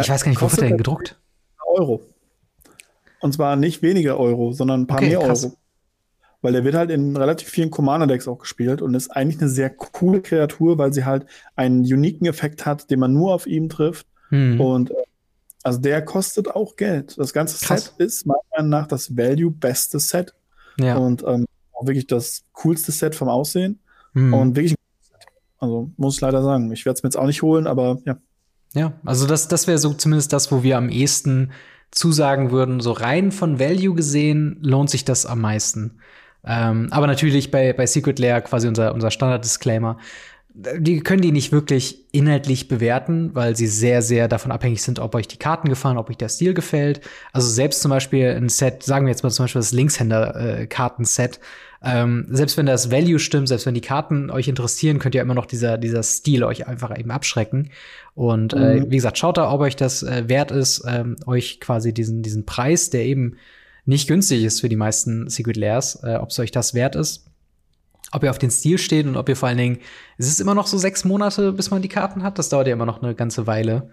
ich 0.00 0.08
weiß 0.08 0.24
gar 0.24 0.30
nicht, 0.30 0.40
wo 0.40 0.50
wird 0.50 0.60
der 0.60 0.68
denn 0.68 0.78
gedruckt? 0.78 1.16
Euro. 1.66 2.02
Und 3.20 3.32
zwar 3.32 3.56
nicht 3.56 3.82
weniger 3.82 4.18
Euro, 4.18 4.52
sondern 4.52 4.82
ein 4.82 4.86
paar 4.86 4.98
okay, 4.98 5.10
mehr 5.10 5.18
krass. 5.20 5.44
Euro. 5.44 5.56
Weil 6.42 6.52
der 6.52 6.64
wird 6.64 6.74
halt 6.74 6.90
in 6.90 7.16
relativ 7.16 7.48
vielen 7.48 7.70
Commander-Decks 7.70 8.28
auch 8.28 8.38
gespielt 8.38 8.82
und 8.82 8.94
ist 8.94 9.10
eigentlich 9.10 9.40
eine 9.40 9.50
sehr 9.50 9.70
coole 9.70 10.20
Kreatur, 10.20 10.78
weil 10.78 10.92
sie 10.92 11.04
halt 11.04 11.26
einen 11.56 11.80
uniken 11.80 12.26
Effekt 12.26 12.66
hat, 12.66 12.90
den 12.90 13.00
man 13.00 13.12
nur 13.12 13.34
auf 13.34 13.46
ihm 13.46 13.68
trifft. 13.68 14.06
Hm. 14.28 14.60
Und 14.60 14.90
äh, 14.90 14.94
also 15.62 15.80
der 15.80 16.04
kostet 16.04 16.48
auch 16.48 16.76
Geld. 16.76 17.18
Das 17.18 17.32
ganze 17.32 17.64
krass. 17.64 17.86
Set 17.86 18.06
ist 18.06 18.26
meiner 18.26 18.38
Meinung 18.56 18.70
nach 18.70 18.86
das 18.86 19.16
Value-beste 19.16 19.98
Set. 19.98 20.34
Ja. 20.78 20.96
Und 20.96 21.24
ähm, 21.26 21.46
auch 21.72 21.86
wirklich 21.86 22.06
das 22.06 22.44
coolste 22.52 22.92
Set 22.92 23.14
vom 23.14 23.28
Aussehen. 23.28 23.80
Hm. 24.12 24.32
Und 24.32 24.56
wirklich 24.56 24.76
also 25.58 25.90
muss 25.96 26.16
ich 26.16 26.20
leider 26.20 26.42
sagen, 26.42 26.70
ich 26.72 26.84
werde 26.84 26.96
es 26.96 27.02
mir 27.02 27.08
jetzt 27.08 27.16
auch 27.16 27.26
nicht 27.26 27.42
holen, 27.42 27.66
aber 27.66 27.98
ja. 28.04 28.18
Ja, 28.74 28.92
also 29.04 29.26
das, 29.26 29.48
das 29.48 29.66
wäre 29.66 29.78
so 29.78 29.94
zumindest 29.94 30.32
das, 30.32 30.52
wo 30.52 30.62
wir 30.62 30.76
am 30.76 30.90
ehesten 30.90 31.52
zusagen 31.90 32.50
würden, 32.50 32.80
so 32.80 32.92
rein 32.92 33.32
von 33.32 33.58
Value 33.58 33.94
gesehen, 33.94 34.58
lohnt 34.60 34.90
sich 34.90 35.04
das 35.04 35.24
am 35.24 35.40
meisten. 35.40 35.98
Ähm, 36.46 36.88
aber 36.90 37.06
natürlich 37.06 37.50
bei, 37.50 37.72
bei 37.72 37.86
Secret 37.86 38.18
Lair 38.18 38.40
quasi 38.40 38.68
unser, 38.68 38.94
unser 38.94 39.10
Standard-Disclaimer. 39.10 39.98
Die 40.54 41.00
können 41.00 41.20
die 41.20 41.32
nicht 41.32 41.52
wirklich 41.52 42.06
inhaltlich 42.12 42.66
bewerten, 42.66 43.34
weil 43.34 43.54
sie 43.54 43.66
sehr, 43.66 44.00
sehr 44.00 44.26
davon 44.26 44.50
abhängig 44.52 44.82
sind, 44.82 44.98
ob 44.98 45.14
euch 45.14 45.28
die 45.28 45.36
Karten 45.36 45.68
gefallen, 45.68 45.98
ob 45.98 46.08
euch 46.08 46.16
der 46.16 46.30
Stil 46.30 46.54
gefällt. 46.54 47.02
Also 47.32 47.48
selbst 47.48 47.82
zum 47.82 47.90
Beispiel 47.90 48.28
ein 48.28 48.48
Set, 48.48 48.82
sagen 48.82 49.04
wir 49.04 49.10
jetzt 49.10 49.22
mal 49.22 49.30
zum 49.30 49.44
Beispiel 49.44 49.60
das 49.60 49.72
Linkshänder-Kartenset, 49.72 51.36
äh, 51.36 51.40
ähm, 51.82 52.26
selbst 52.30 52.56
wenn 52.56 52.66
das 52.66 52.90
Value 52.90 53.18
stimmt, 53.18 53.48
selbst 53.48 53.66
wenn 53.66 53.74
die 53.74 53.80
Karten 53.80 54.30
euch 54.30 54.48
interessieren, 54.48 54.98
könnt 54.98 55.14
ihr 55.14 55.20
immer 55.20 55.34
noch 55.34 55.46
dieser, 55.46 55.78
dieser 55.78 56.02
Stil 56.02 56.42
euch 56.42 56.66
einfach 56.66 56.96
eben 56.98 57.10
abschrecken. 57.10 57.70
Und 58.14 58.54
äh, 58.54 58.80
mhm. 58.80 58.90
wie 58.90 58.96
gesagt, 58.96 59.18
schaut 59.18 59.36
da, 59.36 59.52
ob 59.52 59.60
euch 59.60 59.76
das 59.76 60.02
äh, 60.02 60.24
wert 60.26 60.50
ist, 60.50 60.84
ähm, 60.88 61.16
euch 61.26 61.60
quasi 61.60 61.92
diesen, 61.92 62.22
diesen 62.22 62.46
Preis, 62.46 62.90
der 62.90 63.04
eben 63.04 63.36
nicht 63.86 64.08
günstig 64.08 64.44
ist 64.44 64.60
für 64.60 64.68
die 64.68 64.76
meisten 64.76 65.28
Secret 65.30 65.56
Lairs, 65.56 66.02
äh, 66.02 66.16
ob 66.16 66.30
es 66.30 66.38
euch 66.38 66.50
das 66.50 66.74
wert 66.74 66.94
ist. 66.94 67.24
Ob 68.12 68.22
ihr 68.22 68.30
auf 68.30 68.38
den 68.38 68.50
Stil 68.50 68.78
steht 68.78 69.06
und 69.06 69.16
ob 69.16 69.28
ihr 69.28 69.36
vor 69.36 69.48
allen 69.48 69.58
Dingen, 69.58 69.78
es 70.16 70.28
ist 70.28 70.40
immer 70.40 70.54
noch 70.54 70.66
so 70.66 70.78
sechs 70.78 71.04
Monate, 71.04 71.52
bis 71.52 71.70
man 71.70 71.82
die 71.82 71.88
Karten 71.88 72.22
hat. 72.22 72.38
Das 72.38 72.48
dauert 72.48 72.66
ja 72.68 72.72
immer 72.72 72.86
noch 72.86 73.02
eine 73.02 73.14
ganze 73.14 73.46
Weile. 73.46 73.90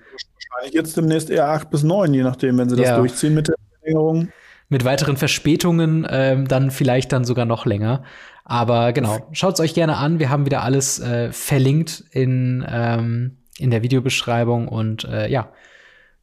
Wahrscheinlich 0.51 0.73
jetzt 0.73 0.95
demnächst 0.97 1.29
eher 1.29 1.49
acht 1.49 1.69
bis 1.71 1.83
neun, 1.83 2.13
je 2.13 2.23
nachdem, 2.23 2.57
wenn 2.57 2.69
sie 2.69 2.75
das 2.75 2.85
ja. 2.85 2.97
durchziehen 2.97 3.33
mit 3.33 3.47
der 3.47 3.55
Verlängerung 3.79 4.29
mit 4.73 4.83
weiteren 4.85 5.17
Verspätungen 5.17 6.05
ähm, 6.09 6.47
dann 6.47 6.71
vielleicht 6.71 7.13
dann 7.13 7.23
sogar 7.25 7.45
noch 7.45 7.65
länger. 7.65 8.03
Aber 8.43 8.91
genau, 8.91 9.25
schaut 9.31 9.53
es 9.53 9.59
euch 9.61 9.73
gerne 9.73 9.97
an. 9.97 10.19
Wir 10.19 10.29
haben 10.29 10.45
wieder 10.45 10.63
alles 10.63 10.99
äh, 10.99 11.31
verlinkt 11.31 12.03
in, 12.11 12.65
ähm, 12.67 13.37
in 13.57 13.71
der 13.71 13.83
Videobeschreibung 13.83 14.67
und 14.67 15.05
äh, 15.05 15.29
ja. 15.29 15.49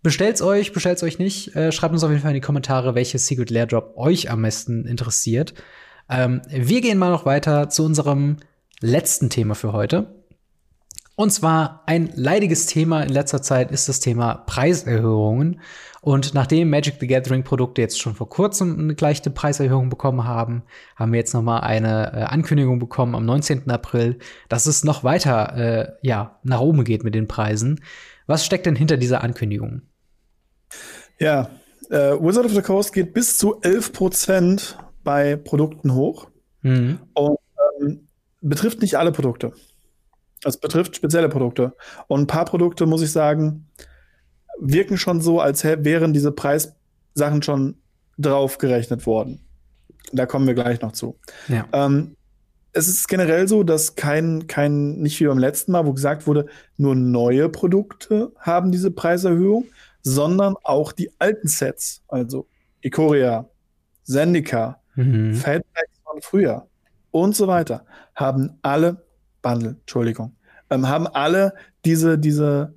Bestellt's 0.03 0.41
euch, 0.41 0.73
bestellt's 0.73 1.03
euch 1.03 1.19
nicht. 1.19 1.55
Äh, 1.55 1.73
schreibt 1.73 1.93
uns 1.93 2.03
auf 2.03 2.11
jeden 2.11 2.23
Fall 2.23 2.31
in 2.31 2.37
die 2.37 2.41
Kommentare, 2.41 2.95
welches 2.95 3.27
Secret 3.27 3.51
Lair 3.51 3.67
Drop 3.67 3.93
euch 3.97 4.31
am 4.31 4.41
meisten 4.41 4.87
interessiert. 4.87 5.55
Ähm, 6.09 6.41
wir 6.49 6.81
gehen 6.81 6.99
mal 6.99 7.11
noch 7.11 7.27
weiter 7.27 7.69
zu 7.69 7.85
unserem 7.85 8.37
letzten 8.81 9.29
Thema 9.29 9.55
für 9.55 9.73
heute. 9.73 10.21
Und 11.17 11.31
zwar 11.31 11.83
ein 11.85 12.11
leidiges 12.15 12.65
Thema 12.65 13.03
in 13.03 13.11
letzter 13.11 13.43
Zeit 13.43 13.71
ist 13.71 13.91
das 13.91 14.01
Thema 14.01 14.37
Preiserhöhungen. 14.47 15.61
Und 16.01 16.33
nachdem 16.33 16.71
Magic 16.71 16.95
the 16.99 17.07
Gathering 17.07 17.45
Produkte 17.45 17.83
jetzt 17.83 18.01
schon 18.01 18.15
vor 18.15 18.31
kurzem 18.31 18.79
eine 18.79 18.95
gleiche 18.95 19.29
Preiserhöhung 19.29 19.91
bekommen 19.91 20.25
haben, 20.25 20.63
haben 20.97 21.13
wir 21.13 21.19
jetzt 21.19 21.35
noch 21.35 21.43
mal 21.43 21.61
eine 21.61 22.15
äh, 22.15 22.23
Ankündigung 22.23 22.79
bekommen 22.79 23.15
am 23.15 23.27
19. 23.27 23.69
April, 23.71 24.19
dass 24.49 24.65
es 24.65 24.83
noch 24.83 25.05
weiter 25.05 25.57
äh, 25.57 25.93
ja, 26.01 26.39
nach 26.43 26.61
oben 26.61 26.85
geht 26.85 27.05
mit 27.05 27.15
den 27.15 27.29
Preisen. 27.29 27.83
Was 28.27 28.47
steckt 28.47 28.65
denn 28.65 28.77
hinter 28.77 28.97
dieser 28.97 29.23
Ankündigung? 29.23 29.83
Ja, 31.19 31.51
äh, 31.91 32.13
Wizard 32.21 32.47
of 32.47 32.55
the 32.55 32.63
Coast 32.63 32.93
geht 32.93 33.13
bis 33.13 33.39
zu 33.39 33.61
11 33.61 33.93
Prozent 33.93 34.79
bei 35.05 35.37
Produkten 35.37 35.95
hoch 35.95 36.29
mhm. 36.63 37.01
und 37.15 37.39
ähm, 37.81 38.09
betrifft 38.41 38.81
nicht 38.81 38.97
alle 38.97 39.13
Produkte. 39.13 39.53
Es 40.45 40.57
betrifft 40.57 40.97
spezielle 40.97 41.29
Produkte. 41.29 41.75
Und 42.07 42.23
ein 42.23 42.27
paar 42.27 42.47
Produkte, 42.47 42.87
muss 42.87 43.03
ich 43.03 43.13
sagen, 43.13 43.69
wirken 44.59 44.97
schon 44.97 45.21
so, 45.21 45.41
als 45.41 45.65
wären 45.65 46.13
diese 46.13 46.33
Preissachen 46.33 47.43
schon 47.43 47.77
draufgerechnet 48.19 49.07
worden. 49.07 49.41
Da 50.13 50.27
kommen 50.27 50.47
wir 50.47 50.55
gleich 50.55 50.81
noch 50.81 50.93
zu. 50.93 51.19
Ja. 51.49 51.67
Ähm, 51.73 52.17
es 52.73 52.89
ist 52.89 53.09
generell 53.09 53.49
so, 53.49 53.65
dass 53.65 53.97
kein, 53.97 54.47
kein, 54.47 54.99
nicht 55.01 55.19
wie 55.21 55.27
beim 55.27 55.39
letzten 55.39 55.73
Mal, 55.73 55.87
wo 55.87 55.93
gesagt 55.93 56.27
wurde, 56.27 56.47
nur 56.77 56.95
neue 56.95 57.49
Produkte 57.49 58.33
haben 58.39 58.71
diese 58.71 58.91
Preiserhöhung, 58.91 59.67
sondern 60.03 60.55
auch 60.63 60.93
die 60.93 61.11
alten 61.19 61.49
Sets, 61.49 62.03
also 62.09 62.47
Ikoria, 62.81 63.49
Zendika, 64.03 64.81
mhm. 64.95 65.35
Fatpacks 65.35 66.01
von 66.05 66.23
früher 66.23 66.67
und 67.11 67.37
so 67.37 67.47
weiter, 67.47 67.85
haben 68.15 68.59
alle 68.63 69.05
Bundle, 69.43 69.77
Entschuldigung, 69.81 70.37
ähm, 70.71 70.89
haben 70.89 71.07
alle 71.07 71.55
diese, 71.85 72.19
diese 72.19 72.75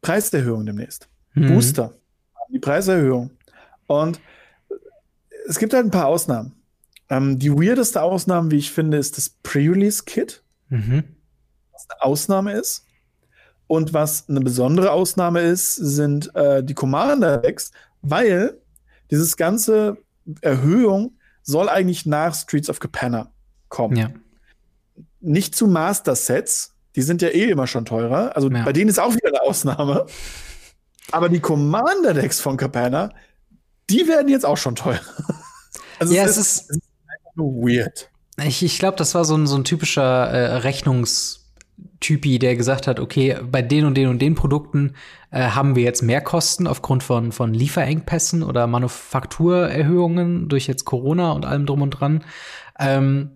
Preiserhöhung 0.00 0.66
demnächst. 0.66 1.08
Mhm. 1.34 1.54
Booster, 1.54 1.94
die 2.50 2.58
Preiserhöhung. 2.58 3.30
Und 3.86 4.20
es 5.48 5.58
gibt 5.58 5.72
halt 5.74 5.86
ein 5.86 5.90
paar 5.90 6.06
Ausnahmen. 6.06 6.54
Ähm, 7.10 7.38
die 7.38 7.52
weirdeste 7.52 8.02
Ausnahme, 8.02 8.50
wie 8.50 8.58
ich 8.58 8.70
finde, 8.70 8.98
ist 8.98 9.16
das 9.16 9.30
Pre-Release-Kit. 9.30 10.42
Mhm. 10.68 11.04
Was 11.72 11.88
eine 11.88 12.02
Ausnahme 12.02 12.52
ist. 12.52 12.84
Und 13.68 13.92
was 13.92 14.28
eine 14.28 14.40
besondere 14.40 14.90
Ausnahme 14.90 15.42
ist, 15.42 15.76
sind 15.76 16.34
äh, 16.34 16.64
die 16.64 16.74
Commander-Decks, 16.74 17.70
weil 18.02 18.58
dieses 19.10 19.36
ganze 19.36 19.98
Erhöhung 20.40 21.18
soll 21.42 21.68
eigentlich 21.68 22.06
nach 22.06 22.34
Streets 22.34 22.70
of 22.70 22.80
Capenna 22.80 23.30
kommen. 23.68 23.96
Ja. 23.96 24.10
Nicht 25.20 25.54
zu 25.54 25.66
Master-Sets, 25.66 26.74
die 26.96 27.02
sind 27.02 27.22
ja 27.22 27.28
eh 27.28 27.50
immer 27.50 27.66
schon 27.66 27.84
teurer. 27.84 28.34
Also 28.34 28.50
ja. 28.50 28.64
bei 28.64 28.72
denen 28.72 28.88
ist 28.88 28.98
auch 28.98 29.14
wieder 29.14 29.28
eine 29.28 29.42
Ausnahme. 29.42 30.06
Aber 31.12 31.28
die 31.28 31.40
Commander-Decks 31.40 32.40
von 32.40 32.56
Capenna, 32.56 33.10
die 33.90 34.08
werden 34.08 34.28
jetzt 34.28 34.44
auch 34.44 34.56
schon 34.56 34.74
teuer. 34.74 35.00
Also 36.00 36.14
ja, 36.14 36.22
es, 36.22 36.36
ist, 36.36 36.70
es 36.70 36.76
ist 36.76 36.82
einfach 37.08 37.34
nur 37.34 37.54
weird. 37.54 38.08
Ich, 38.44 38.62
ich 38.62 38.78
glaube, 38.78 38.96
das 38.96 39.16
war 39.16 39.24
so 39.24 39.36
ein, 39.36 39.48
so 39.48 39.56
ein 39.56 39.64
typischer 39.64 40.32
äh, 40.32 40.56
Rechnungstypi, 41.98 42.38
der 42.38 42.56
gesagt 42.56 42.86
hat, 42.86 43.00
okay, 43.00 43.36
bei 43.50 43.62
den 43.62 43.84
und 43.84 43.96
den 43.96 44.08
und 44.08 44.20
den 44.20 44.34
Produkten 44.34 44.94
äh, 45.30 45.48
haben 45.50 45.76
wir 45.76 45.82
jetzt 45.82 46.02
mehr 46.02 46.20
Kosten 46.20 46.66
aufgrund 46.66 47.02
von, 47.02 47.32
von 47.32 47.54
Lieferengpässen 47.54 48.42
oder 48.42 48.66
Manufakturerhöhungen 48.66 50.48
durch 50.48 50.66
jetzt 50.66 50.84
Corona 50.84 51.32
und 51.32 51.44
allem 51.44 51.66
drum 51.66 51.82
und 51.82 51.90
dran. 51.90 52.24
Ähm, 52.78 53.30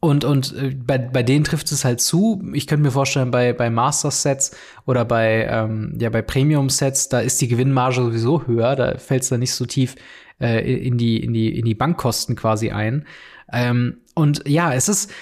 und, 0.00 0.24
und 0.24 0.54
äh, 0.56 0.74
bei, 0.74 0.98
bei 0.98 1.22
denen 1.22 1.44
trifft 1.44 1.70
es 1.70 1.84
halt 1.84 2.00
zu. 2.00 2.42
Ich 2.54 2.66
könnte 2.66 2.82
mir 2.82 2.90
vorstellen, 2.90 3.30
bei, 3.30 3.52
bei 3.52 3.70
Master-Sets 3.70 4.56
oder 4.84 5.04
bei, 5.04 5.46
ähm, 5.48 5.96
ja, 6.00 6.10
bei 6.10 6.22
Premium-Sets, 6.22 7.08
da 7.08 7.20
ist 7.20 7.40
die 7.40 7.48
Gewinnmarge 7.48 7.96
sowieso 7.96 8.46
höher, 8.46 8.74
da 8.74 8.98
fällt 8.98 9.22
es 9.22 9.28
dann 9.28 9.40
nicht 9.40 9.54
so 9.54 9.64
tief 9.64 9.94
äh, 10.40 10.86
in, 10.86 10.98
die, 10.98 11.22
in, 11.22 11.32
die, 11.32 11.56
in 11.56 11.64
die 11.64 11.74
Bankkosten 11.76 12.34
quasi 12.34 12.70
ein. 12.70 13.06
Ähm, 13.52 13.98
und 14.14 14.42
ja, 14.48 14.74
es 14.74 14.88
ist, 14.88 15.12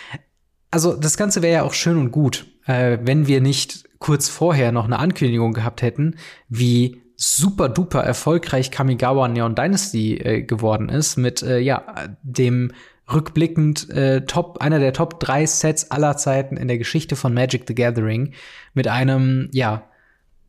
also 0.71 0.97
das 0.97 1.17
Ganze 1.17 1.43
wäre 1.43 1.55
ja 1.55 1.63
auch 1.63 1.75
schön 1.75 1.97
und 1.97 2.11
gut, 2.11 2.47
äh, 2.67 2.99
wenn 3.03 3.27
wir 3.27 3.41
nicht 3.41 3.89
kurz 3.99 4.29
vorher 4.29 4.73
noch 4.73 4.85
eine 4.85 4.99
Ankündigung 4.99 5.53
gehabt 5.53 5.83
hätten, 5.83 6.17
wie 6.49 7.03
super 7.17 7.69
duper 7.69 8.03
erfolgreich 8.03 8.71
Kamigawa 8.71 9.29
Neon 9.29 9.55
Dynasty 9.55 10.15
äh, 10.17 10.43
geworden 10.43 10.89
ist 10.89 11.19
mit 11.19 11.43
äh, 11.43 11.59
ja 11.59 11.85
dem 12.23 12.73
rückblickend 13.13 13.91
äh, 13.91 14.25
Top 14.25 14.59
einer 14.59 14.79
der 14.79 14.95
Top 14.95 15.21
drei 15.21 15.45
Sets 15.45 15.91
aller 15.91 16.17
Zeiten 16.17 16.57
in 16.57 16.69
der 16.69 16.79
Geschichte 16.79 17.17
von 17.17 17.35
Magic 17.35 17.65
the 17.67 17.75
Gathering 17.75 18.33
mit 18.73 18.89
einem 18.89 19.51
ja 19.53 19.85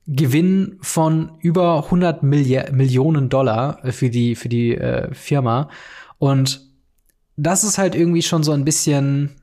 Gewinn 0.08 0.78
von 0.82 1.34
über 1.42 1.84
100 1.86 2.24
Milli 2.24 2.62
Millionen 2.72 3.30
Dollar 3.30 3.80
für 3.92 4.10
die 4.10 4.36
für 4.36 4.50
die 4.50 4.76
äh, 4.76 5.14
Firma. 5.14 5.70
Und 6.20 6.62
das 7.36 7.64
ist 7.64 7.78
halt 7.78 7.96
irgendwie 7.96 8.22
schon 8.22 8.44
so 8.44 8.52
ein 8.52 8.64
bisschen 8.64 9.41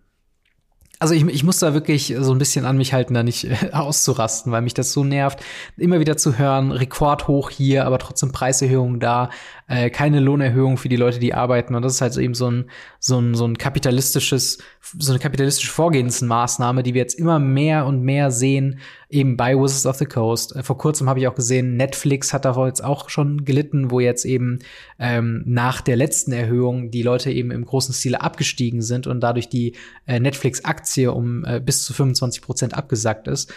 also 0.99 1.15
ich, 1.15 1.25
ich 1.27 1.45
muss 1.45 1.59
da 1.59 1.75
wirklich 1.75 2.15
so 2.19 2.33
ein 2.33 2.39
bisschen 2.39 2.65
an 2.65 2.77
mich 2.77 2.93
halten, 2.93 3.15
da 3.15 3.23
nicht 3.23 3.47
auszurasten, 3.73 4.53
weil 4.53 4.63
mich 4.63 4.75
das 4.75 4.93
so 4.93 5.05
nervt, 5.05 5.41
immer 5.77 6.01
wieder 6.01 6.17
zu 6.17 6.39
hören, 6.39 6.73
Rekord 6.73 7.29
hoch 7.29 7.51
hier, 7.51 7.87
aber 7.87 7.99
trotzdem 7.99 8.33
Preiserhöhung 8.33 9.01
da, 9.01 9.31
äh, 9.69 9.91
keine 9.91 10.21
Lohnerhöhung 10.21 10.79
für 10.79 10.89
die 10.89 10.97
Leute, 10.97 11.19
die 11.19 11.35
arbeiten. 11.35 11.75
Und 11.75 11.83
das 11.83 11.95
ist 11.95 12.01
halt 12.01 12.17
eben 12.17 12.35
so 12.35 12.51
ein, 12.51 12.71
so 12.99 13.21
ein, 13.21 13.35
so 13.35 13.47
ein 13.47 13.59
kapitalistisches, 13.59 14.59
so 14.81 15.13
eine 15.13 15.19
kapitalistische 15.19 15.71
Vorgehensmaßnahme, 15.71 16.83
die 16.83 16.95
wir 16.95 17.03
jetzt 17.03 17.19
immer 17.19 17.39
mehr 17.39 17.85
und 17.87 18.03
mehr 18.03 18.31
sehen, 18.31 18.81
eben 19.11 19.37
bei 19.37 19.55
Wizards 19.55 19.87
of 19.87 19.97
the 19.97 20.07
Coast. 20.07 20.57
Äh, 20.57 20.63
vor 20.63 20.79
kurzem 20.79 21.09
habe 21.09 21.21
ich 21.21 21.29
auch 21.29 21.35
gesehen, 21.35 21.77
Netflix 21.77 22.33
hat 22.33 22.47
da 22.47 22.67
jetzt 22.67 22.83
auch 22.83 23.11
schon 23.11 23.45
gelitten, 23.45 23.91
wo 23.91 24.01
jetzt 24.01 24.25
eben 24.25 24.61
ähm, 24.99 25.43
nach 25.47 25.83
der 25.83 25.97
letzten 25.97 26.33
Erhöhung 26.33 26.91
die 26.91 27.03
Leute 27.03 27.31
eben 27.31 27.51
im 27.51 27.65
großen 27.65 27.95
Stile 27.95 28.23
abgestiegen 28.23 28.81
sind 28.81 29.07
und 29.07 29.21
dadurch 29.21 29.51
die 29.51 29.77
äh, 30.07 30.19
Netflix-Aktie 30.19 31.13
um 31.13 31.45
äh, 31.45 31.61
bis 31.61 31.85
zu 31.85 31.93
25 31.93 32.43
Prozent 32.43 32.75
abgesackt 32.75 33.29
ist. 33.29 33.53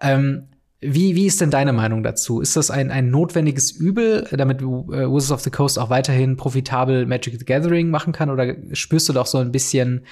Ähm, 0.00 0.48
wie, 0.82 1.14
wie 1.14 1.26
ist 1.26 1.40
denn 1.40 1.50
deine 1.50 1.72
Meinung 1.74 2.02
dazu? 2.02 2.40
Ist 2.40 2.56
das 2.56 2.70
ein, 2.70 2.90
ein 2.90 3.10
notwendiges 3.10 3.70
Übel, 3.70 4.26
damit 4.32 4.62
äh, 4.62 4.64
Wizards 4.64 5.32
of 5.32 5.40
the 5.40 5.50
Coast 5.50 5.78
auch 5.78 5.90
weiterhin 5.90 6.36
profitabel 6.36 7.04
Magic 7.04 7.38
the 7.38 7.44
Gathering 7.44 7.90
machen 7.90 8.12
kann? 8.12 8.30
Oder 8.30 8.56
spürst 8.72 9.08
du 9.08 9.12
doch 9.12 9.26
so 9.26 9.38
ein 9.38 9.52
bisschen, 9.52 10.06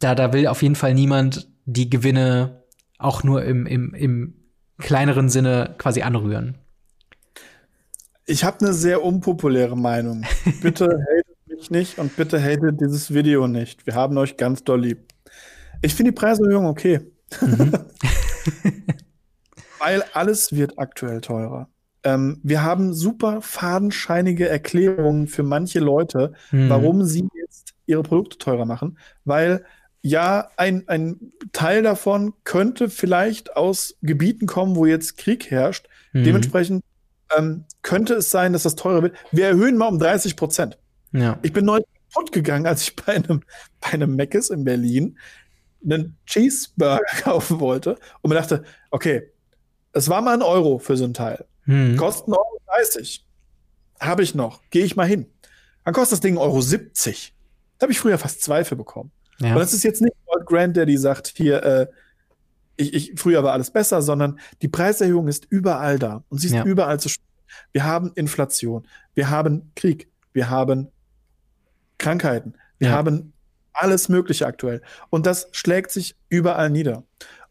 da, 0.00 0.16
da 0.16 0.32
will 0.32 0.48
auf 0.48 0.62
jeden 0.62 0.74
Fall 0.74 0.94
niemand 0.94 1.48
die 1.64 1.88
Gewinne 1.88 2.64
auch 2.98 3.22
nur 3.22 3.44
im, 3.44 3.66
im, 3.66 3.94
im 3.94 4.34
kleineren 4.78 5.28
Sinne 5.28 5.76
quasi 5.78 6.02
anrühren? 6.02 6.58
Ich 8.26 8.42
habe 8.42 8.60
eine 8.60 8.74
sehr 8.74 9.04
unpopuläre 9.04 9.76
Meinung. 9.76 10.24
Bitte 10.60 10.86
hatet 10.86 11.48
mich 11.48 11.70
nicht 11.70 11.98
und 11.98 12.16
bitte 12.16 12.42
hatet 12.42 12.80
dieses 12.80 13.14
Video 13.14 13.46
nicht. 13.46 13.86
Wir 13.86 13.94
haben 13.94 14.18
euch 14.18 14.36
ganz 14.36 14.64
doll 14.64 14.82
lieb. 14.82 14.98
Ich 15.82 15.94
finde 15.94 16.10
die 16.10 16.16
Preiserhöhung 16.16 16.66
okay. 16.66 17.00
Mhm. 17.40 17.72
Weil 19.80 20.04
alles 20.12 20.54
wird 20.54 20.78
aktuell 20.78 21.20
teurer. 21.20 21.68
Ähm, 22.02 22.40
wir 22.42 22.62
haben 22.62 22.94
super 22.94 23.42
fadenscheinige 23.42 24.48
Erklärungen 24.48 25.26
für 25.26 25.42
manche 25.42 25.80
Leute, 25.80 26.32
hm. 26.50 26.68
warum 26.68 27.04
sie 27.04 27.28
jetzt 27.34 27.74
ihre 27.86 28.02
Produkte 28.02 28.38
teurer 28.38 28.64
machen. 28.64 28.98
Weil 29.24 29.64
ja, 30.02 30.48
ein, 30.56 30.88
ein 30.88 31.32
Teil 31.52 31.82
davon 31.82 32.32
könnte 32.44 32.88
vielleicht 32.88 33.56
aus 33.56 33.96
Gebieten 34.02 34.46
kommen, 34.46 34.76
wo 34.76 34.86
jetzt 34.86 35.18
Krieg 35.18 35.50
herrscht. 35.50 35.88
Mhm. 36.12 36.24
Dementsprechend 36.24 36.84
ähm, 37.36 37.64
könnte 37.82 38.14
es 38.14 38.30
sein, 38.30 38.52
dass 38.52 38.62
das 38.62 38.76
teurer 38.76 39.02
wird. 39.02 39.16
Wir 39.30 39.46
erhöhen 39.46 39.76
mal 39.76 39.88
um 39.88 39.98
30 39.98 40.36
Prozent. 40.36 40.78
Ja. 41.12 41.38
Ich 41.42 41.52
bin 41.52 41.64
neu 41.66 41.80
kaputt 42.12 42.32
gegangen, 42.32 42.66
als 42.66 42.82
ich 42.82 42.96
bei 43.06 43.14
einem, 43.14 43.42
bei 43.80 43.92
einem 43.92 44.16
Mc's 44.16 44.50
in 44.50 44.64
Berlin 44.64 45.18
einen 45.84 46.16
Cheeseburger 46.26 47.04
kaufen 47.22 47.60
wollte 47.60 47.96
und 48.22 48.30
mir 48.30 48.36
dachte, 48.36 48.64
okay, 48.90 49.30
es 49.92 50.08
war 50.08 50.22
mal 50.22 50.34
ein 50.34 50.42
Euro 50.42 50.78
für 50.78 50.96
so 50.96 51.04
ein 51.04 51.14
Teil. 51.14 51.44
Hm. 51.64 51.96
Kostet 51.96 52.28
1,30 52.28 52.36
Euro. 52.36 52.60
30. 52.66 53.26
Habe 54.00 54.22
ich 54.22 54.34
noch. 54.34 54.62
Gehe 54.70 54.84
ich 54.84 54.96
mal 54.96 55.06
hin. 55.06 55.26
Dann 55.84 55.94
kostet 55.94 56.16
das 56.16 56.20
Ding 56.20 56.36
1,70 56.36 56.40
Euro. 56.40 56.60
70. 56.60 57.34
Da 57.78 57.84
habe 57.84 57.92
ich 57.92 58.00
früher 58.00 58.18
fast 58.18 58.42
Zweifel 58.42 58.76
bekommen. 58.76 59.10
Ja. 59.38 59.54
Und 59.54 59.58
das 59.58 59.72
ist 59.72 59.82
jetzt 59.82 60.02
nicht 60.02 60.14
Old 60.26 60.46
Grant, 60.46 60.76
der 60.76 60.86
die 60.86 60.96
sagt, 60.96 61.32
hier, 61.36 61.62
äh, 61.64 61.86
ich, 62.76 62.94
ich, 62.94 63.12
früher 63.16 63.42
war 63.42 63.52
alles 63.52 63.70
besser, 63.70 64.02
sondern 64.02 64.38
die 64.62 64.68
Preiserhöhung 64.68 65.28
ist 65.28 65.46
überall 65.50 65.98
da. 65.98 66.22
Und 66.28 66.38
sie 66.38 66.48
ist 66.48 66.54
ja. 66.54 66.64
überall 66.64 67.00
zu 67.00 67.08
spüren. 67.08 67.26
Wir 67.72 67.84
haben 67.84 68.12
Inflation. 68.14 68.86
Wir 69.14 69.30
haben 69.30 69.72
Krieg. 69.74 70.08
Wir 70.32 70.50
haben 70.50 70.88
Krankheiten. 71.98 72.54
Wir 72.78 72.90
ja. 72.90 72.94
haben 72.94 73.32
alles 73.72 74.08
Mögliche 74.08 74.46
aktuell. 74.46 74.82
Und 75.10 75.26
das 75.26 75.48
schlägt 75.52 75.90
sich 75.90 76.16
überall 76.28 76.70
nieder. 76.70 77.04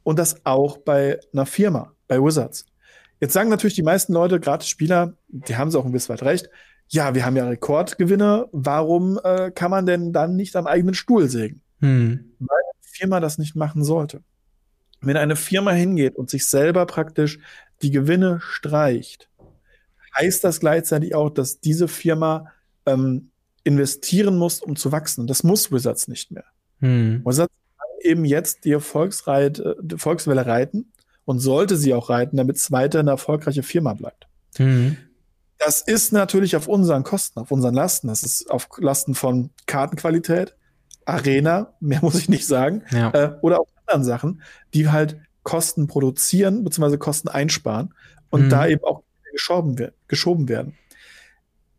Und 0.04 0.18
das 0.18 0.46
auch 0.46 0.78
bei 0.78 1.20
einer 1.34 1.46
Firma 1.46 1.94
bei 2.10 2.22
Wizards. 2.22 2.66
Jetzt 3.22 3.34
sagen 3.34 3.50
natürlich 3.50 3.76
die 3.76 3.84
meisten 3.84 4.12
Leute, 4.12 4.42
gerade 4.42 4.66
Spieler, 4.66 5.14
die 5.30 5.56
haben 5.56 5.72
sie 5.72 5.80
auch 5.80 5.86
ein 5.86 5.94
bisschen 5.94 6.14
weit 6.14 6.24
recht, 6.24 6.50
ja, 6.90 7.14
wir 7.14 7.26
haben 7.26 7.36
ja 7.36 7.48
Rekordgewinne, 7.48 8.48
warum 8.52 9.20
äh, 9.24 9.52
kann 9.52 9.72
man 9.72 9.86
denn 9.86 10.12
dann 10.12 10.36
nicht 10.36 10.56
am 10.56 10.68
eigenen 10.68 10.96
Stuhl 10.96 11.30
sägen? 11.30 11.62
Hm. 11.82 12.34
Weil 12.40 12.58
eine 12.58 12.82
Firma 12.82 13.20
das 13.20 13.38
nicht 13.38 13.56
machen 13.56 13.84
sollte. 13.84 14.24
Wenn 15.00 15.16
eine 15.16 15.36
Firma 15.36 15.72
hingeht 15.72 16.16
und 16.16 16.30
sich 16.30 16.48
selber 16.48 16.86
praktisch 16.86 17.40
die 17.84 17.92
Gewinne 17.92 18.40
streicht, 18.42 19.30
heißt 20.18 20.44
das 20.44 20.60
gleichzeitig 20.60 21.14
auch, 21.14 21.30
dass 21.30 21.60
diese 21.60 21.88
Firma 21.88 22.48
ähm, 22.88 23.30
investieren 23.64 24.38
muss, 24.38 24.60
um 24.60 24.76
zu 24.76 24.92
wachsen. 24.92 25.28
Das 25.28 25.44
muss 25.44 25.72
Wizards 25.72 26.08
nicht 26.08 26.32
mehr. 26.32 26.46
Hm. 26.80 27.22
Wizards 27.24 27.54
kann 27.78 28.12
eben 28.12 28.26
jetzt 28.26 28.66
die 28.66 28.72
Erfolgsreit, 28.72 29.60
äh, 29.60 29.76
die 29.80 30.00
Volkswelle 30.00 30.46
reiten 30.48 30.92
und 31.30 31.38
sollte 31.38 31.78
sie 31.78 31.94
auch 31.94 32.10
reiten, 32.10 32.38
damit 32.38 32.56
es 32.56 32.72
weiter 32.72 33.02
eine 33.02 33.12
erfolgreiche 33.12 33.62
Firma 33.62 33.94
bleibt. 33.94 34.28
Mhm. 34.58 34.98
Das 35.60 35.82
ist 35.82 36.12
natürlich 36.12 36.56
auf 36.56 36.68
unseren 36.68 37.04
Kosten, 37.04 37.40
auf 37.40 37.52
unseren 37.52 37.76
Lasten. 37.76 38.08
Das 38.08 38.24
ist 38.24 38.50
auf 38.50 38.68
Lasten 38.80 39.14
von 39.14 39.52
Kartenqualität, 39.68 40.56
Arena, 41.06 41.76
mehr 41.80 42.00
muss 42.02 42.16
ich 42.16 42.30
nicht 42.30 42.48
sagen, 42.48 42.82
ja. 42.90 43.12
äh, 43.12 43.38
oder 43.42 43.60
auch 43.60 43.68
anderen 43.86 44.04
Sachen, 44.04 44.42
die 44.74 44.90
halt 44.90 45.18
Kosten 45.44 45.86
produzieren 45.86 46.64
bzw. 46.64 46.98
Kosten 46.98 47.28
einsparen 47.28 47.94
und 48.32 48.46
mhm. 48.46 48.50
da 48.50 48.66
eben 48.66 48.84
auch 48.84 49.04
geschoben, 49.32 49.92
geschoben 50.08 50.50
werden. 50.50 50.80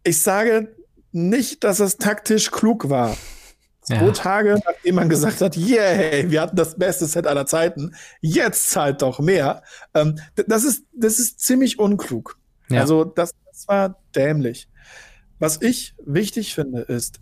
Ich 0.04 0.22
sage 0.22 0.76
nicht, 1.10 1.64
dass 1.64 1.80
es 1.80 1.96
taktisch 1.96 2.52
klug 2.52 2.88
war, 2.88 3.16
Zwei 3.90 4.06
ja. 4.06 4.12
Tage, 4.12 4.60
nachdem 4.64 4.94
man 4.94 5.08
gesagt 5.08 5.40
hat, 5.40 5.56
yay, 5.56 6.30
wir 6.30 6.42
hatten 6.42 6.54
das 6.54 6.76
beste 6.76 7.06
Set 7.06 7.26
aller 7.26 7.46
Zeiten, 7.46 7.96
jetzt 8.20 8.70
zahlt 8.70 9.02
doch 9.02 9.18
mehr. 9.18 9.64
Ähm, 9.94 10.20
das, 10.46 10.64
ist, 10.64 10.84
das 10.92 11.18
ist 11.18 11.40
ziemlich 11.40 11.78
unklug. 11.80 12.38
Ja. 12.68 12.82
Also 12.82 13.04
das, 13.04 13.32
das 13.46 13.66
war 13.66 14.00
dämlich. 14.14 14.68
Was 15.40 15.60
ich 15.60 15.94
wichtig 16.04 16.54
finde, 16.54 16.82
ist 16.82 17.20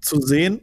zu 0.00 0.20
sehen, 0.20 0.62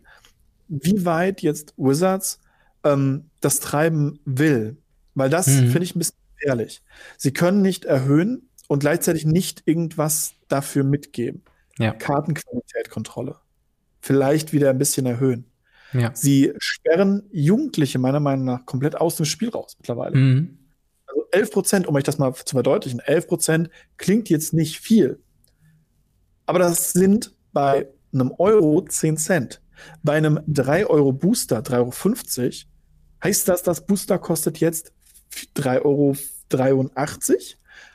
wie 0.67 1.05
weit 1.05 1.41
jetzt 1.41 1.73
Wizards 1.77 2.41
ähm, 2.83 3.29
das 3.39 3.61
treiben 3.61 4.19
will. 4.25 4.75
Weil 5.15 5.29
das 5.29 5.47
mhm. 5.47 5.69
finde 5.69 5.83
ich 5.83 5.95
ein 5.95 5.99
bisschen 5.99 6.17
gefährlich. 6.35 6.83
Sie 7.17 7.31
können 7.31 7.61
nicht 7.61 7.85
erhöhen 7.85 8.49
und 8.67 8.79
gleichzeitig 8.79 9.25
nicht 9.25 9.63
irgendwas 9.65 10.33
dafür 10.49 10.83
mitgeben. 10.83 11.43
Ja. 11.77 11.93
Kartenqualität, 11.93 12.89
Kontrolle 12.89 13.37
vielleicht 14.07 14.53
wieder 14.53 14.69
ein 14.69 14.77
bisschen 14.77 15.05
erhöhen. 15.05 15.45
Ja. 15.91 16.11
Sie 16.13 16.53
sperren 16.57 17.23
Jugendliche 17.31 17.99
meiner 17.99 18.21
Meinung 18.21 18.45
nach 18.45 18.65
komplett 18.65 18.95
aus 18.95 19.17
dem 19.17 19.25
Spiel 19.25 19.49
raus 19.49 19.75
mittlerweile. 19.77 20.15
Mhm. 20.15 20.59
Also 21.05 21.25
11 21.31 21.51
Prozent, 21.51 21.87
um 21.87 21.95
euch 21.95 22.03
das 22.03 22.17
mal 22.17 22.33
zu 22.33 22.55
verdeutlichen, 22.55 22.99
11 22.99 23.27
Prozent 23.27 23.69
klingt 23.97 24.29
jetzt 24.29 24.53
nicht 24.53 24.79
viel. 24.79 25.19
Aber 26.45 26.59
das 26.59 26.93
sind 26.93 27.33
bei 27.51 27.87
einem 28.13 28.31
Euro 28.37 28.81
10 28.81 29.17
Cent. 29.17 29.61
Bei 30.03 30.13
einem 30.13 30.39
3 30.47 30.87
Euro 30.87 31.11
Booster, 31.11 31.59
3,50 31.59 32.39
Euro, 32.39 32.51
heißt 33.23 33.47
das, 33.47 33.63
das 33.63 33.85
Booster 33.85 34.17
kostet 34.19 34.59
jetzt 34.59 34.93
3,83 35.57 35.83
Euro. 35.83 36.15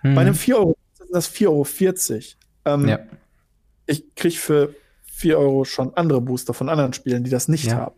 Mhm. 0.03 0.15
Bei 0.15 0.21
einem 0.21 0.35
4 0.35 0.59
Euro 0.59 0.77
sind 0.93 1.11
das 1.13 1.31
4,40 1.33 1.47
Euro. 1.47 2.83
Ähm, 2.83 2.89
ja. 2.89 3.01
Ich 3.87 4.15
kriege 4.15 4.37
für 4.37 4.75
4 5.23 5.39
Euro 5.39 5.65
schon 5.65 5.97
andere 5.97 6.21
Booster 6.21 6.53
von 6.53 6.69
anderen 6.69 6.93
Spielen, 6.93 7.23
die 7.23 7.31
das 7.31 7.47
nicht 7.47 7.67
ja. 7.67 7.77
haben. 7.77 7.97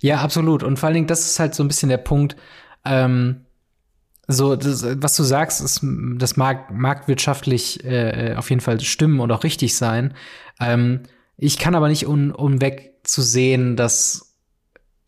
Ja, 0.00 0.22
absolut. 0.22 0.62
Und 0.62 0.78
vor 0.78 0.86
allen 0.86 0.94
Dingen, 0.94 1.06
das 1.06 1.26
ist 1.26 1.38
halt 1.38 1.54
so 1.54 1.62
ein 1.62 1.68
bisschen 1.68 1.90
der 1.90 1.98
Punkt, 1.98 2.34
ähm, 2.84 3.44
so, 4.26 4.56
das, 4.56 4.86
was 5.02 5.16
du 5.16 5.22
sagst, 5.22 5.60
ist, 5.60 5.80
das 5.82 6.36
mag 6.36 6.72
marktwirtschaftlich 6.72 7.84
äh, 7.84 8.34
auf 8.36 8.48
jeden 8.48 8.62
Fall 8.62 8.80
stimmen 8.80 9.20
und 9.20 9.30
auch 9.32 9.44
richtig 9.44 9.76
sein. 9.76 10.14
Ähm, 10.60 11.00
ich 11.36 11.58
kann 11.58 11.74
aber 11.74 11.88
nicht 11.88 12.06
un 12.06 12.30
unweg 12.30 13.00
zu 13.02 13.20
sehen, 13.22 13.76
dass 13.76 14.36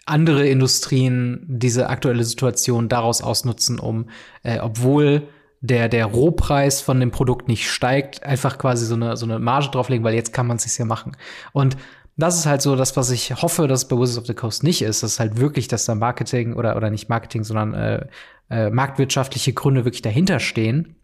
andere 0.04 0.48
Industrien 0.48 1.46
diese 1.48 1.88
aktuelle 1.88 2.24
Situation 2.24 2.88
daraus 2.88 3.22
ausnutzen, 3.22 3.78
um, 3.78 4.10
äh, 4.42 4.59
obwohl 4.59 5.28
der, 5.62 5.89
der 5.89 6.05
Rohpreis 6.06 6.80
von 6.80 6.98
dem 7.01 7.12
Produkt 7.12 7.47
nicht 7.48 7.70
steigt, 7.70 8.24
einfach 8.24 8.59
quasi 8.59 8.84
so 8.84 8.97
eine, 8.97 9.16
so 9.16 9.24
eine 9.24 9.39
Marge 9.39 9.68
drauflegen, 9.70 10.05
weil 10.05 10.14
jetzt 10.14 10.32
kann 10.32 10.48
man 10.48 10.56
es 10.56 10.64
sich 10.64 10.76
ja 10.76 10.84
machen. 10.84 11.16
Und 11.52 11.76
das 12.16 12.36
ist 12.36 12.47
halt 12.47 12.60
so 12.60 12.74
das, 12.76 12.97
was 12.97 13.10
ich 13.10 13.40
hoffe, 13.40 13.68
dass 13.68 13.86
bei 13.89 13.97
Wizards 13.97 14.18
of 14.18 14.26
the 14.26 14.34
Coast 14.34 14.64
nicht 14.64 14.82
ist. 14.82 15.05
Das 15.05 15.12
ist 15.12 15.20
halt 15.20 15.39
wirklich, 15.39 15.68
dass 15.68 15.84
da 15.84 15.94
Marketing 15.94 16.55
oder, 16.55 16.74
oder 16.76 16.90
nicht 16.90 17.09
Marketing, 17.09 17.44
sondern 17.44 17.74
äh, 17.74 18.06
äh, 18.51 18.70
marktwirtschaftliche 18.70 19.52
Gründe 19.52 19.84
wirklich 19.84 20.02
dahinter 20.02 20.40
stehen. 20.40 20.97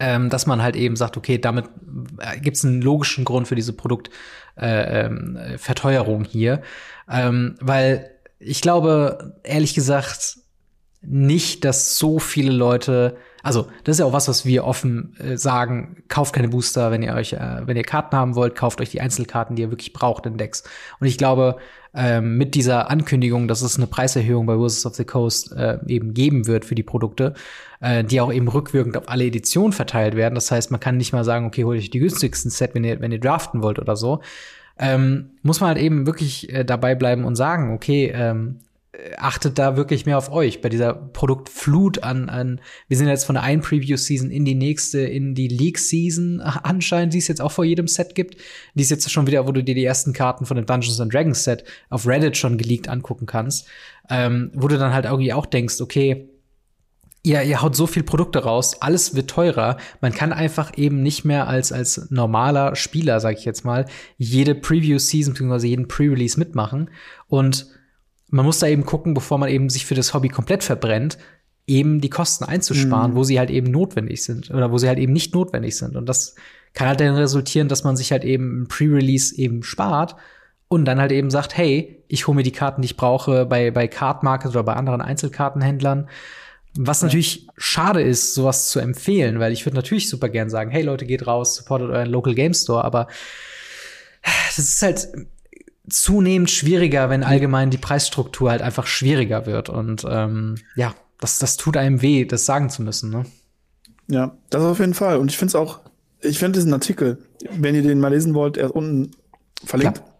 Ähm, 0.00 0.28
dass 0.28 0.46
man 0.46 0.60
halt 0.60 0.74
eben 0.74 0.96
sagt, 0.96 1.16
okay, 1.16 1.38
damit 1.38 1.66
äh, 2.18 2.40
gibt 2.40 2.56
es 2.56 2.64
einen 2.64 2.82
logischen 2.82 3.24
Grund 3.24 3.46
für 3.46 3.54
diese 3.54 3.72
Produktverteuerung 3.72 6.22
äh, 6.22 6.24
ähm, 6.24 6.30
hier. 6.30 6.62
Ähm, 7.08 7.54
weil 7.60 8.10
ich 8.40 8.60
glaube, 8.60 9.36
ehrlich 9.44 9.72
gesagt, 9.74 10.38
nicht, 11.00 11.64
dass 11.64 11.96
so 11.96 12.18
viele 12.18 12.50
Leute 12.50 13.16
also, 13.44 13.66
das 13.84 13.96
ist 13.96 14.00
ja 14.00 14.06
auch 14.06 14.14
was, 14.14 14.26
was 14.26 14.46
wir 14.46 14.64
offen 14.64 15.14
äh, 15.18 15.36
sagen. 15.36 16.02
Kauft 16.08 16.34
keine 16.34 16.48
Booster, 16.48 16.90
wenn 16.90 17.02
ihr 17.02 17.14
euch, 17.14 17.34
äh, 17.34 17.60
wenn 17.66 17.76
ihr 17.76 17.82
Karten 17.82 18.16
haben 18.16 18.36
wollt, 18.36 18.54
kauft 18.54 18.80
euch 18.80 18.88
die 18.88 19.02
Einzelkarten, 19.02 19.54
die 19.54 19.62
ihr 19.62 19.70
wirklich 19.70 19.92
braucht 19.92 20.24
in 20.24 20.38
Decks. 20.38 20.64
Und 20.98 21.06
ich 21.06 21.18
glaube, 21.18 21.58
ähm, 21.94 22.38
mit 22.38 22.54
dieser 22.54 22.90
Ankündigung, 22.90 23.46
dass 23.46 23.60
es 23.60 23.76
eine 23.76 23.86
Preiserhöhung 23.86 24.46
bei 24.46 24.56
Wizards 24.56 24.86
of 24.86 24.94
the 24.94 25.04
Coast 25.04 25.52
äh, 25.52 25.78
eben 25.86 26.14
geben 26.14 26.46
wird 26.46 26.64
für 26.64 26.74
die 26.74 26.82
Produkte, 26.82 27.34
äh, 27.80 28.02
die 28.02 28.22
auch 28.22 28.32
eben 28.32 28.48
rückwirkend 28.48 28.96
auf 28.96 29.10
alle 29.10 29.26
Editionen 29.26 29.72
verteilt 29.72 30.16
werden. 30.16 30.34
Das 30.34 30.50
heißt, 30.50 30.70
man 30.70 30.80
kann 30.80 30.96
nicht 30.96 31.12
mal 31.12 31.24
sagen, 31.24 31.46
okay, 31.46 31.64
holt 31.64 31.78
euch 31.78 31.90
die 31.90 31.98
günstigsten 31.98 32.50
Set, 32.50 32.74
wenn 32.74 32.84
ihr, 32.84 33.00
wenn 33.00 33.12
ihr 33.12 33.20
draften 33.20 33.62
wollt 33.62 33.78
oder 33.78 33.94
so. 33.94 34.22
Ähm, 34.78 35.32
muss 35.42 35.60
man 35.60 35.68
halt 35.68 35.78
eben 35.78 36.06
wirklich 36.06 36.50
äh, 36.50 36.64
dabei 36.64 36.94
bleiben 36.94 37.24
und 37.24 37.36
sagen, 37.36 37.74
okay, 37.74 38.10
ähm, 38.14 38.60
achtet 39.16 39.58
da 39.58 39.76
wirklich 39.76 40.06
mehr 40.06 40.18
auf 40.18 40.30
euch 40.30 40.60
bei 40.60 40.68
dieser 40.68 40.94
Produktflut 40.94 42.02
an, 42.02 42.28
an 42.28 42.60
wir 42.88 42.96
sind 42.96 43.08
jetzt 43.08 43.24
von 43.24 43.34
der 43.34 43.42
einen 43.42 43.62
Preview-Season 43.62 44.30
in 44.30 44.44
die 44.44 44.54
nächste, 44.54 45.00
in 45.00 45.34
die 45.34 45.48
League-Season 45.48 46.40
anscheinend, 46.40 47.14
die 47.14 47.18
es 47.18 47.28
jetzt 47.28 47.40
auch 47.40 47.52
vor 47.52 47.64
jedem 47.64 47.88
Set 47.88 48.14
gibt. 48.14 48.36
Die 48.74 48.82
ist 48.82 48.90
jetzt 48.90 49.10
schon 49.10 49.26
wieder, 49.26 49.46
wo 49.46 49.52
du 49.52 49.62
dir 49.62 49.74
die 49.74 49.84
ersten 49.84 50.12
Karten 50.12 50.46
von 50.46 50.56
dem 50.56 50.66
Dungeons 50.66 51.00
and 51.00 51.12
Dragons 51.12 51.44
Set 51.44 51.64
auf 51.90 52.06
Reddit 52.06 52.36
schon 52.36 52.58
geleakt 52.58 52.88
angucken 52.88 53.26
kannst, 53.26 53.66
ähm, 54.10 54.50
wo 54.54 54.68
du 54.68 54.78
dann 54.78 54.92
halt 54.92 55.06
irgendwie 55.06 55.32
auch 55.32 55.46
denkst, 55.46 55.80
okay, 55.80 56.28
ihr, 57.24 57.42
ihr 57.42 57.62
haut 57.62 57.74
so 57.74 57.86
viel 57.86 58.02
Produkte 58.02 58.44
raus, 58.44 58.80
alles 58.80 59.14
wird 59.14 59.30
teurer. 59.30 59.78
Man 60.00 60.12
kann 60.12 60.32
einfach 60.32 60.76
eben 60.76 61.02
nicht 61.02 61.24
mehr 61.24 61.48
als, 61.48 61.72
als 61.72 62.10
normaler 62.10 62.76
Spieler, 62.76 63.18
sag 63.20 63.38
ich 63.38 63.44
jetzt 63.44 63.64
mal, 63.64 63.86
jede 64.18 64.54
Preview-Season 64.54 65.34
bzw. 65.34 65.66
jeden 65.66 65.88
Pre-Release 65.88 66.38
mitmachen 66.38 66.90
und 67.26 67.66
man 68.30 68.44
muss 68.44 68.58
da 68.58 68.66
eben 68.66 68.84
gucken, 68.84 69.14
bevor 69.14 69.38
man 69.38 69.48
eben 69.48 69.70
sich 69.70 69.86
für 69.86 69.94
das 69.94 70.14
Hobby 70.14 70.28
komplett 70.28 70.64
verbrennt, 70.64 71.18
eben 71.66 72.00
die 72.00 72.10
Kosten 72.10 72.44
einzusparen, 72.44 73.12
mhm. 73.12 73.16
wo 73.16 73.24
sie 73.24 73.38
halt 73.38 73.50
eben 73.50 73.70
notwendig 73.70 74.22
sind 74.22 74.50
oder 74.50 74.70
wo 74.70 74.78
sie 74.78 74.88
halt 74.88 74.98
eben 74.98 75.12
nicht 75.12 75.34
notwendig 75.34 75.76
sind. 75.76 75.96
Und 75.96 76.08
das 76.08 76.34
kann 76.74 76.88
halt 76.88 77.00
dann 77.00 77.14
resultieren, 77.14 77.68
dass 77.68 77.84
man 77.84 77.96
sich 77.96 78.12
halt 78.12 78.24
eben 78.24 78.62
im 78.62 78.68
Pre-Release 78.68 79.36
eben 79.36 79.62
spart 79.62 80.16
und 80.68 80.84
dann 80.84 81.00
halt 81.00 81.12
eben 81.12 81.30
sagt, 81.30 81.56
hey, 81.56 82.02
ich 82.08 82.26
hole 82.26 82.36
mir 82.36 82.42
die 82.42 82.52
Karten, 82.52 82.82
die 82.82 82.86
ich 82.86 82.96
brauche 82.96 83.46
bei, 83.46 83.70
bei 83.70 83.88
Card 83.88 84.22
Market 84.22 84.50
oder 84.50 84.64
bei 84.64 84.74
anderen 84.74 85.00
Einzelkartenhändlern. 85.00 86.08
Was 86.76 87.00
ja. 87.00 87.06
natürlich 87.06 87.46
schade 87.56 88.02
ist, 88.02 88.34
sowas 88.34 88.68
zu 88.68 88.80
empfehlen, 88.80 89.38
weil 89.38 89.52
ich 89.52 89.64
würde 89.64 89.76
natürlich 89.76 90.08
super 90.08 90.28
gern 90.28 90.50
sagen, 90.50 90.70
hey 90.70 90.82
Leute, 90.82 91.06
geht 91.06 91.26
raus, 91.26 91.54
supportet 91.54 91.90
euren 91.90 92.10
Local 92.10 92.34
Game 92.34 92.54
Store, 92.54 92.84
aber 92.84 93.06
das 94.22 94.58
ist 94.58 94.82
halt 94.82 95.08
zunehmend 95.88 96.50
schwieriger, 96.50 97.10
wenn 97.10 97.22
allgemein 97.22 97.70
die 97.70 97.78
Preisstruktur 97.78 98.50
halt 98.50 98.62
einfach 98.62 98.86
schwieriger 98.86 99.46
wird. 99.46 99.68
Und 99.68 100.04
ähm, 100.08 100.56
ja, 100.76 100.94
das, 101.20 101.38
das 101.38 101.56
tut 101.56 101.76
einem 101.76 102.02
weh, 102.02 102.24
das 102.24 102.46
sagen 102.46 102.70
zu 102.70 102.82
müssen. 102.82 103.10
Ne? 103.10 103.24
Ja, 104.08 104.36
das 104.50 104.62
auf 104.62 104.78
jeden 104.78 104.94
Fall. 104.94 105.18
Und 105.18 105.30
ich 105.30 105.38
finde 105.38 105.50
es 105.50 105.54
auch, 105.54 105.80
ich 106.20 106.38
finde 106.38 106.58
diesen 106.58 106.72
Artikel, 106.72 107.18
wenn 107.50 107.74
ihr 107.74 107.82
den 107.82 108.00
mal 108.00 108.08
lesen 108.08 108.34
wollt, 108.34 108.56
er 108.56 108.66
ist 108.66 108.72
unten 108.72 109.10
verlinkt. 109.64 109.96
Klar. 109.96 110.10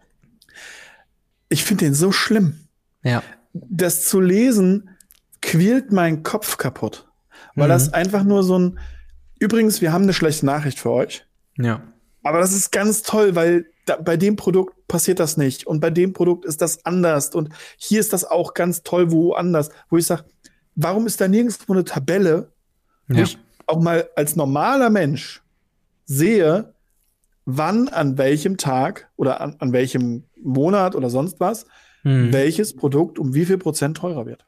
Ich 1.48 1.64
finde 1.64 1.86
den 1.86 1.94
so 1.94 2.12
schlimm. 2.12 2.66
Ja. 3.02 3.22
Das 3.52 4.04
zu 4.04 4.20
lesen 4.20 4.90
quält 5.40 5.92
meinen 5.92 6.22
Kopf 6.22 6.56
kaputt. 6.56 7.06
Weil 7.54 7.68
mhm. 7.68 7.72
das 7.72 7.92
einfach 7.92 8.24
nur 8.24 8.42
so 8.42 8.58
ein, 8.58 8.78
übrigens, 9.38 9.80
wir 9.80 9.92
haben 9.92 10.04
eine 10.04 10.14
schlechte 10.14 10.46
Nachricht 10.46 10.78
für 10.78 10.90
euch. 10.90 11.26
Ja. 11.56 11.82
Aber 12.22 12.40
das 12.40 12.52
ist 12.52 12.72
ganz 12.72 13.02
toll, 13.02 13.34
weil 13.34 13.66
da, 13.86 13.96
bei 13.96 14.16
dem 14.16 14.36
Produkt 14.36 14.73
passiert 14.88 15.20
das 15.20 15.36
nicht 15.36 15.66
und 15.66 15.80
bei 15.80 15.90
dem 15.90 16.12
Produkt 16.12 16.44
ist 16.44 16.60
das 16.62 16.84
anders 16.84 17.34
und 17.34 17.50
hier 17.76 18.00
ist 18.00 18.12
das 18.12 18.24
auch 18.24 18.54
ganz 18.54 18.82
toll 18.82 19.10
woanders, 19.10 19.70
wo 19.88 19.96
ich 19.96 20.06
sage, 20.06 20.24
warum 20.74 21.06
ist 21.06 21.20
da 21.20 21.28
nirgendwo 21.28 21.72
eine 21.72 21.84
Tabelle, 21.84 22.52
wo 23.08 23.16
ja. 23.16 23.24
ich 23.24 23.38
auch 23.66 23.80
mal 23.80 24.08
als 24.16 24.36
normaler 24.36 24.90
Mensch 24.90 25.42
sehe, 26.04 26.74
wann 27.46 27.88
an 27.88 28.18
welchem 28.18 28.56
Tag 28.56 29.10
oder 29.16 29.40
an, 29.40 29.56
an 29.58 29.72
welchem 29.72 30.24
Monat 30.42 30.94
oder 30.94 31.10
sonst 31.10 31.40
was 31.40 31.66
hm. 32.04 32.32
welches 32.32 32.76
Produkt 32.76 33.18
um 33.18 33.34
wie 33.34 33.44
viel 33.44 33.58
Prozent 33.58 33.96
teurer 33.96 34.26
wird. 34.26 34.46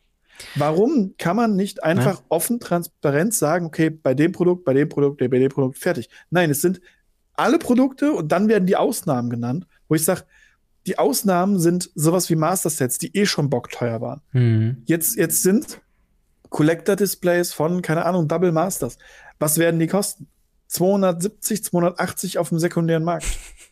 Warum 0.54 1.14
kann 1.16 1.36
man 1.36 1.56
nicht 1.56 1.82
einfach 1.82 2.18
ja. 2.18 2.24
offen, 2.28 2.60
transparent 2.60 3.32
sagen, 3.32 3.66
okay, 3.66 3.88
bei 3.88 4.12
dem 4.12 4.32
Produkt, 4.32 4.66
bei 4.66 4.74
dem 4.74 4.88
Produkt, 4.88 5.18
bei 5.18 5.28
dem 5.28 5.48
Produkt, 5.48 5.78
fertig? 5.78 6.10
Nein, 6.28 6.50
es 6.50 6.60
sind 6.60 6.82
alle 7.32 7.58
Produkte 7.58 8.12
und 8.12 8.32
dann 8.32 8.48
werden 8.48 8.66
die 8.66 8.76
Ausnahmen 8.76 9.30
genannt, 9.30 9.66
wo 9.88 9.94
ich 9.94 10.04
sage, 10.04 10.22
die 10.86 10.98
Ausnahmen 10.98 11.58
sind 11.58 11.90
sowas 11.94 12.30
wie 12.30 12.36
Master 12.36 12.70
Sets, 12.70 12.98
die 12.98 13.16
eh 13.16 13.26
schon 13.26 13.50
bockteuer 13.50 14.00
waren. 14.00 14.20
Mhm. 14.32 14.82
Jetzt, 14.86 15.16
jetzt 15.16 15.42
sind 15.42 15.80
Collector-Displays 16.50 17.52
von, 17.52 17.82
keine 17.82 18.06
Ahnung, 18.06 18.28
Double 18.28 18.52
Masters. 18.52 18.98
Was 19.38 19.58
werden 19.58 19.80
die 19.80 19.88
kosten? 19.88 20.28
270, 20.68 21.64
280 21.64 22.38
auf 22.38 22.48
dem 22.50 22.58
sekundären 22.58 23.04
Markt. 23.04 23.26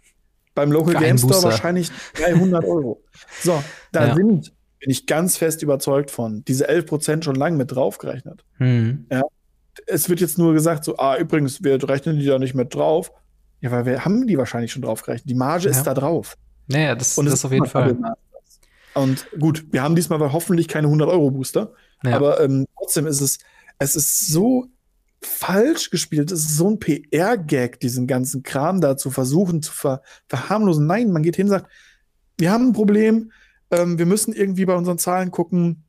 Beim 0.55 0.71
Local 0.71 0.95
Game 0.95 1.19
Store 1.19 1.43
wahrscheinlich 1.43 1.91
300 2.15 2.65
Euro. 2.65 3.03
So, 3.43 3.63
da 3.91 4.09
ja. 4.09 4.15
sind, 4.15 4.53
bin 4.79 4.91
ich 4.91 5.07
ganz 5.07 5.37
fest 5.37 5.63
überzeugt 5.63 6.13
von, 6.13 6.45
diese 6.45 6.69
11 6.69 6.87
Prozent 6.87 7.25
schon 7.25 7.35
lange 7.35 7.57
mit 7.57 7.73
draufgerechnet. 7.73 8.45
Mhm. 8.59 9.07
Ja. 9.11 9.23
Es 9.87 10.09
wird 10.09 10.21
jetzt 10.21 10.39
nur 10.39 10.53
gesagt, 10.53 10.85
so, 10.85 10.97
ah, 10.99 11.17
übrigens, 11.17 11.65
wir 11.65 11.83
rechnen 11.89 12.21
die 12.21 12.27
da 12.27 12.39
nicht 12.39 12.55
mit 12.55 12.75
drauf. 12.75 13.13
Ja, 13.65 13.71
weil 13.71 13.87
wir 13.87 14.05
haben 14.05 14.27
die 14.27 14.37
wahrscheinlich 14.37 14.73
schon 14.73 14.83
draufgerechnet. 14.83 15.31
Die 15.31 15.35
Marge 15.35 15.65
ja. 15.65 15.71
ist 15.71 15.85
da 15.85 15.95
drauf. 15.95 16.37
Naja, 16.67 16.95
das, 16.95 17.17
und 17.17 17.25
das 17.25 17.33
ist 17.33 17.47
auf 17.47 17.53
jeden 17.53 17.65
Fall. 17.65 17.97
Und 18.93 19.27
gut, 19.41 19.65
wir 19.71 19.83
haben 19.83 19.97
diesmal 19.97 20.21
hoffentlich 20.35 20.69
keine 20.69 20.89
100-Euro-Booster. 20.89 21.73
Ja. 22.05 22.15
Aber 22.15 22.41
ähm, 22.43 22.67
trotzdem 22.77 23.07
ist 23.07 23.23
es, 23.23 23.39
es 23.79 23.97
ist 23.97 24.29
so 24.29 24.67
falsch 25.23 25.89
gespielt. 25.89 26.31
Es 26.31 26.41
ist 26.41 26.59
so 26.59 26.73
ein 26.73 26.79
PR-Gag, 26.79 27.81
diesen 27.81 28.07
ganzen 28.07 28.43
Kram 28.43 28.83
da 28.83 28.99
zu 28.99 29.11
versuchen 29.11 29.63
zu 29.63 29.73
ver 29.73 30.03
verharmlosen. 30.29 30.87
Nein, 30.87 31.11
man 31.11 31.23
geht 31.23 31.37
hin 31.37 31.47
und 31.47 31.53
sagt, 31.53 31.71
wir 32.37 32.53
haben 32.53 32.69
ein 32.69 32.73
Problem, 32.75 33.33
ähm, 33.71 33.99
wir 33.99 34.05
müssen 34.05 34.35
irgendwie 34.35 34.67
bei 34.67 34.75
unseren 34.75 34.99
Zahlen 34.99 35.31
gucken. 35.31 35.85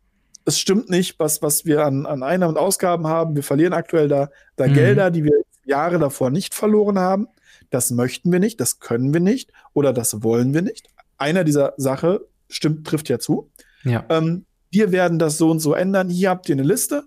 Es 0.45 0.59
stimmt 0.59 0.89
nicht, 0.89 1.19
was, 1.19 1.41
was 1.41 1.65
wir 1.65 1.83
an, 1.83 2.05
an 2.05 2.23
Einnahmen 2.23 2.55
und 2.55 2.61
Ausgaben 2.61 3.05
haben. 3.05 3.35
Wir 3.35 3.43
verlieren 3.43 3.73
aktuell 3.73 4.07
da, 4.07 4.29
da 4.55 4.65
mhm. 4.65 4.75
Gelder, 4.75 5.11
die 5.11 5.25
wir 5.25 5.33
Jahre 5.65 5.99
davor 5.99 6.29
nicht 6.29 6.53
verloren 6.53 6.99
haben 6.99 7.27
das 7.75 7.91
möchten 7.91 8.31
wir 8.31 8.39
nicht, 8.39 8.61
das 8.61 8.79
können 8.79 9.13
wir 9.13 9.19
nicht 9.19 9.51
oder 9.73 9.91
das 9.91 10.23
wollen 10.23 10.53
wir 10.53 10.61
nicht. 10.61 10.87
Einer 11.17 11.43
dieser 11.43 11.73
Sache 11.75 12.21
stimmt, 12.47 12.87
trifft 12.87 13.09
ja 13.09 13.19
zu. 13.19 13.51
Ja. 13.83 14.05
Ähm, 14.07 14.45
wir 14.71 14.93
werden 14.93 15.19
das 15.19 15.37
so 15.37 15.51
und 15.51 15.59
so 15.59 15.73
ändern. 15.73 16.09
Hier 16.09 16.29
habt 16.29 16.47
ihr 16.47 16.55
eine 16.55 16.63
Liste. 16.63 17.03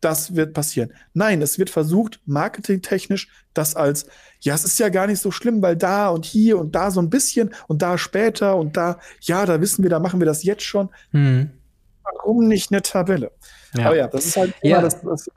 Das 0.00 0.34
wird 0.34 0.54
passieren. 0.54 0.92
Nein, 1.12 1.42
es 1.42 1.58
wird 1.58 1.68
versucht, 1.68 2.20
marketingtechnisch 2.24 3.28
das 3.52 3.76
als, 3.76 4.06
ja, 4.40 4.54
es 4.54 4.64
ist 4.64 4.78
ja 4.78 4.88
gar 4.88 5.06
nicht 5.06 5.20
so 5.20 5.30
schlimm, 5.30 5.60
weil 5.60 5.76
da 5.76 6.08
und 6.08 6.24
hier 6.24 6.58
und 6.58 6.74
da 6.74 6.90
so 6.90 7.00
ein 7.00 7.10
bisschen 7.10 7.54
und 7.68 7.82
da 7.82 7.98
später 7.98 8.56
und 8.56 8.76
da, 8.78 8.98
ja, 9.20 9.44
da 9.44 9.60
wissen 9.60 9.82
wir, 9.82 9.90
da 9.90 10.00
machen 10.00 10.18
wir 10.18 10.26
das 10.26 10.44
jetzt 10.44 10.62
schon. 10.62 10.88
Hm. 11.10 11.50
Warum 12.02 12.48
nicht 12.48 12.72
eine 12.72 12.80
Tabelle? 12.80 13.32
Ja. 13.74 13.86
Aber 13.86 13.96
ja, 13.96 14.08
das 14.08 14.24
ist 14.24 14.36
halt 14.36 14.54
ja. 14.62 14.80
das, 14.80 15.02
das 15.02 15.28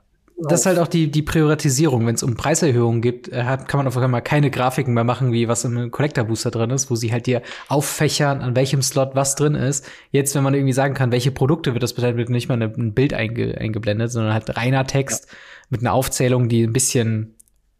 das 0.48 0.60
ist 0.60 0.66
halt 0.66 0.78
auch 0.78 0.88
die, 0.88 1.10
die 1.10 1.22
Priorisierung. 1.22 2.06
Wenn 2.06 2.14
es 2.14 2.22
um 2.22 2.34
Preiserhöhungen 2.34 3.02
gibt, 3.02 3.28
äh, 3.28 3.42
kann 3.66 3.78
man 3.78 3.86
auf 3.86 3.96
einmal 3.96 4.22
keine 4.22 4.50
Grafiken 4.50 4.94
mehr 4.94 5.04
machen, 5.04 5.32
wie 5.32 5.48
was 5.48 5.64
im 5.64 5.90
Collector 5.90 6.24
Booster 6.24 6.50
drin 6.50 6.70
ist, 6.70 6.90
wo 6.90 6.94
sie 6.94 7.12
halt 7.12 7.26
dir 7.26 7.42
auffächern, 7.68 8.40
an 8.40 8.56
welchem 8.56 8.82
Slot 8.82 9.14
was 9.14 9.34
drin 9.34 9.54
ist. 9.54 9.88
Jetzt, 10.10 10.34
wenn 10.34 10.42
man 10.42 10.54
irgendwie 10.54 10.72
sagen 10.72 10.94
kann, 10.94 11.12
welche 11.12 11.30
Produkte 11.30 11.74
wird 11.74 11.82
das 11.82 11.94
bedeutet, 11.94 12.16
wird 12.16 12.30
nicht 12.30 12.48
mal 12.48 12.60
ein 12.60 12.94
Bild 12.94 13.12
einge 13.12 13.58
eingeblendet, 13.58 14.10
sondern 14.12 14.32
halt 14.32 14.56
reiner 14.56 14.86
Text 14.86 15.26
ja. 15.28 15.36
mit 15.70 15.80
einer 15.80 15.92
Aufzählung, 15.92 16.48
die 16.48 16.62
ein 16.62 16.72
bisschen 16.72 17.34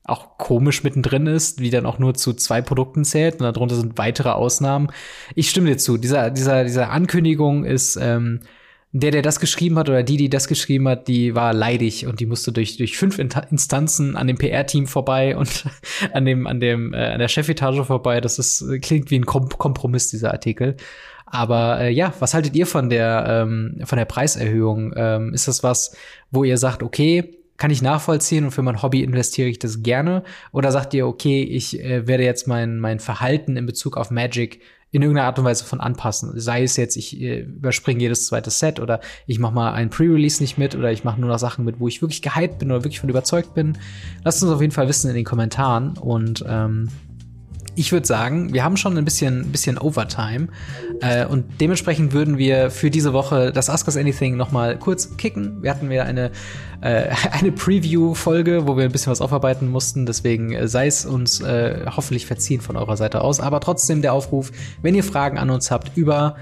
auch 0.05 0.39
komisch 0.39 0.82
mittendrin 0.82 1.27
ist, 1.27 1.61
wie 1.61 1.70
dann 1.70 1.87
auch 1.87 1.99
nur 1.99 2.15
zu 2.15 2.32
zwei 2.35 2.62
Produkten 2.62 3.05
zählt 3.05 3.35
und 3.35 3.43
darunter 3.43 3.77
sind 3.77 3.97
weitere 3.97 4.31
Ausnahmen. 4.31 4.89
Ich 5.35 5.49
stimme 5.49 5.69
dir 5.69 5.78
zu. 5.78 5.97
Dieser, 5.97 6.31
dieser, 6.31 6.65
dieser 6.65 6.91
Ankündigung 6.91 7.65
ist 7.65 7.97
ähm, 7.97 8.41
der, 8.93 9.12
der 9.12 9.23
das 9.23 9.39
geschrieben 9.39 9.79
hat 9.79 9.89
oder 9.89 10.03
die, 10.03 10.17
die 10.17 10.29
das 10.29 10.49
geschrieben 10.49 10.89
hat, 10.89 11.07
die 11.07 11.35
war 11.35 11.53
leidig 11.53 12.07
und 12.07 12.19
die 12.19 12.27
musste 12.27 12.53
durch, 12.53 12.77
durch 12.77 12.97
fünf 12.97 13.19
Instanzen 13.19 14.17
an 14.17 14.27
dem 14.27 14.37
PR-Team 14.37 14.89
vorbei 14.89 15.37
und 15.37 15.65
an 16.12 16.25
dem, 16.25 16.47
an 16.47 16.59
dem, 16.59 16.93
äh, 16.93 17.12
an 17.12 17.21
der 17.21 17.29
Chefetage 17.29 17.85
vorbei. 17.85 18.21
Das 18.21 18.39
ist, 18.39 18.65
klingt 18.83 19.11
wie 19.11 19.19
ein 19.19 19.27
Kom 19.27 19.49
Kompromiss, 19.49 20.09
dieser 20.09 20.33
Artikel. 20.33 20.77
Aber 21.27 21.81
äh, 21.81 21.91
ja, 21.93 22.12
was 22.19 22.35
haltet 22.35 22.57
ihr 22.57 22.67
von 22.67 22.91
der, 22.91 23.25
ähm, 23.29 23.81
von 23.85 23.97
der 23.97 24.07
Preiserhöhung? 24.07 24.93
Ähm, 24.97 25.35
ist 25.35 25.47
das 25.47 25.62
was, 25.62 25.97
wo 26.33 26.43
ihr 26.43 26.59
sagt, 26.59 26.83
okay, 26.83 27.37
kann 27.57 27.71
ich 27.71 27.83
nachvollziehen 27.83 28.45
und 28.45 28.51
für 28.51 28.62
mein 28.62 28.83
Hobby 28.83 29.05
investiere 29.05 29.49
ich 29.49 29.61
das 29.61 29.83
gerne? 29.85 30.25
Oder 30.51 30.73
sagt 30.73 30.95
ihr, 30.95 31.07
okay, 31.07 31.43
ich 31.43 31.79
äh, 31.79 32.09
werde 32.09 32.25
jetzt 32.25 32.49
mein, 32.49 32.81
mein 32.81 32.99
Verhalten 32.99 33.57
in 33.57 33.67
Bezug 33.67 33.97
auf 33.97 34.11
Magic 34.11 34.61
in 34.93 35.03
irgendeiner 35.03 35.27
Art 35.27 35.39
und 35.39 35.45
Weise 35.45 35.65
von 35.65 35.81
anpassen. 35.81 36.33
Sei 36.39 36.62
es 36.62 36.77
jetzt, 36.77 36.97
ich 36.97 37.21
äh, 37.21 37.41
überspringe 37.41 38.01
jedes 38.01 38.27
zweite 38.27 38.51
Set 38.51 38.81
oder 38.81 39.01
ich 39.27 39.39
mache 39.39 39.55
mal 39.55 39.73
ein 39.73 39.91
Pre-Release 39.91 40.43
nicht 40.43 40.59
mit 40.59 40.75
oder 40.75 40.91
ich 40.91 41.05
mache 41.05 41.21
nur 41.21 41.31
noch 41.31 41.39
Sachen 41.39 41.65
mit, 41.65 41.79
wo 41.79 41.89
ich 41.89 42.03
wirklich 42.03 42.23
gehypt 42.23 42.59
bin 42.59 42.71
oder 42.71 42.83
wirklich 42.85 43.01
von 43.01 43.09
überzeugt 43.09 43.55
bin. 43.55 43.79
Lasst 44.25 44.43
uns 44.43 44.53
auf 44.53 44.61
jeden 44.61 44.73
Fall 44.73 44.89
wissen 44.89 45.09
in 45.09 45.15
den 45.15 45.25
Kommentaren 45.25 45.97
und 45.97 46.45
ähm, 46.49 46.89
ich 47.75 47.93
würde 47.93 48.07
sagen, 48.07 48.53
wir 48.53 48.65
haben 48.65 48.77
schon 48.77 48.97
ein 48.99 49.05
bisschen, 49.05 49.53
bisschen 49.53 49.79
Overtime 49.79 50.49
äh, 51.01 51.25
und 51.25 51.61
dementsprechend 51.61 52.13
würden 52.13 52.39
wir 52.39 52.71
für 52.71 52.91
diese 52.91 53.13
Woche 53.13 53.53
das 53.53 53.71
Ask 53.71 53.87
Us 53.87 53.97
Anything 53.97 54.37
noch 54.37 54.53
mal 54.53 54.79
kurz 54.79 55.17
kicken. 55.17 55.63
Wir 55.63 55.71
hatten 55.71 55.89
wieder 55.89 56.05
eine, 56.05 56.31
äh, 56.81 57.09
eine 57.31 57.53
Preview-Folge, 57.53 58.67
wo 58.67 58.77
wir 58.77 58.85
ein 58.85 58.93
bisschen 58.93 59.11
was 59.11 59.21
aufarbeiten 59.21 59.69
mussten. 59.69 60.07
Deswegen 60.07 60.53
äh, 60.53 60.69
sei 60.69 60.87
es 60.87 61.07
uns 61.07 61.41
äh, 61.41 61.87
hoffentlich 61.87 62.27
verziehen 62.27 62.61
von 62.61 62.77
eurer 62.77 62.97
Seite 62.97 63.23
aus. 63.23 63.41
Aber 63.41 63.61
trotzdem 63.61 64.03
der 64.03 64.13
Aufruf, 64.13 64.53
wenn 64.83 64.95
ihr 64.95 65.05
Fragen 65.05 65.39
an 65.39 65.51
uns 65.51 65.71
habt 65.71 65.97
über 65.97 66.37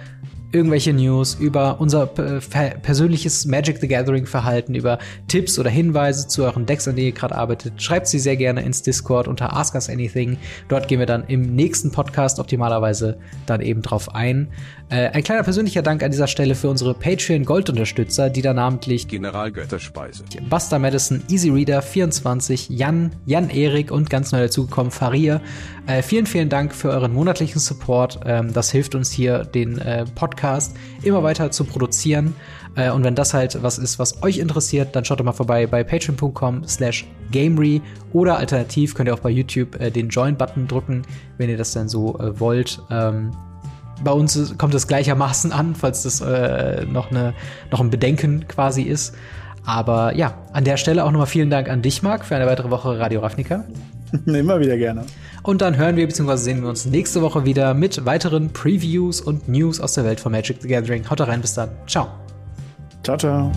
irgendwelche 0.52 0.92
News, 0.92 1.34
über 1.34 1.80
unser 1.80 2.06
persönliches 2.06 3.44
Magic 3.44 3.78
the 3.80 3.88
Gathering 3.88 4.26
Verhalten, 4.26 4.74
über 4.74 4.98
Tipps 5.26 5.58
oder 5.58 5.68
Hinweise 5.68 6.26
zu 6.26 6.44
euren 6.44 6.64
Decks, 6.64 6.88
an 6.88 6.96
denen 6.96 7.08
ihr 7.08 7.12
gerade 7.12 7.34
arbeitet, 7.34 7.82
schreibt 7.82 8.06
sie 8.06 8.18
sehr 8.18 8.36
gerne 8.36 8.62
ins 8.62 8.82
Discord 8.82 9.28
unter 9.28 9.54
Ask 9.54 9.74
Us 9.74 9.90
Anything. 9.90 10.38
Dort 10.68 10.88
gehen 10.88 11.00
wir 11.00 11.06
dann 11.06 11.24
im 11.26 11.54
nächsten 11.54 11.92
Podcast 11.92 12.38
optimalerweise 12.38 13.18
dann 13.46 13.60
eben 13.60 13.82
drauf 13.82 14.14
ein. 14.14 14.48
Äh, 14.90 15.08
ein 15.08 15.22
kleiner 15.22 15.42
persönlicher 15.42 15.82
Dank 15.82 16.02
an 16.02 16.10
dieser 16.10 16.26
Stelle 16.26 16.54
für 16.54 16.70
unsere 16.70 16.94
Patreon 16.94 17.44
Gold-Unterstützer, 17.44 18.30
die 18.30 18.40
da 18.40 18.54
namentlich 18.54 19.06
General 19.06 19.52
Götterspeise, 19.52 20.24
Buster 20.48 20.78
Madison, 20.78 21.22
Easy 21.28 21.50
Reader 21.50 21.82
24, 21.82 22.70
Jan, 22.70 23.12
Jan 23.26 23.50
Erik 23.50 23.90
und 23.90 24.08
ganz 24.08 24.32
neu 24.32 24.40
dazugekommen 24.40 24.90
Faria. 24.90 25.42
Äh, 25.86 26.02
vielen, 26.02 26.24
vielen 26.24 26.48
Dank 26.48 26.74
für 26.74 26.88
euren 26.88 27.12
monatlichen 27.12 27.60
Support. 27.60 28.20
Ähm, 28.24 28.54
das 28.54 28.70
hilft 28.70 28.94
uns 28.94 29.10
hier, 29.10 29.44
den 29.44 29.76
äh, 29.78 30.06
Podcast 30.14 30.74
immer 31.02 31.22
weiter 31.22 31.50
zu 31.50 31.64
produzieren. 31.64 32.34
Äh, 32.74 32.90
und 32.90 33.04
wenn 33.04 33.14
das 33.14 33.34
halt 33.34 33.62
was 33.62 33.76
ist, 33.76 33.98
was 33.98 34.22
euch 34.22 34.38
interessiert, 34.38 34.96
dann 34.96 35.04
schaut 35.04 35.20
doch 35.20 35.24
mal 35.24 35.32
vorbei 35.32 35.66
bei 35.66 35.84
patreon.com 35.84 36.66
slash 36.66 37.06
gamery 37.30 37.82
oder 38.14 38.38
alternativ 38.38 38.94
könnt 38.94 39.10
ihr 39.10 39.14
auch 39.14 39.20
bei 39.20 39.30
YouTube 39.30 39.78
äh, 39.78 39.90
den 39.90 40.08
Join-Button 40.08 40.66
drücken, 40.66 41.02
wenn 41.36 41.50
ihr 41.50 41.58
das 41.58 41.72
dann 41.72 41.90
so 41.90 42.18
wollt. 42.38 42.80
Ähm, 42.90 43.32
bei 44.02 44.12
uns 44.12 44.56
kommt 44.58 44.74
es 44.74 44.86
gleichermaßen 44.86 45.52
an, 45.52 45.74
falls 45.74 46.02
das 46.02 46.20
äh, 46.20 46.84
noch, 46.86 47.10
eine, 47.10 47.34
noch 47.70 47.80
ein 47.80 47.90
Bedenken 47.90 48.46
quasi 48.48 48.82
ist. 48.82 49.14
Aber 49.64 50.16
ja, 50.16 50.34
an 50.52 50.64
der 50.64 50.76
Stelle 50.76 51.04
auch 51.04 51.10
nochmal 51.10 51.26
vielen 51.26 51.50
Dank 51.50 51.68
an 51.68 51.82
dich, 51.82 52.02
Marc, 52.02 52.24
für 52.24 52.36
eine 52.36 52.46
weitere 52.46 52.70
Woche 52.70 52.98
Radio 52.98 53.20
Ravnica. 53.20 53.64
Immer 54.26 54.60
wieder 54.60 54.76
gerne. 54.76 55.04
Und 55.42 55.60
dann 55.60 55.76
hören 55.76 55.96
wir 55.96 56.06
bzw. 56.06 56.36
sehen 56.36 56.62
wir 56.62 56.68
uns 56.68 56.86
nächste 56.86 57.22
Woche 57.22 57.44
wieder 57.44 57.74
mit 57.74 58.04
weiteren 58.06 58.50
Previews 58.52 59.20
und 59.20 59.48
News 59.48 59.80
aus 59.80 59.94
der 59.94 60.04
Welt 60.04 60.20
von 60.20 60.32
Magic 60.32 60.58
the 60.62 60.68
Gathering. 60.68 61.08
Haut 61.10 61.20
rein, 61.20 61.40
bis 61.40 61.54
dann. 61.54 61.70
Ciao. 61.86 62.08
Ciao, 63.02 63.16
ciao. 63.16 63.52